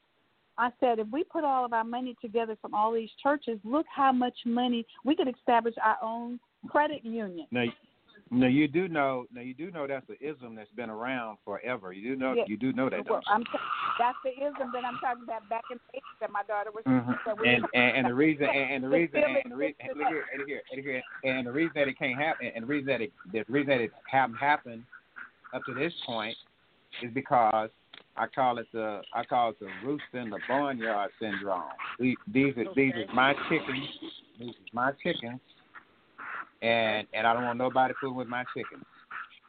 I 0.57 0.71
said, 0.79 0.99
if 0.99 1.07
we 1.11 1.23
put 1.23 1.43
all 1.43 1.65
of 1.65 1.73
our 1.73 1.83
money 1.83 2.15
together 2.19 2.57
from 2.61 2.73
all 2.73 2.91
these 2.91 3.11
churches, 3.21 3.59
look 3.63 3.85
how 3.93 4.11
much 4.11 4.35
money 4.45 4.85
we 5.03 5.15
could 5.15 5.27
establish 5.27 5.75
our 5.83 5.97
own 6.01 6.39
credit 6.67 7.05
union. 7.05 7.45
Now, 7.51 7.65
now 8.31 8.47
you 8.47 8.67
do 8.67 8.87
know. 8.87 9.25
Now 9.33 9.41
you 9.41 9.53
do 9.53 9.71
know 9.71 9.87
that's 9.87 10.07
an 10.09 10.17
ism 10.21 10.55
that's 10.55 10.71
been 10.75 10.89
around 10.89 11.37
forever. 11.45 11.93
You 11.93 12.13
do 12.13 12.19
know. 12.19 12.33
Yeah. 12.33 12.43
You 12.47 12.57
do 12.57 12.73
know 12.73 12.89
that. 12.89 13.09
Well? 13.09 13.21
I'm 13.27 13.43
t- 13.43 13.49
that's 13.99 14.17
the 14.23 14.31
ism 14.31 14.71
that 14.73 14.83
I'm 14.85 14.97
talking 14.99 15.23
about 15.23 15.47
back 15.49 15.63
in 15.71 15.77
the 15.91 15.99
80s 15.99 16.19
that 16.21 16.31
my 16.31 16.43
daughter 16.43 16.71
was. 16.71 16.83
Mhm. 16.85 17.17
that 17.25 17.45
And, 17.45 17.65
and 17.73 17.97
and 17.97 18.07
the 18.07 18.13
reason 18.13 18.45
and, 18.53 18.71
and 18.73 18.83
the 18.83 18.89
reason 18.89 19.23
and 19.23 19.51
the 19.51 19.55
reason 19.55 19.75
and 19.79 19.97
look 19.99 20.07
here 20.09 20.25
and 20.33 20.47
here 20.47 20.61
and 20.71 20.81
here 20.81 21.03
and 21.23 21.47
the 21.47 21.51
reason 21.51 21.73
that 21.75 21.87
it 21.87 21.97
can't 21.97 22.17
happen 22.17 22.51
and 22.53 22.63
the 22.63 22.67
reason 22.67 22.87
that 22.87 23.01
it 23.01 23.11
the 23.31 23.43
reason 23.47 23.69
that 23.69 23.81
it 23.81 23.91
haven't 24.09 24.37
happened 24.37 24.83
up 25.53 25.63
to 25.65 25.73
this 25.73 25.93
point 26.05 26.35
is 27.01 27.11
because 27.13 27.69
I 28.17 28.25
call 28.27 28.57
it 28.57 28.67
the 28.73 29.01
I 29.13 29.23
call 29.23 29.51
it 29.51 29.59
the 29.59 29.67
rooster 29.85 30.19
in 30.19 30.29
the 30.29 30.39
barnyard 30.47 31.11
syndrome. 31.19 31.63
These 31.99 32.17
are 32.57 32.65
these 32.75 32.93
are 32.93 33.13
my 33.13 33.33
chickens. 33.49 33.87
These 34.39 34.49
are 34.49 34.73
my 34.73 34.91
chickens, 35.03 35.39
and 36.61 37.07
and 37.13 37.27
I 37.27 37.33
don't 37.33 37.45
want 37.45 37.57
nobody 37.57 37.93
fooling 37.99 38.17
with 38.17 38.27
my 38.27 38.43
chickens. 38.55 38.85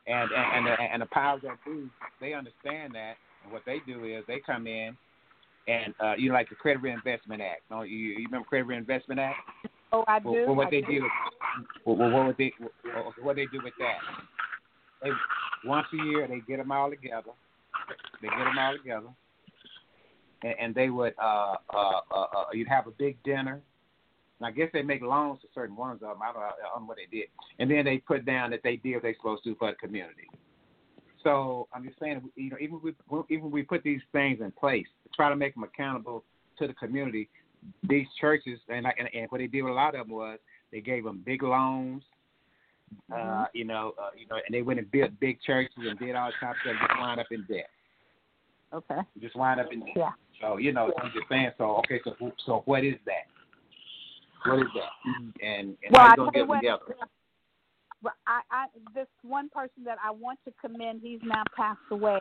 And 0.07 0.31
and 0.31 0.57
and 0.57 0.67
the, 0.67 0.83
and 0.83 1.03
the 1.03 1.07
powers 1.07 1.43
that 1.43 1.59
be, 1.65 1.89
they 2.21 2.35
understand 2.35 2.95
that, 2.95 3.15
and 3.45 3.53
what 3.53 3.63
they 3.67 3.81
do 3.87 4.05
is 4.05 4.25
they 4.27 4.41
come 4.45 4.67
in 4.67 4.97
and 5.69 5.95
uh, 6.01 6.15
you 6.17 6.29
know, 6.29 6.35
like 6.35 6.49
the 6.49 6.55
Credit 6.55 6.83
Reinvestment 6.83 7.43
Act. 7.43 7.63
No, 7.71 7.83
you, 7.83 7.97
you 7.97 8.25
remember 8.25 8.49
Credit 8.49 8.65
Reinvestment 8.65 9.21
Act? 9.21 9.37
Oh, 9.93 10.05
I 10.09 10.19
do. 10.19 10.31
well, 10.47 10.55
what 10.55 10.69
I 10.69 10.71
they 10.71 10.81
do. 10.81 11.01
do, 11.01 11.09
well, 11.85 11.97
well, 11.97 12.11
what 12.11 12.27
would 12.27 12.37
they, 12.39 12.53
well, 12.85 13.15
what 13.23 13.37
they 13.37 13.47
do 13.47 13.61
with 13.63 13.75
that? 13.79 13.99
They 15.03 15.11
once 15.65 15.87
a 15.93 16.05
year 16.07 16.27
they 16.27 16.41
get 16.49 16.59
them 16.59 16.73
all 16.73 16.91
together. 16.91 17.31
They 18.21 18.29
get 18.29 18.39
them 18.39 18.59
all 18.59 18.77
together, 18.77 19.09
and, 20.43 20.55
and 20.59 20.75
they 20.75 20.91
would 20.91 21.15
uh, 21.23 21.57
uh, 21.73 22.01
uh, 22.11 22.21
uh, 22.21 22.45
you'd 22.53 22.69
have 22.69 22.87
a 22.87 22.93
big 22.93 23.23
dinner. 23.23 23.61
And 24.41 24.47
I 24.47 24.51
guess 24.51 24.71
they 24.73 24.83
make 24.83 25.03
loans 25.03 25.41
to 25.43 25.49
certain 25.55 25.77
ones 25.77 26.01
of 26.03 26.11
them. 26.11 26.23
I 26.23 26.33
don't, 26.33 26.41
know, 26.43 26.47
I 26.47 26.69
don't 26.73 26.83
know 26.83 26.89
what 26.89 26.99
they 26.99 27.17
did, 27.17 27.29
and 27.59 27.71
then 27.71 27.85
they 27.85 27.99
put 27.99 28.25
down 28.25 28.51
that 28.51 28.61
they 28.63 28.77
did 28.77 28.95
what 28.95 29.03
they're 29.03 29.17
supposed 29.17 29.45
to 29.45 29.55
for 29.57 29.71
the 29.71 29.77
community. 29.77 30.29
So 31.25 31.67
I'm 31.73 31.85
just 31.85 31.99
saying, 31.99 32.23
you 32.37 32.51
know, 32.51 32.57
even 32.61 32.81
we 32.83 32.93
even 33.29 33.51
we 33.51 33.63
put 33.63 33.83
these 33.83 34.01
things 34.13 34.41
in 34.41 34.53
place 34.53 34.87
to 35.03 35.11
try 35.15 35.29
to 35.29 35.37
make 35.37 35.55
them 35.55 35.65
accountable 35.65 36.25
to 36.59 36.67
the 36.67 36.75
community, 36.75 37.29
these 37.89 38.07
churches 38.21 38.61
and 38.69 38.85
like, 38.85 38.97
and, 38.99 39.09
and 39.13 39.27
what 39.31 39.39
they 39.39 39.47
did 39.47 39.63
with 39.63 39.73
a 39.73 39.75
lot 39.75 39.95
of 39.95 40.07
them 40.07 40.17
was 40.17 40.39
they 40.71 40.81
gave 40.81 41.05
them 41.05 41.23
big 41.25 41.43
loans, 41.43 42.03
uh, 43.15 43.47
you 43.53 43.65
know, 43.65 43.95
uh, 44.01 44.11
you 44.17 44.27
know, 44.29 44.37
and 44.37 44.55
they 44.55 44.63
went 44.63 44.79
and 44.79 44.91
built 44.91 45.11
big 45.21 45.41
churches 45.43 45.73
and 45.79 45.99
did 45.99 46.15
all 46.15 46.31
types 46.41 46.59
of 46.67 46.77
stuff, 46.77 46.89
just 46.89 47.01
wind 47.01 47.21
up 47.21 47.27
in 47.31 47.45
debt, 47.49 47.69
Okay. 48.73 49.01
just 49.21 49.37
wind 49.37 49.61
up 49.61 49.73
in 49.73 49.81
debt. 49.81 49.89
Yeah. 49.97 50.11
So 50.41 50.57
you 50.59 50.73
know, 50.73 50.93
I'm 51.03 51.11
just 51.13 51.29
saying. 51.29 51.51
So 51.59 51.77
okay, 51.79 52.01
so 52.05 52.15
so 52.47 52.63
what 52.67 52.85
is 52.85 52.95
that? 53.07 53.27
What 54.45 54.59
is 54.59 54.69
that? 54.75 54.91
And, 55.07 55.35
and 55.43 55.77
Well, 55.91 56.03
how 56.03 56.11
you 56.11 56.17
gonna 56.17 56.33
get 56.33 56.49
what, 56.49 56.57
together? 56.57 56.97
Well, 58.03 58.15
I, 58.27 58.41
I 58.51 58.67
this 58.95 59.09
one 59.23 59.49
person 59.49 59.85
that 59.85 59.99
I 60.05 60.11
want 60.11 60.39
to 60.45 60.53
commend. 60.61 61.01
He's 61.03 61.21
now 61.25 61.43
passed 61.57 61.81
away, 61.91 62.21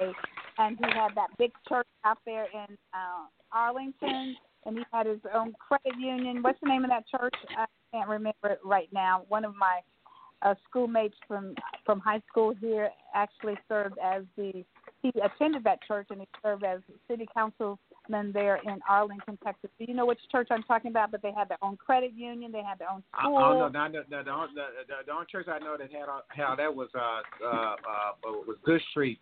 and 0.58 0.78
he 0.78 0.86
had 0.86 1.10
that 1.16 1.30
big 1.38 1.52
church 1.70 1.88
out 2.04 2.18
there 2.26 2.48
in 2.54 2.78
uh, 2.94 3.28
Arlington, 3.52 4.36
and 4.66 4.78
he 4.78 4.84
had 4.92 5.06
his 5.06 5.20
own 5.34 5.54
credit 5.60 6.00
union. 6.00 6.42
What's 6.42 6.60
the 6.62 6.70
name 6.70 6.84
of 6.84 6.90
that 6.90 7.06
church? 7.08 7.36
I 7.56 7.66
can't 7.92 8.10
remember 8.10 8.50
it 8.50 8.60
right 8.64 8.90
now. 8.92 9.24
One 9.28 9.46
of 9.46 9.56
my 9.56 9.82
uh, 10.42 10.56
schoolmates 10.70 11.16
from 11.28 11.56
from 11.86 12.00
high 12.00 12.22
school 12.30 12.54
here 12.60 12.90
actually 13.14 13.56
served 13.68 13.98
as 14.04 14.24
the 14.36 14.64
he 15.02 15.12
attended 15.22 15.64
that 15.64 15.80
church 15.88 16.08
and 16.10 16.20
he 16.20 16.28
served 16.44 16.64
as 16.64 16.80
city 17.08 17.28
councilman 18.08 18.32
there 18.34 18.60
in 18.66 18.80
Arlington, 18.90 19.38
Texas. 19.44 19.70
Do 19.78 19.86
you 19.88 19.94
know 19.94 20.06
which 20.06 20.20
church 20.32 20.48
I'm 20.52 20.64
talking 20.64 20.92
about? 20.92 21.12
But 21.12 21.22
they 21.22 21.32
had 21.32 21.50
their 21.50 21.58
own 21.62 21.78
credit 21.78 22.14
union. 22.16 22.52
They 22.52 22.64
had 22.64 22.80
their 22.80 22.92
own 22.92 23.04
school. 23.18 23.38
don't 23.40 23.74
know. 23.74 23.88
The, 23.92 24.00
the, 24.10 24.18
the, 24.18 24.24
the, 24.24 24.64
the, 24.88 24.94
the 25.06 25.12
only 25.12 25.26
church 25.32 25.48
I 25.48 25.60
know 25.60 25.76
that 25.78 25.92
had 25.92 26.06
how 26.30 26.56
that 26.56 26.74
was 26.74 26.90
uh 26.96 27.46
uh 27.46 27.48
uh 27.48 27.76
was 28.24 28.58
Good 28.64 28.82
Street 28.92 29.20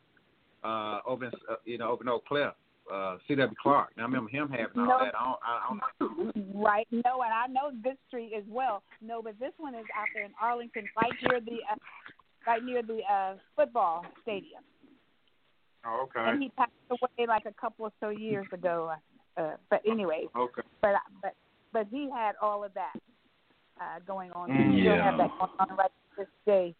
uh 0.64 1.00
over 1.06 1.26
in 1.26 1.32
uh, 1.50 1.56
you 1.66 1.78
know 1.78 1.92
over 1.92 2.04
in 2.04 2.10
Oak 2.10 2.26
Cliff. 2.26 2.54
Uh, 2.94 3.18
C.W. 3.28 3.52
Clark. 3.60 3.90
Now 3.98 4.04
I 4.04 4.06
remember 4.06 4.30
him 4.30 4.48
having 4.48 4.78
all 4.78 4.86
No. 4.86 5.00
that. 5.02 5.16
I 5.18 5.26
don't, 5.26 5.40
I 5.42 6.30
don't 6.30 6.56
Right. 6.56 6.88
No, 6.92 7.24
and 7.24 7.34
I 7.34 7.48
know 7.48 7.72
Good 7.84 7.98
Street 8.08 8.32
as 8.38 8.44
well. 8.48 8.84
No, 9.02 9.24
but 9.24 9.40
this 9.40 9.54
one 9.58 9.74
is 9.74 9.86
out 9.98 10.06
there 10.14 10.24
in 10.24 10.30
Arlington, 10.40 10.86
right 11.02 11.12
near 11.24 11.42
the 11.42 11.58
uh, 11.72 11.76
right 12.46 12.64
near 12.64 12.84
the 12.84 13.00
uh, 13.12 13.38
football 13.56 14.06
stadium. 14.22 14.62
Oh, 15.88 16.04
okay. 16.04 16.30
And 16.30 16.42
he 16.42 16.50
passed 16.50 16.72
away 16.90 17.28
like 17.28 17.46
a 17.46 17.54
couple 17.54 17.86
or 17.86 17.92
so 18.00 18.10
years 18.10 18.48
ago. 18.52 18.92
Uh, 19.38 19.52
but 19.70 19.82
anyway, 19.88 20.26
Okay. 20.36 20.62
but 20.82 20.96
but 21.22 21.34
but 21.74 21.88
he 21.92 22.10
had 22.10 22.36
all 22.42 22.64
of 22.64 22.74
that 22.74 22.94
uh, 23.80 24.00
going 24.08 24.32
on. 24.32 24.50
Mm, 24.50 24.76
he 24.76 24.82
still 24.82 24.96
yeah. 24.96 25.04
have 25.04 25.18
that 25.18 25.30
going 25.38 25.52
on 25.60 25.78
right 25.78 25.92
this 26.18 26.28
day. 26.46 26.74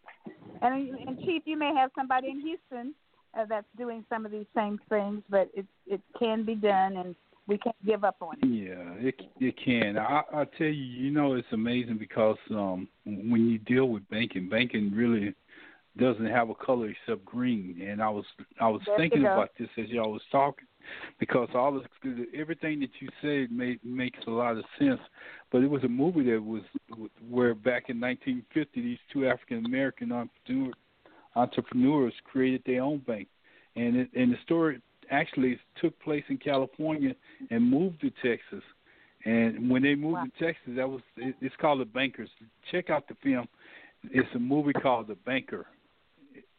And 0.62 0.98
and 1.06 1.18
Chief, 1.20 1.42
you 1.44 1.56
may 1.56 1.74
have 1.74 1.90
somebody 1.94 2.30
in 2.30 2.40
Houston 2.40 2.94
uh, 3.38 3.44
that's 3.48 3.66
doing 3.76 4.04
some 4.08 4.24
of 4.24 4.32
these 4.32 4.46
same 4.54 4.80
things, 4.88 5.22
but 5.28 5.50
it 5.54 5.66
it 5.86 6.00
can 6.18 6.44
be 6.44 6.54
done, 6.54 6.96
and 6.96 7.14
we 7.46 7.58
can't 7.58 7.76
give 7.84 8.04
up 8.04 8.16
on 8.20 8.36
it. 8.42 8.46
Yeah, 8.46 9.06
it 9.06 9.14
it 9.38 9.54
can. 9.62 9.98
I 9.98 10.22
I 10.32 10.44
tell 10.56 10.66
you, 10.66 10.72
you 10.72 11.10
know, 11.10 11.34
it's 11.34 11.46
amazing 11.52 11.98
because 11.98 12.38
um 12.50 12.88
when 13.04 13.48
you 13.48 13.58
deal 13.58 13.86
with 13.86 14.08
banking, 14.08 14.48
banking 14.48 14.92
really 14.94 15.34
doesn't 15.98 16.26
have 16.26 16.50
a 16.50 16.54
color 16.54 16.88
except 16.90 17.24
green. 17.24 17.80
And 17.86 18.02
I 18.02 18.08
was 18.08 18.24
I 18.60 18.68
was 18.68 18.82
There 18.86 18.96
thinking 18.96 19.22
about 19.22 19.50
this 19.58 19.68
as 19.78 19.88
y'all 19.88 20.12
was 20.12 20.22
talking, 20.30 20.66
because 21.18 21.48
all 21.54 21.76
of 21.76 21.84
everything 22.34 22.80
that 22.80 22.90
you 23.00 23.08
said 23.22 23.50
made 23.50 23.80
makes 23.84 24.18
a 24.26 24.30
lot 24.30 24.56
of 24.56 24.64
sense. 24.78 25.00
But 25.50 25.62
it 25.62 25.70
was 25.70 25.84
a 25.84 25.88
movie 25.88 26.30
that 26.30 26.42
was 26.42 26.62
where 27.28 27.54
back 27.54 27.88
in 27.88 28.00
1950 28.00 28.80
these 28.80 28.98
two 29.12 29.26
African 29.28 29.64
American 29.64 30.12
entrepreneur, 30.12 30.72
entrepreneurs 31.34 32.14
created 32.24 32.62
their 32.66 32.82
own 32.82 32.98
bank, 32.98 33.28
and 33.74 33.96
it, 33.96 34.10
and 34.14 34.32
the 34.32 34.38
story 34.42 34.80
actually 35.10 35.58
took 35.80 35.98
place 36.00 36.24
in 36.28 36.36
California 36.36 37.14
and 37.50 37.70
moved 37.70 38.00
to 38.00 38.10
Texas. 38.22 38.64
And 39.24 39.70
when 39.70 39.82
they 39.82 39.94
moved 39.94 40.14
Wow. 40.14 40.24
to 40.24 40.44
Texas, 40.44 40.72
that 40.76 40.88
was 40.88 41.00
it, 41.16 41.34
it's 41.40 41.54
called 41.56 41.80
The 41.80 41.84
Bankers. 41.84 42.30
Check 42.70 42.90
out 42.90 43.08
the 43.08 43.14
film. 43.22 43.48
It's 44.10 44.28
a 44.34 44.38
movie 44.38 44.72
called 44.72 45.08
The 45.08 45.16
Banker. 45.16 45.66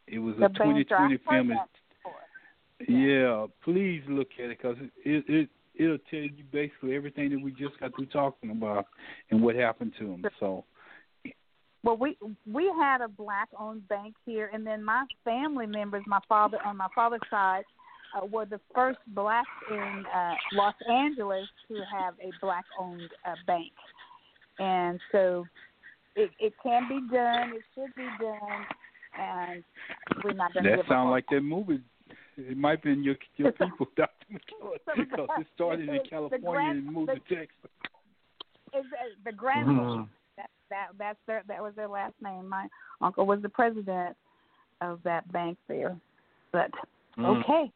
It, 0.07 0.19
was 0.19 0.35
The 0.37 0.45
a 0.45 0.49
2020 0.49 1.17
Banker. 1.17 1.29
I've 1.29 1.35
film. 1.35 1.51
It- 1.51 1.59
yeah, 2.89 3.47
please 3.63 4.03
look 4.07 4.27
at 4.37 4.51
it 4.51 4.57
because 4.61 4.77
it, 4.79 4.91
it 5.03 5.25
it 5.27 5.49
it'll 5.75 5.97
tell 6.09 6.19
you 6.19 6.43
basically 6.51 6.95
everything 6.95 7.31
that 7.31 7.41
we 7.41 7.51
just 7.51 7.79
got 7.79 7.95
through 7.95 8.05
talking 8.07 8.51
about 8.51 8.85
and 9.31 9.41
what 9.41 9.55
happened 9.55 9.93
to 9.99 10.05
them. 10.07 10.23
So 10.39 10.63
Well, 11.83 11.97
we 11.97 12.17
we 12.51 12.71
had 12.79 13.01
a 13.01 13.07
black-owned 13.07 13.87
bank 13.87 14.15
here, 14.25 14.49
and 14.53 14.65
then 14.65 14.83
my 14.83 15.05
family 15.23 15.65
members, 15.65 16.03
my 16.05 16.19
father 16.29 16.57
on 16.65 16.77
my 16.77 16.87
father's 16.93 17.21
side, 17.29 17.63
uh, 18.15 18.25
were 18.25 18.45
the 18.45 18.59
first 18.75 18.99
blacks 19.07 19.47
in 19.71 20.03
uh, 20.15 20.35
Los 20.53 20.75
Angeles 20.89 21.47
to 21.67 21.75
have 21.91 22.13
a 22.21 22.31
black-owned 22.41 23.09
uh, 23.25 23.35
bank, 23.45 23.71
and 24.59 24.99
so 25.11 25.45
it 26.15 26.29
it 26.39 26.53
can 26.61 26.87
be 26.87 26.99
done. 27.13 27.53
It 27.55 27.63
should 27.73 27.95
be 27.95 28.07
done, 28.19 28.65
and 29.19 29.63
we're 30.23 30.33
not 30.33 30.53
going 30.53 30.63
to 30.63 30.69
that 30.71 30.75
give 30.77 30.85
sounds 30.87 31.11
like 31.11 31.25
that 31.31 31.41
movie. 31.41 31.81
It 32.37 32.57
might 32.57 32.83
be 32.83 32.91
in 32.91 33.03
your 33.03 33.15
your 33.37 33.51
people, 33.53 33.87
Doctor 33.95 34.25
McKellar, 34.31 34.77
because 34.95 35.27
it 35.39 35.47
started 35.55 35.81
in 35.81 35.95
the- 35.95 36.03
the 36.03 36.09
California 36.09 36.49
grand- 36.49 36.77
and 36.79 36.93
moved 36.93 37.11
the- 37.11 37.15
to 37.15 37.35
Texas. 37.35 37.71
Is 38.73 38.85
that 38.91 39.23
the 39.25 39.35
grandma? 39.35 39.71
Mm-hmm. 39.71 40.03
That 40.37 40.49
that 40.69 40.87
that's 40.99 41.19
their 41.25 41.43
that 41.47 41.61
was 41.61 41.73
their 41.75 41.87
last 41.87 42.13
name. 42.21 42.47
My 42.47 42.67
uncle 43.01 43.25
was 43.25 43.41
the 43.41 43.49
president 43.49 44.15
of 44.81 44.99
that 45.03 45.31
bank 45.31 45.57
there. 45.67 45.97
But 46.51 46.71
mm. 47.17 47.41
okay. 47.41 47.71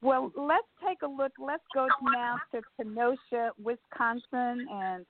Well, 0.00 0.32
let's 0.36 0.66
take 0.86 1.02
a 1.02 1.06
look. 1.06 1.32
Let's 1.38 1.62
go 1.74 1.88
now 2.12 2.38
to 2.52 2.62
Kenosha, 2.76 3.50
Wisconsin, 3.62 4.66
and 4.72 5.04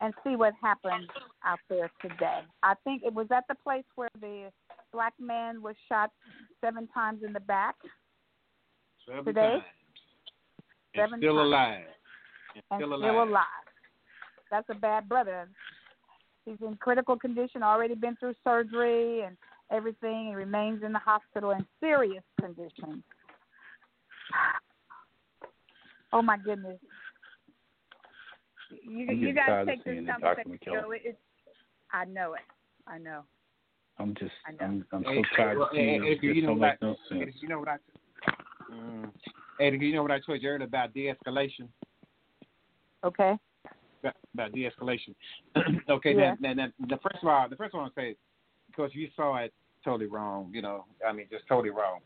and 0.00 0.12
see 0.24 0.34
what 0.34 0.52
happened 0.60 1.08
out 1.44 1.60
there 1.68 1.90
today. 2.00 2.40
I 2.62 2.74
think 2.82 3.02
it 3.04 3.14
was 3.14 3.28
at 3.30 3.44
the 3.48 3.54
place 3.54 3.84
where 3.94 4.08
the 4.20 4.50
black 4.92 5.14
man 5.18 5.62
was 5.62 5.74
shot 5.88 6.10
seven 6.60 6.86
times 6.88 7.22
in 7.26 7.32
the 7.32 7.40
back 7.40 7.76
Seven 9.08 9.24
today. 9.24 9.40
times. 9.40 9.62
And 10.94 11.02
Seven 11.08 11.18
still 11.20 11.36
times. 11.36 11.46
alive. 11.46 11.84
And 12.54 12.62
and 12.70 12.78
still 12.80 12.98
still 12.98 13.10
alive. 13.22 13.28
alive. 13.28 13.44
That's 14.50 14.68
a 14.70 14.74
bad 14.74 15.08
brother. 15.08 15.48
He's 16.44 16.56
in 16.60 16.76
critical 16.76 17.16
condition, 17.18 17.62
already 17.62 17.94
been 17.94 18.16
through 18.16 18.34
surgery 18.44 19.22
and 19.22 19.36
everything. 19.70 20.26
He 20.28 20.34
remains 20.34 20.82
in 20.82 20.92
the 20.92 20.98
hospital 20.98 21.52
in 21.52 21.64
serious 21.80 22.24
condition. 22.40 23.02
Oh 26.14 26.20
my 26.20 26.36
goodness. 26.36 26.78
You 28.70 29.06
I'm 29.08 29.16
you 29.16 29.32
getting 29.32 29.34
gotta 29.34 29.64
take 29.64 29.82
this 29.82 29.94
seeing 29.94 30.04
it, 30.04 30.06
Dr. 30.20 30.42
conversation. 30.42 30.74
It- 31.04 31.18
I 31.90 32.04
know 32.04 32.34
it. 32.34 32.40
I 32.86 32.98
know. 32.98 33.22
I'm 34.02 34.14
just 34.14 34.32
I 34.46 34.50
know. 34.52 34.56
I'm 34.60 34.86
I'm 34.92 35.04
so 35.04 35.10
Hey, 35.10 35.22
tired 35.36 35.58
well, 35.58 35.68
of 35.68 35.72
seeing 35.74 36.02
hey, 36.02 36.10
it. 36.10 36.22
you 36.22 36.42
know 36.42 36.48
don't 36.48 36.58
what 36.58 36.70
make 36.70 36.82
no 36.82 36.96
Hey, 37.08 37.18
sense. 37.24 37.36
you 37.40 37.48
know 37.48 37.60
what 37.60 37.68
I? 37.68 37.76
Mm. 38.72 39.10
Hey, 39.58 39.78
you 39.78 39.94
know 39.94 40.02
what 40.02 40.10
I 40.10 40.18
told 40.18 40.42
you 40.42 40.48
earlier 40.48 40.66
about 40.66 40.92
de-escalation? 40.92 41.68
Okay. 43.04 43.38
About, 44.02 44.14
about 44.34 44.52
de-escalation. 44.52 45.14
okay, 45.88 46.14
Yeah. 46.14 46.34
now, 46.40 46.52
now, 46.52 46.66
now, 46.66 46.86
the 46.88 46.98
first 47.02 47.22
of 47.22 47.28
all, 47.28 47.48
the 47.48 47.56
first 47.56 47.74
one 47.74 47.84
I 47.96 48.00
say, 48.00 48.16
because 48.66 48.90
you 48.92 49.08
saw 49.14 49.36
it 49.36 49.52
totally 49.84 50.06
wrong. 50.06 50.50
You 50.52 50.62
know, 50.62 50.84
I 51.06 51.12
mean, 51.12 51.26
just 51.30 51.46
totally 51.48 51.70
wrong. 51.70 52.00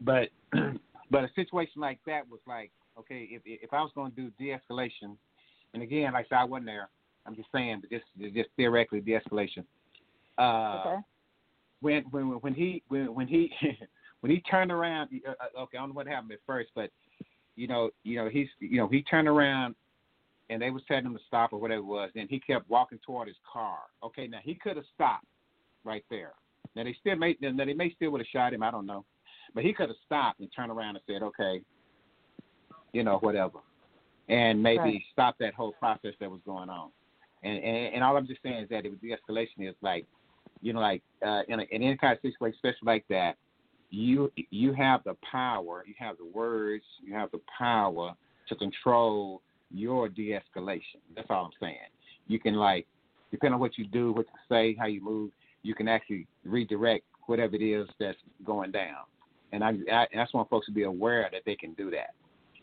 But 0.00 0.30
but 1.10 1.22
a 1.24 1.28
situation 1.36 1.80
like 1.80 2.00
that 2.06 2.28
was 2.28 2.40
like, 2.48 2.72
okay, 2.98 3.28
if 3.30 3.42
if 3.44 3.72
I 3.72 3.80
was 3.80 3.92
going 3.94 4.10
to 4.10 4.16
do 4.16 4.30
de-escalation, 4.38 5.16
and 5.72 5.82
again, 5.84 6.14
like 6.14 6.26
I 6.26 6.28
said, 6.28 6.38
I 6.40 6.44
wasn't 6.44 6.66
there. 6.66 6.88
I'm 7.26 7.36
just 7.36 7.48
saying, 7.52 7.80
but 7.82 7.90
just 7.90 8.34
just 8.34 8.48
theoretically 8.56 9.00
de-escalation. 9.00 9.64
Uh, 10.38 10.84
Okay. 10.86 10.96
when 11.80 12.04
when 12.10 12.26
when 12.40 12.54
he 12.54 12.82
when 12.88 13.14
when 13.14 13.28
he 13.28 13.50
when 14.20 14.32
he 14.32 14.40
turned 14.40 14.72
around 14.72 15.10
uh, 15.26 15.30
uh, 15.30 15.62
okay 15.62 15.78
I 15.78 15.80
don't 15.80 15.90
know 15.90 15.94
what 15.94 16.06
happened 16.06 16.32
at 16.32 16.38
first 16.46 16.70
but 16.74 16.90
you 17.54 17.66
know 17.66 17.90
you 18.04 18.16
know 18.16 18.28
he's 18.28 18.48
you 18.58 18.78
know 18.78 18.88
he 18.88 19.02
turned 19.02 19.28
around 19.28 19.74
and 20.48 20.62
they 20.62 20.70
was 20.70 20.82
telling 20.86 21.06
him 21.06 21.14
to 21.14 21.20
stop 21.26 21.52
or 21.52 21.60
whatever 21.60 21.80
it 21.80 21.84
was 21.84 22.10
and 22.14 22.28
he 22.30 22.40
kept 22.40 22.68
walking 22.70 22.98
toward 23.04 23.28
his 23.28 23.36
car 23.50 23.78
okay 24.02 24.26
now 24.26 24.38
he 24.42 24.54
could 24.54 24.76
have 24.76 24.86
stopped 24.94 25.26
right 25.84 26.04
there 26.10 26.32
now 26.74 26.84
they 26.84 26.96
still 27.00 27.16
may 27.16 27.36
now 27.40 27.64
they 27.64 27.74
may 27.74 27.92
still 27.94 28.10
would 28.10 28.20
have 28.20 28.28
shot 28.28 28.54
him 28.54 28.62
I 28.62 28.70
don't 28.70 28.86
know 28.86 29.04
but 29.54 29.64
he 29.64 29.72
could 29.72 29.88
have 29.88 29.96
stopped 30.04 30.40
and 30.40 30.50
turned 30.54 30.72
around 30.72 30.96
and 30.96 31.04
said 31.06 31.22
okay 31.22 31.60
you 32.92 33.04
know 33.04 33.18
whatever 33.18 33.60
and 34.28 34.62
maybe 34.62 34.78
Right. 34.78 35.02
stop 35.12 35.36
that 35.38 35.54
whole 35.54 35.72
process 35.72 36.14
that 36.20 36.30
was 36.30 36.40
going 36.46 36.70
on 36.70 36.90
and 37.42 37.58
and, 37.58 37.94
and 37.94 38.04
all 38.04 38.16
I'm 38.16 38.26
just 38.26 38.42
saying 38.42 38.64
is 38.64 38.68
that 38.70 38.86
it, 38.86 38.90
was, 38.90 38.98
the 39.02 39.10
escalation 39.10 39.68
is 39.68 39.74
like 39.82 40.06
you 40.62 40.72
know, 40.72 40.80
like 40.80 41.02
uh, 41.24 41.42
in, 41.48 41.60
a, 41.60 41.62
in 41.70 41.82
any 41.82 41.96
kind 41.96 42.12
of 42.12 42.20
situation, 42.22 42.56
especially 42.56 42.86
like 42.86 43.04
that, 43.08 43.36
you 43.90 44.32
you 44.50 44.72
have 44.72 45.04
the 45.04 45.16
power, 45.30 45.84
you 45.86 45.94
have 45.98 46.16
the 46.18 46.26
words, 46.26 46.84
you 47.04 47.14
have 47.14 47.30
the 47.30 47.40
power 47.56 48.14
to 48.48 48.54
control 48.56 49.42
your 49.70 50.08
de-escalation. 50.08 51.00
That's 51.14 51.28
all 51.30 51.46
I'm 51.46 51.50
saying. 51.60 51.78
You 52.28 52.38
can 52.38 52.54
like, 52.54 52.86
depending 53.30 53.54
on 53.54 53.60
what 53.60 53.78
you 53.78 53.86
do, 53.86 54.12
what 54.12 54.26
you 54.26 54.54
say, 54.54 54.76
how 54.78 54.86
you 54.86 55.02
move, 55.02 55.30
you 55.62 55.74
can 55.74 55.88
actually 55.88 56.26
redirect 56.44 57.04
whatever 57.26 57.56
it 57.56 57.62
is 57.62 57.88
that's 57.98 58.18
going 58.44 58.70
down. 58.70 59.04
And 59.52 59.62
I, 59.62 59.70
I 59.92 60.06
that's 60.14 60.32
why 60.34 60.44
folks 60.50 60.66
to 60.66 60.72
be 60.72 60.84
aware 60.84 61.28
that 61.32 61.42
they 61.46 61.56
can 61.56 61.72
do 61.74 61.90
that. 61.90 62.14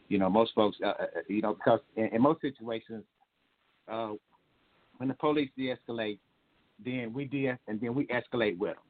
You 0.10 0.20
know, 0.20 0.30
most 0.30 0.54
folks, 0.54 0.78
uh, 0.84 0.90
uh, 0.90 1.06
you 1.28 1.42
know, 1.42 1.54
because 1.54 1.80
in, 1.96 2.08
in 2.08 2.22
most 2.22 2.42
situations, 2.42 3.04
uh, 3.92 4.12
when 4.98 5.10
the 5.10 5.16
police 5.16 5.50
de-escalate, 5.58 6.20
then 6.84 7.14
we 7.14 7.26
de 7.26 7.48
and 7.48 7.82
then 7.82 7.94
we 7.94 8.08
escalate 8.08 8.58
with 8.58 8.76
them, 8.76 8.84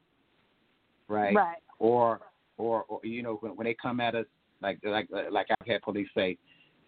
right? 1.08 1.36
Right. 1.36 1.58
Or 1.80 2.22
or 2.58 2.84
or 2.84 3.00
you 3.04 3.24
know 3.24 3.36
when 3.42 3.56
when 3.56 3.66
they 3.66 3.76
come 3.80 4.00
at 4.00 4.16
us 4.16 4.26
like 4.62 4.80
like 4.84 5.08
like 5.32 5.48
I've 5.52 5.68
had 5.68 5.82
police 5.82 6.08
say, 6.16 6.38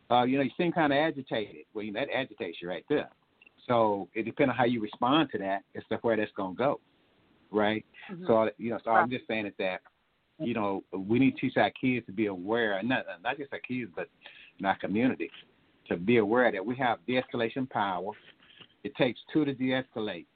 uh, 0.10 0.24
you 0.24 0.38
know, 0.38 0.44
you 0.44 0.52
seem 0.58 0.72
kind 0.72 0.94
of 0.94 0.98
agitated. 0.98 1.66
Well, 1.74 1.84
you 1.84 1.92
know, 1.92 2.00
that 2.00 2.10
agitates 2.14 2.58
you 2.62 2.70
right 2.70 2.86
there. 2.90 3.10
So 3.68 4.08
it 4.14 4.24
depends 4.24 4.52
on 4.52 4.56
how 4.56 4.66
you 4.66 4.82
respond 4.82 5.30
to 5.32 5.38
that 5.40 5.64
as 5.76 5.84
to 5.90 5.98
where 5.98 6.16
that's 6.16 6.32
gonna 6.38 6.56
go, 6.56 6.80
right? 7.52 7.86
Mhm. 8.10 8.28
So 8.28 8.52
you 8.58 8.70
know, 8.70 8.80
so 8.84 8.92
Right. 8.92 9.02
I'm 9.02 9.10
just 9.10 9.28
saying 9.28 9.46
is 9.48 9.56
that 9.58 9.82
you 10.40 10.54
know 10.54 10.84
we 10.92 11.20
need 11.20 11.36
to 11.36 11.42
teach 11.42 11.58
our 11.58 11.72
kids 11.72 12.06
to 12.06 12.12
be 12.12 12.28
aware, 12.28 12.78
and 12.78 12.88
not 12.88 13.06
not 13.22 13.38
just 13.38 13.52
our 13.54 13.60
kids, 13.60 13.92
but 13.96 14.08
in 14.60 14.66
our 14.66 14.78
community, 14.78 15.32
to 15.88 15.98
be 15.98 16.18
aware 16.18 16.52
that 16.52 16.66
we 16.66 16.76
have 16.76 17.06
de-escalation 17.06 17.70
power. 17.70 18.12
It 18.84 18.96
takes 18.96 19.20
two 19.34 19.46
to 19.46 19.54
de-escalate. 19.54 20.28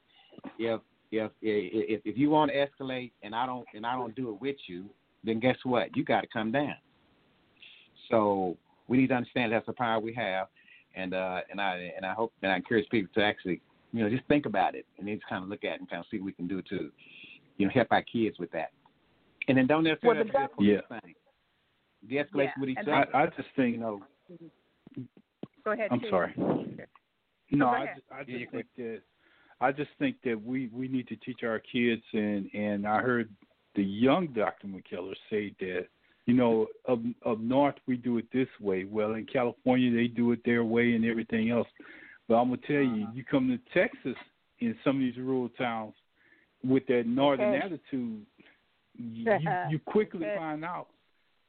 If 0.58 0.82
if 1.12 1.32
if 1.42 2.02
if 2.06 2.18
you 2.18 2.30
want 2.30 2.52
to 2.52 2.68
escalate 2.68 3.12
and 3.24 3.34
I 3.34 3.46
don't 3.46 3.66
and 3.74 3.86
I 3.86 3.96
don't 3.96 4.16
do 4.16 4.30
it 4.34 4.42
with 4.42 4.58
you, 4.68 4.86
then 5.24 5.40
guess 5.40 5.58
what? 5.64 5.96
You 5.96 6.04
got 6.04 6.22
to 6.22 6.28
come 6.28 6.52
down. 6.52 6.76
So 8.10 8.58
we 8.88 8.98
need 8.98 9.08
to 9.08 9.16
understand 9.16 9.52
that's 9.52 9.66
the 9.66 9.74
power 9.74 10.00
we 10.00 10.14
have, 10.14 10.48
and 10.96 11.14
uh, 11.14 11.42
and 11.50 11.60
I 11.62 11.92
and 11.96 12.06
I 12.06 12.14
hope 12.14 12.34
and 12.42 12.52
I 12.52 12.56
encourage 12.56 12.90
people 12.90 13.12
to 13.16 13.24
actually 13.24 13.62
you 13.92 14.04
know 14.04 14.10
just 14.10 14.28
think 14.28 14.46
about 14.46 14.76
it 14.76 14.86
and 14.98 15.08
just 15.08 15.28
kind 15.28 15.44
of 15.44 15.50
look 15.50 15.64
at 15.64 15.74
it 15.74 15.80
and 15.80 15.90
kind 15.90 16.00
of 16.02 16.06
see 16.12 16.18
what 16.18 16.26
we 16.26 16.34
can 16.34 16.48
do 16.48 16.62
to 16.64 16.92
you 17.58 17.66
know 17.66 17.72
help 17.74 17.88
our 17.92 18.04
kids 18.04 18.38
with 18.40 18.52
that. 18.52 18.72
And 19.48 19.58
then 19.58 19.68
don't 19.68 19.84
necessarily 19.84 20.20
Well, 20.20 20.28
the 20.32 20.40
have 20.40 20.52
to 20.52 20.58
be 20.58 20.70
a 20.70 20.76
Yeah. 20.76 20.82
police 20.82 21.02
thing. 21.04 21.16
De-escalate 22.08 22.46
Yeah, 22.46 22.52
with 22.60 22.70
each 22.70 22.78
and 22.78 22.88
other. 22.88 23.16
I, 23.16 23.24
I 23.24 23.26
just 23.28 23.50
think 23.56 23.74
you 23.74 23.80
know, 23.82 24.02
Go 25.66 25.72
ahead. 25.72 25.92
I'm 25.92 26.00
Chief. 26.00 26.10
sorry. 26.10 26.34
go 26.36 26.86
No, 27.52 27.68
I 27.68 27.88
just, 27.88 28.08
I 28.12 28.20
just 28.24 28.30
you 28.30 28.48
think 28.52 28.66
that 28.78 29.02
I 29.62 29.72
just 29.72 29.90
think 30.00 30.18
that 30.24 30.42
we 30.42 30.70
we 30.74 30.88
need 30.88 31.08
to 31.10 31.16
teach 31.18 31.44
our 31.44 31.60
kids, 31.60 32.04
and 32.14 32.50
and 32.54 32.88
I 32.88 33.00
heard 33.00 33.30
the 33.76 33.84
young 33.84 34.28
Dr. 34.28 34.68
McKellar 34.68 35.16
say 35.30 35.54
that 35.60 35.88
you 36.26 36.34
know 36.34 36.68
up 36.88 37.00
up 37.26 37.40
north 37.40 37.76
we 37.88 37.98
do 37.98 38.18
it 38.18 38.26
this 38.32 38.48
way. 38.62 38.86
Well, 38.86 39.14
in 39.14 39.26
California 39.26 39.92
they 39.94 40.08
do 40.08 40.32
it 40.32 40.40
their 40.46 40.64
way 40.64 40.94
and 40.94 41.06
everything 41.06 41.50
else. 41.52 41.68
But 42.28 42.36
I'm 42.36 42.50
gonna 42.50 42.62
tell 42.68 42.76
you, 42.78 43.04
Uh-huh. 43.04 43.12
you 43.16 43.24
come 43.26 43.48
to 43.50 43.58
Texas 43.74 44.18
in 44.60 44.76
some 44.84 44.98
of 44.98 45.02
these 45.02 45.18
rural 45.18 45.50
towns 45.50 45.94
with 46.64 46.86
that 46.88 47.08
northern 47.08 47.54
Okay. 47.54 47.66
attitude, 47.66 48.26
you, 48.98 49.32
you 49.40 49.52
you 49.70 49.80
quickly 49.80 50.28
Okay. 50.28 50.36
find 50.36 50.64
out 50.64 50.88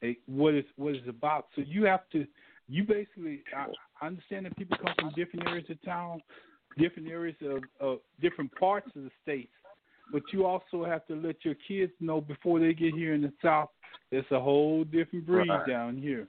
eh, 0.02 0.14
what 0.26 0.54
it's 0.54 0.68
what 0.76 0.94
it's 0.94 1.08
about. 1.08 1.46
So 1.54 1.62
you 1.62 1.84
have 1.84 2.08
to 2.10 2.26
you 2.68 2.84
basically 2.84 3.42
I, 3.56 3.66
I 4.00 4.06
understand 4.06 4.46
that 4.46 4.56
people 4.56 4.76
come 4.80 4.94
from 4.98 5.10
different 5.10 5.46
areas 5.46 5.68
of 5.70 5.80
town, 5.82 6.22
different 6.78 7.08
areas 7.08 7.36
of, 7.42 7.62
of 7.80 7.98
different 8.20 8.50
parts 8.56 8.88
of 8.96 9.04
the 9.04 9.10
states, 9.22 9.52
but 10.12 10.22
you 10.32 10.46
also 10.46 10.84
have 10.84 11.06
to 11.06 11.14
let 11.14 11.44
your 11.44 11.54
kids 11.66 11.92
know 12.00 12.20
before 12.20 12.60
they 12.60 12.72
get 12.72 12.94
here 12.94 13.14
in 13.14 13.22
the 13.22 13.32
South. 13.42 13.70
It's 14.10 14.30
a 14.30 14.40
whole 14.40 14.84
different 14.84 15.26
breed 15.26 15.48
Right. 15.48 15.66
down 15.66 15.96
here. 15.96 16.26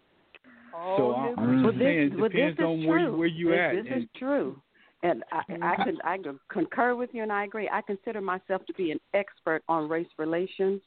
Oh, 0.73 0.95
so 0.97 1.15
I'm, 1.15 1.39
I'm 1.39 1.63
Well, 1.63 1.73
this, 1.73 1.81
saying, 1.81 2.13
it 2.13 2.29
depends 2.31 2.59
is 2.59 2.65
on 2.65 2.85
where 2.85 3.11
where 3.11 3.27
you 3.27 3.49
this, 3.49 3.59
at. 3.59 3.83
This 3.83 3.93
and, 3.93 4.03
is 4.03 4.09
true, 4.17 4.61
and 5.03 5.23
I, 5.31 5.51
mm-hmm. 5.51 5.63
I 5.63 5.75
can 5.83 5.97
I 6.03 6.17
can 6.17 6.39
concur 6.49 6.95
with 6.95 7.09
you, 7.13 7.23
and 7.23 7.31
I 7.31 7.43
agree. 7.43 7.69
I 7.71 7.81
consider 7.81 8.21
myself 8.21 8.65
to 8.67 8.73
be 8.73 8.91
an 8.91 8.99
expert 9.13 9.63
on 9.67 9.89
race 9.89 10.07
relations. 10.17 10.81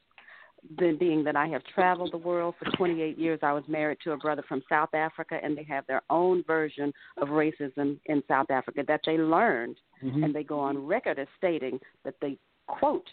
Then, 0.78 0.96
being 0.96 1.22
that 1.24 1.36
I 1.36 1.46
have 1.48 1.62
traveled 1.74 2.12
the 2.12 2.18
world 2.18 2.54
for 2.58 2.70
28 2.76 3.18
years, 3.18 3.38
I 3.42 3.52
was 3.52 3.64
married 3.68 3.98
to 4.04 4.12
a 4.12 4.16
brother 4.16 4.42
from 4.48 4.62
South 4.68 4.94
Africa, 4.94 5.38
and 5.42 5.56
they 5.56 5.64
have 5.64 5.86
their 5.86 6.02
own 6.08 6.42
version 6.44 6.92
of 7.18 7.28
racism 7.28 7.98
in 8.06 8.22
South 8.28 8.50
Africa 8.50 8.82
that 8.86 9.00
they 9.04 9.18
learned, 9.18 9.78
Mhm. 10.02 10.24
and 10.24 10.34
they 10.34 10.42
go 10.42 10.58
on 10.58 10.86
record 10.86 11.18
as 11.18 11.28
stating 11.36 11.80
that 12.02 12.18
they 12.20 12.38
quote 12.66 13.12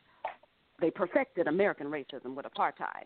they 0.82 0.91
perfected 0.91 1.48
American 1.48 1.88
racism 1.88 2.36
with 2.36 2.45
apartheid. 2.45 3.06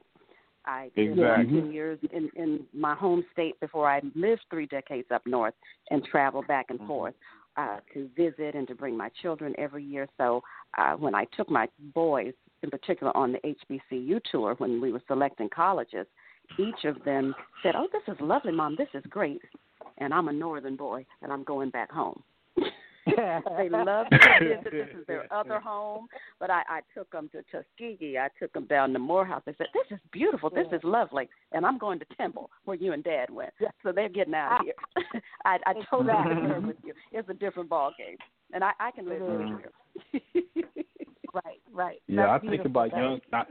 I 0.66 0.90
did 0.96 1.12
Exactly. 1.12 1.62
10 1.62 1.72
years 1.72 2.00
in, 2.12 2.30
in 2.36 2.66
my 2.74 2.96
home 2.96 3.24
state 3.34 3.60
before 3.60 3.88
I 3.88 4.02
lived 4.16 4.42
three 4.50 4.66
decades 4.66 5.08
up 5.12 5.22
north 5.28 5.54
and 5.92 6.04
traveled 6.04 6.48
back 6.48 6.68
and 6.70 6.80
forth 6.88 7.14
uh, 7.58 7.78
to 7.94 8.10
visit 8.18 8.56
and 8.56 8.68
to 8.68 8.74
bring 8.74 8.98
my 8.98 9.10
children 9.22 9.54
every 9.60 9.84
year. 9.84 10.08
So 10.18 10.42
uh, 10.78 10.94
when 10.94 11.14
I 11.14 11.26
took 11.38 11.50
my 11.52 11.68
boys, 11.94 12.34
in 12.64 12.70
particular, 12.70 13.16
on 13.16 13.34
the 13.34 13.40
HBCU 13.40 14.22
tour 14.32 14.56
when 14.58 14.82
we 14.82 14.92
were 14.92 15.02
selecting 15.08 15.50
colleges, 15.50 16.08
each 16.58 16.86
of 16.86 17.04
them 17.04 17.36
said, 17.64 17.76
"Oh, 17.76 17.88
this 17.92 18.04
is 18.08 18.20
lovely, 18.22 18.52
Mom. 18.52 18.76
This 18.78 18.90
is 18.94 19.04
great." 19.10 19.42
And 19.98 20.14
I'm 20.14 20.28
a 20.28 20.34
northern 20.34 20.76
boy, 20.76 21.06
and 21.22 21.32
I'm 21.32 21.44
going 21.44 21.70
back 21.70 21.92
home. 21.92 22.22
they 23.06 23.70
love 23.70 24.08
to 24.10 24.18
visit. 24.40 24.72
This 24.72 24.88
is 25.00 25.08
their 25.08 25.32
other 25.32 25.60
home. 25.60 26.08
But 26.40 26.50
I, 26.50 26.64
I 26.68 26.80
took 26.94 27.12
them 27.12 27.30
to 27.34 27.44
Tuskegee. 27.52 28.18
I 28.18 28.30
took 28.40 28.52
them 28.54 28.66
down 28.66 28.94
to 28.94 29.00
Morehouse. 29.00 29.44
They 29.46 29.54
said, 29.58 29.68
"This 29.74 29.98
is 29.98 30.00
beautiful. 30.12 30.50
This 30.50 30.68
is 30.72 30.82
lovely." 30.84 31.30
And 31.52 31.66
I'm 31.66 31.78
going 31.78 32.00
to 32.00 32.06
Temple, 32.18 32.50
where 32.66 32.78
you 32.78 32.94
and 32.94 33.04
Dad 33.04 33.30
went. 33.30 33.54
So 33.84 33.92
they're 33.92 34.10
getting 34.10 34.34
out 34.34 34.60
of 34.60 34.66
here. 34.66 35.22
I, 35.46 35.60
I 35.66 35.74
totally 35.90 36.14
concur 36.24 36.60
with 36.60 36.78
you. 36.84 36.94
It's 37.12 37.30
a 37.30 37.34
different 37.34 37.70
ball 37.70 37.94
game, 37.98 38.18
and 38.54 38.64
I, 38.64 38.72
I 38.80 38.92
can 38.92 39.08
live 39.08 39.22
in 39.22 39.60
here. 40.14 40.22
Right, 41.44 41.62
right. 41.74 42.02
Yeah, 42.08 42.32
I 42.32 42.40
think 42.40 42.52
beautiful. 42.64 42.72
about 42.72 42.92
young. 42.98 43.20
I, 43.34 43.44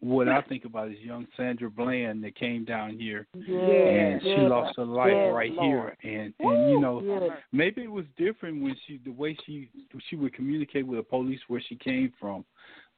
what 0.00 0.28
I 0.28 0.40
think 0.42 0.64
about 0.64 0.90
is 0.90 0.98
young 1.00 1.26
Sandra 1.36 1.70
Bland 1.70 2.22
that 2.24 2.36
came 2.36 2.64
down 2.64 2.98
here 2.98 3.26
Yeah, 3.34 3.58
and 3.58 4.22
she 4.22 4.28
yeah, 4.28 4.42
lost 4.48 4.76
her 4.76 4.84
life 4.84 5.10
yeah, 5.12 5.28
right 5.28 5.52
Lord. 5.52 5.96
here. 6.00 6.22
And 6.22 6.34
and 6.38 6.70
you 6.70 6.80
know 6.80 7.00
Yeah. 7.02 7.34
maybe 7.52 7.82
it 7.82 7.90
was 7.90 8.04
different 8.16 8.62
when 8.62 8.76
she 8.86 9.00
the 9.04 9.10
way 9.12 9.36
she 9.46 9.68
she 10.08 10.16
would 10.16 10.34
communicate 10.34 10.86
with 10.86 10.98
the 10.98 11.02
police 11.04 11.40
where 11.48 11.62
she 11.68 11.76
came 11.76 12.12
from, 12.20 12.44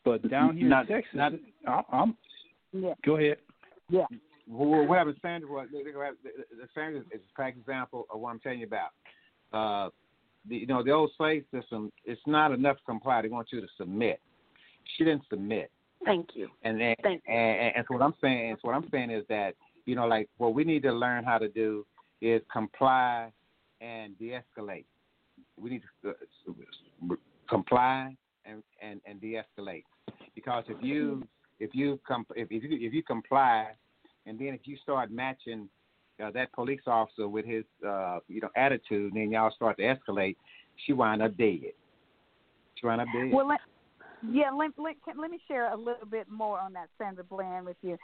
but 0.05 0.29
down 0.29 0.57
here 0.57 0.69
Not- 0.69 0.89
in 0.91 0.97
Texas, 0.97 1.15
not- 1.15 1.33
I, 1.67 1.83
I'm. 1.97 2.17
Yeah. 2.73 2.95
Go 3.05 3.17
ahead. 3.17 3.37
Yeah. 3.89 4.07
Well, 4.49 4.87
what 4.87 4.99
happened, 4.99 5.17
Sandra? 5.23 5.65
Sandra 6.75 7.01
is 7.01 7.07
a 7.31 7.35
prime 7.35 7.55
example 7.59 8.07
of 8.13 8.21
what 8.21 8.31
I'm 8.31 8.41
telling 8.41 8.61
you 8.61 8.67
about. 8.67 8.91
Uh, 9.53 9.91
the, 10.49 10.57
you 10.57 10.67
know, 10.67 10.83
the 10.83 10.91
old 10.91 11.11
slave 11.17 11.45
system. 11.53 11.91
It's 12.05 12.21
not 12.27 12.53
enough 12.53 12.77
to 12.79 12.83
comply. 12.85 13.23
They 13.23 13.29
want 13.29 13.49
you 13.53 13.61
to 13.61 13.67
submit. 13.77 14.21
She 14.97 15.05
didn't 15.05 15.23
submit, 15.31 15.71
Thank 16.05 16.31
you. 16.35 16.49
and 16.63 16.81
and, 16.81 16.97
Thank 17.03 17.23
you. 17.27 17.35
and, 17.35 17.77
and 17.77 17.85
so 17.89 17.95
what 17.95 18.03
I'm 18.03 18.15
saying, 18.21 18.57
so 18.61 18.69
what 18.69 18.75
I'm 18.75 18.89
saying 18.91 19.11
is 19.11 19.25
that 19.29 19.55
you 19.87 19.95
know, 19.95 20.07
like 20.07 20.29
what 20.39 20.55
we 20.55 20.65
need 20.65 20.83
to 20.83 20.93
learn 20.93 21.25
how 21.25 21.39
to 21.39 21.49
do 21.49 21.87
is 22.21 22.41
comply 22.53 23.31
and 23.81 24.19
de-escalate. 24.19 24.87
We 25.61 25.71
need 25.71 25.83
to 26.03 26.11
uh, 26.11 27.15
comply 27.49 28.17
and 28.45 28.63
and 28.83 29.01
and 29.07 29.21
de-escalate 29.21 29.85
because 30.35 30.65
if 30.69 30.77
you 30.83 31.27
if 31.61 31.75
you 31.75 32.01
com- 32.07 32.27
if 32.35 32.49
if 32.51 32.63
you, 32.65 32.87
if 32.87 32.93
you 32.93 33.03
comply 33.03 33.69
and 34.27 34.39
then 34.39 34.49
if 34.49 34.61
you 34.65 34.77
start 34.83 35.11
matching 35.11 35.69
uh, 36.23 36.31
that 36.31 36.53
police 36.53 36.81
officer 36.87 37.29
with 37.29 37.45
his 37.45 37.65
uh, 37.87 38.19
you 38.29 38.41
know 38.41 38.51
attitude, 38.57 39.13
and 39.13 39.23
then 39.23 39.31
y'all 39.31 39.53
start 39.55 39.77
to 39.79 39.83
escalate. 39.83 40.37
She 40.87 40.93
wind 40.93 41.23
up 41.23 41.37
dead. 41.37 41.73
She 42.75 42.87
wind 42.87 43.01
up 43.01 43.09
dead. 43.15 43.33
Well, 43.33 43.49
let, 43.49 43.61
yeah, 44.29 44.51
let, 44.51 44.71
let, 44.79 44.97
let 45.17 45.31
me 45.31 45.39
share 45.47 45.73
a 45.73 45.77
little 45.77 46.07
bit 46.11 46.29
more 46.29 46.59
on 46.59 46.73
that 46.75 46.89
Sandra 46.99 47.25
Bland 47.25 47.67
with 47.67 47.77
you. 47.83 47.97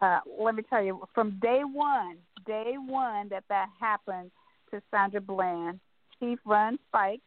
Uh, 0.00 0.20
let 0.38 0.54
me 0.54 0.62
tell 0.68 0.82
you, 0.82 1.02
from 1.14 1.38
day 1.42 1.60
one, 1.64 2.16
day 2.46 2.74
one 2.76 3.28
that 3.28 3.44
that 3.48 3.68
happened 3.78 4.30
to 4.70 4.80
Sandra 4.90 5.20
Bland, 5.20 5.78
Chief 6.18 6.38
Run 6.44 6.78
Spike, 6.88 7.20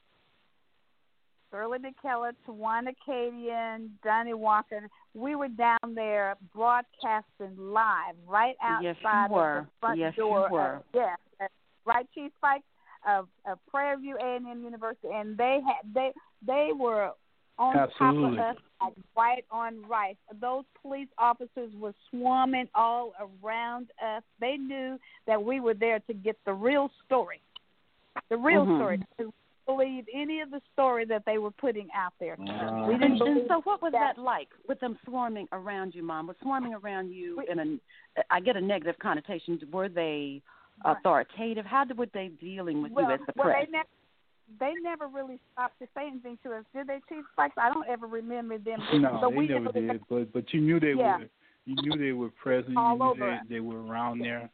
Shirley 1.52 1.78
McKellar, 1.80 2.32
Tawana 2.48 2.94
Cadian, 3.08 3.90
Donnie 4.04 4.34
Walker, 4.34 4.90
we 5.14 5.36
were 5.36 5.48
down 5.48 5.94
there 5.96 6.36
broadcasting 6.54 7.56
live 7.58 8.16
right 8.28 8.56
Yes, 8.82 8.96
outside 9.04 9.28
you 9.30 9.36
were. 9.36 9.58
of 9.60 9.66
the 9.66 9.72
front 9.80 10.00
Yes, 10.00 10.14
you 10.18 10.24
door. 10.24 10.50
were. 10.50 10.74
Of, 10.76 10.84
yeah, 10.94 11.16
uh, 11.42 11.48
right, 11.86 12.06
Chief 12.16 12.32
Spike 12.38 12.64
of, 13.08 13.28
of 13.46 13.60
Prairie 13.70 14.02
View 14.02 14.18
A&M 14.20 14.64
University, 14.64 15.10
and 15.14 15.38
they 15.38 15.60
had 15.66 15.94
they 15.94 16.12
they 16.46 16.72
were 16.76 17.12
on 17.60 17.78
Absolutely. 17.78 18.38
top 18.38 18.50
of 18.52 18.58
us 18.58 18.64
like 18.82 18.94
white 19.14 19.46
on 19.52 19.86
rice. 19.88 20.16
Those 20.42 20.64
police 20.82 21.10
officers 21.20 21.72
were 21.76 21.94
swarming 22.10 22.68
all 22.74 23.14
around 23.44 23.90
us. 24.04 24.24
They 24.40 24.58
knew 24.58 24.98
that 25.28 25.44
we 25.44 25.60
were 25.60 25.76
there 25.76 26.00
to 26.00 26.14
get 26.14 26.38
the 26.46 26.54
real 26.54 26.90
story, 27.06 27.42
the 28.30 28.38
real 28.38 28.66
Mhm. 28.66 28.78
story. 28.78 29.00
To 29.68 29.76
believe 29.76 30.06
any 30.14 30.42
of 30.42 30.52
the 30.52 30.62
story 30.74 31.06
that 31.06 31.24
they 31.26 31.38
were 31.38 31.52
putting 31.52 31.88
out 31.96 32.14
there. 32.20 32.34
Uh, 32.34 32.88
we 32.88 32.94
didn't 32.94 33.12
and 33.12 33.20
believe 33.20 33.44
so, 33.48 33.62
what 33.64 33.82
was 33.82 33.92
that. 33.94 34.16
that 34.18 34.22
like 34.22 34.50
with 34.68 34.80
them 34.80 34.98
swarming 35.06 35.48
around 35.52 35.96
you, 35.96 36.04
Mom? 36.04 36.28
Was 36.28 36.36
swarming 36.42 36.74
around 36.74 37.12
you 37.12 37.42
in 37.50 37.60
a? 37.60 38.24
I 38.30 38.40
get 38.40 38.56
a 38.58 38.62
negative 38.62 38.96
connotation. 39.02 39.60
Were 39.72 39.90
they 39.90 40.42
authoritative? 40.86 41.66
How 41.66 41.86
did- 41.86 41.98
were 41.98 42.08
they 42.14 42.30
dealing 42.42 42.82
with 42.84 42.92
well, 42.92 43.06
you 43.08 43.14
as 43.14 43.20
the 43.26 43.34
well, 43.36 43.48
press? 43.48 43.66
they 43.66 43.72
never. 43.72 43.88
They 44.60 44.74
never 44.84 45.08
really 45.08 45.40
stopped 45.54 45.80
to 45.80 45.88
say 45.96 46.06
anything 46.08 46.38
to 46.44 46.52
us, 46.54 46.66
did 46.76 46.86
they, 46.86 47.00
Chief 47.08 47.24
Spikes? 47.32 47.56
I 47.58 47.74
don't 47.74 47.88
ever 47.88 48.06
remember 48.08 48.58
them. 48.58 48.80
No, 48.96 49.18
but 49.22 49.30
they 49.32 49.36
we 49.38 49.48
never 49.48 49.72
that- 49.72 49.74
did. 49.74 50.02
But 50.10 50.34
but 50.34 50.54
you 50.54 50.60
knew 50.62 50.80
they 50.80 50.94
Yeah. 50.94 51.20
were. 51.20 51.30
You 51.66 51.76
knew 51.82 51.98
they 51.98 52.12
were 52.12 52.30
present. 52.30 52.76
All 52.76 52.92
you 52.94 53.00
knew 53.00 53.10
over 53.12 53.40
they, 53.48 53.56
they 53.56 53.60
were 53.62 53.82
around 53.86 54.20
there. 54.20 54.50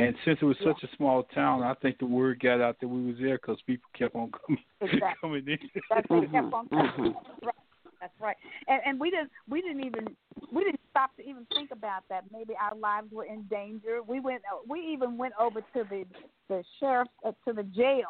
And 0.00 0.14
since 0.24 0.38
it 0.40 0.44
was 0.44 0.56
such 0.64 0.82
a 0.82 0.96
small 0.96 1.24
town, 1.34 1.62
I 1.62 1.74
think 1.74 1.98
the 1.98 2.06
word 2.06 2.40
got 2.40 2.60
out 2.60 2.76
that 2.80 2.88
we 2.88 3.04
was 3.06 3.16
there 3.20 3.36
because 3.36 3.58
people 3.66 3.88
kept 3.96 4.14
on 4.14 4.30
coming 4.46 4.62
Exactly. 4.80 5.10
coming 5.20 5.44
in. 5.46 5.58
That's 5.90 6.08
what 6.08 6.32
kept 6.32 6.52
on 6.54 6.68
coming. 6.68 6.90
mhm. 6.98 7.14
That's 7.14 7.42
right. 7.42 7.54
That's 8.00 8.20
right. 8.20 8.36
And 8.68 8.80
and 8.86 9.00
we 9.00 9.10
didn't 9.10 9.30
we 9.48 9.60
didn't 9.60 9.84
even 9.84 10.08
we 10.52 10.64
didn't 10.64 10.80
stop 10.90 11.14
to 11.16 11.22
even 11.28 11.46
think 11.54 11.70
about 11.70 12.04
that. 12.08 12.24
Maybe 12.32 12.54
our 12.58 12.74
lives 12.76 13.08
were 13.12 13.24
in 13.26 13.42
danger. 13.50 14.00
We 14.06 14.20
went 14.20 14.42
we 14.66 14.80
even 14.92 15.18
went 15.18 15.34
over 15.38 15.60
to 15.60 15.84
the 15.90 16.04
the 16.48 16.64
sheriff 16.78 17.08
uh, 17.24 17.32
to 17.46 17.52
the 17.52 17.64
jail. 17.64 18.08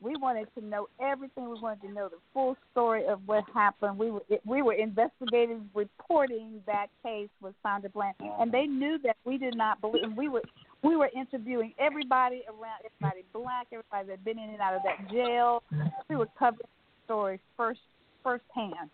We 0.00 0.14
wanted 0.16 0.48
to 0.58 0.64
know 0.64 0.88
everything. 1.00 1.48
We 1.48 1.60
wanted 1.60 1.82
to 1.88 1.92
know 1.92 2.08
the 2.08 2.18
full 2.34 2.56
story 2.72 3.06
of 3.06 3.20
what 3.26 3.44
happened. 3.54 3.98
We 3.98 4.10
were 4.10 4.22
we 4.44 4.62
were 4.62 4.74
investigating, 4.74 5.68
reporting 5.74 6.60
that 6.66 6.86
case 7.04 7.28
with 7.40 7.54
Sandra 7.64 7.90
Bland, 7.90 8.14
and 8.20 8.50
they 8.52 8.66
knew 8.66 8.98
that 9.04 9.16
we 9.24 9.38
did 9.38 9.56
not 9.56 9.80
believe. 9.80 10.02
And 10.04 10.16
we 10.16 10.28
were 10.28 10.42
we 10.82 10.96
were 10.96 11.10
interviewing 11.14 11.72
everybody 11.78 12.42
around, 12.48 12.82
everybody 12.84 13.24
black, 13.32 13.68
everybody 13.72 14.06
that 14.06 14.12
had 14.12 14.24
been 14.24 14.38
in 14.38 14.50
and 14.50 14.60
out 14.60 14.74
of 14.74 14.82
that 14.84 15.10
jail. 15.10 15.62
We 16.08 16.16
were 16.16 16.28
covering 16.38 16.60
the 16.62 17.04
story 17.06 17.40
first 17.56 17.80
firsthand, 18.22 18.90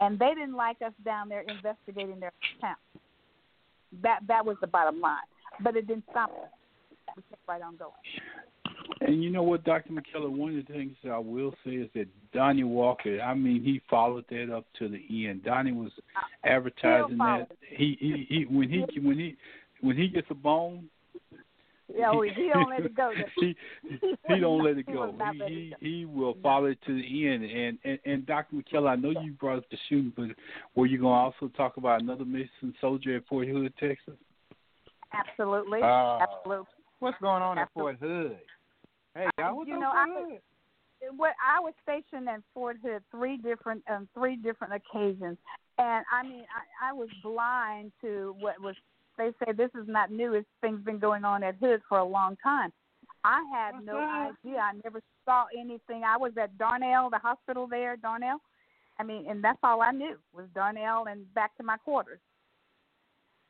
and 0.00 0.18
they 0.18 0.34
didn't 0.34 0.54
like 0.54 0.76
us 0.82 0.92
down 1.04 1.28
there 1.28 1.42
investigating 1.42 2.20
their 2.20 2.32
town. 2.60 2.76
That 4.02 4.20
that 4.28 4.44
was 4.44 4.56
the 4.60 4.66
bottom 4.66 5.00
line, 5.00 5.18
but 5.62 5.76
it 5.76 5.86
didn't 5.86 6.04
stop 6.10 6.30
us. 6.30 6.50
We 7.16 7.22
kept 7.28 7.42
right 7.48 7.60
on 7.60 7.76
going. 7.76 7.92
And 9.00 9.22
you 9.22 9.30
know 9.30 9.42
what, 9.42 9.64
Dr. 9.64 9.92
McKellar, 9.92 10.30
one 10.30 10.56
of 10.56 10.66
the 10.66 10.72
things 10.72 10.94
that 11.02 11.10
I 11.10 11.18
will 11.18 11.54
say 11.64 11.72
is 11.72 11.90
that 11.94 12.06
Donnie 12.32 12.64
Walker, 12.64 13.20
I 13.20 13.34
mean, 13.34 13.62
he 13.62 13.80
followed 13.90 14.24
that 14.30 14.54
up 14.54 14.64
to 14.78 14.88
the 14.88 15.28
end. 15.28 15.44
Donnie 15.44 15.72
was 15.72 15.90
uh, 16.16 16.48
advertising 16.48 17.18
that 17.18 17.48
he, 17.68 17.96
he 18.00 18.26
he 18.28 18.44
when 18.44 18.68
he 18.68 18.84
when 19.00 19.18
he 19.18 19.36
when 19.80 19.96
he 19.96 20.08
gets 20.08 20.28
a 20.30 20.34
bone, 20.34 20.88
Yeah, 21.94 22.10
oh, 22.10 22.22
he 22.22 22.48
don't 22.52 22.70
let 22.70 22.82
it 22.84 22.94
go. 22.94 23.12
he 23.40 23.56
he 24.28 24.40
don't 24.40 24.64
let 24.64 24.78
it 24.78 24.86
go. 24.92 25.14
He 25.32 25.74
he, 25.80 25.88
he 25.88 26.04
will 26.04 26.36
follow 26.42 26.66
it 26.66 26.78
to 26.86 26.94
the 26.94 27.28
end. 27.28 27.44
And 27.44 27.78
and 27.84 27.98
and 28.04 28.26
Dr. 28.26 28.56
McKellar, 28.56 28.90
I 28.90 28.96
know 28.96 29.10
you 29.10 29.32
brought 29.32 29.58
up 29.58 29.64
the 29.70 29.78
shooting, 29.88 30.12
but 30.16 30.28
were 30.74 30.86
you 30.86 30.98
going 30.98 31.14
to 31.14 31.36
also 31.38 31.52
talk 31.56 31.76
about 31.76 32.00
another 32.02 32.24
missing 32.24 32.74
soldier 32.80 33.16
at 33.16 33.26
Fort 33.26 33.48
Hood, 33.48 33.72
Texas? 33.78 34.14
Absolutely, 35.12 35.82
Uh, 35.82 36.18
absolutely. 36.20 36.66
What's 37.00 37.18
going 37.20 37.42
on 37.42 37.58
at 37.58 37.68
Fort 37.74 37.96
Hood? 38.00 38.38
Hey, 39.14 39.28
y'all, 39.38 39.56
what's 39.56 39.68
You 39.68 39.78
know, 39.78 39.90
I- 39.92 40.06
Hood? 40.30 40.40
what 41.16 41.34
I 41.44 41.58
was 41.60 41.74
stationed 41.82 42.28
at 42.28 42.40
Fort 42.54 42.76
Hood 42.82 43.02
three 43.10 43.36
different 43.36 43.82
um 43.90 44.08
three 44.14 44.36
different 44.36 44.72
occasions, 44.72 45.36
and 45.78 46.04
I 46.12 46.22
mean 46.22 46.44
I, 46.80 46.90
I 46.90 46.92
was 46.92 47.08
blind 47.22 47.92
to 48.02 48.36
what 48.38 48.60
was. 48.60 48.76
They 49.22 49.46
say 49.46 49.52
this 49.52 49.70
is 49.80 49.86
not 49.86 50.10
new. 50.10 50.34
It's 50.34 50.48
things 50.60 50.80
been 50.84 50.98
going 50.98 51.24
on 51.24 51.42
at 51.42 51.56
Hood 51.56 51.80
for 51.88 51.98
a 51.98 52.04
long 52.04 52.36
time. 52.42 52.72
I 53.24 53.42
had 53.54 53.84
no 53.84 53.98
uh-huh. 53.98 54.32
idea. 54.44 54.58
I 54.58 54.72
never 54.82 55.00
saw 55.24 55.44
anything. 55.56 56.02
I 56.04 56.16
was 56.16 56.32
at 56.40 56.58
Darnall, 56.58 57.10
the 57.10 57.18
hospital 57.18 57.68
there, 57.68 57.96
Darnall, 57.96 58.38
I 58.98 59.04
mean, 59.04 59.26
and 59.28 59.42
that's 59.42 59.58
all 59.62 59.82
I 59.82 59.90
knew 59.90 60.16
was 60.32 60.46
Darnall 60.54 61.10
and 61.10 61.32
back 61.34 61.56
to 61.56 61.62
my 61.62 61.76
quarters. 61.78 62.20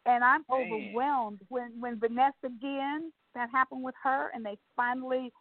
And 0.06 0.24
I'm 0.24 0.44
Man. 0.50 0.60
overwhelmed 0.60 1.40
when 1.48 1.80
when 1.80 1.98
Vanessa 1.98 2.48
Guillen 2.60 3.12
that 3.34 3.48
happened 3.50 3.82
with 3.82 3.94
her, 4.02 4.30
and 4.34 4.44
they 4.44 4.58
finally 4.76 5.32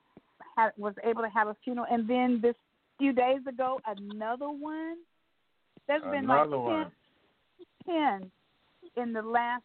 had, 0.55 0.71
was 0.77 0.93
able 1.03 1.23
to 1.23 1.29
have 1.29 1.47
a 1.47 1.55
funeral. 1.63 1.87
And 1.91 2.07
then 2.09 2.39
this 2.41 2.55
few 2.97 3.11
days 3.13 3.41
ago, 3.47 3.79
another 3.85 4.49
one. 4.49 4.97
There's 5.87 6.03
been 6.03 6.27
like 6.27 6.45
Another 6.45 6.59
one. 6.59 6.91
10, 7.85 8.31
10 8.95 9.03
in 9.03 9.13
the 9.13 9.21
last 9.21 9.63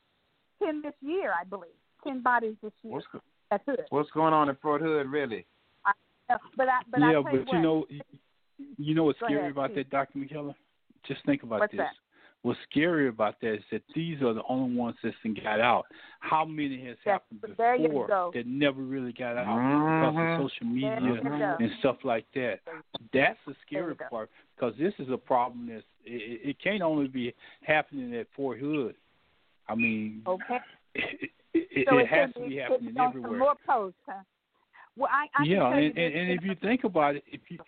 ten 0.63 0.83
this 0.83 0.95
year, 1.01 1.33
I 1.39 1.45
believe. 1.45 1.71
Ten 2.05 2.23
bodies 2.23 2.57
this 2.63 2.73
year. 2.83 2.95
What's 2.95 3.07
go- 3.13 3.21
That's 3.51 3.65
it. 3.69 3.87
what's 3.91 4.11
going 4.11 4.35
on 4.35 4.49
in 4.49 4.57
Fort 4.57 4.81
Hood, 4.83 5.09
really? 5.09 5.47
Uh, 5.85 6.37
But 6.57 6.69
I, 6.69 6.81
but 6.91 7.01
yeah, 7.01 7.13
tell 7.13 7.19
you 7.19 7.23
but 7.23 7.33
you 7.33 7.59
what, 7.59 7.63
know, 7.63 7.87
you 8.79 8.95
know 8.95 9.05
what's 9.05 9.19
Go 9.21 9.27
scary 9.27 9.41
ahead, 9.41 9.53
about 9.53 9.71
please. 9.71 9.77
that, 9.77 9.91
Doctor 9.91 10.19
McKellar? 10.19 10.55
Just 11.07 11.25
think 11.25 11.43
about 11.43 11.61
What's 11.61 11.73
this. 11.73 11.79
that? 11.79 11.93
What's 12.43 12.61
scary 12.71 13.09
about 13.09 13.41
that 13.41 13.55
is 13.55 13.63
that 13.73 13.83
these 13.95 14.23
are 14.23 14.33
the 14.33 14.43
only 14.49 14.77
ones 14.77 14.97
that's 15.03 15.17
been 15.23 15.35
got 15.35 15.61
out. 15.61 15.87
How 16.21 16.45
many 16.45 16.79
has 16.85 16.97
Yes, 17.05 17.15
happened 17.15 17.41
but 17.41 17.57
there 17.57 17.75
you 17.75 17.89
before 17.89 18.31
that 18.35 18.47
never 18.47 18.83
really 18.83 19.13
got 19.13 19.37
out 19.37 19.47
Mhm. 19.47 20.01
because 20.01 20.43
of 20.43 20.51
social 20.51 20.67
media 20.67 21.01
you 21.01 21.21
go. 21.23 21.57
and 21.59 21.73
stuff 21.81 22.05
like 22.05 22.31
that? 22.35 22.61
That's 23.13 23.39
the 23.47 23.55
scary 23.67 23.97
part 23.97 24.31
because 24.55 24.77
this 24.77 24.95
is 25.01 25.11
a 25.11 25.17
problem 25.17 25.67
that's 25.67 25.85
it, 26.05 26.23
it 26.23 26.49
it 26.51 26.59
can't 26.61 26.83
only 26.83 27.09
be 27.09 27.35
happening 27.63 28.15
at 28.15 28.29
Fort 28.37 28.59
Hood. 28.59 28.95
I 29.69 29.75
mean, 29.75 30.23
Okay. 30.27 30.59
it, 30.95 31.31
it, 31.55 31.87
So 31.89 31.99
it 31.99 32.03
it 32.03 32.09
has 32.09 32.33
to 32.35 32.49
be 32.49 32.57
happening 32.57 32.95
be 32.95 33.01
on 33.01 33.13
some 33.13 33.19
everywhere. 33.21 33.39
more 33.39 33.55
posts, 33.67 33.99
huh? 34.07 34.23
Well, 34.97 35.11
I, 35.13 35.27
I 35.39 35.45
yeah, 35.45 35.69
and, 35.73 35.97
and, 35.99 36.15
and 36.15 36.31
if 36.33 36.43
you 36.43 36.55
think 36.63 36.85
about 36.85 37.17
it, 37.17 37.25
if 37.27 37.41
you, 37.51 37.59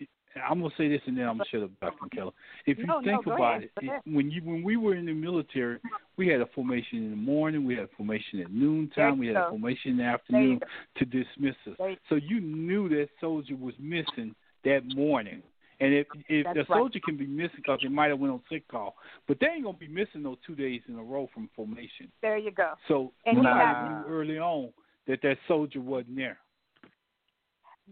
I'm 0.49 0.61
gonna 0.61 0.73
say 0.77 0.87
this 0.89 1.01
and 1.05 1.15
then 1.17 1.27
I'm 1.27 1.37
gonna 1.37 1.49
shut 1.51 1.61
up, 1.63 1.69
Dr. 1.79 1.97
McKellar. 2.07 2.31
If 2.65 2.77
you 2.79 2.85
No, 2.87 2.99
no, 2.99 3.05
think 3.05 3.25
go 3.25 3.33
about 3.35 3.57
ahead, 3.57 3.69
it, 3.81 3.85
it, 3.85 4.01
when 4.11 4.31
you 4.31 4.41
when 4.43 4.63
we 4.63 4.77
were 4.77 4.95
in 4.95 5.05
the 5.05 5.13
military, 5.13 5.77
we 6.17 6.27
had 6.27 6.41
a 6.41 6.47
formation 6.47 6.97
in 7.03 7.11
the 7.11 7.17
morning, 7.17 7.65
we 7.65 7.75
had 7.75 7.83
a 7.85 7.89
formation 7.95 8.39
at 8.41 8.51
noontime, 8.51 9.19
we 9.19 9.27
had 9.27 9.35
a 9.35 9.49
formation 9.49 9.91
in 9.91 9.97
the 9.97 10.03
afternoon 10.05 10.59
to 10.97 11.05
dismiss 11.05 11.55
us. 11.67 11.97
So 12.09 12.15
you 12.15 12.39
knew 12.41 12.89
that 12.89 13.09
soldier 13.21 13.55
was 13.55 13.75
missing 13.79 14.33
that 14.65 14.81
morning. 14.95 15.43
And 15.79 15.93
if 15.93 16.07
if 16.27 16.43
That's 16.45 16.55
the 16.55 16.73
right. 16.73 16.79
soldier 16.79 16.99
can 17.03 17.17
be 17.17 17.25
missing 17.25 17.57
because 17.57 17.79
they 17.81 17.89
might 17.89 18.09
have 18.09 18.19
went 18.19 18.33
on 18.33 18.41
sick 18.49 18.67
call, 18.67 18.95
but 19.27 19.37
they 19.39 19.47
ain't 19.47 19.63
gonna 19.63 19.77
be 19.77 19.87
missing 19.87 20.23
those 20.23 20.37
two 20.45 20.55
days 20.55 20.81
in 20.87 20.95
a 20.95 21.03
row 21.03 21.29
from 21.33 21.49
formation. 21.55 22.11
There 22.21 22.37
you 22.37 22.51
go. 22.51 22.73
So 22.87 23.13
And 23.25 23.37
you 23.37 23.43
knew 23.43 24.03
early 24.09 24.39
on 24.39 24.71
that 25.07 25.21
that 25.23 25.37
soldier 25.47 25.81
wasn't 25.81 26.17
there. 26.17 26.39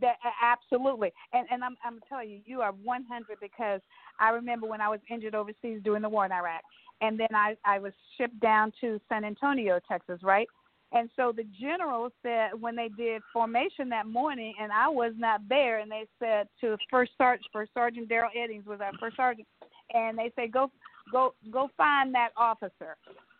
That 0.01 0.15
absolutely, 0.43 1.11
and 1.33 1.47
and 1.49 1.63
I'm 1.63 1.75
I'm 1.83 1.99
telling 2.07 2.29
you, 2.29 2.41
you 2.45 2.61
are 2.61 2.71
100 2.71 3.39
because 3.41 3.81
I 4.19 4.29
remember 4.29 4.67
when 4.67 4.81
I 4.81 4.89
was 4.89 4.99
injured 5.09 5.33
overseas 5.33 5.79
during 5.83 6.03
the 6.03 6.09
war 6.09 6.25
in 6.25 6.31
Iraq, 6.31 6.61
and 7.01 7.19
then 7.19 7.29
I 7.33 7.55
I 7.65 7.79
was 7.79 7.93
shipped 8.17 8.39
down 8.39 8.71
to 8.81 8.99
San 9.09 9.23
Antonio, 9.23 9.79
Texas, 9.87 10.19
right? 10.21 10.47
And 10.93 11.09
so 11.15 11.33
the 11.35 11.43
general 11.59 12.09
said 12.23 12.51
when 12.59 12.75
they 12.75 12.89
did 12.97 13.21
formation 13.33 13.89
that 13.89 14.07
morning, 14.07 14.53
and 14.59 14.71
I 14.71 14.87
was 14.87 15.13
not 15.17 15.41
there, 15.49 15.79
and 15.79 15.91
they 15.91 16.05
said 16.17 16.47
to 16.61 16.77
First 16.89 17.11
Sergeant 17.17 17.45
First 17.51 17.73
Sergeant 17.73 18.09
Daryl 18.09 18.29
Eddings 18.37 18.65
was 18.65 18.79
our 18.79 18.93
first 18.99 19.17
sergeant, 19.17 19.47
and 19.93 20.17
they 20.17 20.31
said 20.35 20.51
go 20.51 20.71
go 21.11 21.33
go 21.51 21.69
find 21.75 22.13
that 22.15 22.29
officer. 22.37 22.95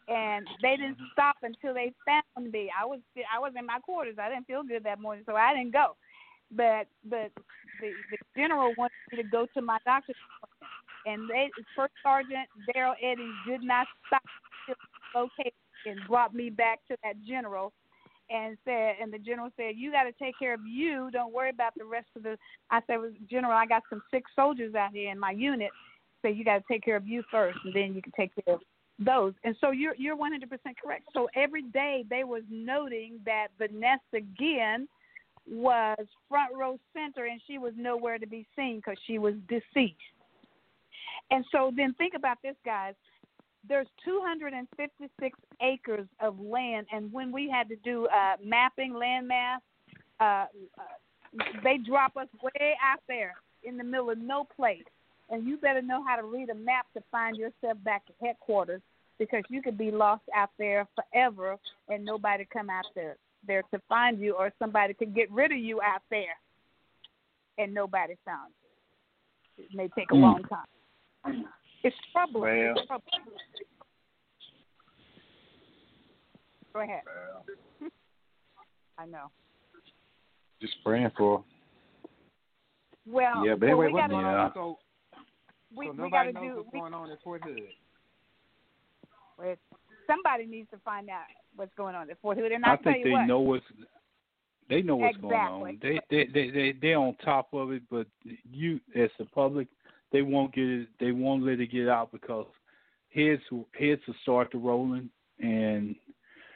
And 0.09 0.47
they 0.61 0.77
didn't 0.77 0.95
mm-hmm. 0.95 1.11
stop 1.13 1.35
until 1.43 1.73
they 1.73 1.91
found 2.05 2.51
me. 2.51 2.69
I 2.77 2.85
was 2.85 2.99
I 3.33 3.39
was 3.39 3.53
in 3.57 3.65
my 3.65 3.79
quarters. 3.79 4.15
I 4.19 4.29
didn't 4.29 4.47
feel 4.47 4.63
good 4.63 4.83
that 4.83 4.99
morning, 4.99 5.23
so 5.25 5.35
I 5.35 5.53
didn't 5.53 5.73
go 5.73 5.95
but 6.51 6.87
but 7.03 7.31
the, 7.81 7.91
the 8.11 8.17
general 8.35 8.73
wanted 8.77 8.93
me 9.11 9.21
to 9.21 9.29
go 9.29 9.47
to 9.53 9.61
my 9.61 9.77
doctor's 9.85 10.15
appointment, 10.39 10.71
and 11.05 11.29
they 11.29 11.49
first 11.75 11.93
sergeant 12.01 12.47
Daryl 12.73 12.95
Eddings 13.03 13.35
did 13.47 13.63
not 13.63 13.87
stop 14.07 14.23
until 14.67 15.27
located 15.27 15.53
and 15.87 15.99
brought 16.07 16.33
me 16.33 16.49
back 16.49 16.79
to 16.87 16.97
that 17.03 17.15
general 17.27 17.73
and 18.29 18.57
said 18.65 18.95
and 19.01 19.11
the 19.11 19.19
general 19.19 19.49
said 19.55 19.75
you 19.75 19.91
got 19.91 20.03
to 20.03 20.11
take 20.21 20.37
care 20.37 20.53
of 20.53 20.59
you 20.67 21.09
don't 21.11 21.33
worry 21.33 21.49
about 21.49 21.73
the 21.77 21.85
rest 21.85 22.07
of 22.15 22.23
the 22.23 22.37
i 22.71 22.79
said 22.87 22.97
well, 22.97 23.11
general 23.29 23.53
i 23.53 23.65
got 23.65 23.83
some 23.89 24.01
sick 24.11 24.23
soldiers 24.35 24.75
out 24.75 24.91
here 24.91 25.09
in 25.11 25.19
my 25.19 25.31
unit 25.31 25.69
so 26.21 26.27
you 26.27 26.43
got 26.43 26.57
to 26.57 26.63
take 26.69 26.83
care 26.83 26.97
of 26.97 27.07
you 27.07 27.23
first 27.31 27.57
and 27.63 27.73
then 27.73 27.93
you 27.93 28.01
can 28.01 28.11
take 28.17 28.31
care 28.35 28.55
of 28.55 28.61
those 28.99 29.33
and 29.43 29.55
so 29.61 29.71
you're 29.71 29.95
you're 29.95 30.17
100% 30.17 30.49
correct 30.83 31.03
so 31.13 31.29
every 31.35 31.61
day 31.61 32.03
they 32.09 32.23
was 32.23 32.43
noting 32.49 33.19
that 33.25 33.47
vanessa 33.57 34.19
Guillen 34.37 34.87
was 35.49 35.97
front 36.27 36.53
row 36.55 36.77
center 36.93 37.25
and 37.25 37.41
she 37.47 37.57
was 37.57 37.73
nowhere 37.77 38.17
to 38.17 38.27
be 38.27 38.45
seen 38.55 38.77
because 38.77 38.97
she 39.05 39.17
was 39.17 39.33
deceased. 39.47 39.95
And 41.31 41.45
so 41.51 41.71
then 41.75 41.93
think 41.93 42.13
about 42.15 42.37
this, 42.43 42.55
guys. 42.65 42.93
There's 43.67 43.87
256 44.05 45.39
acres 45.61 46.07
of 46.21 46.39
land, 46.39 46.87
and 46.91 47.11
when 47.11 47.31
we 47.31 47.49
had 47.49 47.67
to 47.69 47.75
do 47.77 48.07
uh, 48.07 48.35
mapping, 48.43 48.93
land 48.93 49.27
mass, 49.27 49.61
uh, 50.19 50.23
uh, 50.23 50.47
they 51.63 51.77
drop 51.77 52.15
us 52.17 52.27
way 52.41 52.75
out 52.83 52.99
there 53.07 53.33
in 53.63 53.77
the 53.77 53.83
middle 53.83 54.09
of 54.09 54.17
no 54.17 54.45
place. 54.55 54.83
And 55.29 55.45
you 55.45 55.57
better 55.57 55.81
know 55.81 56.03
how 56.07 56.15
to 56.15 56.23
read 56.23 56.49
a 56.49 56.55
map 56.55 56.85
to 56.95 57.03
find 57.11 57.35
yourself 57.35 57.77
back 57.83 58.03
at 58.07 58.15
headquarters 58.25 58.81
because 59.19 59.43
you 59.49 59.61
could 59.61 59.77
be 59.77 59.91
lost 59.91 60.23
out 60.33 60.51
there 60.57 60.87
forever 60.95 61.57
and 61.89 62.05
nobody 62.05 62.47
come 62.51 62.69
out 62.69 62.85
there 62.95 63.17
there 63.45 63.63
to 63.73 63.79
find 63.87 64.19
you 64.19 64.33
or 64.33 64.51
somebody 64.59 64.93
could 64.93 65.15
get 65.15 65.31
rid 65.31 65.51
of 65.51 65.57
you 65.57 65.81
out 65.81 66.01
there 66.09 66.35
and 67.57 67.73
nobody 67.73 68.15
found 68.25 68.51
you. 69.57 69.65
It 69.65 69.73
may 69.73 69.87
take 69.89 70.11
a 70.11 70.15
Mm. 70.15 70.21
long 70.21 70.43
time. 70.43 71.47
It's 71.83 71.95
troubling. 72.11 72.41
Well. 72.41 72.73
It's 72.77 72.87
troubling. 72.87 73.11
Go 76.73 76.81
ahead. 76.81 77.01
I 78.97 79.05
know. 79.05 79.31
Just 80.61 80.75
praying 80.83 81.11
for. 81.17 81.43
Well, 83.07 83.45
yeah, 83.45 83.53
but 83.53 83.61
well, 83.61 83.69
anyway, 83.69 83.87
we 83.87 83.99
gotta, 83.99 84.13
going 84.13 84.25
Yeah. 84.25 84.43
on? 84.43 84.51
So, 84.53 84.77
we, 85.75 85.85
so 85.85 85.91
we 85.91 85.97
nobody 85.97 86.11
gotta 86.11 86.31
knows 86.33 86.43
do. 86.43 86.57
what's 86.57 86.69
We, 86.73 86.79
going 86.79 86.93
on 86.93 87.09
in 87.09 87.17
Fort 87.23 87.41
Hood. 87.43 87.59
wait, 89.39 89.57
somebody 90.07 90.45
needs 90.45 90.69
to 90.71 90.77
find 90.79 91.09
out 91.09 91.23
what's 91.55 91.73
going 91.77 91.95
on 91.95 92.09
at 92.09 92.19
Fort 92.21 92.37
Hood, 92.37 92.51
and 92.51 92.65
I 92.65 92.71
I'll 92.71 92.77
tell 92.77 92.93
think 92.93 93.05
you 93.05 93.11
they 93.11 93.17
what. 93.17 93.27
know 93.27 93.39
what's 93.39 93.65
they 94.69 94.81
know 94.81 94.97
what's 94.97 95.15
Exactly. 95.15 95.29
going 95.29 95.41
on. 95.47 95.79
They 95.81 95.99
they 96.09 96.27
they 96.33 96.49
they 96.51 96.73
they're 96.81 96.97
on 96.99 97.15
top 97.23 97.49
of 97.53 97.71
it, 97.71 97.83
but 97.89 98.07
you 98.51 98.79
as 98.95 99.09
the 99.17 99.25
public, 99.25 99.67
they 100.11 100.21
won't 100.21 100.53
get 100.53 100.65
it. 100.65 100.87
They 100.99 101.11
won't 101.11 101.43
let 101.43 101.59
it 101.59 101.71
get 101.71 101.87
out 101.89 102.11
because 102.11 102.47
heads 103.13 103.41
heads 103.79 104.01
will 104.07 104.15
start 104.23 104.51
to 104.51 104.57
rolling, 104.57 105.09
and 105.39 105.95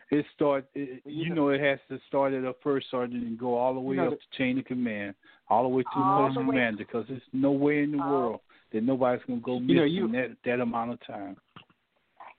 it 0.10 0.26
start. 0.36 0.66
It, 0.76 1.02
you 1.06 1.24
you 1.24 1.30
know- 1.30 1.36
know, 1.36 1.50
it 1.50 1.62
has 1.62 1.80
to 1.90 2.00
start 2.08 2.34
at 2.34 2.44
a 2.44 2.54
first 2.64 2.88
sergeant 2.92 3.24
and 3.24 3.38
go 3.38 3.56
all 3.58 3.74
the 3.74 3.80
way 3.80 3.96
know, 3.98 4.08
up 4.08 4.14
the 4.20 4.38
chain 4.38 4.60
of 4.60 4.66
command, 4.66 5.16
all 5.50 5.64
the 5.64 5.70
way 5.70 5.84
to 5.84 5.90
All 5.96 6.24
the 6.24 6.30
the 6.30 6.36
post 6.36 6.48
commander, 6.50 6.78
because 6.80 7.06
there's 7.08 7.22
no 7.34 7.52
way 7.52 7.84
in 7.84 7.92
the 7.92 8.04
Oh. 8.04 8.10
world 8.10 8.40
that 8.72 8.84
nobody's 8.84 9.24
gonna 9.26 9.40
go 9.42 9.56
You 9.60 9.76
know, 9.76 9.84
missing 9.84 9.94
you- 9.96 10.08
that 10.14 10.38
that 10.44 10.60
amount 10.62 10.92
of 10.92 11.00
time. 11.06 11.38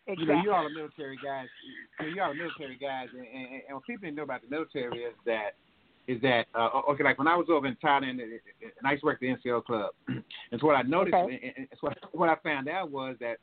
Exactly. 0.06 0.26
You 0.26 0.34
know, 0.34 0.43
you 0.43 0.52
all 0.52 0.66
are 0.66 0.70
military 0.70 1.16
guys. 1.22 1.47
You, 2.01 2.06
know, 2.06 2.14
you 2.14 2.22
all 2.22 2.30
are 2.30 2.34
military 2.34 2.74
guys, 2.76 3.09
and, 3.12 3.24
and, 3.26 3.62
and 3.68 3.74
what 3.76 3.84
people 3.84 4.01
didn't 4.02 4.16
know 4.16 4.24
about 4.24 4.43
the 4.43 4.48
military 4.48 5.05
is 5.05 5.14
that 5.26 5.55
is 6.08 6.20
that 6.22 6.46
uh, 6.54 6.68
okay? 6.90 7.04
Like 7.04 7.18
when 7.18 7.28
I 7.28 7.36
was 7.36 7.46
over 7.48 7.66
in 7.66 7.76
Thailand, 7.76 8.10
and 8.10 8.40
I 8.84 8.90
used 8.92 9.02
to 9.02 9.06
work 9.06 9.22
at 9.22 9.42
the 9.42 9.48
NCO 9.50 9.64
club, 9.64 9.90
and 10.08 10.60
so 10.60 10.66
what 10.66 10.76
I 10.76 10.82
noticed, 10.82 11.14
Okay. 11.14 11.52
and, 11.56 11.68
so 11.72 11.88
what, 11.88 11.98
what 12.12 12.28
I 12.28 12.36
found 12.42 12.68
out 12.68 12.90
was 12.90 13.16
that 13.20 13.36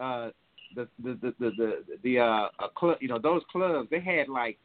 uh, 0.00 0.30
the 0.74 0.88
the 1.02 1.18
the 1.20 1.34
the 1.38 1.50
the, 1.56 1.98
the 2.02 2.18
uh, 2.20 2.48
club, 2.76 2.98
you 3.00 3.08
know, 3.08 3.18
those 3.18 3.42
clubs 3.50 3.88
they 3.90 4.00
had 4.00 4.28
like 4.28 4.58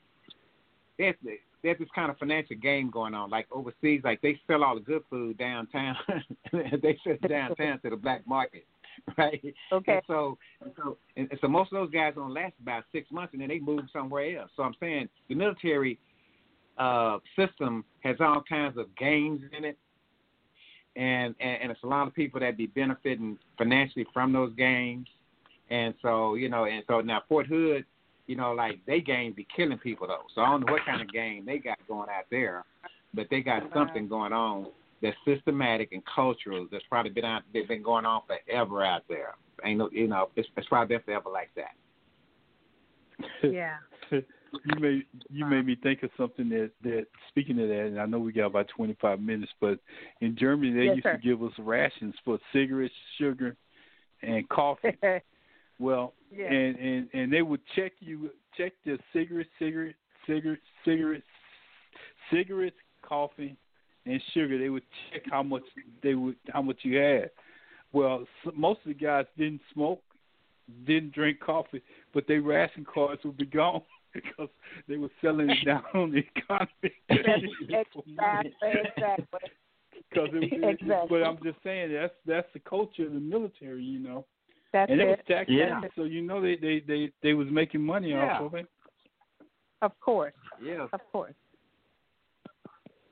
they 0.97 1.05
had, 1.05 1.15
they 1.23 1.69
had 1.69 1.79
this 1.79 1.87
kind 1.95 2.11
of 2.11 2.17
financial 2.17 2.55
game 2.55 2.89
going 2.89 3.13
on, 3.13 3.29
like 3.29 3.47
overseas, 3.51 4.01
like 4.03 4.21
they 4.21 4.39
sell 4.47 4.63
all 4.63 4.75
the 4.75 4.81
good 4.81 5.01
food 5.09 5.37
downtown, 5.37 5.95
they 6.51 6.97
sell 7.03 7.13
it 7.13 7.27
downtown 7.27 7.79
to 7.81 7.89
the 7.89 7.95
black 7.95 8.27
market, 8.27 8.65
right? 9.17 9.41
Okay. 9.71 9.93
And 9.93 10.01
so, 10.07 10.37
and 10.61 10.71
so, 10.77 10.97
and 11.15 11.29
so 11.41 11.47
most 11.47 11.71
of 11.71 11.79
those 11.79 11.91
guys 11.91 12.13
don't 12.15 12.33
last 12.33 12.53
about 12.61 12.83
six 12.91 13.09
months, 13.11 13.33
and 13.33 13.41
then 13.41 13.49
they 13.49 13.59
move 13.59 13.81
somewhere 13.91 14.39
else. 14.39 14.51
So 14.55 14.63
I'm 14.63 14.75
saying 14.79 15.09
the 15.29 15.35
military 15.35 15.99
uh, 16.79 17.19
system 17.37 17.83
has 18.01 18.15
all 18.19 18.41
kinds 18.47 18.77
of 18.77 18.95
games 18.95 19.41
in 19.55 19.65
it, 19.65 19.77
and, 20.95 21.35
and 21.39 21.61
and 21.61 21.71
it's 21.71 21.83
a 21.83 21.87
lot 21.87 22.07
of 22.07 22.15
people 22.15 22.39
that 22.39 22.57
be 22.57 22.67
benefiting 22.67 23.37
financially 23.57 24.07
from 24.13 24.33
those 24.33 24.53
games. 24.55 25.07
And 25.69 25.93
so 26.01 26.35
you 26.35 26.49
know, 26.49 26.65
and 26.65 26.83
so 26.87 27.01
now 27.01 27.21
Fort 27.27 27.45
Hood, 27.45 27.85
you 28.27 28.35
know, 28.35 28.53
like 28.53 28.79
they 28.87 29.01
games 29.01 29.35
be 29.35 29.45
killing 29.55 29.77
people 29.77 30.07
though. 30.07 30.23
So 30.33 30.41
I 30.41 30.49
don't 30.49 30.65
know 30.65 30.73
what 30.73 30.85
kind 30.85 31.01
of 31.01 31.11
game 31.11 31.45
they 31.45 31.59
got 31.59 31.77
going 31.87 32.09
out 32.09 32.25
there, 32.31 32.63
but 33.13 33.27
they 33.29 33.41
got 33.41 33.63
something 33.73 34.07
going 34.07 34.33
on 34.33 34.67
that's 35.01 35.17
systematic 35.25 35.91
and 35.91 36.01
cultural 36.13 36.67
that's 36.71 36.83
probably 36.89 37.11
been 37.11 37.25
out 37.25 37.43
they've 37.53 37.67
been 37.67 37.83
going 37.83 38.05
on 38.05 38.21
forever 38.25 38.83
out 38.83 39.03
there. 39.09 39.35
Ain't 39.65 39.79
no 39.79 39.89
you 39.91 40.07
know, 40.07 40.29
it's, 40.35 40.47
it's 40.55 40.67
probably 40.67 40.95
been 40.95 41.03
forever 41.03 41.29
like 41.29 41.49
that. 41.55 41.75
Yeah. 43.43 43.75
you 44.65 44.79
made 44.79 45.05
you 45.29 45.45
made 45.45 45.65
me 45.65 45.75
think 45.81 46.03
of 46.03 46.09
something 46.17 46.49
that 46.49 46.71
that 46.83 47.05
speaking 47.29 47.59
of 47.61 47.67
that, 47.69 47.85
and 47.87 47.99
I 47.99 48.05
know 48.05 48.19
we 48.19 48.31
got 48.31 48.47
about 48.47 48.67
twenty 48.75 48.95
five 49.01 49.19
minutes, 49.19 49.51
but 49.59 49.79
in 50.21 50.35
Germany 50.37 50.73
they 50.73 50.85
Yes, 50.85 50.95
used 50.95 51.03
sir. 51.03 51.17
to 51.17 51.27
give 51.27 51.43
us 51.43 51.51
rations 51.59 52.15
for 52.25 52.39
cigarettes, 52.53 52.93
sugar, 53.17 53.55
and 54.21 54.47
coffee. 54.49 54.97
well, 55.79 56.13
Yeah. 56.35 56.51
and 56.51 56.75
and 56.77 57.09
and 57.13 57.33
they 57.33 57.41
would 57.41 57.61
check 57.75 57.93
you 57.99 58.31
check 58.57 58.73
the 58.85 58.97
cigarette, 59.13 59.47
cigarette, 59.59 59.95
cigarette, 60.25 60.59
cigarettes, 60.85 61.23
cigarettes, 62.31 62.75
coffee, 63.01 63.55
and 64.05 64.21
sugar. 64.33 64.57
They 64.57 64.69
would 64.69 64.83
check 65.11 65.23
how 65.29 65.43
much 65.43 65.63
they 66.01 66.15
would 66.15 66.35
how 66.51 66.61
much 66.61 66.77
you 66.83 66.97
had. 66.97 67.31
Well, 67.91 68.25
most 68.55 68.81
of 68.81 68.89
the 68.89 68.93
guys 68.93 69.25
didn't 69.37 69.61
smoke, 69.73 70.01
didn't 70.85 71.13
drink 71.13 71.39
coffee, 71.39 71.81
but 72.13 72.27
their 72.27 72.41
ration 72.41 72.85
cards 72.85 73.21
would 73.23 73.37
be 73.37 73.45
gone 73.45 73.81
because 74.13 74.49
they 74.87 74.97
were 74.97 75.09
selling 75.21 75.49
it 75.49 75.65
down 75.65 75.83
on 75.93 76.11
the 76.11 76.23
economy. 76.35 76.93
exactly, 77.09 78.03
exactly. 78.15 79.39
Because 80.09 80.29
it, 80.33 80.53
it, 80.53 80.79
Exactly. 80.81 81.07
but 81.09 81.23
I'm 81.25 81.37
just 81.43 81.57
saying 81.63 81.93
that's 81.93 82.13
that's 82.25 82.47
the 82.53 82.59
culture 82.59 83.05
of 83.05 83.13
the 83.13 83.19
military, 83.19 83.83
you 83.83 83.99
know. 83.99 84.25
That's 84.71 84.91
and 84.91 85.01
it 85.01 85.07
was 85.07 85.17
tax 85.27 85.49
Yeah. 85.49 85.81
so 85.95 86.03
you 86.03 86.21
know 86.21 86.41
they 86.41 86.55
they 86.55 86.81
they 86.87 87.11
they 87.21 87.33
was 87.33 87.47
making 87.51 87.81
money 87.81 88.11
Yeah. 88.11 88.37
off 88.37 88.41
of 88.41 88.53
it. 88.55 88.67
Of 89.81 89.99
course, 89.99 90.33
Yeah. 90.61 90.87
of 90.91 91.01
course. 91.11 91.33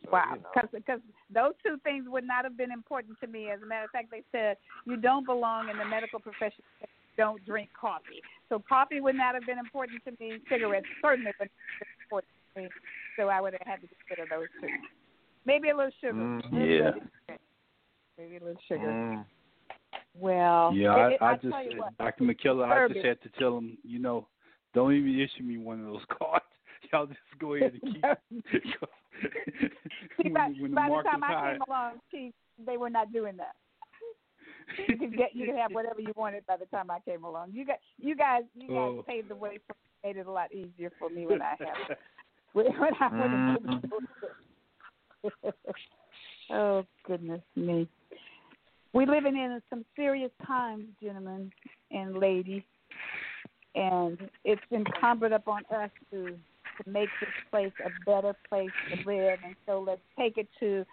So, 0.06 0.11
Wow, 0.11 0.34
you 0.36 0.41
know. 0.41 0.49
because 0.53 0.69
because 0.72 0.99
those 1.34 1.53
two 1.65 1.78
things 1.84 2.06
would 2.07 2.26
not 2.26 2.44
have 2.45 2.57
been 2.57 2.72
important 2.72 3.19
to 3.19 3.28
me. 3.28 3.49
As 3.49 3.61
a 3.61 3.65
matter 3.65 3.86
of 3.86 3.91
fact, 3.91 4.10
they 4.11 4.24
said 4.32 4.57
you 4.86 4.98
don't 4.98 5.26
belong 5.26 5.69
in 5.69 5.78
the 5.78 5.86
medical 5.86 6.19
profession. 6.19 6.64
Don't 7.18 7.44
drink 7.45 7.69
coffee. 7.80 8.22
So 8.49 8.61
coffee 8.68 9.02
would 9.02 9.15
not 9.15 9.34
have 9.34 9.45
been 9.45 9.57
important 9.57 10.03
to 10.06 10.11
me. 10.19 10.39
Cigarettes 10.49 10.85
certainly 11.02 11.31
would 11.39 11.49
have 11.49 11.80
been 11.80 11.88
important 12.06 12.31
to 12.56 12.61
me. 12.61 12.69
So 13.18 13.27
I 13.27 13.41
would 13.41 13.53
have 13.53 13.65
had 13.65 13.81
to 13.81 13.88
consider 13.88 14.27
those 14.30 14.48
two. 14.61 14.68
Maybe 15.45 15.69
a 15.69 15.76
little 15.76 15.91
sugar. 15.99 16.14
Mhm. 16.14 16.95
Yeah. 17.27 17.35
Maybe 18.18 18.38
a 18.38 18.44
little 18.44 18.61
sugar. 18.68 18.88
Mm. 18.88 19.26
Well, 20.15 20.73
Yeah, 20.73 21.10
it, 21.10 21.22
I, 21.22 21.31
I 21.31 21.35
just 21.35 21.77
what. 21.77 21.98
Dr. 21.98 22.23
McKellar, 22.23 22.65
I 22.65 22.88
just 22.94 23.06
had 23.06 23.22
to 23.22 23.30
tell 23.39 23.57
him, 23.57 23.77
you 23.84 23.99
know, 23.99 24.27
don't 24.73 24.94
even 24.94 25.19
issue 25.19 25.44
me 25.44 25.57
one 25.57 25.80
of 25.80 25.85
those 25.85 26.06
cards. 26.18 26.45
Y'all 26.91 27.06
just 27.06 27.19
go 27.39 27.56
ahead 27.56 27.73
and 27.81 27.94
keep. 27.94 28.03
See, 30.18 30.30
when, 30.30 30.34
by, 30.34 30.48
when 30.60 30.72
the 30.72 30.76
by 30.76 30.89
the 30.89 31.03
time 31.03 31.23
I 31.23 31.52
came 31.52 31.61
along, 31.68 31.94
they 32.65 32.77
were 32.77 32.89
not 32.89 33.11
doing 33.11 33.38
that. 33.38 33.56
You 34.88 34.98
can 34.98 35.11
get, 35.11 35.35
you 35.35 35.45
can 35.45 35.56
have 35.57 35.72
whatever 35.72 36.02
you 36.02 36.11
wanted 36.15 36.45
by 36.45 36.57
the 36.57 36.65
time 36.65 36.91
I 36.91 36.99
came 36.99 37.23
along. 37.23 37.52
You 37.53 37.65
got, 37.65 37.77
you 37.99 38.15
guys, 38.15 38.44
you 38.56 38.68
guys 38.68 38.77
Oh. 38.77 39.03
paved 39.07 39.30
the 39.30 39.35
way 39.35 39.60
for 39.68 39.76
made 40.03 40.18
it 40.18 40.27
a 40.27 40.31
lot 40.31 40.53
easier 40.53 40.91
for 40.99 41.10
me 41.10 41.26
when 41.26 41.41
I 41.41 41.56
have 41.60 41.89
it. 41.89 41.98
when 42.53 42.68
I 42.99 43.19
went 43.19 43.34
into 43.34 43.60
Oh 46.49 46.85
goodness 47.06 47.41
me. 47.56 47.88
We're 48.94 49.07
living 49.07 49.35
in 49.35 49.61
some 49.69 49.84
serious 49.95 50.31
times, 50.45 50.85
gentlemen 51.02 51.52
and 51.91 52.18
ladies, 52.18 52.64
and 53.76 54.18
it's 54.45 54.61
incumbent 54.72 55.34
upon 55.34 55.64
us 55.76 55.89
to 56.11 56.38
to 56.84 56.89
make 56.89 57.10
this 57.19 57.30
place 57.52 57.73
a 57.85 57.89
better 58.06 58.34
place 58.48 58.69
to 58.91 58.98
live. 59.10 59.39
And 59.44 59.56
so 59.65 59.84
let's 59.85 60.02
take 60.18 60.38
it 60.38 60.48
to 60.60 60.85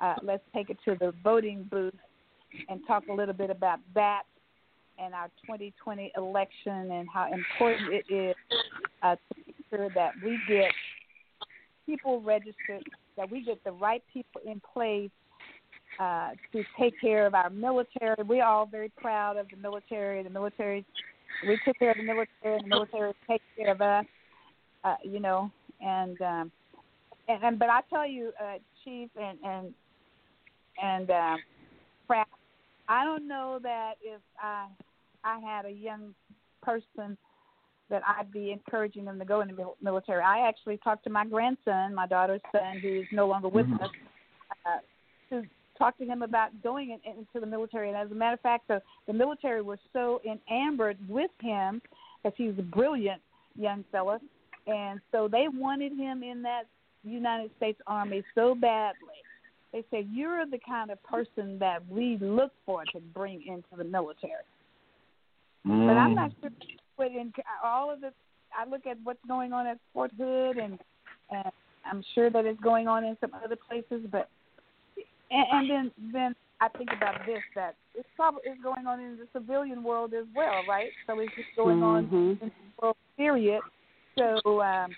uh, 0.00 0.14
let's 0.22 0.44
take 0.54 0.70
it 0.70 0.78
to 0.84 0.96
the 1.00 1.12
voting 1.24 1.64
booth 1.70 1.94
and 2.68 2.80
talk 2.86 3.04
a 3.08 3.12
little 3.12 3.34
bit 3.34 3.50
about 3.50 3.78
that 3.94 4.22
and 4.98 5.14
our 5.14 5.28
2020 5.46 6.12
election 6.16 6.90
and 6.90 7.08
how 7.12 7.32
important 7.32 7.92
it 7.92 8.12
is 8.12 8.34
uh, 9.02 9.16
to 9.16 9.40
make 9.46 9.56
sure 9.70 9.88
that 9.94 10.12
we 10.22 10.38
get 10.48 10.70
people 11.86 12.20
registered, 12.20 12.84
that 13.16 13.30
we 13.30 13.42
get 13.42 13.62
the 13.64 13.72
right 13.72 14.02
people 14.12 14.40
in 14.46 14.60
place 14.72 15.10
uh, 15.98 16.30
to 16.52 16.62
take 16.78 16.94
care 17.00 17.26
of 17.26 17.34
our 17.34 17.50
military. 17.50 18.16
We're 18.24 18.44
all 18.44 18.66
very 18.66 18.92
proud 18.96 19.36
of 19.36 19.48
the 19.50 19.56
military. 19.56 20.22
The 20.22 20.30
military, 20.30 20.84
we 21.46 21.58
took 21.64 21.78
care 21.78 21.90
of 21.90 21.96
the 21.96 22.02
military, 22.02 22.56
and 22.56 22.64
the 22.64 22.68
military 22.68 23.12
takes 23.28 23.44
care 23.56 23.72
of 23.72 23.80
us. 23.80 24.04
Uh, 24.82 24.94
you 25.04 25.20
know, 25.20 25.50
and 25.82 26.20
um, 26.22 26.52
and, 27.28 27.44
and 27.44 27.58
but 27.58 27.68
I 27.68 27.80
tell 27.90 28.08
you, 28.08 28.32
uh, 28.42 28.58
Chief 28.82 29.10
and 29.20 29.38
and 29.44 29.74
and 30.82 31.10
uh, 31.10 31.36
Pratt, 32.06 32.28
I 32.90 33.04
don't 33.04 33.28
know 33.28 33.60
that 33.62 33.94
if 34.02 34.20
I 34.42 34.66
I 35.22 35.38
had 35.38 35.64
a 35.64 35.70
young 35.70 36.14
person 36.60 37.16
that 37.88 38.02
I'd 38.06 38.32
be 38.32 38.50
encouraging 38.50 39.04
them 39.04 39.18
to 39.18 39.24
go 39.24 39.40
in 39.42 39.48
the 39.48 39.66
military. 39.80 40.22
I 40.22 40.48
actually 40.48 40.78
talked 40.78 41.04
to 41.04 41.10
my 41.10 41.24
grandson, 41.24 41.94
my 41.94 42.06
daughter's 42.06 42.40
son, 42.52 42.80
who 42.80 43.00
is 43.00 43.06
no 43.12 43.26
longer 43.26 43.48
with 43.48 43.66
Mhm. 43.66 43.82
us, 43.82 43.90
uh, 44.64 44.78
to 45.28 45.46
talk 45.76 45.96
to 45.98 46.04
him 46.04 46.22
about 46.22 46.62
going 46.62 46.90
in, 46.90 47.00
into 47.04 47.40
the 47.40 47.46
military. 47.46 47.88
And 47.88 47.96
as 47.96 48.10
a 48.10 48.14
matter 48.14 48.34
of 48.34 48.40
fact, 48.40 48.68
the, 48.68 48.82
the 49.06 49.12
military 49.12 49.62
was 49.62 49.78
so 49.92 50.20
enamored 50.24 50.98
with 51.08 51.30
him 51.40 51.82
because 52.22 52.36
he 52.36 52.48
was 52.48 52.58
a 52.58 52.62
brilliant 52.62 53.22
young 53.56 53.84
fella, 53.92 54.20
and 54.66 55.00
so 55.12 55.28
they 55.28 55.48
wanted 55.48 55.92
him 55.96 56.22
in 56.22 56.42
that 56.42 56.64
United 57.02 57.50
States 57.56 57.80
Army 57.86 58.22
so 58.34 58.54
badly. 58.54 59.22
They 59.72 59.84
said, 59.90 60.08
"You're 60.12 60.46
the 60.46 60.58
kind 60.58 60.90
of 60.90 61.02
person 61.02 61.58
that 61.60 61.86
we 61.88 62.18
look 62.20 62.52
for 62.66 62.84
to 62.92 63.00
bring 63.14 63.42
into 63.46 63.76
the 63.76 63.84
military." 63.84 64.44
But 65.64 65.72
I'm 65.72 66.14
not 66.14 66.32
sure 66.40 66.50
what 66.96 67.08
in 67.08 67.32
all 67.62 67.90
of 67.90 68.00
this. 68.00 68.12
I 68.58 68.68
look 68.68 68.86
at 68.86 68.96
what's 69.04 69.24
going 69.28 69.52
on 69.52 69.66
at 69.66 69.78
Fort 69.92 70.10
Hood, 70.18 70.56
and 70.56 70.78
and 71.30 71.52
I'm 71.84 72.02
sure 72.14 72.30
that 72.30 72.46
it's 72.46 72.60
going 72.60 72.88
on 72.88 73.04
in 73.04 73.16
some 73.20 73.30
other 73.44 73.56
places. 73.56 74.06
But 74.10 74.28
and, 75.30 75.46
and 75.52 75.70
then 75.70 75.90
then 76.12 76.34
I 76.60 76.68
think 76.68 76.90
about 76.96 77.26
this 77.26 77.42
that 77.54 77.74
it's 77.94 78.08
probably 78.16 78.40
it's 78.44 78.62
going 78.62 78.86
on 78.86 79.00
in 79.00 79.18
the 79.18 79.26
civilian 79.32 79.82
world 79.82 80.14
as 80.14 80.26
well, 80.34 80.62
right? 80.68 80.90
So 81.06 81.18
it's 81.20 81.32
just 81.34 81.48
going 81.56 81.82
on 81.82 82.04
in 82.04 82.38
the 82.40 82.50
world 82.80 82.96
period. 83.16 83.60
So 84.18 84.62
um, 84.62 84.90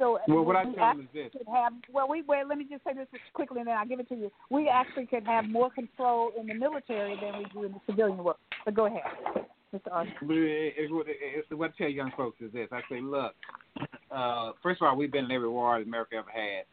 so 0.00 0.18
Well, 0.26 0.44
what 0.44 0.56
I 0.56 0.64
we 0.64 0.74
tell 0.74 0.96
them 0.96 1.00
is 1.02 1.06
this. 1.12 1.30
could 1.32 1.46
have 1.52 1.74
well 1.92 2.08
we 2.08 2.22
wait 2.22 2.46
let 2.48 2.58
me 2.58 2.66
just 2.68 2.82
say 2.82 2.92
this 2.94 3.06
quickly 3.34 3.58
and 3.60 3.68
then 3.68 3.76
I'll 3.76 3.86
give 3.86 4.00
it 4.00 4.08
to 4.08 4.16
you. 4.16 4.32
We 4.50 4.68
actually 4.68 5.06
could 5.06 5.24
have 5.26 5.44
more 5.44 5.70
control 5.70 6.32
in 6.40 6.46
the 6.48 6.54
military 6.54 7.16
than 7.20 7.38
we 7.38 7.44
do 7.52 7.64
in 7.66 7.72
the 7.72 7.80
civilian 7.86 8.18
world. 8.18 8.38
But 8.64 8.74
go 8.74 8.86
ahead. 8.86 9.02
Mr. 9.72 9.92
Austin. 9.92 10.14
It's 10.22 10.90
what 10.92 11.06
it's 11.08 11.50
what 11.50 11.70
I 11.74 11.78
tell 11.78 11.88
young 11.88 12.10
folks 12.16 12.40
is 12.40 12.52
this. 12.52 12.68
I 12.72 12.80
say, 12.90 13.00
look, 13.00 13.34
uh, 14.10 14.52
first 14.62 14.80
of 14.82 14.88
all, 14.88 14.96
we've 14.96 15.12
been 15.12 15.26
in 15.26 15.30
every 15.30 15.48
war 15.48 15.76
America 15.76 16.16
ever 16.16 16.30
had, 16.30 16.64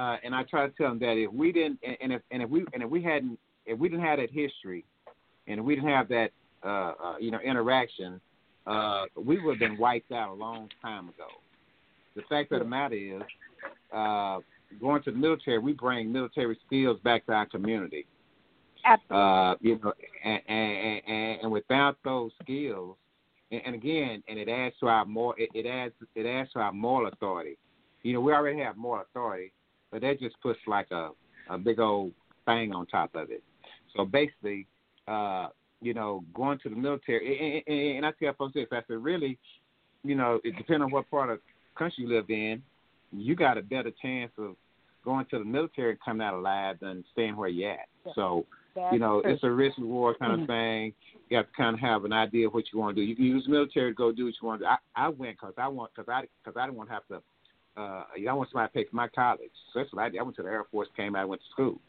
uh, 0.00 0.18
and 0.22 0.32
I 0.34 0.44
try 0.44 0.66
to 0.68 0.72
tell 0.74 0.90
them 0.90 1.00
that 1.00 1.16
if 1.16 1.32
we 1.32 1.50
didn't, 1.50 1.80
and- 1.82 1.96
and 2.00 2.12
if 2.12 2.22
and 2.30 2.42
if 2.42 2.50
we 2.50 2.64
and 2.72 2.82
if 2.84 2.90
we 2.90 3.02
hadn't, 3.02 3.38
if 3.66 3.78
we 3.78 3.88
didn't 3.88 4.04
have 4.04 4.18
that 4.20 4.30
history, 4.30 4.84
and 5.48 5.58
if 5.58 5.66
we 5.66 5.74
didn't 5.74 5.90
have 5.90 6.06
that, 6.08 6.30
uh, 6.62 6.68
uh, 7.02 7.16
you 7.18 7.32
know, 7.32 7.40
interaction, 7.40 8.20
uh, 8.66 9.06
we 9.16 9.40
would 9.40 9.54
have 9.54 9.70
been 9.70 9.76
wiped 9.78 10.12
out 10.12 10.28
a 10.30 10.34
long 10.34 10.70
time 10.82 11.08
ago. 11.08 11.26
The 12.16 12.22
fact 12.28 12.52
of 12.52 12.60
the 12.60 12.64
matter 12.64 12.94
is, 12.94 13.22
uh, 13.92 14.38
going 14.80 15.02
to 15.02 15.10
the 15.10 15.16
military, 15.16 15.58
we 15.58 15.72
bring 15.72 16.12
military 16.12 16.58
skills 16.66 16.98
back 17.04 17.26
to 17.26 17.32
our 17.32 17.46
community 17.46 18.06
Absolutely. 18.84 19.16
uh, 19.16 19.54
you 19.60 19.80
know, 19.82 19.92
and, 20.24 20.40
and, 20.48 21.02
and, 21.06 21.40
and 21.42 21.52
without 21.52 21.96
those 22.04 22.32
skills, 22.42 22.96
and, 23.50 23.74
again, 23.74 24.22
and 24.28 24.38
it 24.38 24.48
adds 24.48 24.74
to 24.80 24.88
our 24.88 25.04
more, 25.04 25.34
it, 25.38 25.48
it 25.54 25.66
adds, 25.66 25.94
it 26.14 26.26
adds 26.26 26.52
to 26.52 26.58
our 26.58 26.72
moral 26.72 27.08
authority. 27.08 27.56
You 28.02 28.14
know, 28.14 28.20
we 28.20 28.32
already 28.32 28.58
have 28.60 28.76
moral 28.76 29.04
authority, 29.10 29.52
but 29.90 30.00
that 30.00 30.18
just 30.18 30.40
puts 30.40 30.58
like 30.66 30.90
a, 30.90 31.10
a 31.48 31.56
big 31.56 31.78
old 31.78 32.12
thing 32.46 32.74
on 32.74 32.86
top 32.86 33.14
of 33.14 33.30
it. 33.30 33.42
So 33.96 34.04
basically, 34.04 34.66
uh, 35.06 35.48
you 35.80 35.94
know, 35.94 36.24
going 36.34 36.58
to 36.60 36.68
the 36.68 36.76
military, 36.76 37.62
and, 37.66 37.74
and, 37.74 37.96
and 37.98 38.06
I 38.06 38.12
tell 38.22 38.34
folks 38.34 38.54
this, 38.54 38.66
I 38.72 38.80
said, 38.88 39.02
really, 39.02 39.38
you 40.02 40.14
know, 40.14 40.40
it 40.42 40.56
depends 40.56 40.82
on 40.82 40.90
what 40.90 41.08
part 41.10 41.30
of 41.30 41.38
country 41.74 42.04
you 42.04 42.08
live 42.08 42.30
in, 42.30 42.62
you 43.12 43.34
got 43.34 43.58
a 43.58 43.62
better 43.62 43.90
chance 44.02 44.32
of 44.38 44.56
going 45.04 45.26
to 45.26 45.38
the 45.38 45.44
military 45.44 45.90
and 45.90 46.00
coming 46.04 46.26
out 46.26 46.34
alive 46.34 46.76
than 46.80 47.04
staying 47.12 47.36
where 47.36 47.48
you're 47.48 47.72
at. 47.72 47.88
Yeah. 48.06 48.12
So, 48.14 48.46
That's 48.74 48.92
you 48.92 48.98
know, 48.98 49.20
true. 49.20 49.32
it's 49.32 49.44
a 49.44 49.50
risk 49.50 49.78
reward 49.78 50.18
kind 50.18 50.32
of 50.32 50.40
Mhm. 50.40 50.46
thing. 50.46 50.94
You 51.28 51.36
have 51.36 51.46
to 51.46 51.52
kind 51.52 51.74
of 51.74 51.80
have 51.80 52.04
an 52.04 52.12
idea 52.12 52.46
of 52.48 52.54
what 52.54 52.72
you 52.72 52.78
want 52.78 52.96
to 52.96 53.02
do. 53.02 53.06
You 53.06 53.14
can 53.14 53.24
use 53.26 53.44
the 53.44 53.50
military 53.50 53.90
to 53.90 53.94
go 53.94 54.12
do 54.12 54.24
what 54.24 54.34
you 54.40 54.48
want 54.48 54.60
to 54.60 54.64
do. 54.66 54.68
I, 54.70 54.78
I 54.96 55.08
went 55.08 55.36
because 55.38 55.54
I 55.58 55.68
want 55.68 55.92
because 55.94 56.08
I 56.08 56.26
because 56.42 56.58
I 56.58 56.66
didn't 56.66 56.78
want 56.78 56.88
to 56.88 56.94
have 56.94 57.06
to. 57.08 57.22
Uh, 57.76 58.04
you 58.16 58.26
know, 58.26 58.30
I 58.30 58.34
want 58.34 58.50
somebody 58.50 58.68
to 58.68 58.72
pay 58.72 58.84
for 58.84 58.96
my 58.96 59.08
college. 59.08 59.50
So 59.72 59.80
that's 59.80 59.92
what 59.92 60.02
I 60.02 60.08
did. 60.08 60.20
I 60.20 60.22
went 60.22 60.36
to 60.36 60.42
the 60.42 60.48
Air 60.48 60.64
Force, 60.70 60.88
came 60.96 61.16
out, 61.16 61.28
went 61.28 61.42
to 61.42 61.48
school. 61.50 61.80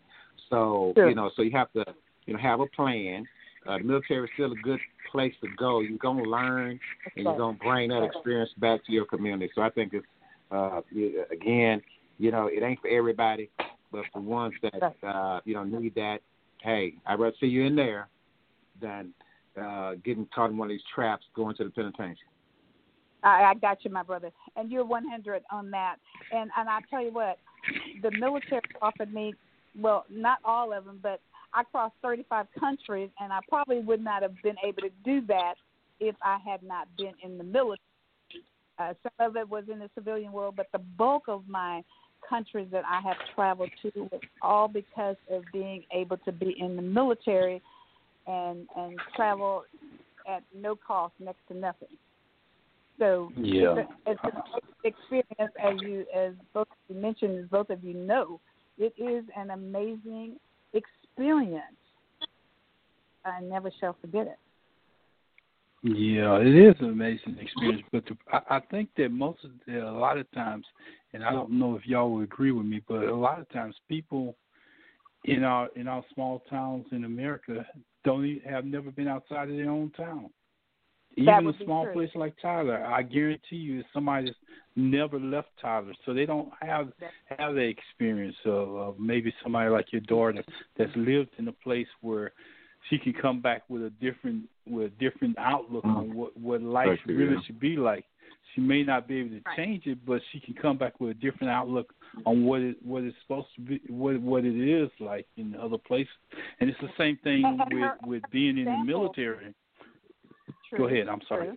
So 0.49 0.94
Sure. 0.95 1.10
you 1.10 1.16
know, 1.16 1.30
so 1.36 1.41
you 1.41 1.52
have 1.52 1.72
to 1.74 1.86
you 2.26 2.34
know 2.34 2.40
have 2.40 2.60
a 2.60 2.68
plan. 2.68 3.26
Uh, 3.68 3.78
the 3.78 3.84
military 3.84 4.26
is 4.26 4.30
still 4.36 4.52
a 4.52 4.56
good 4.56 4.80
place 5.12 5.34
to 5.42 5.48
go. 5.58 5.80
You're 5.80 5.98
gonna 5.98 6.24
learn, 6.24 6.80
and 7.16 7.26
you're 7.26 7.38
gonna 7.38 7.58
bring 7.58 7.90
that 7.90 8.04
experience 8.04 8.52
back 8.58 8.86
to 8.86 8.92
your 8.92 9.06
community. 9.06 9.52
So 9.56 9.62
I 9.62 9.70
think 9.70 9.94
it's 9.94 10.06
uh, 10.52 10.82
again, 11.32 11.82
you 12.20 12.32
know, 12.32 12.48
it 12.48 12.64
ain't 12.64 12.80
for 12.80 12.90
everybody, 12.90 13.50
but 13.92 14.04
for 14.14 14.22
ones 14.22 14.54
that 14.62 14.94
uh, 15.06 15.40
you 15.46 15.56
know 15.56 15.64
need 15.64 15.96
that. 15.96 16.20
Hey, 16.62 16.96
I'd 17.06 17.20
rather 17.20 17.36
see 17.40 17.48
you 17.48 17.66
in 17.66 17.76
there 17.76 18.08
than 18.82 19.14
uh, 19.62 19.94
getting 20.04 20.28
caught 20.34 20.50
in 20.52 20.58
one 20.58 20.68
of 20.68 20.70
these 20.70 20.82
traps 20.94 21.24
going 21.36 21.56
to 21.58 21.64
the 21.64 21.70
penitentiary. 21.70 22.18
I, 23.24 23.44
I 23.44 23.54
got 23.56 23.84
you, 23.84 23.92
my 23.92 24.04
brother, 24.04 24.32
and 24.56 24.72
you're 24.72 24.86
100 24.86 25.44
on 25.52 25.72
that. 25.72 25.96
And 26.32 26.52
and 26.58 26.70
I 26.70 26.80
tell 26.90 27.04
you 27.04 27.12
what, 27.12 27.40
the 28.02 28.12
military 28.12 28.62
offered 28.82 29.14
me, 29.14 29.34
well, 29.78 30.06
not 30.10 30.40
all 30.46 30.72
of 30.72 30.86
them, 30.86 31.00
but 31.02 31.20
I 31.56 31.64
crossed 31.64 31.95
35 32.02 32.48
countries, 32.60 33.10
and 33.19 33.32
I 33.32 33.40
probably 33.48 33.80
would 33.80 34.03
not 34.03 34.22
have 34.22 34.36
been 34.44 34.57
able 34.64 34.82
to 34.82 34.90
do 35.03 35.26
that 35.27 35.56
if 35.99 36.15
I 36.22 36.38
had 36.45 36.61
not 36.61 36.88
been 36.98 37.14
in 37.23 37.38
the 37.38 37.44
military. 37.44 37.80
Uh, 38.77 38.94
some 39.02 39.27
of 39.30 39.38
it 39.38 39.49
was 39.49 39.64
in 39.72 39.80
the 39.80 39.90
civilian 39.95 40.34
world, 40.34 40.56
but 40.57 40.68
the 40.73 40.80
bulk 40.80 41.23
of 41.30 41.44
my 41.48 41.82
countries 42.27 42.68
that 42.72 42.84
I 42.86 42.99
have 43.02 43.15
traveled 43.34 43.69
to 43.84 43.91
was 44.11 44.22
all 44.41 44.68
because 44.68 45.15
of 45.32 45.44
being 45.53 45.84
able 45.94 46.18
to 46.18 46.32
be 46.32 46.56
in 46.60 46.76
the 46.76 46.82
military 46.82 47.61
and 48.27 48.68
and 48.76 48.99
travel 49.15 49.64
at 50.27 50.44
no 50.53 50.76
cost, 50.76 51.14
next 51.19 51.40
to 51.48 51.53
nothing. 51.56 51.88
So 52.99 53.32
yeah, 53.38 53.84
it's, 54.07 54.19
an 54.23 54.32
experience 54.84 55.53
as 55.64 55.76
you 55.82 56.06
as 56.14 56.34
both 56.53 56.68
you 56.90 56.95
mentioned, 56.95 57.40
as 57.40 57.49
both 57.49 57.69
of 57.69 57.84
you 57.84 57.94
know, 57.94 58.40
it 58.77 58.94
is 58.98 59.23
an 59.38 59.52
amazing 59.52 60.38
experience. 60.73 61.05
I 63.26 63.42
never 63.42 63.72
shall 63.80 63.96
forget 64.02 64.28
it. 64.28 64.38
Yeah, 65.84 66.38
it 66.38 66.56
is 66.56 66.76
an 66.80 66.90
amazing 66.90 67.38
experience, 67.40 67.84
but 67.92 68.04
the, 68.06 68.18
I, 68.32 68.58
I 68.58 68.60
think 68.72 68.90
that 68.98 69.10
most 69.10 69.44
of 69.44 69.52
the, 69.68 69.88
a 69.88 69.92
lot 69.92 70.18
of 70.18 70.30
times, 70.32 70.66
and 71.14 71.24
I 71.24 71.32
don't 71.32 71.52
know 71.52 71.76
if 71.76 71.86
y'all 71.86 72.12
would 72.12 72.24
agree 72.24 72.52
with 72.52 72.66
me, 72.66 72.82
but 72.88 73.04
a 73.04 73.16
lot 73.16 73.40
of 73.40 73.48
times 73.50 73.76
people 73.88 74.36
in 75.26 75.44
our 75.44 75.70
in 75.76 75.88
our 75.88 76.04
small 76.14 76.44
towns 76.50 76.86
in 76.92 77.04
America 77.06 77.66
don't 78.04 78.26
even, 78.26 78.50
have 78.50 78.66
never 78.66 78.90
been 78.92 79.08
outside 79.08 79.50
of 79.50 79.56
their 79.56 79.70
own 79.70 79.92
town. 79.92 80.30
Even 81.18 81.48
a 81.48 81.64
small 81.64 81.88
place 81.94 82.10
like 82.16 82.36
Tyler, 82.42 82.84
I 82.86 83.02
guarantee 83.02 83.56
you, 83.56 83.80
is 83.80 83.86
somebody 83.94 84.26
that's 84.26 84.38
never 84.76 85.20
left 85.20 85.50
Tyler, 85.62 85.94
so 86.06 86.14
they 86.14 86.26
don't 86.26 86.50
have 86.62 86.92
have 87.38 87.56
the 87.56 87.62
experience 87.62 88.36
of, 88.46 88.76
of 88.76 89.00
maybe 89.00 89.34
somebody 89.42 89.70
like 89.70 89.92
your 89.94 90.02
daughter 90.02 90.44
that's 90.78 90.92
lived 90.96 91.30
in 91.38 91.48
a 91.48 91.54
place 91.54 91.88
where 92.02 92.34
she 92.90 92.98
can 92.98 93.14
come 93.14 93.42
back 93.42 93.64
with 93.70 93.84
a 93.84 93.90
different 94.02 94.44
with 94.68 94.88
a 94.88 94.90
different 95.00 95.38
outlook 95.40 95.84
mm-hmm. 95.84 95.98
on 95.98 96.16
what 96.16 96.38
what 96.38 96.62
life 96.62 97.00
really 97.06 97.38
should 97.46 97.60
be 97.60 97.78
like. 97.78 98.06
She 98.54 98.62
may 98.62 98.84
not 98.84 99.08
be 99.08 99.20
able 99.20 99.30
to 99.32 99.42
right. 99.46 99.58
change 99.58 99.86
it, 99.86 100.06
but 100.06 100.22
she 100.32 100.40
can 100.40 100.54
come 100.54 100.78
back 100.78 101.00
with 101.00 101.12
a 101.12 101.14
different 101.16 101.52
outlook 101.52 101.94
on 102.26 102.46
what 102.46 102.62
it 102.62 102.78
what 102.84 103.04
it's 103.04 103.16
supposed 103.22 103.48
to 103.56 103.62
be, 103.62 103.82
what 103.90 104.20
what 104.22 104.46
it 104.46 104.56
is 104.56 104.90
like 105.00 105.28
in 105.38 105.56
other 105.56 105.78
places. 105.78 106.14
And 106.60 106.70
it's 106.70 106.80
the 106.82 106.90
same 106.98 107.18
thing 107.24 107.44
with 107.72 107.92
with 108.06 108.24
being 108.32 108.58
in 108.58 108.66
the 108.66 108.84
military. 108.86 109.54
True. 110.70 110.80
Go 110.80 110.88
ahead. 110.88 111.08
I'm 111.08 111.22
sorry. 111.28 111.52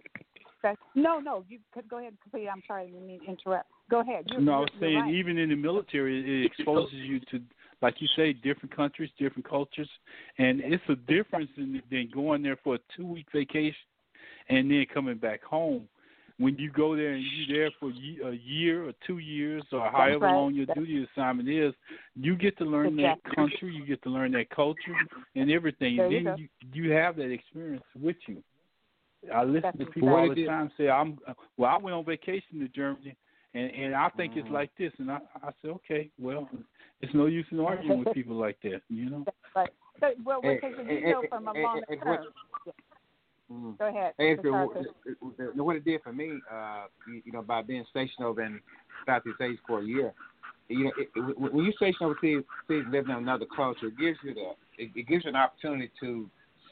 No, 0.94 1.20
no, 1.20 1.44
you 1.48 1.60
could 1.72 1.88
go 1.88 1.98
ahead 1.98 2.10
and 2.10 2.20
complete. 2.20 2.48
I'm 2.48 2.62
sorry, 2.66 2.84
I 2.84 2.86
didn't 2.86 3.06
mean 3.06 3.20
to 3.20 3.26
interrupt. 3.26 3.70
Go 3.90 4.00
ahead. 4.00 4.24
You're, 4.26 4.40
no, 4.40 4.54
I 4.54 4.58
was 4.60 4.68
saying 4.80 4.96
right. 4.96 5.14
even 5.14 5.38
in 5.38 5.50
the 5.50 5.54
military, 5.54 6.42
it 6.42 6.46
exposes 6.46 6.94
you 6.94 7.20
to 7.30 7.40
like 7.80 7.94
you 8.00 8.08
say, 8.16 8.32
different 8.32 8.74
countries, 8.74 9.10
different 9.18 9.48
cultures, 9.48 9.88
and 10.38 10.60
it's 10.60 10.82
a 10.88 10.96
difference 10.96 11.50
in 11.56 11.80
than 11.90 12.10
going 12.12 12.42
there 12.42 12.58
for 12.64 12.74
a 12.74 12.78
two 12.96 13.06
week 13.06 13.26
vacation 13.32 13.74
and 14.48 14.70
then 14.70 14.84
coming 14.92 15.18
back 15.18 15.42
home. 15.42 15.88
When 16.38 16.56
you 16.56 16.70
go 16.70 16.94
there 16.94 17.14
and 17.14 17.24
you're 17.24 17.58
there 17.58 17.70
for 17.80 17.90
a 17.90 18.36
year 18.36 18.88
or 18.88 18.92
two 19.04 19.18
years 19.18 19.64
or 19.72 19.90
however 19.90 20.26
right. 20.26 20.34
long 20.34 20.54
your 20.54 20.66
That's 20.66 20.78
duty 20.78 21.04
assignment 21.12 21.48
is, 21.48 21.74
you 22.14 22.36
get 22.36 22.56
to 22.58 22.64
learn 22.64 22.98
exactly. 22.98 23.22
that 23.26 23.36
country, 23.36 23.74
you 23.74 23.84
get 23.84 24.00
to 24.04 24.08
learn 24.08 24.30
that 24.32 24.48
culture 24.50 24.94
and 25.34 25.50
everything. 25.50 25.96
There 25.96 26.06
and 26.06 26.14
then 26.14 26.24
go. 26.24 26.36
you 26.36 26.48
you 26.72 26.92
have 26.92 27.16
that 27.16 27.30
experience 27.30 27.82
with 28.00 28.16
you. 28.28 28.42
I 29.34 29.44
listen 29.44 29.62
That's 29.62 29.78
to 29.80 29.86
people 29.86 30.08
exactly. 30.10 30.20
all 30.20 30.34
the 30.34 30.46
time 30.46 30.70
say, 30.76 30.88
"I'm 30.88 31.18
well. 31.56 31.70
I 31.70 31.78
went 31.78 31.94
on 31.94 32.04
vacation 32.04 32.60
to 32.60 32.68
Germany, 32.68 33.16
and 33.54 33.70
and 33.70 33.94
I 33.94 34.08
think 34.10 34.32
Mm-hmm. 34.32 34.40
it's 34.40 34.50
like 34.50 34.70
this." 34.78 34.92
And 34.98 35.10
I 35.10 35.18
I 35.42 35.50
said, 35.60 35.70
"Okay, 35.72 36.10
well, 36.18 36.48
it's 37.00 37.14
no 37.14 37.26
use 37.26 37.46
in 37.50 37.60
arguing 37.60 37.98
with 37.98 38.12
people 38.14 38.36
like 38.36 38.58
that, 38.62 38.80
you 38.88 39.10
know." 39.10 39.24
But 39.54 39.72
So, 40.00 40.12
well, 40.24 40.40
Hey, 40.42 40.60
because 40.62 40.74
hey, 40.86 40.94
you 40.94 41.10
know 41.10 41.22
from 41.28 41.48
a 41.48 41.52
hey, 41.52 41.62
long 41.62 41.80
hey, 41.88 41.96
term. 41.96 42.08
what- 42.08 42.26
Mm. 43.50 43.78
Go 43.78 43.86
ahead. 43.88 44.12
Hey, 44.18 44.36
so, 44.42 44.52
what 44.52 45.56
what 45.56 45.76
it 45.76 45.84
did 45.84 46.02
for 46.02 46.12
me, 46.12 46.38
uh, 46.52 46.84
you, 47.08 47.22
you 47.24 47.32
know, 47.32 47.40
by 47.40 47.62
being 47.62 47.84
stationed 47.88 48.26
over 48.26 48.42
in 48.42 48.60
Southeast 49.06 49.40
Asia 49.40 49.58
for 49.66 49.80
a 49.80 49.84
year, 49.84 50.12
you 50.68 50.84
know, 50.84 50.92
it, 50.98 51.08
it, 51.16 51.38
when 51.38 51.64
you 51.64 51.72
station 51.72 52.04
overseas, 52.06 52.44
overseas 52.68 52.86
living 52.92 53.10
in 53.12 53.16
another 53.16 53.46
culture, 53.56 53.86
it 53.86 53.98
gives 53.98 54.18
you 54.22 54.34
the, 54.34 54.50
it, 54.76 54.90
it 54.94 55.08
gives 55.08 55.24
you 55.24 55.30
an 55.30 55.36
opportunity 55.36 55.90
to 56.00 56.28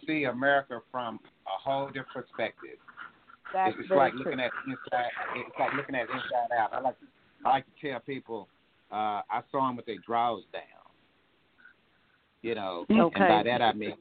see 0.07 0.25
America 0.25 0.81
from 0.91 1.21
a 1.47 1.61
whole 1.63 1.87
different 1.87 2.13
perspective. 2.13 2.79
That's 3.53 3.75
it's, 3.79 3.91
like 3.91 4.13
true. 4.13 4.25
looking 4.25 4.41
at 4.41 4.51
inside. 4.67 5.11
It's 5.37 5.57
like 5.59 5.73
looking 5.75 5.95
at 5.95 6.03
inside 6.03 6.57
out. 6.59 6.73
I 6.73 6.81
like, 6.81 6.97
I 7.45 7.49
like 7.51 7.65
to 7.81 7.91
tell 7.91 8.01
people, 8.01 8.49
uh, 8.91 9.23
I 9.31 9.43
saw 9.51 9.67
them 9.67 9.77
with 9.77 9.87
their 9.87 9.99
drawers 10.05 10.45
down. 10.53 10.63
You 12.43 12.55
know, 12.55 12.87
Okay. 12.89 13.01
and 13.17 13.29
by 13.29 13.43
that 13.43 13.63
I 13.63 13.73
mean, 13.73 13.95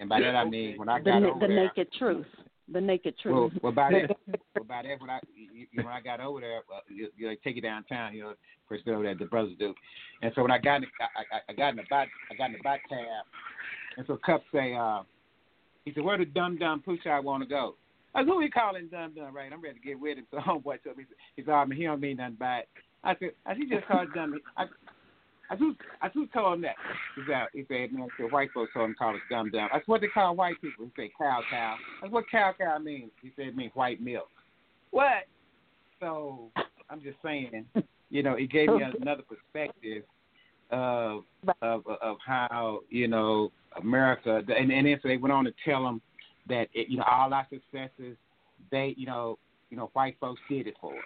and 0.00 0.08
by 0.08 0.20
that 0.20 0.34
I 0.34 0.44
mean 0.44 0.78
when 0.78 0.88
I 0.88 1.00
got 1.00 1.20
na- 1.20 1.28
over 1.30 1.40
the 1.40 1.46
there, 1.46 1.64
naked 1.64 1.92
truth. 1.96 2.26
The 2.72 2.80
naked 2.80 3.14
truth. 3.18 3.52
well, 3.62 3.72
by 3.72 3.92
that, 3.92 4.16
well, 4.56 4.64
by 4.66 4.82
that, 4.82 4.98
when 4.98 5.10
I, 5.10 5.20
you, 5.36 5.66
you, 5.70 5.84
when 5.84 5.92
I 5.92 6.00
got 6.00 6.18
over 6.18 6.40
there, 6.40 6.62
well, 6.68 6.80
you, 6.88 7.08
you 7.16 7.28
know, 7.28 7.34
take 7.44 7.56
you 7.56 7.62
downtown, 7.62 8.14
you 8.14 8.22
know, 8.22 8.34
first 8.68 8.88
over 8.88 9.02
there, 9.02 9.14
the 9.14 9.26
brothers 9.26 9.52
do, 9.58 9.74
and 10.22 10.32
so 10.34 10.42
when 10.42 10.50
I 10.50 10.58
got 10.58 10.76
in, 10.76 10.82
the, 10.82 10.88
I, 10.98 11.36
I, 11.36 11.40
I 11.50 11.52
got 11.52 11.68
in 11.68 11.76
the 11.76 11.82
back, 11.90 12.08
I 12.32 12.34
got 12.34 12.46
in 12.46 12.52
the 12.54 12.62
back 12.62 12.80
cab, 12.88 12.98
and 13.98 14.06
so 14.06 14.16
Cup 14.24 14.42
say, 14.52 14.74
uh, 14.74 15.02
he 15.84 15.92
said, 15.92 16.04
where 16.04 16.18
the 16.18 16.24
dumb 16.24 16.58
dumb 16.58 16.82
pooch 16.82 17.06
I 17.06 17.20
want 17.20 17.42
to 17.42 17.48
go? 17.48 17.76
I 18.14 18.20
said, 18.20 18.28
who 18.28 18.40
he 18.40 18.48
calling 18.48 18.88
dumb 18.88 19.14
dumb? 19.14 19.34
Right, 19.34 19.52
I'm 19.52 19.62
ready 19.62 19.78
to 19.78 19.84
get 19.84 20.00
with 20.00 20.18
him. 20.18 20.26
So 20.30 20.38
homeboy 20.38 20.82
told 20.82 20.96
me, 20.96 21.04
he 21.36 21.42
said, 21.42 21.52
oh, 21.52 21.66
man, 21.66 21.76
he 21.76 21.84
don't 21.84 22.00
mean 22.00 22.18
nothing 22.18 22.36
bad. 22.36 22.64
I 23.02 23.14
said, 23.18 23.30
I 23.44 23.54
said, 23.54 23.62
just 23.68 23.86
called 23.86 24.08
dumb. 24.14 24.40
I, 24.56 24.64
I 25.50 25.56
who 25.56 25.74
I 26.00 26.08
who 26.08 26.26
told 26.28 26.54
him 26.54 26.62
that? 26.62 26.76
He 27.16 27.22
said 27.28 27.46
he 27.52 27.64
said 27.68 27.92
man, 27.92 28.08
he 28.16 28.22
said, 28.22 28.32
white 28.32 28.48
folks 28.54 28.72
told 28.72 28.86
him 28.86 28.94
to 28.94 28.98
call 28.98 29.14
us 29.14 29.20
dumb 29.30 29.50
dumb. 29.50 29.68
That's 29.72 29.86
what 29.86 30.00
they 30.00 30.06
call 30.06 30.34
white 30.34 30.60
people. 30.60 30.86
He 30.86 30.92
said 30.96 31.10
cow 31.18 31.40
cow. 31.50 31.76
That's 32.00 32.12
what 32.12 32.24
cow 32.30 32.54
cow 32.58 32.78
means. 32.78 33.10
He 33.22 33.30
said 33.36 33.48
it 33.48 33.56
means 33.56 33.72
white 33.74 34.00
milk. 34.00 34.30
What? 34.90 35.26
So 36.00 36.50
I'm 36.88 37.02
just 37.02 37.18
saying, 37.22 37.66
you 38.10 38.22
know, 38.22 38.34
it 38.34 38.50
gave 38.50 38.68
me 38.68 38.82
another 39.00 39.22
perspective 39.22 40.04
of 40.70 41.24
of 41.62 41.86
of 41.86 42.16
how 42.24 42.80
you 42.90 43.08
know 43.08 43.50
America, 43.80 44.42
and 44.48 44.70
and 44.70 44.86
then 44.86 44.98
so 45.02 45.08
they 45.08 45.16
went 45.16 45.32
on 45.32 45.44
to 45.44 45.52
tell 45.64 45.82
them 45.82 46.00
that 46.48 46.68
it, 46.74 46.88
you 46.88 46.98
know 46.98 47.04
all 47.10 47.32
our 47.32 47.46
successes, 47.50 48.16
they 48.70 48.94
you 48.96 49.06
know 49.06 49.38
you 49.70 49.76
know 49.76 49.90
white 49.92 50.16
folks 50.20 50.40
did 50.48 50.66
it 50.66 50.74
for 50.80 50.94
us. 50.94 51.04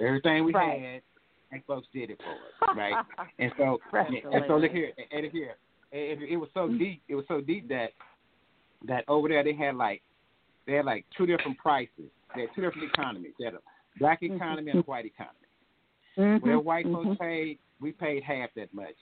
Everything 0.00 0.44
we 0.44 0.52
Right. 0.52 0.80
had, 0.80 1.02
white 1.50 1.66
folks 1.66 1.86
did 1.92 2.10
it 2.10 2.18
for 2.18 2.68
us, 2.70 2.76
right? 2.76 3.04
And 3.38 3.52
so, 3.56 3.78
and 3.92 4.44
so 4.48 4.56
look 4.56 4.72
here, 4.72 4.92
and 5.12 5.26
here, 5.30 5.56
it, 5.92 6.18
it 6.28 6.36
was 6.36 6.48
so 6.54 6.66
mm-hmm. 6.66 6.78
deep. 6.78 7.02
It 7.08 7.14
was 7.14 7.24
so 7.28 7.40
deep 7.40 7.68
that 7.68 7.90
that 8.86 9.04
over 9.08 9.28
there 9.28 9.44
they 9.44 9.54
had 9.54 9.76
like 9.76 10.02
they 10.66 10.74
had 10.74 10.84
like 10.84 11.06
two 11.16 11.26
different 11.26 11.58
prices. 11.58 12.10
They 12.34 12.42
had 12.42 12.50
two 12.54 12.62
different 12.62 12.90
economies. 12.92 13.32
They 13.38 13.44
had 13.46 13.54
a 13.54 13.60
black 13.98 14.20
mm-hmm. 14.20 14.36
economy 14.36 14.70
and 14.72 14.80
a 14.80 14.82
white 14.82 15.06
economy. 15.06 15.38
Mm-hmm. 16.18 16.46
Where 16.46 16.60
white 16.60 16.86
folks 16.86 17.18
paid, 17.20 17.58
we 17.80 17.92
paid 17.92 18.22
half 18.22 18.50
that 18.56 18.72
much. 18.72 18.94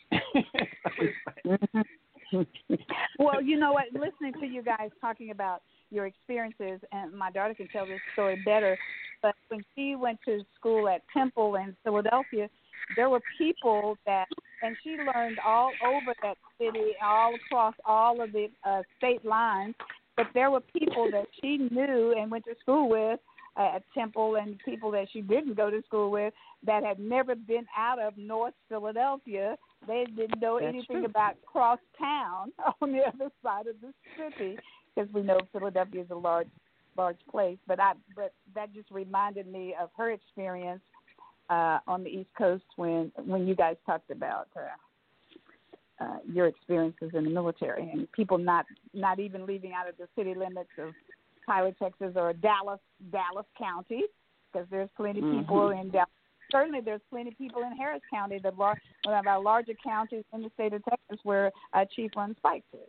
well, 3.18 3.42
you 3.42 3.58
know 3.58 3.72
what? 3.72 3.84
Listening 3.92 4.32
to 4.40 4.46
you 4.46 4.62
guys 4.62 4.90
talking 5.00 5.30
about 5.30 5.62
your 5.90 6.06
experiences, 6.06 6.80
and 6.92 7.12
my 7.12 7.30
daughter 7.30 7.54
can 7.54 7.68
tell 7.68 7.86
this 7.86 8.00
story 8.14 8.40
better. 8.44 8.78
But 9.20 9.34
when 9.48 9.64
she 9.74 9.94
went 9.94 10.18
to 10.24 10.40
school 10.58 10.88
at 10.88 11.02
Temple 11.12 11.56
in 11.56 11.76
Philadelphia, 11.84 12.48
there 12.96 13.08
were 13.10 13.20
people 13.38 13.96
that, 14.06 14.26
and 14.62 14.76
she 14.82 14.90
learned 14.90 15.38
all 15.46 15.70
over 15.86 16.14
that 16.22 16.36
city, 16.58 16.92
all 17.04 17.34
across 17.34 17.74
all 17.84 18.20
of 18.20 18.32
the 18.32 18.48
uh, 18.64 18.82
state 18.98 19.24
lines. 19.24 19.74
But 20.16 20.26
there 20.34 20.50
were 20.50 20.60
people 20.60 21.08
that 21.12 21.26
she 21.40 21.68
knew 21.70 22.14
and 22.18 22.30
went 22.30 22.44
to 22.44 22.54
school 22.60 22.88
with 22.88 23.20
at 23.56 23.82
Temple, 23.92 24.36
and 24.36 24.58
people 24.64 24.90
that 24.92 25.08
she 25.12 25.20
didn't 25.20 25.54
go 25.54 25.70
to 25.70 25.82
school 25.82 26.10
with 26.10 26.32
that 26.64 26.82
had 26.82 26.98
never 26.98 27.34
been 27.34 27.66
out 27.76 27.98
of 27.98 28.16
North 28.16 28.54
Philadelphia. 28.68 29.56
They 29.86 30.06
didn't 30.16 30.40
know 30.40 30.58
That's 30.58 30.68
anything 30.68 30.98
true. 30.98 31.04
about 31.04 31.34
cross 31.44 31.78
town 31.98 32.52
on 32.80 32.92
the 32.92 33.00
other 33.00 33.30
side 33.42 33.66
of 33.66 33.76
the 33.80 33.92
city 34.16 34.58
because 34.94 35.12
we 35.12 35.22
know 35.22 35.38
Philadelphia 35.52 36.02
is 36.02 36.10
a 36.10 36.14
large 36.14 36.48
large 36.96 37.18
place. 37.30 37.58
But 37.66 37.80
I 37.80 37.92
but 38.16 38.32
that 38.54 38.72
just 38.74 38.90
reminded 38.90 39.46
me 39.46 39.74
of 39.80 39.90
her 39.96 40.10
experience 40.10 40.82
uh, 41.50 41.78
on 41.86 42.04
the 42.04 42.10
East 42.10 42.30
Coast 42.36 42.64
when 42.76 43.12
when 43.24 43.46
you 43.46 43.54
guys 43.54 43.76
talked 43.86 44.10
about 44.10 44.48
uh, 44.56 46.04
uh, 46.04 46.18
your 46.30 46.46
experiences 46.46 47.10
in 47.14 47.24
the 47.24 47.30
military 47.30 47.90
and 47.90 48.10
people 48.12 48.38
not 48.38 48.66
not 48.94 49.20
even 49.20 49.46
leaving 49.46 49.72
out 49.72 49.88
of 49.88 49.96
the 49.98 50.08
city 50.16 50.34
limits 50.34 50.70
of 50.78 50.94
Tyler, 51.46 51.72
Texas, 51.80 52.12
or 52.16 52.32
Dallas 52.32 52.80
Dallas 53.10 53.46
County 53.58 54.02
because 54.52 54.66
there's 54.70 54.88
plenty 54.96 55.20
of 55.20 55.38
people 55.40 55.70
in 55.70 55.90
Dallas. 55.90 56.08
Certainly, 56.50 56.80
there's 56.84 57.00
plenty 57.10 57.30
of 57.30 57.38
people 57.38 57.62
in 57.62 57.74
Harris 57.76 58.02
County, 58.12 58.38
the 58.42 58.50
lar- 58.58 58.78
one 59.04 59.16
of 59.18 59.26
our 59.26 59.40
larger 59.42 59.72
counties 59.82 60.24
in 60.34 60.42
the 60.42 60.50
state 60.54 60.74
of 60.74 60.84
Texas, 60.84 61.18
where 61.22 61.50
uh, 61.72 61.84
Chief 61.96 62.10
Run 62.14 62.34
Spikes 62.36 62.66
is. 62.74 62.80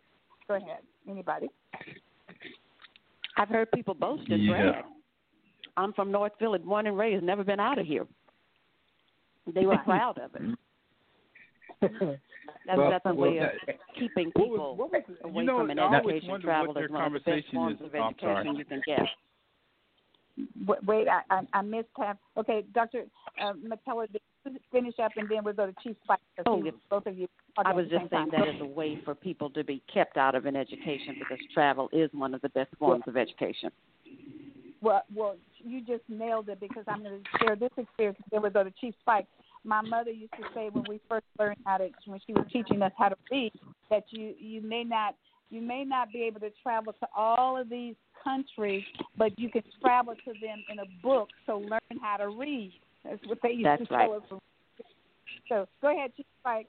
Go 0.47 0.55
ahead, 0.55 0.79
anybody. 1.09 1.47
I've 3.37 3.49
heard 3.49 3.71
people 3.71 3.93
boast 3.93 4.29
and 4.29 4.43
Yeah. 4.43 4.51
brag. 4.71 4.85
I'm 5.77 5.93
from 5.93 6.11
North 6.11 6.33
Philly, 6.37 6.59
born 6.59 6.85
and 6.87 6.97
raised, 6.97 7.23
never 7.23 7.43
been 7.43 7.59
out 7.59 7.79
of 7.79 7.85
here. 7.85 8.05
They 9.53 9.65
were 9.65 9.77
proud 9.79 10.19
of 10.19 10.35
it. 10.35 10.41
That's 12.65 12.77
Well, 12.77 12.89
definitely 12.91 13.21
well, 13.21 13.29
a, 13.29 13.31
way 13.31 13.39
of 13.39 13.75
keeping 13.99 14.31
what 14.33 14.49
was- 14.49 14.55
people 14.55 14.75
what 14.77 14.91
was- 14.91 15.03
away 15.23 15.41
you 15.41 15.47
know, 15.47 15.59
from 15.59 15.69
an 15.71 15.79
I 15.79 15.97
education. 15.97 16.41
Travel 16.41 16.77
is 16.77 16.89
one 16.91 17.03
of 17.05 17.13
the 17.13 17.19
best 17.19 17.45
forms 17.53 17.79
is. 17.79 17.85
of 17.87 17.95
I'm 17.95 18.15
sorry. 18.19 18.47
education 18.47 18.55
you 18.55 18.65
can 18.65 18.81
get. 18.85 18.99
Wait, 20.67 20.83
wait 20.85 21.07
I, 21.07 21.21
I, 21.29 21.41
I 21.53 21.61
missed 21.61 21.89
half. 21.97 22.17
Okay, 22.37 22.63
Dr. 22.73 23.03
Uh, 23.39 23.53
McKellar, 23.53 24.07
finish 24.71 24.95
up, 25.03 25.11
and 25.15 25.29
then 25.29 25.43
we'll 25.43 25.53
go 25.53 25.67
to 25.67 25.73
Chief 25.83 25.95
Spike. 26.03 26.19
Oh, 26.45 26.63
yes. 26.63 26.73
both 26.89 27.05
of 27.05 27.17
you. 27.17 27.27
I 27.57 27.71
was 27.73 27.85
just 27.89 28.09
saying 28.09 28.31
time. 28.31 28.45
that 28.45 28.47
is 28.47 28.61
a 28.61 28.65
way 28.65 28.99
for 29.05 29.13
people 29.13 29.49
to 29.51 29.63
be 29.63 29.81
kept 29.93 30.17
out 30.17 30.33
of 30.33 30.45
an 30.45 30.55
education 30.55 31.15
because 31.19 31.37
travel 31.53 31.87
is 31.93 32.09
one 32.13 32.33
of 32.33 32.41
the 32.41 32.49
best 32.49 32.71
forms 32.79 33.03
of 33.07 33.15
education. 33.15 33.69
Well, 34.81 35.03
well, 35.15 35.35
you 35.63 35.81
just 35.81 36.03
nailed 36.09 36.49
it 36.49 36.59
because 36.59 36.83
I'm 36.87 37.03
going 37.03 37.21
to 37.23 37.45
share 37.45 37.55
this 37.55 37.69
experience. 37.77 38.17
Then 38.31 38.41
we'll 38.41 38.51
go 38.51 38.63
to 38.63 38.73
Chief 38.81 38.93
Spike. 39.01 39.27
My 39.63 39.81
mother 39.81 40.11
used 40.11 40.33
to 40.33 40.43
say 40.53 40.69
when 40.71 40.83
we 40.87 40.99
first 41.09 41.25
learned 41.39 41.57
how 41.65 41.77
to, 41.77 41.89
when 42.05 42.19
she 42.25 42.33
was 42.33 42.45
teaching 42.51 42.81
us 42.81 42.91
how 42.97 43.09
to 43.09 43.15
read, 43.31 43.51
that 43.89 44.03
you 44.09 44.33
you 44.39 44.61
may 44.61 44.83
not 44.83 45.15
you 45.49 45.61
may 45.61 45.83
not 45.83 46.11
be 46.11 46.23
able 46.23 46.39
to 46.41 46.51
travel 46.61 46.93
to 46.93 47.07
all 47.15 47.57
of 47.59 47.69
these 47.69 47.95
countries, 48.23 48.83
but 49.17 49.37
you 49.37 49.49
can 49.49 49.63
travel 49.81 50.15
to 50.25 50.33
them 50.41 50.63
in 50.71 50.79
a 50.79 50.85
book. 51.01 51.29
So 51.45 51.59
learn 51.59 51.99
how 52.01 52.17
to 52.17 52.29
read. 52.29 52.73
That's 53.03 53.19
what 53.25 53.39
they 53.43 53.49
used 53.49 53.65
That's 53.65 53.87
to 53.87 53.93
right. 53.93 54.07
tell 54.07 54.17
us. 54.17 54.41
So 55.49 55.67
go 55.81 55.95
ahead, 55.95 56.11
Chief 56.15 56.25
Spike. 56.41 56.67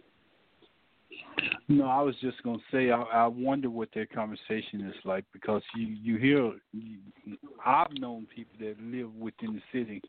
No, 1.68 1.86
I 1.86 2.02
was 2.02 2.14
just 2.20 2.42
gonna 2.42 2.58
say 2.70 2.90
I, 2.90 3.00
I 3.02 3.26
wonder 3.26 3.70
what 3.70 3.88
their 3.94 4.06
conversation 4.06 4.86
is 4.86 4.94
like 5.04 5.24
because 5.32 5.62
you 5.74 5.86
you 5.86 6.18
hear 6.18 6.52
you, 6.72 6.98
I've 7.64 7.92
known 7.98 8.26
people 8.34 8.56
that 8.60 8.76
live 8.80 9.14
within 9.14 9.54
the 9.54 9.62
city 9.72 10.02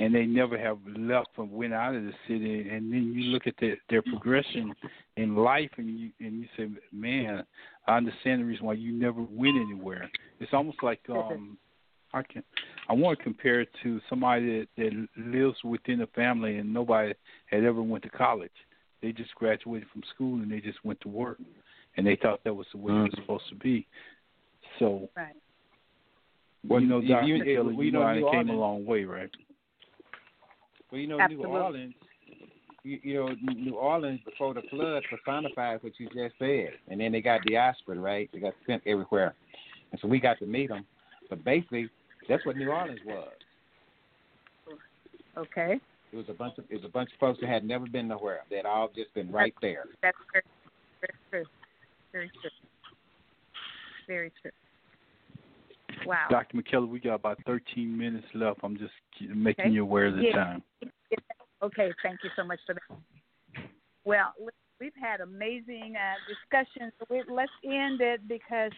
and 0.00 0.14
they 0.14 0.24
never 0.24 0.58
have 0.58 0.78
left 0.96 1.28
or 1.36 1.44
went 1.44 1.74
out 1.74 1.94
of 1.94 2.02
the 2.02 2.12
city 2.26 2.68
and 2.70 2.90
then 2.92 3.12
you 3.14 3.24
look 3.30 3.46
at 3.46 3.54
their 3.60 3.76
their 3.90 4.02
progression 4.02 4.72
in 5.16 5.36
life 5.36 5.70
and 5.76 6.00
you 6.00 6.10
and 6.18 6.40
you 6.40 6.46
say 6.56 6.66
man 6.92 7.44
I 7.86 7.96
understand 7.96 8.40
the 8.40 8.44
reason 8.46 8.66
why 8.66 8.74
you 8.74 8.92
never 8.92 9.20
went 9.22 9.56
anywhere. 9.56 10.08
It's 10.40 10.52
almost 10.52 10.78
like 10.82 11.00
um 11.10 11.58
I 12.12 12.22
can 12.22 12.42
I 12.88 12.94
want 12.94 13.18
to 13.18 13.24
compare 13.24 13.60
it 13.60 13.68
to 13.82 14.00
somebody 14.08 14.60
that, 14.60 14.68
that 14.78 15.08
lives 15.16 15.58
within 15.62 16.00
a 16.00 16.06
family 16.08 16.56
and 16.56 16.72
nobody 16.72 17.12
had 17.46 17.62
ever 17.64 17.82
went 17.82 18.02
to 18.04 18.10
college 18.10 18.50
they 19.02 19.12
just 19.12 19.34
graduated 19.34 19.88
from 19.92 20.02
school 20.14 20.34
and 20.42 20.50
they 20.50 20.60
just 20.60 20.82
went 20.84 21.00
to 21.02 21.08
work 21.08 21.38
and 21.96 22.06
they 22.06 22.16
thought 22.16 22.42
that 22.44 22.54
was 22.54 22.66
the 22.72 22.78
way 22.78 22.92
it 22.92 22.96
was 23.02 23.12
supposed 23.16 23.48
to 23.50 23.54
be 23.56 23.86
so 24.78 25.08
Right. 25.16 25.36
Well, 26.68 26.80
you 26.80 26.86
know 26.88 27.00
you- 27.00 27.08
Dr. 27.08 27.26
you- 27.26 27.44
Kelly, 27.56 27.74
you 27.76 27.82
you 27.84 27.90
know 27.92 28.00
know, 28.00 28.28
I 28.28 28.32
came 28.36 28.50
a 28.50 28.54
long 28.54 28.84
way 28.84 29.04
right 29.04 29.30
Well, 30.90 31.00
you 31.00 31.06
know, 31.06 31.20
Absolutely. 31.20 31.50
New 31.50 31.56
Orleans, 31.56 31.94
you, 32.82 32.98
you 33.02 33.14
know, 33.14 33.34
New 33.54 33.74
Orleans 33.74 34.20
before 34.24 34.54
the 34.54 34.62
flood 34.70 35.02
personifies 35.08 35.78
what 35.82 35.92
you 35.98 36.06
just 36.06 36.34
said, 36.38 36.70
and 36.88 37.00
then 37.00 37.12
they 37.12 37.20
got 37.20 37.42
diaspora, 37.46 37.98
right? 37.98 38.28
They 38.32 38.40
got 38.40 38.54
sent 38.66 38.82
everywhere, 38.86 39.34
and 39.92 40.00
so 40.00 40.08
we 40.08 40.18
got 40.18 40.38
to 40.38 40.46
meet 40.46 40.68
them. 40.68 40.84
But 41.28 41.44
basically, 41.44 41.88
that's 42.28 42.44
what 42.44 42.56
New 42.56 42.70
Orleans 42.70 43.00
was. 43.06 43.28
Okay. 45.36 45.80
It 46.12 46.16
was 46.16 46.26
a 46.28 46.32
bunch 46.32 46.58
of 46.58 46.64
it 46.68 46.74
was 46.74 46.84
a 46.84 46.88
bunch 46.88 47.10
of 47.12 47.18
folks 47.20 47.38
that 47.40 47.48
had 47.48 47.64
never 47.64 47.86
been 47.86 48.08
nowhere. 48.08 48.40
They'd 48.50 48.66
all 48.66 48.90
just 48.94 49.14
been 49.14 49.30
right 49.30 49.54
there. 49.62 49.84
That's 50.02 50.16
very, 50.32 50.44
very 51.00 51.20
true. 51.30 51.50
Very 52.12 52.30
true. 52.40 52.50
Very 54.08 54.32
true. 54.42 54.50
Wow. 56.06 56.26
Dr. 56.30 56.56
McKellar, 56.56 56.88
we 56.88 57.00
got 57.00 57.14
about 57.14 57.38
13 57.46 57.96
minutes 57.96 58.26
left. 58.34 58.60
I'm 58.62 58.76
just 58.76 58.92
making 59.20 59.66
Okay. 59.66 59.74
you 59.74 59.82
aware 59.82 60.06
of 60.06 60.16
the 60.16 60.24
Yeah. 60.24 60.32
time. 60.32 60.62
Okay, 61.62 61.92
thank 62.02 62.24
you 62.24 62.30
so 62.36 62.44
much 62.44 62.60
for 62.66 62.74
that. 62.74 62.82
Well, 64.04 64.34
we've 64.80 64.94
had 64.94 65.20
amazing 65.20 65.96
uh, 65.96 66.14
discussions. 66.26 66.92
Let's 67.28 67.52
end 67.62 68.00
it 68.00 68.26
because 68.26 68.72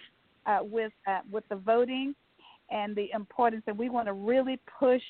uh, 0.47 0.61
with 0.62 0.93
uh, 1.07 1.20
with 1.31 1.49
the 1.49 1.57
voting 1.57 2.15
and 2.70 2.97
the 2.97 3.11
importance, 3.12 3.62
and 3.69 3.78
we 3.78 3.89
want 3.89 4.09
to 4.09 4.12
really 4.12 4.59
push 4.78 5.03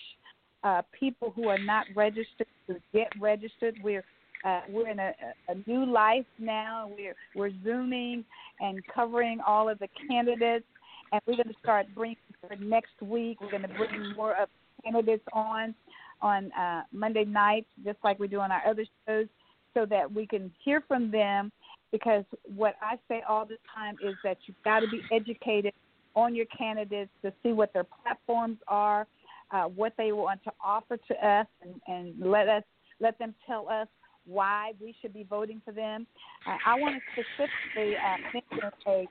uh, 0.65 0.83
people 0.93 1.31
who 1.35 1.49
are 1.49 1.59
not 1.59 1.87
registered 1.95 2.47
to 2.67 2.77
get 2.93 3.11
registered. 3.19 3.77
We're 3.83 4.05
uh, 4.45 4.61
we're 4.69 4.89
in 4.89 4.99
a, 4.99 5.13
a 5.49 5.55
new 5.67 5.87
life 5.87 6.27
now. 6.39 6.91
We're 6.97 7.15
we're 7.35 7.53
zooming 7.65 8.25
and 8.61 8.83
covering 8.95 9.41
all 9.47 9.69
of 9.69 9.79
the 9.79 9.89
candidates, 10.09 10.67
and 11.13 11.21
we're 11.27 11.37
going 11.37 11.49
to 11.49 11.61
start 11.63 11.87
bringing 11.95 12.17
for 12.41 12.57
next 12.57 13.01
week. 13.01 13.41
We're 13.41 13.51
going 13.51 13.63
to 13.63 13.69
bring 13.69 14.15
more 14.17 14.35
of 14.41 14.49
candidates 14.83 15.25
on 15.33 15.75
on 16.21 16.53
uh, 16.53 16.83
Monday 16.93 17.25
nights, 17.25 17.67
just 17.85 17.99
like 18.05 18.19
we 18.19 18.29
do 18.29 18.39
on 18.39 18.53
our 18.53 18.63
other 18.67 18.85
shows, 19.07 19.27
so 19.75 19.85
that 19.87 20.13
we 20.13 20.27
can 20.27 20.53
hear 20.65 20.83
from 20.87 21.11
them. 21.11 21.51
Because 21.91 22.25
what 22.57 22.77
I 22.81 22.97
say 23.09 23.23
all 23.29 23.45
the 23.45 23.59
time 23.75 23.97
is 24.03 24.15
that 24.25 24.39
you've 24.47 24.63
got 24.65 24.81
to 24.81 24.89
be 24.89 25.03
educated 25.13 25.75
on 26.15 26.35
your 26.35 26.47
candidates 26.47 27.11
to 27.23 27.33
see 27.43 27.53
what 27.53 27.73
their 27.73 27.85
platforms 27.85 28.59
are, 28.69 29.07
uh, 29.51 29.65
what 29.65 29.93
they 29.99 30.13
want 30.13 30.43
to 30.45 30.53
offer 30.65 30.97
to 30.97 31.27
us, 31.27 31.47
and, 31.61 31.75
and 31.89 32.31
let 32.31 32.49
us 32.49 32.63
let 33.01 33.19
them 33.19 33.35
tell 33.47 33.69
us 33.69 33.89
why 34.25 34.73
we 34.81 34.95
should 35.03 35.13
be 35.13 35.25
voting 35.25 35.61
for 35.65 35.73
them. 35.73 36.07
Uh, 36.47 36.57
I 36.65 36.79
want 36.79 36.95
to 36.95 37.23
specifically 37.23 37.97
uh, 37.97 38.17
mention 38.33 38.71
a 38.87 39.09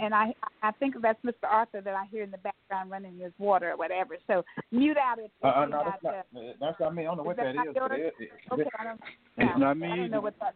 and 0.00 0.14
I 0.14 0.34
I 0.62 0.70
think 0.72 0.94
that's 1.00 1.18
Mr. 1.24 1.48
Arthur 1.48 1.80
that 1.80 1.94
I 1.94 2.04
hear 2.10 2.22
in 2.22 2.30
the 2.30 2.38
background 2.38 2.90
running 2.90 3.18
his 3.18 3.32
water 3.38 3.72
or 3.72 3.76
whatever. 3.76 4.16
So 4.26 4.44
mute 4.70 4.96
out 4.96 5.18
if, 5.18 5.26
if 5.26 5.30
Uh, 5.44 5.48
uh, 5.48 5.66
no, 5.66 5.82
that's 5.84 6.02
not. 6.02 6.26
That's 6.60 6.80
what 6.80 6.90
I 6.90 6.94
mean. 6.94 7.06
I 7.06 7.08
don't 7.08 7.16
know 7.18 7.22
what 7.22 7.36
that 7.36 7.44
that 7.44 7.54
not 7.54 7.68
is. 7.68 7.74
but 7.78 7.92
it- 7.92 8.14
it- 8.18 8.30
okay, 8.52 8.70
I 8.78 8.84
don't. 8.84 9.00
It's 9.36 9.52
no, 9.58 9.66
not 9.66 9.76
me 9.78 9.86
I 9.90 9.96
don't 9.96 10.10
know 10.10 10.20
what 10.20 10.34
that. 10.40 10.54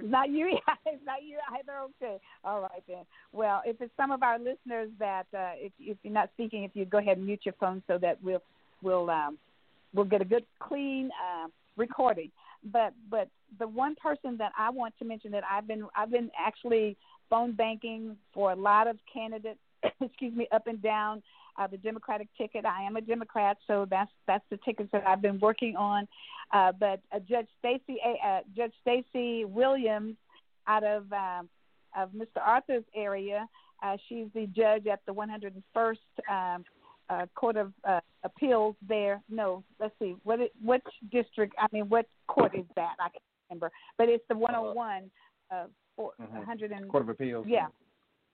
Not 0.00 0.30
you. 0.30 0.58
it's 0.86 1.02
not 1.04 1.22
you 1.22 1.38
either. 1.52 1.78
Okay. 2.02 2.18
All 2.44 2.60
right 2.60 2.82
then. 2.88 3.04
Well, 3.32 3.62
if 3.64 3.80
it's 3.80 3.92
some 3.96 4.10
of 4.10 4.22
our 4.22 4.38
listeners 4.38 4.90
that 4.98 5.26
uh, 5.34 5.52
if 5.56 5.72
if 5.78 5.96
you're 6.02 6.12
not 6.12 6.30
speaking, 6.34 6.64
if 6.64 6.72
you 6.74 6.84
go 6.84 6.98
ahead 6.98 7.18
and 7.18 7.26
mute 7.26 7.40
your 7.44 7.54
phone 7.60 7.82
so 7.86 7.98
that 7.98 8.18
we'll 8.22 8.42
we'll 8.82 9.08
um, 9.10 9.38
we'll 9.94 10.04
get 10.04 10.20
a 10.20 10.24
good 10.24 10.44
clean 10.58 11.10
uh, 11.12 11.48
recording. 11.76 12.30
But 12.72 12.94
but 13.10 13.28
the 13.58 13.68
one 13.68 13.94
person 13.96 14.36
that 14.38 14.52
I 14.58 14.70
want 14.70 14.94
to 14.98 15.04
mention 15.04 15.30
that 15.32 15.44
I've 15.50 15.66
been 15.66 15.86
I've 15.96 16.10
been 16.10 16.30
actually 16.38 16.96
phone 17.32 17.52
banking 17.52 18.14
for 18.34 18.52
a 18.52 18.56
lot 18.56 18.86
of 18.86 18.98
candidates. 19.12 19.58
excuse 20.00 20.36
me, 20.36 20.46
up 20.52 20.66
and 20.66 20.82
down 20.82 21.22
uh, 21.58 21.66
the 21.66 21.78
Democratic 21.78 22.28
ticket. 22.36 22.64
I 22.66 22.82
am 22.82 22.96
a 22.96 23.00
Democrat, 23.00 23.56
so 23.66 23.86
that's 23.88 24.10
that's 24.26 24.44
the 24.50 24.58
tickets 24.58 24.90
that 24.92 25.06
I've 25.06 25.22
been 25.22 25.40
working 25.40 25.74
on. 25.76 26.06
Uh, 26.52 26.72
but 26.78 27.00
uh, 27.10 27.18
Judge 27.20 27.48
Staci 27.64 27.96
uh, 28.24 28.40
Judge 28.54 28.72
Staci 28.86 29.46
Williams 29.46 30.16
out 30.66 30.84
of 30.84 31.10
um, 31.12 31.48
of 31.96 32.10
Mr. 32.10 32.40
Arthur's 32.44 32.84
area. 32.94 33.48
Uh, 33.82 33.96
she's 34.08 34.26
the 34.34 34.46
judge 34.46 34.86
at 34.86 35.00
the 35.06 35.12
101st 35.12 35.96
um, 36.30 36.64
uh, 37.10 37.26
Court 37.34 37.56
of 37.56 37.72
uh, 37.82 38.00
Appeals 38.22 38.76
there. 38.86 39.20
No, 39.28 39.64
let's 39.80 39.94
see, 39.98 40.14
what 40.22 40.38
it, 40.38 40.52
which 40.62 40.82
district? 41.10 41.54
I 41.58 41.66
mean, 41.72 41.88
what 41.88 42.06
court 42.28 42.54
is 42.54 42.66
that? 42.76 42.94
I 43.00 43.08
can't 43.08 43.24
remember, 43.50 43.72
but 43.98 44.08
it's 44.08 44.24
the 44.28 44.36
101 44.36 45.10
uh, 45.50 45.64
for 45.96 46.12
Mhm. 46.20 46.38
100 46.38 46.72
and 46.72 46.88
Court 46.90 47.02
of 47.02 47.08
Appeals. 47.08 47.46
yeah, 47.46 47.68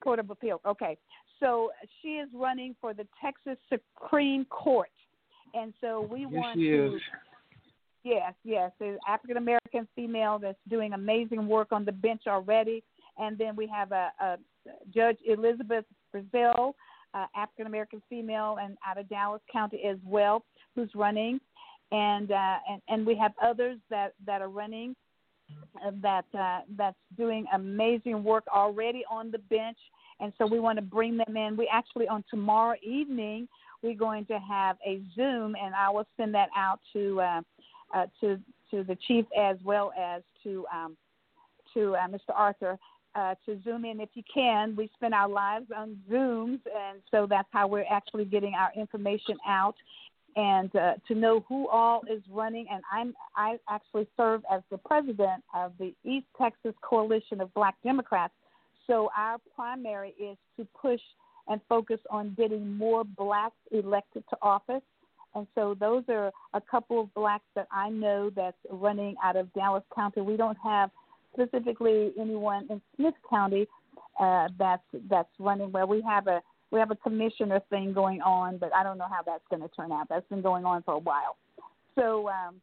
Court 0.00 0.18
of 0.18 0.30
Appeal. 0.30 0.60
Okay, 0.64 0.96
so 1.40 1.72
she 2.00 2.18
is 2.18 2.28
running 2.32 2.74
for 2.80 2.94
the 2.94 3.06
Texas 3.20 3.58
Supreme 3.68 4.44
Court, 4.46 4.90
and 5.54 5.74
so 5.80 6.02
we 6.02 6.20
Yes, 6.20 6.32
want 6.32 6.58
she 6.58 6.68
to. 6.70 6.94
is. 6.94 7.02
Yes, 8.04 8.34
yes, 8.44 8.72
the 8.78 8.98
African 9.06 9.36
American 9.36 9.86
female 9.94 10.38
that's 10.38 10.58
doing 10.68 10.92
amazing 10.92 11.46
work 11.48 11.72
on 11.72 11.84
the 11.84 11.92
bench 11.92 12.26
already, 12.26 12.82
and 13.18 13.36
then 13.36 13.56
we 13.56 13.66
have 13.66 13.92
a, 13.92 14.12
a 14.20 14.38
Judge 14.90 15.18
Elizabeth 15.26 15.84
Frizell, 16.12 16.74
uh, 17.14 17.26
African 17.34 17.66
American 17.66 18.00
female, 18.08 18.58
and 18.58 18.78
out 18.86 18.98
of 18.98 19.08
Dallas 19.08 19.42
County 19.50 19.84
as 19.84 19.98
well, 20.04 20.44
who's 20.74 20.94
running, 20.94 21.40
and 21.90 22.30
uh, 22.30 22.58
and 22.70 22.80
and 22.88 23.04
we 23.06 23.14
have 23.16 23.32
others 23.42 23.78
that 23.90 24.14
that 24.24 24.40
are 24.40 24.48
running 24.48 24.94
that 26.02 26.24
uh, 26.38 26.60
that's 26.76 26.96
doing 27.16 27.46
amazing 27.54 28.24
work 28.24 28.44
already 28.54 29.04
on 29.10 29.30
the 29.30 29.38
bench, 29.38 29.78
and 30.20 30.32
so 30.38 30.46
we 30.46 30.60
want 30.60 30.76
to 30.76 30.82
bring 30.82 31.16
them 31.16 31.36
in. 31.36 31.56
We 31.56 31.68
actually 31.72 32.08
on 32.08 32.24
tomorrow 32.30 32.76
evening 32.82 33.48
we're 33.82 33.94
going 33.94 34.26
to 34.26 34.38
have 34.38 34.76
a 34.84 35.00
Zoom, 35.14 35.54
and 35.60 35.74
I 35.74 35.90
will 35.90 36.06
send 36.16 36.34
that 36.34 36.48
out 36.56 36.80
to 36.92 37.20
uh, 37.20 37.40
uh, 37.94 38.06
to 38.20 38.38
to 38.70 38.84
the 38.84 38.96
chief 39.06 39.24
as 39.38 39.56
well 39.64 39.92
as 39.98 40.22
to 40.44 40.66
um, 40.72 40.96
to 41.74 41.94
uh, 41.96 42.08
Mr. 42.08 42.34
Arthur. 42.34 42.78
Uh, 43.14 43.34
to 43.44 43.58
zoom 43.64 43.84
in 43.84 44.00
if 44.00 44.10
you 44.14 44.22
can. 44.32 44.76
We 44.76 44.88
spend 44.94 45.12
our 45.12 45.28
lives 45.28 45.66
on 45.76 45.98
Zooms, 46.08 46.60
and 46.66 47.00
so 47.10 47.26
that's 47.28 47.48
how 47.50 47.66
we're 47.66 47.86
actually 47.90 48.26
getting 48.26 48.54
our 48.54 48.70
information 48.76 49.36
out 49.44 49.74
and 50.36 50.74
uh, 50.76 50.94
to 51.06 51.14
know 51.14 51.44
who 51.48 51.68
all 51.68 52.02
is 52.10 52.22
running. 52.30 52.66
And 52.70 52.82
I'm 52.92 53.14
I 53.36 53.58
actually 53.68 54.06
serve 54.16 54.42
as 54.52 54.62
the 54.70 54.78
president 54.78 55.42
of 55.54 55.72
the 55.78 55.94
East 56.04 56.26
Texas 56.40 56.74
Coalition 56.82 57.40
of 57.40 57.52
Black 57.54 57.76
Democrats. 57.84 58.34
So 58.86 59.10
our 59.16 59.38
primary 59.54 60.14
is 60.20 60.36
to 60.56 60.66
push 60.80 61.00
and 61.48 61.60
focus 61.68 62.00
on 62.10 62.34
getting 62.36 62.76
more 62.76 63.04
blacks 63.04 63.56
elected 63.70 64.24
to 64.30 64.36
office. 64.42 64.82
And 65.34 65.46
so 65.54 65.76
those 65.78 66.04
are 66.08 66.30
a 66.54 66.60
couple 66.60 67.00
of 67.00 67.12
blacks 67.14 67.44
that 67.54 67.68
I 67.70 67.90
know 67.90 68.30
that's 68.34 68.56
running 68.70 69.14
out 69.22 69.36
of 69.36 69.52
Dallas 69.52 69.84
County. 69.94 70.20
We 70.22 70.36
don't 70.36 70.58
have 70.62 70.90
specifically 71.34 72.12
anyone 72.18 72.66
in 72.70 72.80
Smith 72.96 73.14
County 73.28 73.66
uh, 74.18 74.48
that's 74.58 74.82
that's 75.08 75.28
running 75.38 75.70
where 75.70 75.86
we 75.86 76.02
have 76.02 76.26
a 76.26 76.40
we 76.70 76.78
have 76.78 76.90
a 76.90 76.96
commissioner 76.96 77.60
thing 77.70 77.92
going 77.92 78.20
on, 78.20 78.58
but 78.58 78.74
I 78.74 78.82
don't 78.82 78.98
know 78.98 79.08
how 79.10 79.22
that's 79.24 79.44
going 79.50 79.62
to 79.62 79.74
turn 79.74 79.92
out. 79.92 80.08
That's 80.08 80.28
been 80.28 80.42
going 80.42 80.64
on 80.64 80.82
for 80.82 80.94
a 80.94 80.98
while. 80.98 81.36
So, 81.94 82.28
um, 82.28 82.56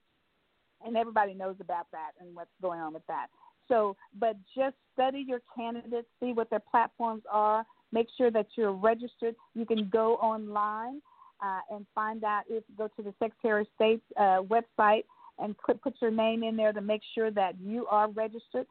and 0.85 0.95
everybody 0.95 1.33
knows 1.33 1.55
about 1.59 1.87
that 1.91 2.11
and 2.19 2.35
what's 2.35 2.49
going 2.61 2.79
on 2.79 2.93
with 2.93 3.05
that. 3.07 3.27
So, 3.67 3.95
but 4.19 4.35
just 4.55 4.75
study 4.93 5.25
your 5.27 5.39
candidates, 5.55 6.07
see 6.19 6.33
what 6.33 6.49
their 6.49 6.61
platforms 6.71 7.23
are, 7.31 7.65
make 7.91 8.07
sure 8.17 8.29
that 8.31 8.47
you're 8.55 8.73
registered. 8.73 9.35
You 9.55 9.65
can 9.65 9.89
go 9.89 10.15
online 10.15 11.01
uh, 11.43 11.61
and 11.71 11.85
find 11.95 12.23
out 12.23 12.43
if 12.47 12.63
go 12.77 12.87
to 12.95 13.01
the 13.01 13.13
Secretary 13.19 13.61
of 13.61 13.67
State's 13.75 14.03
uh, 14.17 14.41
website 14.43 15.03
and 15.39 15.55
put, 15.57 15.81
put 15.81 15.95
your 16.01 16.11
name 16.11 16.43
in 16.43 16.55
there 16.55 16.71
to 16.71 16.81
make 16.81 17.01
sure 17.13 17.31
that 17.31 17.55
you 17.59 17.87
are 17.87 18.09
registered. 18.11 18.67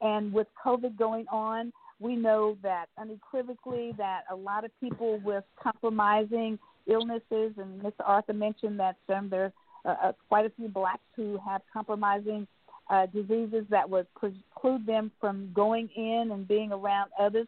And 0.00 0.32
with 0.32 0.46
COVID 0.64 0.96
going 0.96 1.26
on, 1.28 1.72
we 1.98 2.16
know 2.16 2.56
that 2.62 2.86
unequivocally 2.98 3.92
that 3.96 4.22
a 4.30 4.36
lot 4.36 4.64
of 4.64 4.70
people 4.80 5.18
with 5.24 5.44
compromising 5.60 6.58
illnesses, 6.86 7.52
and 7.56 7.80
Mr. 7.80 8.02
Arthur 8.04 8.34
mentioned 8.34 8.78
that 8.78 8.96
um, 9.14 9.28
there's 9.28 9.52
uh, 9.84 9.94
uh, 10.02 10.12
quite 10.28 10.46
a 10.46 10.50
few 10.50 10.68
blacks 10.68 11.02
who 11.14 11.38
have 11.46 11.62
compromising 11.72 12.46
uh, 12.90 13.06
diseases 13.06 13.64
that 13.70 13.88
would 13.88 14.06
preclude 14.14 14.86
them 14.86 15.10
from 15.20 15.50
going 15.54 15.88
in 15.96 16.30
and 16.32 16.46
being 16.46 16.72
around 16.72 17.10
others. 17.18 17.46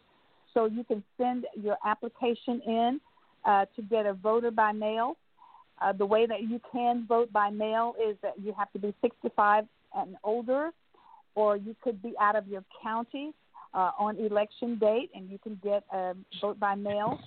So 0.54 0.64
you 0.64 0.82
can 0.82 1.02
send 1.16 1.46
your 1.60 1.76
application 1.84 2.60
in 2.66 3.00
uh, 3.44 3.66
to 3.76 3.82
get 3.82 4.06
a 4.06 4.14
voter 4.14 4.50
by 4.50 4.72
mail. 4.72 5.16
Uh, 5.80 5.92
the 5.92 6.06
way 6.06 6.26
that 6.26 6.42
you 6.42 6.60
can 6.72 7.06
vote 7.06 7.32
by 7.32 7.50
mail 7.50 7.94
is 8.04 8.16
that 8.22 8.34
you 8.42 8.52
have 8.58 8.72
to 8.72 8.78
be 8.78 8.92
65 9.00 9.66
and 9.94 10.16
older, 10.24 10.70
or 11.34 11.56
you 11.56 11.76
could 11.82 12.02
be 12.02 12.14
out 12.20 12.34
of 12.34 12.48
your 12.48 12.64
county 12.82 13.32
uh, 13.74 13.90
on 13.98 14.16
election 14.16 14.78
date, 14.78 15.10
and 15.14 15.28
you 15.30 15.38
can 15.38 15.58
get 15.62 15.84
a 15.92 16.14
vote 16.40 16.58
by 16.58 16.74
mail. 16.74 17.18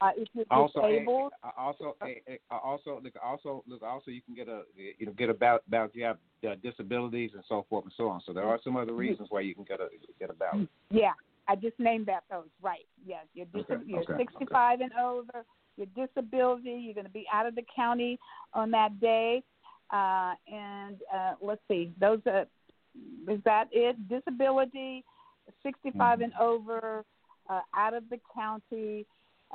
Uh, 0.00 0.10
if 0.16 0.28
you're 0.32 0.44
also, 0.50 0.80
disabled, 0.80 1.32
uh, 1.42 1.50
also, 1.58 1.96
uh, 2.00 2.54
also, 2.54 3.00
look, 3.02 3.14
also, 3.22 3.64
look, 3.66 3.82
also, 3.82 4.10
you 4.10 4.22
can 4.22 4.34
get 4.34 4.48
a, 4.48 4.62
you 4.76 5.06
know, 5.06 5.12
get 5.12 5.28
about 5.28 5.62
about 5.66 5.90
you 5.94 6.04
have 6.04 6.18
uh, 6.48 6.54
disabilities 6.62 7.30
and 7.34 7.42
so 7.48 7.66
forth 7.68 7.84
and 7.84 7.92
so 7.96 8.08
on. 8.08 8.20
So 8.24 8.32
there 8.32 8.44
are 8.44 8.60
some 8.62 8.76
other 8.76 8.92
reasons 8.92 9.28
why 9.30 9.40
you 9.40 9.54
can 9.54 9.64
get 9.64 9.80
a 9.80 9.88
get 10.20 10.30
a 10.30 10.34
ballot. 10.34 10.68
Yeah, 10.90 11.12
I 11.48 11.56
just 11.56 11.78
named 11.80 12.06
that 12.06 12.22
those. 12.30 12.46
Right. 12.62 12.86
Yes, 13.04 13.26
you're 13.34 13.46
dis- 13.46 13.64
Okay, 13.68 13.82
you're 13.86 14.00
okay, 14.02 14.12
65 14.18 14.80
and 14.80 14.92
over. 14.92 15.44
Your 15.76 15.86
disability. 15.96 16.70
You're 16.70 16.94
going 16.94 17.06
to 17.06 17.12
be 17.12 17.26
out 17.32 17.46
of 17.46 17.54
the 17.56 17.64
county 17.74 18.20
on 18.54 18.70
that 18.72 19.00
day. 19.00 19.42
Uh, 19.90 20.34
and 20.52 20.98
uh, 21.12 21.32
let's 21.40 21.62
see, 21.66 21.92
those 21.98 22.20
are. 22.26 22.46
Is 23.28 23.40
that 23.44 23.68
it? 23.72 23.96
Disability, 24.08 25.04
65 25.62 26.20
and 26.20 26.32
over, 26.40 27.04
uh, 27.48 27.60
out 27.74 27.94
of 27.94 28.04
the 28.10 28.18
county. 28.34 29.06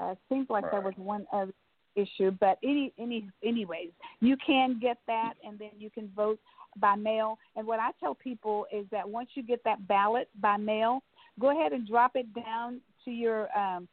Uh, 0.02 0.16
seems 0.28 0.50
like 0.50 0.70
there 0.72 0.82
was 0.82 0.94
one 0.98 1.28
other 1.32 1.54
issue, 1.96 2.32
but 2.40 2.58
any 2.64 2.92
any 2.98 3.30
anyways, 3.44 3.90
you 4.20 4.36
can 4.46 4.80
get 4.82 4.98
that, 5.08 5.34
and 5.46 5.60
then 5.60 5.70
you 5.78 5.90
can 5.90 6.10
vote 6.16 6.40
by 6.78 6.96
mail. 6.96 7.38
And 7.56 7.68
what 7.68 7.80
I 7.80 7.92
tell 8.00 8.16
people 8.16 8.66
is 8.74 8.86
that 8.92 9.08
once 9.08 9.30
you 9.36 9.44
get 9.44 9.64
that 9.66 9.88
ballot 9.88 10.30
by 10.42 10.58
mail, 10.58 11.04
go 11.40 11.52
ahead 11.52 11.72
and 11.72 11.88
drop 11.88 12.16
it 12.16 12.34
down 12.34 12.82
to 13.06 13.12
your 13.12 13.56
um, 13.58 13.88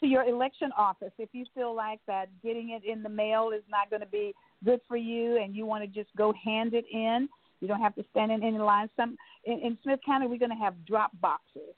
to 0.00 0.06
your 0.06 0.24
election 0.24 0.70
office. 0.76 1.12
If 1.18 1.30
you 1.32 1.44
feel 1.54 1.74
like 1.74 2.00
that 2.06 2.28
getting 2.42 2.70
it 2.70 2.88
in 2.88 3.02
the 3.02 3.08
mail 3.08 3.50
is 3.54 3.62
not 3.68 3.90
going 3.90 4.00
to 4.00 4.06
be 4.06 4.34
good 4.64 4.80
for 4.88 4.96
you, 4.96 5.36
and 5.38 5.54
you 5.54 5.66
want 5.66 5.82
to 5.82 5.88
just 5.88 6.14
go 6.16 6.32
hand 6.44 6.74
it 6.74 6.84
in, 6.92 7.28
you 7.62 7.68
don't 7.68 7.80
have 7.80 7.94
to 7.94 8.04
stand 8.10 8.30
in 8.30 8.42
any 8.42 8.58
line. 8.58 8.90
Some 8.96 9.16
in, 9.44 9.60
in 9.60 9.78
Smith 9.82 10.00
County, 10.04 10.26
we're 10.26 10.38
going 10.38 10.50
to 10.50 10.56
have 10.56 10.74
drop 10.84 11.12
boxes. 11.20 11.74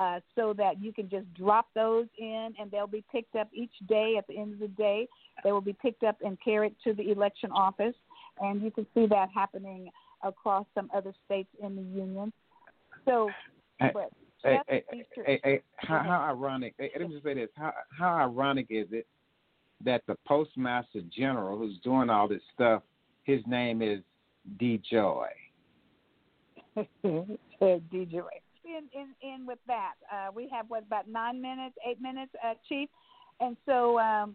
Uh, 0.00 0.18
so 0.34 0.52
that 0.52 0.82
you 0.82 0.92
can 0.92 1.08
just 1.08 1.32
drop 1.34 1.66
those 1.72 2.06
in 2.18 2.52
and 2.58 2.68
they'll 2.72 2.84
be 2.84 3.04
picked 3.12 3.36
up 3.36 3.48
each 3.52 3.70
day 3.88 4.16
at 4.18 4.26
the 4.26 4.36
end 4.36 4.52
of 4.52 4.58
the 4.58 4.66
day. 4.66 5.06
They 5.44 5.52
will 5.52 5.60
be 5.60 5.72
picked 5.72 6.02
up 6.02 6.16
and 6.24 6.36
carried 6.44 6.74
to 6.82 6.94
the 6.94 7.12
election 7.12 7.52
office. 7.52 7.94
And 8.40 8.60
you 8.60 8.72
can 8.72 8.88
see 8.92 9.06
that 9.06 9.28
happening 9.32 9.88
across 10.24 10.66
some 10.74 10.90
other 10.92 11.12
states 11.24 11.48
in 11.62 11.76
the 11.76 11.82
union. 11.82 12.32
So, 13.04 13.30
Hey, 13.78 13.90
but 13.94 14.10
Hey, 14.44 14.58
just 14.68 14.82
hey, 14.92 15.04
hey, 15.26 15.40
hey, 15.42 15.60
how, 15.76 16.00
how 16.00 16.20
ironic! 16.20 16.74
Hey, 16.76 16.90
let 16.98 17.08
me 17.08 17.14
just 17.14 17.24
say 17.24 17.32
this: 17.32 17.48
how 17.56 17.72
how 17.98 18.14
ironic 18.14 18.66
is 18.68 18.86
it 18.90 19.06
that 19.82 20.02
the 20.06 20.16
postmaster 20.26 21.00
general, 21.10 21.56
who's 21.56 21.78
doing 21.82 22.10
all 22.10 22.28
this 22.28 22.42
stuff, 22.52 22.82
his 23.22 23.40
name 23.46 23.80
is 23.80 24.00
D. 24.58 24.80
Joy. 24.90 25.28
DJ 26.76 28.14
Ray. 28.14 28.40
In, 28.64 28.88
in, 28.92 29.08
in 29.22 29.46
with 29.46 29.58
that, 29.66 29.92
uh, 30.10 30.32
we 30.34 30.48
have 30.52 30.66
what 30.68 30.84
about 30.84 31.08
nine 31.08 31.40
minutes, 31.40 31.76
eight 31.88 32.00
minutes, 32.00 32.32
uh, 32.42 32.54
Chief, 32.68 32.88
and 33.40 33.56
so 33.66 33.98
um, 33.98 34.34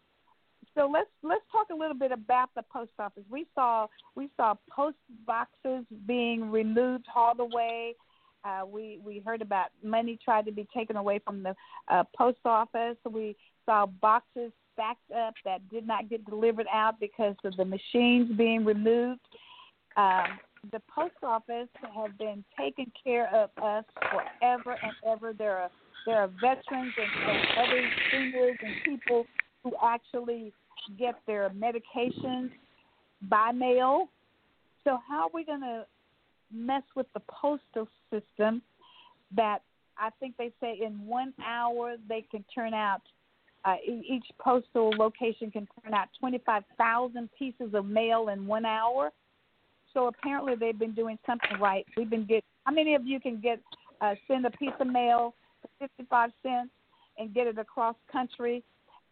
so 0.76 0.90
let's 0.92 1.10
let's 1.24 1.44
talk 1.52 1.68
a 1.72 1.76
little 1.76 1.98
bit 1.98 2.12
about 2.12 2.50
the 2.56 2.64
post 2.72 2.92
office. 3.00 3.24
We 3.30 3.48
saw 3.56 3.88
we 4.16 4.30
saw 4.38 4.56
post 4.70 4.98
boxes 5.26 5.86
being 6.06 6.50
removed 6.52 7.06
all 7.16 7.36
the 7.36 7.46
way. 7.46 7.96
Uh, 8.46 8.66
we 8.66 9.00
we 9.04 9.22
heard 9.26 9.42
about 9.42 9.68
money 9.84 10.18
tried 10.24 10.46
to 10.46 10.52
be 10.52 10.68
taken 10.74 10.96
away 10.96 11.20
from 11.20 11.44
the 11.44 11.56
uh, 11.90 12.04
post 12.16 12.40
office. 12.46 12.98
We 13.10 13.36
saw 13.66 13.88
boxes 13.88 14.52
stacked 14.74 15.12
up 15.12 15.34
that 15.44 15.68
did 15.70 15.86
not 15.86 16.10
get 16.10 16.26
delivered 16.26 16.68
out 16.72 17.00
because 17.00 17.36
of 17.44 17.58
the 17.58 17.66
machines 17.66 18.32
being 18.38 18.64
removed. 18.64 19.20
Um, 19.98 20.40
the 20.72 20.82
post 20.94 21.16
office 21.24 21.70
have 21.96 22.18
been 22.18 22.44
taking 22.58 22.92
care 23.02 23.34
of 23.34 23.50
us 23.64 23.86
forever 24.12 24.78
and 24.82 24.94
ever. 25.08 25.34
There 25.34 25.58
are 25.58 25.70
there 26.06 26.22
are 26.22 26.28
veterans 26.28 26.94
and, 26.98 27.30
and 27.30 27.48
other 27.58 27.90
seniors 28.12 28.58
and 28.62 28.74
people 28.86 29.26
who 29.64 29.74
actually 29.84 30.54
get 30.98 31.16
their 31.28 31.50
medications 31.50 32.52
by 33.30 33.52
mail. 33.52 34.10
So 34.84 34.98
how 35.08 35.24
are 35.24 35.30
we 35.34 35.44
going 35.44 35.62
to 35.62 35.86
mess 36.52 36.84
with 36.96 37.06
the 37.14 37.22
postal 37.30 37.88
system 38.10 38.62
that 39.36 39.60
I 39.98 40.10
think 40.20 40.36
they 40.38 40.52
say 40.62 40.80
in 40.84 41.06
one 41.06 41.34
hour 41.46 41.96
they 42.08 42.26
can 42.32 42.44
turn 42.56 42.74
out 42.74 43.02
uh, 43.66 43.76
each 43.86 44.26
postal 44.40 44.92
location 44.98 45.52
can 45.52 45.68
turn 45.84 45.94
out 45.94 46.08
25,000 46.20 47.30
pieces 47.38 47.74
of 47.74 47.86
mail 47.86 48.30
in 48.30 48.48
one 48.48 48.66
hour. 48.66 49.12
So 49.94 50.08
apparently 50.08 50.56
they've 50.56 50.78
been 50.78 50.94
doing 50.94 51.18
something 51.26 51.60
right. 51.60 51.86
We've 51.98 52.10
been 52.10 52.26
get. 52.26 52.44
How 52.66 52.74
many 52.74 52.96
of 52.96 53.06
you 53.06 53.20
can 53.20 53.40
get 53.40 53.60
uh, 54.02 54.16
send 54.28 54.46
a 54.46 54.52
piece 54.52 54.74
of 54.80 54.88
mail 54.88 55.34
for 55.62 55.88
55 55.88 56.32
cents 56.44 56.70
and 57.18 57.34
get 57.34 57.48
it 57.48 57.58
across 57.58 57.96
country 58.12 58.64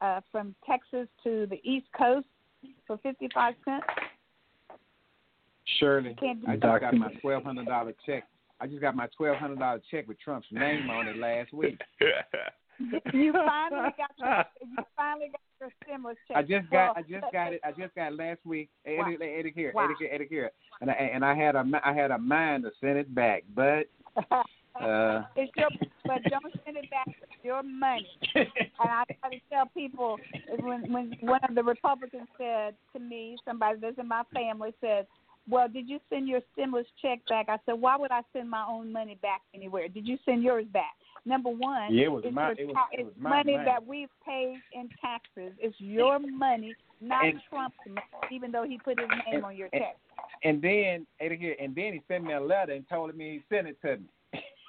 uh, 0.01 0.21
from 0.31 0.55
Texas 0.65 1.07
to 1.23 1.47
the 1.47 1.59
East 1.63 1.87
Coast 1.97 2.27
for 2.85 2.97
55 2.99 3.55
cents? 3.65 3.85
Shirley, 5.79 6.15
I 6.47 6.53
just 6.53 6.61
got 6.61 6.93
my 6.93 7.13
twelve 7.21 7.43
hundred 7.43 7.67
dollar 7.67 7.93
check. 8.05 8.23
I 8.59 8.67
just 8.67 8.81
got 8.81 8.95
my 8.95 9.07
twelve 9.17 9.37
hundred 9.37 9.59
dollar 9.59 9.81
check 9.91 10.07
with 10.07 10.17
Trump's 10.19 10.47
name 10.51 10.89
on 10.89 11.07
it 11.07 11.17
last 11.17 11.53
week. 11.53 11.79
You 12.79 13.33
finally 13.33 13.89
got 13.97 14.11
your 14.17 14.45
you 14.69 14.77
finally 14.95 15.31
got 15.31 15.41
your 15.59 15.69
stimulus 15.83 16.17
check. 16.27 16.37
I 16.37 16.41
just 16.43 16.69
got 16.69 16.97
I 16.97 17.01
just 17.01 17.25
got 17.33 17.53
it 17.53 17.61
I 17.63 17.71
just 17.71 17.95
got 17.95 18.13
it 18.13 18.17
last 18.17 18.39
week. 18.45 18.69
Wow. 18.85 19.05
Eddie, 19.07 19.17
Eddie 19.39 19.53
here, 19.55 19.71
Wow. 19.73 19.85
Eddie 19.85 19.93
here, 19.99 20.09
Eddie 20.11 20.27
here, 20.29 20.51
and 20.81 20.89
I 20.91 20.93
and 20.93 21.25
I 21.25 21.35
had 21.35 21.55
a 21.55 21.63
I 21.83 21.93
had 21.93 22.11
a 22.11 22.17
mind 22.17 22.63
to 22.63 22.71
send 22.79 22.97
it 22.97 23.13
back, 23.13 23.43
but 23.55 23.87
uh, 24.81 25.23
it's 25.35 25.51
your, 25.55 25.69
but 26.05 26.23
don't 26.29 26.53
send 26.65 26.77
it 26.77 26.89
back. 26.89 27.07
It's 27.07 27.43
your 27.43 27.63
money. 27.63 28.07
And 28.35 28.47
I 28.79 29.03
try 29.19 29.29
to 29.31 29.39
tell 29.51 29.65
people 29.73 30.17
when 30.59 30.91
when 30.91 31.15
one 31.21 31.41
of 31.47 31.55
the 31.55 31.63
Republicans 31.63 32.27
said 32.37 32.75
to 32.93 32.99
me, 32.99 33.37
somebody 33.45 33.79
that's 33.81 33.97
in 33.97 34.07
my 34.07 34.23
family 34.33 34.73
said, 34.81 35.07
"Well, 35.49 35.67
did 35.67 35.87
you 35.89 35.99
send 36.09 36.27
your 36.27 36.41
stimulus 36.53 36.87
check 37.01 37.19
back?" 37.27 37.47
I 37.49 37.57
said, 37.65 37.73
"Why 37.79 37.95
would 37.97 38.11
I 38.11 38.21
send 38.33 38.49
my 38.49 38.65
own 38.67 38.91
money 38.91 39.15
back 39.21 39.41
anywhere? 39.53 39.87
Did 39.87 40.07
you 40.07 40.17
send 40.25 40.43
yours 40.43 40.65
back?" 40.67 40.95
Number 41.25 41.49
one, 41.49 41.93
Yeah, 41.93 42.05
it 42.05 42.11
was 42.11 42.23
it's 42.25 42.33
my- 42.33 42.51
it 42.57 42.65
was- 42.67 42.73
ta- 42.73 42.87
it 42.93 43.03
was 43.05 43.13
my 43.17 43.29
money 43.29 43.53
money. 43.53 43.65
that 43.65 43.85
we've 43.85 44.09
paid 44.25 44.61
in 44.71 44.87
taxes. 45.01 45.53
It's 45.59 45.79
your 45.81 46.19
money, 46.19 46.73
not 47.01 47.25
And- 47.25 47.41
Trump's 47.49 47.77
money, 47.85 48.01
even 48.31 48.51
though 48.51 48.63
he 48.63 48.77
put 48.77 48.97
his 48.99 49.09
name 49.25 49.43
on 49.43 49.55
your 49.57 49.67
check. 49.69 49.97
and 50.43 50.61
then 50.61 51.05
and 51.19 51.75
then 51.75 51.93
he 51.93 52.01
sent 52.07 52.23
me 52.23 52.33
a 52.33 52.39
letter 52.39 52.73
and 52.73 52.87
told 52.87 53.13
me 53.15 53.31
he 53.39 53.43
sent 53.49 53.67
it 53.67 53.81
to 53.81 53.97
me. 53.97 54.07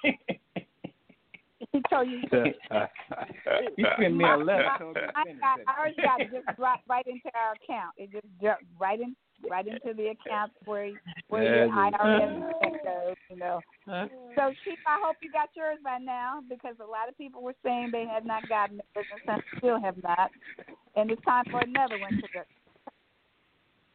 He 1.71 1.81
told 1.89 2.09
you. 2.09 2.19
he 3.77 3.85
sent 3.99 4.15
me 4.15 4.25
a 4.25 4.35
letter. 4.37 4.69
to 4.79 4.93
I, 5.15 5.23
send 5.23 5.37
it 5.37 5.41
got, 5.41 5.55
to 5.55 5.59
me. 5.59 5.65
ours 5.67 5.95
got 6.01 6.19
just 6.31 6.57
dropped 6.57 6.87
right 6.89 7.05
into 7.05 7.29
our 7.35 7.53
account. 7.53 7.93
It 7.97 8.11
just 8.11 8.25
dropped 8.41 8.63
right 8.79 8.99
in, 8.99 9.15
right 9.49 9.67
into 9.67 9.93
the 9.95 10.07
account 10.09 10.51
where 10.65 10.91
where 11.29 11.43
your 11.43 11.65
Yeah, 11.67 11.91
IRS 11.91 12.51
check 12.61 12.83
goes. 12.83 13.15
You 13.29 13.37
know. 13.37 13.59
So, 13.85 14.53
Chief, 14.63 14.79
I 14.87 14.99
hope 15.03 15.17
you 15.21 15.31
got 15.31 15.49
yours 15.55 15.77
by 15.83 15.97
now 15.99 16.41
because 16.49 16.75
a 16.79 16.85
lot 16.85 17.09
of 17.09 17.17
people 17.17 17.41
were 17.41 17.55
saying 17.63 17.89
they 17.91 18.05
had 18.05 18.25
not 18.25 18.47
gotten 18.49 18.79
it, 18.79 18.85
and 18.95 19.05
some 19.25 19.41
still 19.57 19.79
have 19.81 20.01
not. 20.03 20.31
And 20.95 21.11
it's 21.11 21.23
time 21.23 21.45
for 21.51 21.59
another 21.61 21.99
one 21.99 22.11
to 22.15 22.27
go. 22.33 22.41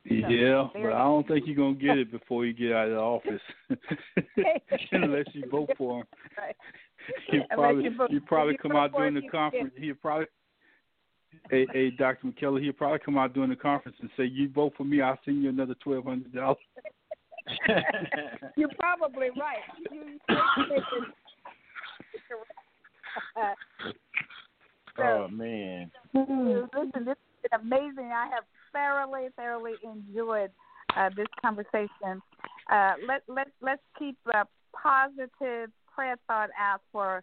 Yeah, 0.07 0.69
but 0.75 0.93
I 0.93 0.99
don't 0.99 1.27
think 1.27 1.47
you're 1.47 1.57
gonna 1.57 1.75
get 1.75 1.97
it 1.97 2.13
before 2.13 2.45
you 2.45 2.53
get 2.53 2.73
out 2.73 2.89
of 2.89 2.93
the 2.93 2.99
office, 2.99 3.41
unless 4.93 5.25
you 5.33 5.49
vote 5.51 5.71
for 5.79 6.01
him. 6.01 6.07
Right. 6.37 6.57
He'll 7.31 7.41
Unless 7.51 7.57
probably 7.57 7.85
you 7.85 7.97
vote- 7.97 8.11
he'll 8.11 8.21
probably 8.21 8.55
if 8.55 8.61
you 8.65 8.71
come 8.71 8.77
out 8.79 8.93
during 8.93 9.15
the 9.15 9.23
you 9.23 9.31
conference. 9.31 9.73
He'll 9.79 9.95
probably. 9.95 10.27
Hey, 11.51 11.67
hey, 11.73 11.91
Dr. 11.91 12.29
McKellar, 12.29 12.63
he'll 12.63 12.73
probably 12.73 12.99
come 12.99 13.19
out 13.19 13.35
during 13.35 13.51
the 13.51 13.57
conference 13.57 13.97
and 14.01 14.11
say, 14.17 14.25
"You 14.25 14.49
vote 14.49 14.73
for 14.77 14.85
me, 14.85 15.01
I'll 15.01 15.19
send 15.25 15.43
you 15.43 15.49
another 15.49 15.75
twelve 15.83 16.05
hundred 16.05 16.35
dollars." 16.35 16.59
You're 18.57 18.71
probably 18.79 19.29
right. 19.39 19.59
You, 19.91 20.19
oh 24.99 25.29
man. 25.29 25.91
listen, 26.15 27.05
this 27.05 27.17
has 27.17 27.51
been 27.51 27.61
amazing. 27.61 28.13
I 28.13 28.29
have 28.33 28.45
thoroughly, 28.73 29.29
thoroughly 29.37 29.75
enjoyed 29.83 30.51
uh, 30.97 31.11
this 31.17 31.27
conversation. 31.41 32.23
Uh, 32.71 32.95
let 33.07 33.23
let 33.29 33.49
let's 33.61 33.83
keep 33.99 34.17
a 34.33 34.45
positive 34.73 35.71
prayer 35.95 36.17
thought 36.27 36.51
out 36.59 36.81
for 36.93 37.23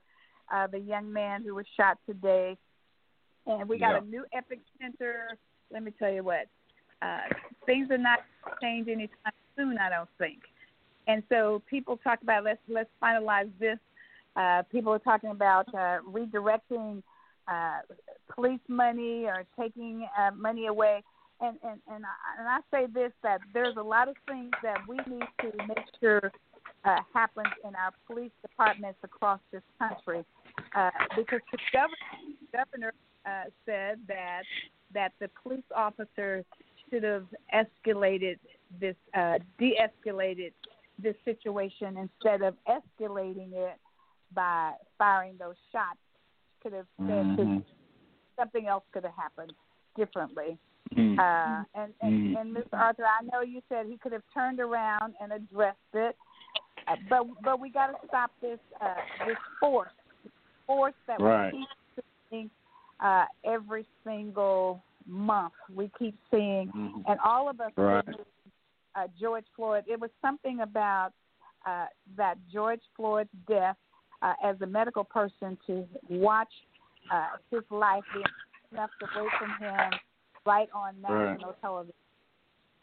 uh, 0.53 0.67
the 0.67 0.79
young 0.79 1.11
man 1.11 1.43
who 1.43 1.55
was 1.55 1.65
shot 1.77 1.97
today. 2.05 2.57
And 3.45 3.67
we 3.67 3.77
got 3.77 3.91
Yeah. 3.91 3.97
a 3.99 4.01
new 4.01 4.25
epic 4.33 4.59
center. 4.79 5.37
Let 5.71 5.83
me 5.83 5.91
tell 5.91 6.11
you 6.11 6.23
what, 6.23 6.47
uh, 7.01 7.21
things 7.65 7.89
are 7.91 7.97
not 7.97 8.19
changing 8.61 8.95
anytime 8.95 9.33
soon. 9.55 9.77
I 9.77 9.89
don't 9.89 10.09
think. 10.17 10.39
And 11.07 11.23
so 11.29 11.61
people 11.69 11.97
talk 11.97 12.21
about 12.21 12.43
let's 12.43 12.61
let's 12.67 12.89
finalize 13.01 13.51
this. 13.59 13.79
Uh, 14.35 14.63
people 14.71 14.93
are 14.93 14.99
talking 14.99 15.31
about 15.31 15.67
uh, 15.73 15.99
redirecting 16.07 17.03
uh, 17.47 17.79
police 18.29 18.61
money 18.67 19.25
or 19.25 19.43
taking 19.59 20.07
uh, 20.17 20.31
money 20.35 20.67
away. 20.67 21.03
And 21.41 21.57
and 21.63 21.81
and 21.87 22.05
I, 22.05 22.39
and 22.39 22.47
I 22.47 22.59
say 22.69 22.85
this 22.85 23.11
that 23.23 23.41
there's 23.53 23.77
a 23.77 23.81
lot 23.81 24.07
of 24.07 24.15
things 24.27 24.51
that 24.61 24.77
we 24.87 24.97
need 24.97 25.27
to 25.41 25.51
make 25.67 25.85
sure 25.99 26.31
uh, 26.85 26.99
happens 27.13 27.53
in 27.63 27.75
our 27.75 27.91
police 28.07 28.31
departments 28.41 28.99
across 29.03 29.39
this 29.51 29.63
country, 29.79 30.23
uh, 30.75 30.91
because 31.15 31.39
the 31.51 31.57
governor, 31.73 31.95
governor 32.53 32.93
uh, 33.25 33.43
said 33.65 33.99
that 34.07 34.43
that 34.93 35.13
the 35.19 35.29
police 35.41 35.63
officer 35.75 36.43
should 36.89 37.03
have 37.03 37.25
escalated 37.53 38.37
this, 38.79 38.95
uh, 39.13 39.39
de-escalated 39.57 40.51
this 41.01 41.15
situation 41.23 41.97
instead 41.97 42.41
of 42.41 42.55
escalating 42.67 43.53
it 43.53 43.77
by 44.33 44.73
firing 44.97 45.35
those 45.39 45.55
shots. 45.71 45.97
Could 46.61 46.73
have 46.73 46.87
said 47.07 47.37
Mhm. 47.37 47.65
something 48.35 48.67
else 48.67 48.83
could 48.91 49.03
have 49.03 49.15
happened 49.15 49.53
differently. 49.95 50.57
Mm. 50.95 51.17
Uh, 51.17 51.63
and 51.73 51.93
and, 52.01 52.35
Mm. 52.35 52.41
and 52.41 52.55
Mr. 52.55 52.73
Arthur, 52.73 53.05
I 53.05 53.21
know 53.31 53.41
you 53.41 53.61
said 53.69 53.85
he 53.85 53.97
could 53.97 54.11
have 54.11 54.23
turned 54.33 54.59
around 54.59 55.15
and 55.21 55.31
addressed 55.31 55.77
it, 55.93 56.17
uh, 56.87 56.97
but 57.07 57.25
but 57.41 57.59
we 57.59 57.69
got 57.69 57.87
to 57.87 58.07
stop 58.07 58.31
this 58.41 58.59
uh, 58.81 58.95
this 59.25 59.37
force, 59.59 59.93
force 60.67 60.93
that 61.07 61.19
Right. 61.21 61.53
we 61.53 61.59
keep 61.95 62.05
seeing 62.29 62.51
uh, 63.01 63.25
every 63.43 63.85
single 64.03 64.83
month. 65.07 65.53
We 65.73 65.89
keep 65.97 66.15
seeing, 66.29 66.71
Mhm. 66.71 67.03
and 67.07 67.19
all 67.21 67.49
of 67.49 67.59
us 67.59 67.71
Right. 67.75 68.05
uh, 68.95 69.07
George 69.19 69.45
Floyd. 69.55 69.85
It 69.87 69.99
was 69.99 70.11
something 70.21 70.61
about 70.61 71.13
uh, 71.65 71.85
that 72.15 72.37
George 72.51 72.81
Floyd's 72.95 73.29
death 73.47 73.77
uh, 74.23 74.33
as 74.43 74.59
a 74.61 74.65
medical 74.65 75.03
person 75.03 75.57
to 75.67 75.87
watch 76.09 76.51
uh, 77.11 77.37
his 77.49 77.61
life 77.71 78.03
being 78.13 78.25
snuffed 78.69 78.93
away 79.01 79.27
from 79.37 79.51
him 79.59 79.91
right 80.45 80.69
on 80.73 80.99
Right. 81.01 81.31
national 81.33 81.53
television. 81.61 81.93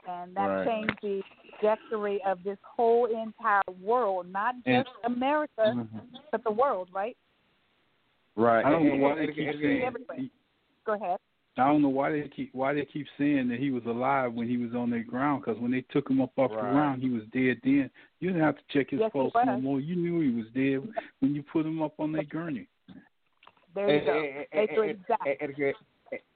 And 0.06 0.34
that 0.36 0.46
Right. 0.46 0.66
changed 0.66 0.98
the 1.02 1.22
trajectory 1.50 2.22
of 2.24 2.42
this 2.44 2.58
whole 2.62 3.06
entire 3.06 3.62
world, 3.80 4.30
not 4.32 4.54
And- 4.64 4.84
just 4.84 4.96
America, 5.04 5.74
Mhm. 5.76 6.20
but 6.30 6.44
the 6.44 6.50
world, 6.52 6.88
right? 6.92 7.16
Right. 8.38 8.64
I 8.64 8.70
don't 8.70 8.86
know 8.86 8.94
why 8.96 9.10
and- 9.10 9.18
they 9.18 9.24
and- 9.24 9.34
keep 9.34 9.48
and- 9.48 10.06
saying. 10.16 10.30
Go 10.86 10.92
ahead. 10.94 11.18
I 11.58 11.66
don't 11.66 11.82
know 11.82 11.88
why 11.88 12.12
they 12.12 12.28
keep 12.28 12.54
why 12.54 12.72
they 12.72 12.84
keep 12.84 13.06
saying 13.18 13.48
that 13.48 13.58
he 13.58 13.72
was 13.72 13.84
alive 13.84 14.32
when 14.32 14.48
he 14.48 14.56
was 14.56 14.76
on 14.76 14.90
the 14.90 15.00
ground. 15.00 15.42
Because 15.44 15.60
when 15.60 15.72
they 15.72 15.80
took 15.90 16.08
him 16.08 16.20
up 16.20 16.30
off 16.36 16.52
the 16.52 16.56
ground, 16.56 17.02
he 17.02 17.10
was 17.10 17.24
dead. 17.32 17.58
Then 17.64 17.90
you 18.20 18.28
didn't 18.30 18.42
have 18.44 18.54
to 18.56 18.62
check 18.70 18.90
his 18.90 19.00
Yes, 19.00 19.10
he 19.12 19.18
pulse 19.18 19.32
no 19.44 19.54
was. 19.54 19.62
more. 19.62 19.80
You 19.80 19.96
knew 19.96 20.20
he 20.20 20.30
was 20.30 20.46
dead 20.54 20.88
when 21.18 21.34
you 21.34 21.42
put 21.42 21.66
him 21.66 21.82
up 21.82 21.98
on 21.98 22.12
that 22.12 22.28
gurney. 22.28 22.68
There 23.74 23.88
you 23.90 23.96
and- 23.96 24.06
go. 24.06 24.12
and- 24.12 24.46
They 24.52 24.58
and- 24.60 24.68
do 24.68 24.82
and- 24.82 24.90
exactly. 24.92 25.36
Edgar, 25.40 25.72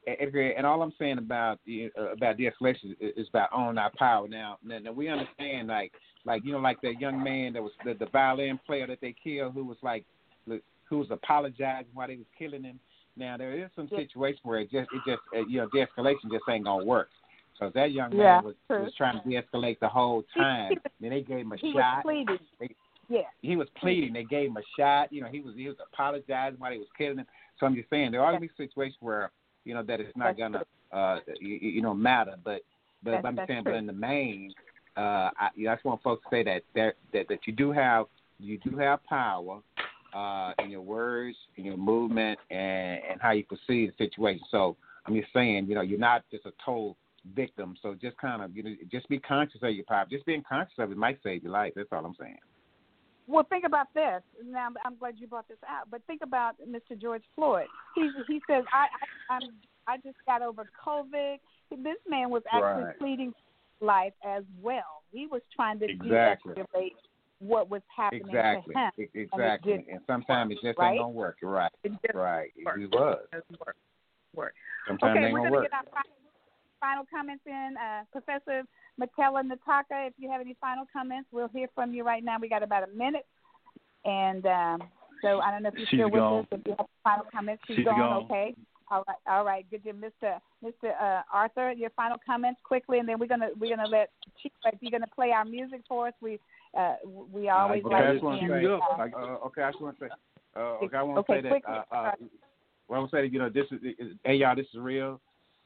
Edgar, 0.09 0.51
and 0.51 0.66
all 0.66 0.83
I'm 0.83 0.93
saying 0.99 1.19
about 1.19 1.61
the 1.66 1.93
uh, 1.97 2.09
about 2.11 2.37
de-escalation 2.37 2.97
is, 2.99 3.12
is 3.16 3.29
about 3.29 3.49
owning 3.53 3.79
our 3.79 3.93
power. 3.97 4.27
Now, 4.27 4.59
now, 4.65 4.81
now 4.81 4.91
we 4.93 5.07
understand, 5.09 5.69
like, 5.69 5.93
like 6.24 6.45
you 6.45 6.51
know, 6.51 6.59
like 6.59 6.81
that 6.81 7.01
young 7.01 7.23
man 7.23 7.53
that 7.53 7.62
was 7.62 7.73
the, 7.85 7.95
the 7.95 8.07
violin 8.07 8.59
player 8.66 8.89
that 8.89 9.01
they 9.01 9.12
killed, 9.23 9.55
who 9.55 9.65
was 9.65 9.79
like, 9.83 10.05
who 10.93 10.98
was 10.98 11.10
apologizing 11.10 11.90
why 11.94 12.06
they 12.06 12.16
was 12.16 12.27
killing 12.39 12.62
him. 12.62 12.78
Now, 13.16 13.39
there 13.39 13.52
is 13.55 13.70
some 13.74 13.89
Yeah. 13.90 14.01
situation 14.01 14.40
where 14.43 14.60
it 14.60 14.70
just, 14.70 14.90
it 14.93 15.01
just, 15.06 15.23
uh, 15.35 15.39
you 15.48 15.59
know, 15.59 15.69
de-escalation 15.73 16.31
just 16.31 16.44
ain't 16.51 16.64
gonna 16.64 16.85
work. 16.85 17.09
Because 17.55 17.73
that 17.73 17.93
young 17.93 18.10
man 18.10 18.19
Yeah, 18.19 18.40
was 18.43 18.55
true. 18.66 18.82
was 18.82 18.94
trying 18.94 19.19
to 19.23 19.27
de-escalate 19.28 19.78
the 19.81 19.89
whole 19.89 20.23
time. 20.36 20.74
then 21.01 21.10
they 21.10 21.23
gave 21.23 21.39
him 21.47 21.52
a 21.52 21.56
He 21.56 21.73
shot 21.73 21.97
was 21.97 22.02
pleading. 22.02 22.39
They- 22.60 22.77
Yeah. 23.09 23.28
he 23.40 23.56
was 23.56 23.69
pleading. 23.70 24.12
They 24.12 24.24
gave 24.24 24.51
him 24.51 24.59
a 24.59 24.62
shot. 24.77 25.10
You 25.12 25.23
know, 25.23 25.28
he 25.28 25.40
was 25.40 25.55
he 25.55 25.66
was 25.69 25.78
apologizing 25.81 26.60
while 26.60 26.70
they 26.73 26.78
was 26.78 26.93
killing 26.98 27.19
him. 27.19 27.27
So 27.59 27.64
I'm 27.66 27.74
just 27.74 27.89
saying 27.89 28.10
there 28.10 28.23
are 28.23 28.32
gonna 28.35 28.48
situations 28.56 29.01
where 29.01 29.31
you 29.64 29.73
know 29.73 29.82
that 29.82 29.98
it's 29.98 30.14
not 30.16 30.36
That's 30.36 30.39
gonna 30.39 30.64
uh 30.93 31.20
you, 31.40 31.56
you 31.56 31.81
know 31.82 31.94
matter, 31.94 32.36
but 32.44 32.60
but 33.02 33.12
That's- 33.12 33.24
I'm 33.24 33.36
that's 33.36 33.48
saying, 33.48 33.62
true. 33.64 33.73
but 33.73 33.78
in 33.78 33.86
the 33.86 33.93
main, 33.94 34.52
uh, 34.97 35.31
I, 35.39 35.48
you 35.55 35.64
know, 35.64 35.73
I 35.73 35.74
just 35.77 35.85
want 35.86 36.02
folks 36.02 36.23
to 36.24 36.28
say 36.31 36.43
that 36.44 36.62
that 36.74 36.97
that 37.12 37.28
that 37.28 37.47
you 37.47 37.52
do 37.55 37.73
have 37.73 38.06
you 38.39 38.59
do 38.59 38.77
have 38.77 39.02
power 39.05 39.60
uh 40.14 40.52
in 40.59 40.70
your 40.70 40.82
words, 40.82 41.36
in 41.56 41.64
your 41.64 41.76
movement, 41.76 42.39
and 42.51 43.01
and 43.10 43.20
how 43.20 43.32
you 43.32 43.44
perceive 43.44 43.93
the 43.97 44.06
situation. 44.06 44.43
So 44.51 44.76
I'm 45.06 45.14
just 45.14 45.32
saying, 45.32 45.66
you 45.68 45.74
know, 45.74 45.80
you're 45.82 45.98
not 45.98 46.22
just 46.30 46.47
a 46.47 46.52
total 46.64 46.97
victim. 47.34 47.76
So 47.82 47.94
just 47.94 48.16
kind 48.18 48.43
of 48.43 48.55
you 48.56 48.62
know 48.62 48.74
just 48.90 49.09
be 49.09 49.18
conscious 49.18 49.60
of 49.62 49.70
your 49.74 49.84
power. 49.84 50.06
Just 50.10 50.26
being 50.26 50.43
conscious 50.48 50.74
of 50.78 50.90
it 50.90 50.97
might 50.97 51.18
save 51.22 51.43
your 51.43 51.52
life. 51.52 51.72
That's 51.76 51.89
all 51.93 52.05
I'm 52.05 52.14
saying. 52.20 52.39
Well, 53.28 53.44
think 53.44 53.64
about 53.64 53.86
this. 53.94 54.20
Now, 54.44 54.68
I'm- 54.84 54.97
glad 54.97 55.14
you 55.18 55.28
brought 55.28 55.47
this 55.48 55.62
out. 55.68 55.89
But 55.90 56.02
think 56.06 56.22
about 56.22 56.56
Mr. 56.68 57.01
George 57.01 57.22
Floyd. 57.34 57.68
He 57.94 58.10
he 58.26 58.43
says, 58.48 58.64
"I 58.72 58.89
I 59.30 59.34
I'm, 59.36 59.43
I 59.86 59.97
just 59.98 60.18
got 60.26 60.43
over 60.43 60.68
COVID." 60.84 61.39
This 61.70 61.98
man 62.09 62.30
was 62.30 62.43
actually 62.51 62.84
Right. 62.84 62.98
pleading 62.98 63.32
life 63.80 64.12
as 64.24 64.44
well. 64.60 65.02
He 65.12 65.26
was 65.26 65.40
trying 65.55 65.78
to 65.80 65.86
Exactly. 65.90 66.55
de-escalate 66.55 66.97
what 67.43 67.69
was 67.69 67.82
happening 67.94 68.23
Exactly. 68.27 68.74
to 68.74 68.81
him. 68.81 69.09
Exactly. 69.14 69.73
didn't 69.73 69.89
And 69.89 70.01
sometimes 70.06 70.52
it 70.52 70.59
just 70.62 70.78
right? 70.78 70.90
ain't 70.93 70.98
gonna 71.01 71.09
work. 71.10 71.39
You're 71.43 71.51
right. 71.51 71.73
It 71.82 71.93
just 72.02 72.14
Right. 72.14 72.52
work. 72.64 72.78
It 72.78 72.90
was. 72.94 73.27
doesn't 73.32 73.60
work. 73.66 73.77
Work. 74.35 74.55
Sometimes 74.86 75.16
it 75.16 75.19
Okay, 75.19 75.24
ain't 75.27 75.32
we're 75.35 75.39
gonna 75.40 75.51
work. 75.51 75.62
get 75.64 75.73
our 75.74 75.85
final, 75.85 76.16
final 76.81 77.05
comments 77.12 77.43
in. 77.47 77.77
Uh, 77.77 78.05
Professor 78.12 78.62
McKella 79.01 79.43
Nataka, 79.43 80.06
if 80.09 80.14
you 80.19 80.31
have 80.31 80.40
any 80.40 80.55
final 80.60 80.85
comments, 80.93 81.28
we'll 81.32 81.48
hear 81.48 81.69
from 81.74 81.93
you 81.93 82.05
right 82.05 82.23
now. 82.23 82.36
We 82.40 82.48
got 82.48 82.62
about 82.62 82.85
a 82.89 82.93
minute. 82.93 83.27
And 84.05 84.47
um, 84.47 84.82
so 85.20 85.40
I 85.40 85.51
don't 85.51 85.62
know 85.62 85.69
if 85.69 85.74
you're 85.77 85.86
She's 85.89 85.98
still 85.98 86.09
gone. 86.10 86.47
with 86.51 86.52
us. 86.52 86.59
If 86.60 86.66
you 86.66 86.74
have 86.78 86.86
final 87.05 87.27
comments, 87.32 87.62
she's, 87.66 87.77
She's 87.77 87.85
gone. 87.85 87.98
gone. 87.98 88.23
Okay. 88.24 88.55
All 88.90 89.05
right. 89.09 89.16
All 89.27 89.44
right. 89.44 89.66
Good. 89.70 89.85
to 89.85 89.93
Mr. 89.93 90.39
Mr. 90.62 90.93
Uh, 91.01 91.23
Arthur, 91.32 91.73
your 91.73 91.90
final 91.90 92.19
comments 92.24 92.60
quickly, 92.64 92.98
and 92.98 93.09
then 93.09 93.19
we're 93.19 93.27
gonna 93.27 93.48
we're 93.59 93.74
gonna 93.74 93.89
let 93.89 94.10
Chief. 94.43 94.52
If 94.66 94.74
you're 94.81 94.90
gonna 94.90 95.06
play 95.14 95.31
our 95.31 95.44
music 95.44 95.82
for 95.89 96.09
us, 96.09 96.14
we 96.20 96.39
uh, 96.77 96.94
we 97.32 97.49
always 97.49 97.85
Okay, 97.85 97.94
like 97.94 98.03
I 98.03 98.07
to 98.07 98.12
just 98.15 98.24
want 98.24 98.40
to 98.40 98.55
end, 98.55 98.65
say. 98.65 98.66
uh, 98.66 99.19
Uh, 99.19 99.47
okay, 99.47 99.62
I 99.62 99.70
just 99.70 99.82
want 99.82 99.99
to 99.99 100.05
say. 100.07 100.11
Uh, 100.57 100.61
okay, 100.61 100.97
I 100.97 101.03
want 101.03 101.27
to 101.27 101.32
Okay, 101.32 101.40
say 101.40 101.43
that. 101.43 101.49
quickly. 101.51 101.74
Uh, 101.74 101.94
uh, 101.94 102.12
well, 102.89 102.97
I 102.97 102.99
want 102.99 103.11
to 103.11 103.16
say, 103.16 103.27
you 103.27 103.39
know, 103.39 103.49
this 103.49 103.66
is, 103.70 104.16
hey 104.24 104.35
y'all, 104.35 104.57
this 104.57 104.66
is 104.73 104.81
real. 104.81 105.20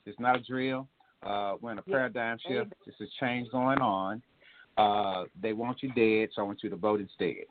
It's 0.04 0.18
not 0.20 0.36
a 0.36 0.40
drill. 0.40 0.88
Uh, 1.24 1.54
we're 1.60 1.72
in 1.72 1.78
a 1.78 1.82
paradigm 1.82 2.38
shift. 2.46 2.72
There's 2.84 3.00
a 3.00 3.24
change 3.24 3.50
going 3.50 3.80
on. 3.80 4.22
Uh, 4.76 5.24
they 5.40 5.52
want 5.52 5.82
you 5.82 5.92
dead, 5.94 6.28
so 6.34 6.42
I 6.42 6.44
want 6.44 6.62
you 6.62 6.70
to 6.70 6.76
vote 6.76 7.00
instead. 7.00 7.46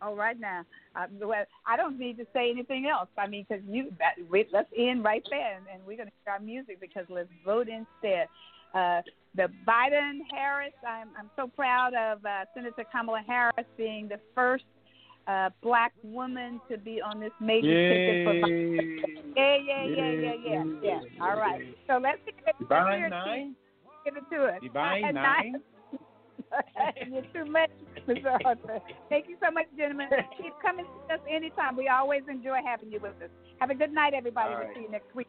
All 0.00 0.16
right 0.16 0.38
now, 0.38 0.64
uh, 0.96 1.06
well, 1.20 1.44
I 1.64 1.76
don't 1.76 1.98
need 1.98 2.18
to 2.18 2.26
say 2.32 2.50
anything 2.50 2.86
else. 2.86 3.08
I 3.16 3.28
mean, 3.28 3.46
because 3.48 3.64
you 3.68 3.92
that, 3.98 4.14
we, 4.28 4.46
let's 4.52 4.68
end 4.76 5.04
right 5.04 5.22
there, 5.30 5.56
and, 5.56 5.64
and 5.72 5.80
we're 5.86 5.96
going 5.96 6.08
to 6.08 6.14
hear 6.24 6.34
our 6.34 6.40
music 6.40 6.80
because 6.80 7.04
let's 7.08 7.28
vote 7.44 7.68
instead. 7.68 8.26
Uh, 8.74 9.02
the 9.34 9.48
Biden 9.66 10.20
Harris, 10.30 10.72
I'm 10.86 11.08
I'm 11.18 11.30
so 11.36 11.46
proud 11.46 11.94
of 11.94 12.24
uh, 12.24 12.44
Senator 12.54 12.84
Kamala 12.92 13.22
Harris 13.26 13.66
being 13.76 14.08
the 14.08 14.20
first 14.34 14.64
uh, 15.26 15.50
black 15.62 15.92
woman 16.02 16.60
to 16.70 16.76
be 16.78 17.00
on 17.00 17.20
this 17.20 17.32
major 17.40 17.68
ticket 17.68 18.26
for. 18.26 18.48
Yay. 18.48 18.98
Yeah, 19.36 19.56
yeah, 19.56 19.84
yeah, 19.84 20.12
yeah, 20.12 20.34
yeah, 20.44 20.64
yeah. 20.82 21.24
All 21.24 21.36
right, 21.36 21.62
so 21.86 21.98
let's 22.02 22.18
give 22.26 22.34
it. 22.46 22.54
You 22.60 22.66
let's 22.68 22.68
hear 22.68 22.68
buying 22.68 23.04
it, 23.04 23.10
nine? 23.10 23.56
Give 24.04 24.16
it 24.16 24.24
to 24.34 24.44
us. 24.44 24.58
You 24.62 24.70
buying 24.70 25.14
nine? 25.14 25.54
You're 27.10 27.22
too 27.32 27.50
much, 27.50 27.70
Mr. 28.06 28.36
Arthur. 28.44 28.80
Thank 29.08 29.28
you 29.28 29.36
so 29.42 29.50
much, 29.50 29.66
gentlemen. 29.76 30.08
Keep 30.36 30.52
coming 30.60 30.84
to 31.08 31.14
us 31.14 31.20
anytime. 31.30 31.76
We 31.76 31.88
always 31.88 32.22
enjoy 32.28 32.58
having 32.64 32.92
you 32.92 33.00
with 33.00 33.14
us. 33.22 33.30
Have 33.58 33.70
a 33.70 33.74
good 33.74 33.92
night, 33.92 34.12
everybody. 34.12 34.52
All 34.52 34.58
We'll 34.58 34.68
right. 34.68 34.76
see 34.76 34.82
you 34.82 34.90
next 34.90 35.14
week. 35.14 35.28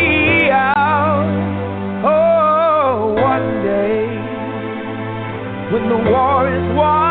When 5.71 5.87
the 5.87 5.95
war 5.95 6.53
is 6.53 6.75
won, 6.75 7.10